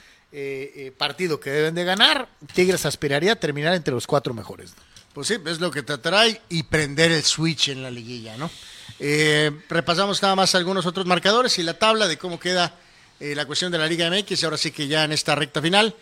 Partido 0.96 1.38
que 1.38 1.50
deben 1.50 1.74
de 1.74 1.84
ganar. 1.84 2.26
Tigres 2.54 2.86
aspiraría 2.86 3.32
a 3.32 3.36
terminar 3.36 3.74
entre 3.74 3.92
los 3.92 4.06
cuatro 4.06 4.32
mejores. 4.32 4.72
Pues 5.14 5.28
sí, 5.28 5.36
es 5.46 5.60
lo 5.60 5.70
que 5.70 5.82
tratará 5.82 6.26
y- 6.26 6.38
y 6.48 6.62
prender 6.62 7.12
el 7.12 7.22
switch 7.22 7.68
en 7.68 7.82
la 7.82 7.90
liguilla, 7.90 8.36
¿no? 8.36 8.50
Eh, 8.98 9.50
repasamos 9.68 10.22
nada 10.22 10.34
más 10.36 10.54
algunos 10.54 10.86
otros 10.86 11.06
marcadores 11.06 11.58
y 11.58 11.62
la 11.62 11.78
tabla 11.78 12.06
de 12.08 12.16
cómo 12.18 12.38
queda 12.40 12.74
eh, 13.20 13.34
la 13.36 13.44
cuestión 13.46 13.70
de 13.70 13.78
la 13.78 13.86
Liga 13.86 14.06
MX, 14.10 14.42
ahora 14.44 14.56
sí 14.56 14.70
que 14.72 14.88
ya 14.88 15.04
en 15.04 15.12
esta 15.12 15.34
recta 15.34 15.60
final. 15.62 15.94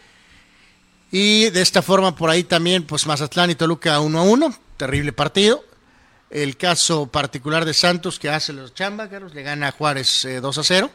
Y 1.10 1.50
de 1.50 1.60
esta 1.60 1.82
forma, 1.82 2.14
por 2.14 2.30
ahí 2.30 2.44
también, 2.44 2.84
pues 2.84 3.06
Mazatlán 3.06 3.50
y 3.50 3.56
Toluca 3.56 3.98
1 4.00 4.18
a 4.18 4.22
1, 4.22 4.58
terrible 4.76 5.12
partido. 5.12 5.64
El 6.30 6.56
caso 6.56 7.08
particular 7.08 7.64
de 7.64 7.74
Santos, 7.74 8.18
que 8.20 8.30
hace 8.30 8.52
los 8.52 8.72
chamba, 8.74 9.08
Carlos, 9.10 9.34
le 9.34 9.42
gana 9.42 9.68
a 9.68 9.72
Juárez 9.72 10.24
eh, 10.24 10.40
2 10.40 10.58
a 10.58 10.62
0. 10.64 10.90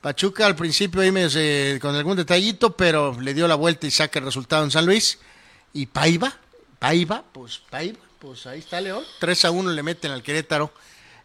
Pachuca 0.00 0.46
al 0.46 0.56
principio 0.56 1.02
ahí 1.02 1.12
medio, 1.12 1.28
eh, 1.34 1.78
con 1.80 1.94
algún 1.94 2.16
detallito, 2.16 2.74
pero 2.74 3.20
le 3.20 3.34
dio 3.34 3.46
la 3.46 3.54
vuelta 3.54 3.86
y 3.86 3.90
saca 3.90 4.18
el 4.18 4.24
resultado 4.24 4.64
en 4.64 4.70
San 4.70 4.86
Luis. 4.86 5.18
Y 5.74 5.86
Paiva, 5.86 6.34
Paiva, 6.80 7.22
pues 7.30 7.60
Paiva, 7.70 8.00
pues 8.18 8.46
ahí 8.46 8.58
está 8.58 8.80
León. 8.80 9.04
3 9.20 9.44
a 9.44 9.50
1 9.52 9.70
le 9.70 9.82
meten 9.82 10.10
al 10.10 10.22
Querétaro. 10.22 10.72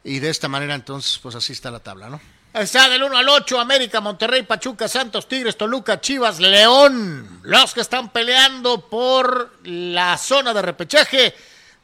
Y 0.03 0.19
de 0.19 0.29
esta 0.29 0.47
manera, 0.47 0.75
entonces, 0.75 1.17
pues 1.17 1.33
así 1.33 1.53
está 1.53 1.71
la 1.71 1.79
tabla, 1.79 2.09
¿no? 2.09 2.21
Está 2.53 2.87
del 2.89 3.03
1 3.03 3.17
al 3.17 3.27
8, 3.27 3.59
América, 3.59 4.01
Monterrey, 4.01 4.43
Pachuca, 4.43 4.87
Santos, 4.87 5.27
Tigres, 5.27 5.57
Toluca, 5.57 5.99
Chivas, 5.99 6.39
León. 6.39 7.41
Los 7.43 7.73
que 7.73 7.81
están 7.81 8.09
peleando 8.11 8.87
por 8.87 9.57
la 9.63 10.17
zona 10.17 10.53
de 10.53 10.61
repechaje. 10.61 11.33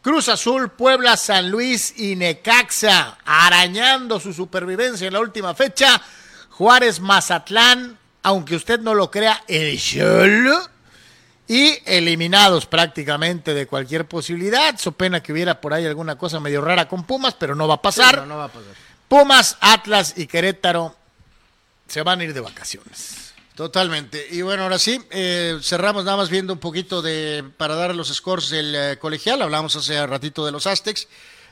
Cruz 0.02 0.30
Azul, 0.30 0.70
Puebla, 0.72 1.18
San 1.18 1.50
Luis 1.50 1.94
y 1.98 2.16
Necaxa. 2.16 3.18
Arañando 3.26 4.20
su 4.20 4.34
supervivencia 4.34 5.08
en 5.08 5.14
la 5.14 5.20
última 5.20 5.56
fecha. 5.56 6.02
Juárez, 6.50 7.00
Mazatlán, 7.00 7.98
aunque 8.24 8.56
usted 8.56 8.80
no 8.82 8.94
lo 8.94 9.10
crea, 9.10 9.44
el 9.48 9.80
Cholo. 9.80 10.71
Y 11.48 11.80
eliminados 11.86 12.66
prácticamente 12.66 13.54
de 13.54 13.68
cualquier 13.68 14.08
posibilidad. 14.08 14.78
So 14.78 14.94
pena 14.94 15.22
que 15.22 15.34
hubiera 15.34 15.60
por 15.60 15.74
ahí 15.74 15.86
alguna 15.86 16.18
cosa 16.18 16.40
medio 16.40 16.62
rara 16.62 16.88
con 16.88 17.04
Pumas, 17.04 17.36
pero 17.38 17.56
no 17.56 17.68
va 17.68 17.76
a 17.76 17.82
pasar. 17.82 18.18
No, 18.20 18.26
no 18.26 18.38
va 18.38 18.46
a 18.46 18.48
pasar. 18.48 18.74
Pumas, 19.08 19.58
Atlas 19.60 20.14
y 20.16 20.28
Querétaro 20.28 20.96
se 21.88 22.02
van 22.02 22.22
a 22.22 22.24
ir 22.24 22.34
de 22.34 22.40
vacaciones. 22.40 23.34
Totalmente. 23.56 24.26
Y 24.32 24.42
bueno, 24.42 24.64
ahora 24.64 24.80
sí, 24.80 25.00
eh, 25.10 25.60
cerramos 25.62 26.06
nada 26.06 26.18
más 26.18 26.30
viendo 26.30 26.54
un 26.54 26.60
poquito 26.60 27.02
de, 27.02 27.44
para 27.58 27.76
dar 27.76 27.94
los 27.94 28.08
scores 28.08 28.50
del 28.50 28.74
eh, 28.74 28.98
colegial. 28.98 29.42
Hablamos 29.42 29.76
hace 29.76 30.08
ratito 30.08 30.46
de 30.46 30.54
los 30.54 30.66
Aztecs. 30.68 31.08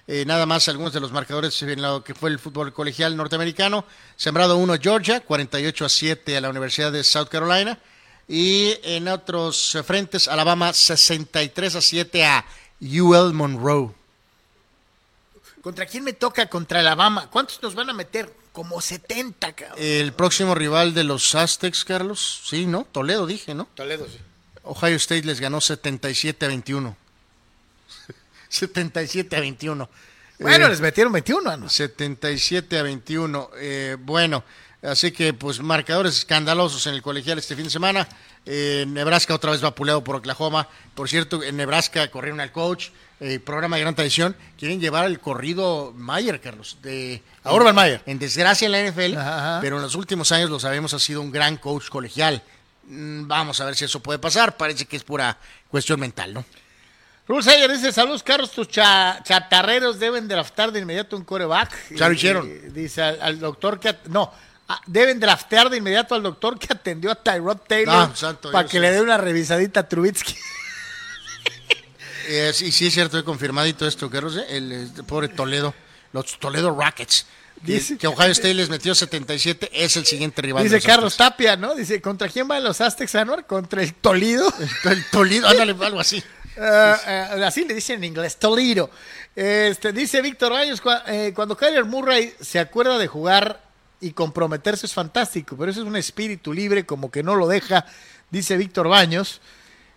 Eh, 0.07 0.23
nada 0.25 0.47
más 0.47 0.67
algunos 0.69 0.91
de 0.91 1.01
los 1.01 1.11
marcadores 1.11 1.61
en 1.61 1.81
lo 1.83 2.03
que 2.03 2.15
fue 2.15 2.31
el 2.31 2.39
fútbol 2.39 2.73
colegial 2.73 3.15
norteamericano. 3.15 3.85
Sembrado 4.15 4.57
1 4.57 4.77
Georgia, 4.81 5.19
48 5.19 5.85
a 5.85 5.89
7 5.89 6.37
a 6.37 6.41
la 6.41 6.49
Universidad 6.49 6.91
de 6.91 7.03
South 7.03 7.27
Carolina. 7.27 7.77
Y 8.31 8.77
en 8.83 9.07
otros 9.07 9.75
frentes, 9.85 10.27
Alabama 10.27 10.71
63 10.71 11.75
a 11.75 11.81
7 11.81 12.25
a 12.25 12.45
UL 12.79 13.33
Monroe. 13.33 13.91
¿Contra 15.61 15.85
quién 15.87 16.03
me 16.03 16.13
toca? 16.13 16.45
Contra 16.47 16.79
Alabama. 16.79 17.27
¿Cuántos 17.31 17.61
nos 17.61 17.73
van 17.75 17.89
a 17.89 17.93
meter? 17.93 18.31
Como 18.53 18.79
70, 18.81 19.53
cabrón. 19.53 19.77
El 19.79 20.13
próximo 20.13 20.53
rival 20.55 20.93
de 20.93 21.03
los 21.03 21.33
Aztecs, 21.35 21.83
Carlos, 21.83 22.41
sí, 22.45 22.65
¿no? 22.65 22.85
Toledo 22.91 23.25
dije, 23.25 23.53
¿no? 23.55 23.67
Toledo, 23.73 24.07
sí. 24.07 24.19
Ohio 24.63 24.95
State 24.97 25.23
les 25.23 25.39
ganó 25.39 25.59
77 25.59 26.45
a 26.45 26.47
21. 26.49 26.95
77 28.49 29.35
a 29.37 29.39
21. 29.39 29.89
Bueno, 30.39 30.65
Eh, 30.67 30.69
les 30.69 30.81
metieron 30.81 31.11
21, 31.11 31.57
¿no? 31.57 31.67
77 31.69 32.77
a 32.77 32.83
21. 32.83 33.49
Eh, 33.57 33.97
bueno, 33.99 34.43
así 34.81 35.11
que 35.11 35.33
pues 35.33 35.59
marcadores 35.59 36.17
escandalosos 36.17 36.85
en 36.87 36.93
el 36.95 37.01
colegial 37.01 37.37
este 37.37 37.55
fin 37.55 37.65
de 37.65 37.69
semana. 37.71 38.07
Eh, 38.45 38.85
Nebraska 38.87 39.33
otra 39.35 39.51
vez 39.51 39.61
vapuleado 39.61 40.03
por 40.03 40.15
Oklahoma. 40.15 40.67
Por 40.95 41.09
cierto, 41.09 41.43
en 41.43 41.57
Nebraska 41.57 42.09
corrieron 42.09 42.39
al 42.39 42.51
coach. 42.51 42.89
eh, 43.21 43.37
programa 43.39 43.75
de 43.75 43.81
gran 43.81 43.95
tradición. 43.95 44.33
Quieren 44.57 44.79
llevar 44.79 45.05
el 45.05 45.19
corrido 45.19 45.91
Mayer, 45.95 46.39
Carlos. 46.39 46.77
De, 46.81 47.21
A 47.43 47.53
Urban 47.53 47.75
Meyer. 47.75 48.01
En 48.05 48.17
desgracia 48.17 48.65
en 48.65 48.71
la 48.71 48.79
NFL, 48.81 49.17
Ajá, 49.17 49.37
ajá. 49.55 49.61
pero 49.61 49.75
en 49.75 49.81
los 49.81 49.95
últimos 49.95 50.31
años 50.31 50.49
lo 50.49 50.57
sabemos, 50.57 50.93
ha 50.93 50.99
sido 50.99 51.19
un 51.19 51.29
gran 51.29 51.57
coach 51.57 51.89
colegial. 51.89 52.41
Mm, 52.87 53.27
Vamos 53.27 53.59
a 53.59 53.65
ver 53.65 53.75
si 53.75 53.83
eso 53.83 53.99
puede 53.99 54.19
pasar. 54.19 54.55
Parece 54.55 54.85
que 54.85 54.95
es 54.95 55.03
pura 55.03 55.37
cuestión 55.69 55.99
mental, 55.99 56.33
¿no? 56.33 56.45
Rule 57.27 57.43
Sayer 57.43 57.69
dice, 57.71 57.91
saludos 57.91 58.23
Carlos, 58.23 58.51
tus 58.53 58.69
cha- 58.69 59.21
chatarreros 59.23 59.99
deben 59.99 60.27
draftar 60.27 60.71
de 60.71 60.79
inmediato 60.79 61.15
un 61.17 61.25
coreback. 61.25 61.91
Ya 61.95 62.07
lo 62.07 62.13
hicieron. 62.15 62.73
dice 62.73 63.01
al, 63.03 63.21
al 63.21 63.39
doctor 63.39 63.79
que... 63.81 63.95
No, 64.07 64.31
deben 64.85 65.19
draftear 65.19 65.69
de 65.69 65.77
inmediato 65.77 66.15
al 66.15 66.23
doctor 66.23 66.57
que 66.59 66.67
atendió 66.71 67.11
a 67.11 67.15
Tyrod 67.15 67.57
Taylor 67.67 68.11
Ah, 68.11 68.33
para 68.51 68.65
que 68.65 68.71
sí. 68.73 68.79
le 68.79 68.91
dé 68.91 69.01
una 69.01 69.17
revisadita 69.17 69.81
a 69.81 69.87
Trubitsky. 69.89 70.35
Eh, 72.27 72.51
sí, 72.53 72.71
sí, 72.71 72.87
es 72.87 72.93
cierto, 72.93 73.17
he 73.17 73.23
confirmadito 73.23 73.87
esto, 73.87 74.05
¿eh? 74.13 74.45
el, 74.49 74.71
eh, 74.71 74.87
pobre 75.07 75.29
Toledo, 75.29 75.73
los 76.13 76.37
Toledo 76.39 76.69
Rockets. 76.71 77.25
que- 77.65 77.73
Dice- 77.73 77.97
que 77.97 78.07
Ohio 78.07 78.31
State 78.31 78.53
les 78.53 78.69
metió 78.69 78.93
77, 78.95 79.69
es 79.73 79.97
el 79.97 80.05
siguiente 80.05 80.41
rival. 80.41 80.63
Dice 80.63 80.75
los 80.75 80.85
Carlos 80.85 81.17
Tapia, 81.17 81.57
¿no? 81.57 81.75
Dice, 81.75 81.99
¿contra 82.01 82.29
quién 82.29 82.47
van 82.47 82.63
los 82.63 82.79
Aztecs, 82.79 83.15
Anuar? 83.15 83.45
Contra 83.47 83.81
el 83.83 83.93
Toledo. 83.95 84.47
Aztecs. 84.47 84.85
El 84.85 85.05
Toledo, 85.09 85.47
ándale, 85.47 85.75
algo 85.85 85.99
así. 85.99 86.23
Ah, 86.61 86.99
ah, 87.05 87.47
así 87.47 87.63
le 87.63 87.73
dicen 87.73 87.97
en 87.97 88.03
inglés, 88.05 88.37
Toledo. 88.37 88.89
Este, 89.33 89.93
dice 89.93 90.21
Víctor 90.21 90.51
Rayos, 90.51 90.83
cua- 90.83 91.03
eh, 91.07 91.31
cuando 91.33 91.55
Kyler 91.55 91.85
Murray 91.85 92.33
se 92.41 92.59
acuerda 92.59 92.97
de 92.97 93.07
jugar 93.07 93.61
y 94.01 94.11
comprometerse 94.11 94.85
es 94.85 94.93
fantástico, 94.93 95.55
pero 95.57 95.71
eso 95.71 95.81
es 95.81 95.87
un 95.87 95.95
espíritu 95.95 96.53
libre, 96.53 96.85
como 96.85 97.11
que 97.11 97.23
no 97.23 97.35
lo 97.35 97.47
deja, 97.47 97.85
dice 98.29 98.57
Víctor 98.57 98.87
Baños. 98.87 99.41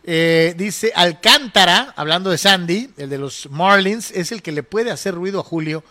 Eh, 0.05 0.55
dice 0.57 0.93
Alcántara, 0.97 1.95
hablando 1.97 2.31
de 2.31 2.39
Sandy, 2.39 2.91
el 2.97 3.09
de 3.09 3.19
los 3.19 3.49
Marlins, 3.51 4.11
es 4.11 4.33
el 4.33 4.43
que 4.43 4.51
le 4.51 4.65
puede 4.65 4.91
hacer 4.91 5.15
ruido 5.15 5.41
a 5.41 5.45
Julio 5.45 5.85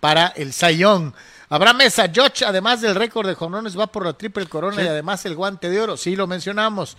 para 0.00 0.28
el 0.28 0.52
Sayón. 0.52 1.14
Habrá 1.50 1.72
mesa, 1.72 2.10
George, 2.12 2.44
además 2.44 2.80
del 2.80 2.94
récord 2.94 3.26
de 3.26 3.34
jonrones, 3.34 3.78
va 3.78 3.86
por 3.86 4.04
la 4.04 4.12
triple 4.12 4.46
corona 4.46 4.82
y 4.82 4.86
además 4.86 5.24
el 5.24 5.34
guante 5.34 5.70
de 5.70 5.80
oro. 5.80 5.96
Sí, 5.96 6.14
lo 6.14 6.26
mencionamos. 6.26 6.96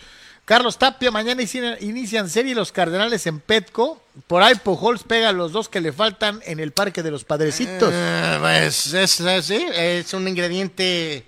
Carlos 0.49 0.79
Tapia, 0.79 1.11
mañana 1.11 1.43
inicia- 1.43 1.77
inician 1.79 2.27
serie 2.27 2.55
los 2.55 2.71
Cardenales 2.71 3.27
en 3.27 3.39
Petco. 3.39 4.01
Por 4.25 4.41
ahí 4.41 4.55
Pujols 4.55 5.03
pega 5.03 5.29
a 5.29 5.31
los 5.31 5.51
dos 5.51 5.69
que 5.69 5.79
le 5.79 5.93
faltan 5.93 6.39
en 6.43 6.59
el 6.59 6.71
Parque 6.71 7.03
de 7.03 7.11
los 7.11 7.23
Padrecitos. 7.23 7.91
Eh, 7.93 8.37
pues, 8.39 8.91
es, 8.95 9.19
es- 9.19 10.11
un 10.15 10.27
ingrediente 10.27 11.23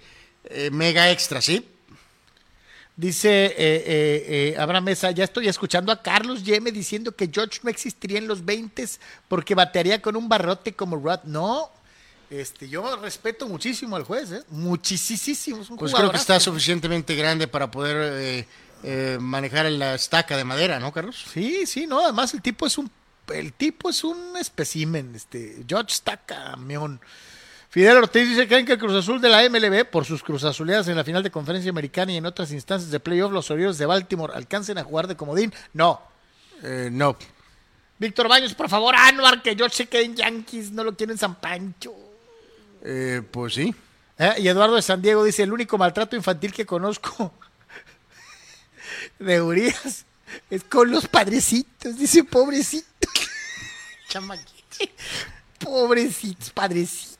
eh, 0.45 0.71
mega 0.71 1.11
extra, 1.11 1.39
¿sí? 1.39 1.63
Dice 2.95 3.45
eh, 3.45 3.53
eh, 3.57 4.55
Abraham 4.57 4.85
Mesa, 4.85 5.11
ya 5.11 5.23
estoy 5.23 5.47
escuchando 5.47 5.91
a 5.91 6.01
Carlos 6.01 6.43
Yeme 6.43 6.71
diciendo 6.71 7.15
que 7.15 7.29
George 7.31 7.59
no 7.61 7.69
existiría 7.69 8.17
en 8.17 8.27
los 8.27 8.43
20 8.43 8.83
porque 9.27 9.53
batearía 9.53 10.01
con 10.01 10.15
un 10.15 10.27
barrote 10.27 10.73
como 10.73 10.95
Rod. 10.95 11.19
No, 11.25 11.69
este, 12.31 12.67
yo 12.67 12.95
respeto 12.95 13.47
muchísimo 13.47 13.95
al 13.97 14.03
juez, 14.03 14.31
¿eh? 14.31 14.41
muchísimo. 14.49 15.61
es 15.61 15.69
un 15.69 15.77
Pues 15.77 15.93
creo 15.93 16.09
que 16.09 16.17
está 16.17 16.39
suficientemente 16.39 17.15
grande 17.15 17.47
para 17.47 17.69
poder 17.69 18.13
eh, 18.19 18.47
eh, 18.83 19.17
manejar 19.19 19.69
la 19.71 19.95
estaca 19.95 20.37
de 20.37 20.43
madera, 20.43 20.79
¿no, 20.79 20.91
Carlos? 20.91 21.25
Sí, 21.31 21.65
sí, 21.65 21.87
no, 21.87 22.03
además 22.03 22.33
el 22.33 22.41
tipo 22.41 22.65
es 22.65 22.77
un 22.77 22.89
el 23.33 23.53
tipo 23.53 23.89
es 23.89 24.03
un 24.03 24.35
espécimen, 24.37 25.13
este 25.15 25.63
George 25.67 25.95
camión. 26.25 26.99
Fidel 27.69 27.97
Ortiz 27.97 28.27
dice 28.27 28.47
creen 28.47 28.65
que 28.65 28.73
el 28.73 28.79
Cruz 28.79 28.93
Azul 28.93 29.21
de 29.21 29.29
la 29.29 29.47
MLB, 29.49 29.85
por 29.85 30.03
sus 30.03 30.23
Cruz 30.23 30.43
Azuleadas 30.43 30.87
en 30.89 30.97
la 30.97 31.05
final 31.05 31.23
de 31.23 31.31
conferencia 31.31 31.69
americana 31.69 32.11
y 32.11 32.17
en 32.17 32.25
otras 32.25 32.51
instancias 32.51 32.91
de 32.91 32.99
playoff, 32.99 33.31
los 33.31 33.49
Orioles 33.49 33.77
de 33.77 33.85
Baltimore 33.85 34.33
alcancen 34.35 34.77
a 34.77 34.83
jugar 34.83 35.07
de 35.07 35.15
comodín. 35.15 35.53
No. 35.73 36.01
Eh, 36.63 36.89
no. 36.91 37.15
Víctor 37.97 38.27
Baños, 38.27 38.53
por 38.55 38.67
favor, 38.67 38.95
Anuar, 38.95 39.41
que 39.41 39.55
George 39.55 39.75
se 39.75 39.85
quede 39.85 40.03
en 40.03 40.15
Yankees, 40.15 40.71
no 40.71 40.83
lo 40.83 40.95
quiero 40.95 41.13
en 41.13 41.19
San 41.19 41.35
Pancho. 41.35 41.93
Eh, 42.83 43.21
pues 43.31 43.53
sí. 43.53 43.73
¿Eh? 44.17 44.33
Y 44.39 44.47
Eduardo 44.47 44.75
de 44.75 44.81
San 44.81 45.01
Diego 45.01 45.23
dice, 45.23 45.43
el 45.43 45.53
único 45.53 45.77
maltrato 45.77 46.15
infantil 46.15 46.51
que 46.51 46.65
conozco 46.65 47.31
de 49.21 49.41
Urias 49.41 50.05
es 50.49 50.63
con 50.63 50.91
los 50.91 51.07
padrecitos. 51.07 51.97
Dice, 51.97 52.23
pobrecito. 52.23 52.87
Chamaquito. 54.07 54.61
Pobrecitos, 55.59 56.49
padrecitos. 56.51 57.17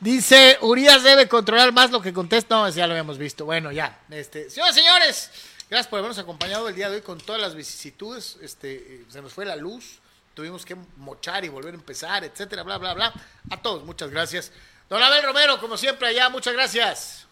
Dice, 0.00 0.58
Urias 0.60 1.02
debe 1.02 1.28
controlar 1.28 1.72
más 1.72 1.90
lo 1.90 2.00
que 2.00 2.12
contesta. 2.12 2.54
No, 2.54 2.68
ya 2.68 2.86
lo 2.86 2.92
habíamos 2.92 3.18
visto. 3.18 3.44
Bueno, 3.44 3.72
ya. 3.72 4.00
Este, 4.10 4.50
señoras 4.50 4.76
y 4.76 4.80
señores, 4.80 5.30
gracias 5.68 5.88
por 5.88 5.98
habernos 5.98 6.18
acompañado 6.18 6.68
el 6.68 6.74
día 6.74 6.88
de 6.88 6.96
hoy 6.96 7.02
con 7.02 7.18
todas 7.18 7.40
las 7.40 7.54
vicisitudes. 7.54 8.36
Este, 8.42 8.74
eh, 8.74 9.04
se 9.08 9.22
nos 9.22 9.32
fue 9.32 9.44
la 9.44 9.56
luz, 9.56 9.98
tuvimos 10.34 10.64
que 10.64 10.76
mochar 10.96 11.44
y 11.44 11.48
volver 11.48 11.74
a 11.74 11.76
empezar, 11.76 12.24
etcétera, 12.24 12.62
bla, 12.62 12.78
bla, 12.78 12.94
bla. 12.94 13.12
A 13.50 13.60
todos, 13.60 13.84
muchas 13.84 14.10
gracias. 14.10 14.52
Don 14.88 15.02
Abel 15.02 15.22
Romero, 15.22 15.58
como 15.58 15.76
siempre, 15.76 16.08
allá, 16.08 16.28
muchas 16.28 16.54
gracias. 16.54 17.23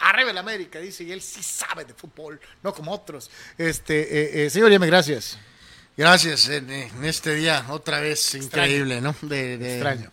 Arriba 0.00 0.30
el 0.30 0.38
América, 0.38 0.78
dice, 0.78 1.04
y 1.04 1.12
él 1.12 1.20
sí 1.20 1.42
sabe 1.42 1.84
de 1.84 1.92
fútbol, 1.94 2.40
no 2.62 2.72
como 2.72 2.92
otros. 2.92 3.30
Este, 3.56 4.00
eh, 4.00 4.46
eh, 4.46 4.50
señor 4.50 4.70
Yeme, 4.70 4.86
gracias. 4.86 5.38
Gracias 5.96 6.48
en, 6.48 6.70
en 6.70 7.04
este 7.04 7.34
día, 7.34 7.66
otra 7.70 7.98
vez 8.00 8.34
increíble, 8.36 9.00
¿no? 9.00 9.16
De, 9.22 9.58
de- 9.58 9.74
Extraño. 9.74 10.10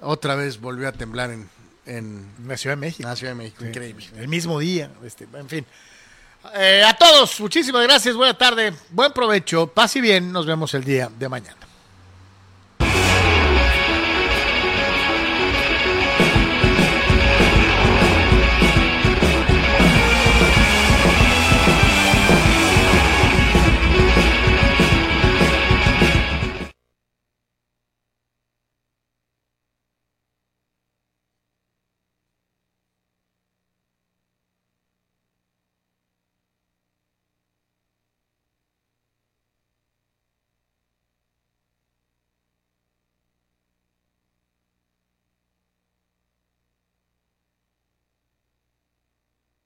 Otra 0.00 0.34
vez 0.34 0.60
volvió 0.60 0.88
a 0.88 0.92
temblar 0.92 1.30
en, 1.30 1.48
en 1.86 2.26
La 2.46 2.56
Ciudad 2.56 2.76
de 2.76 2.80
México. 2.80 3.08
la 3.08 3.14
Ciudad 3.16 3.32
de 3.32 3.36
México, 3.36 3.64
increíble. 3.64 4.06
El 4.16 4.26
mismo 4.28 4.58
día, 4.58 4.90
este, 5.04 5.28
en 5.34 5.48
fin. 5.48 5.66
Eh, 6.54 6.82
a 6.86 6.94
todos, 6.96 7.38
muchísimas 7.40 7.82
gracias, 7.84 8.14
buena 8.16 8.36
tarde, 8.36 8.72
buen 8.90 9.12
provecho, 9.12 9.66
paz 9.68 9.94
y 9.96 10.00
bien, 10.00 10.32
nos 10.32 10.46
vemos 10.46 10.72
el 10.74 10.82
día 10.84 11.08
de 11.16 11.28
mañana. 11.28 11.56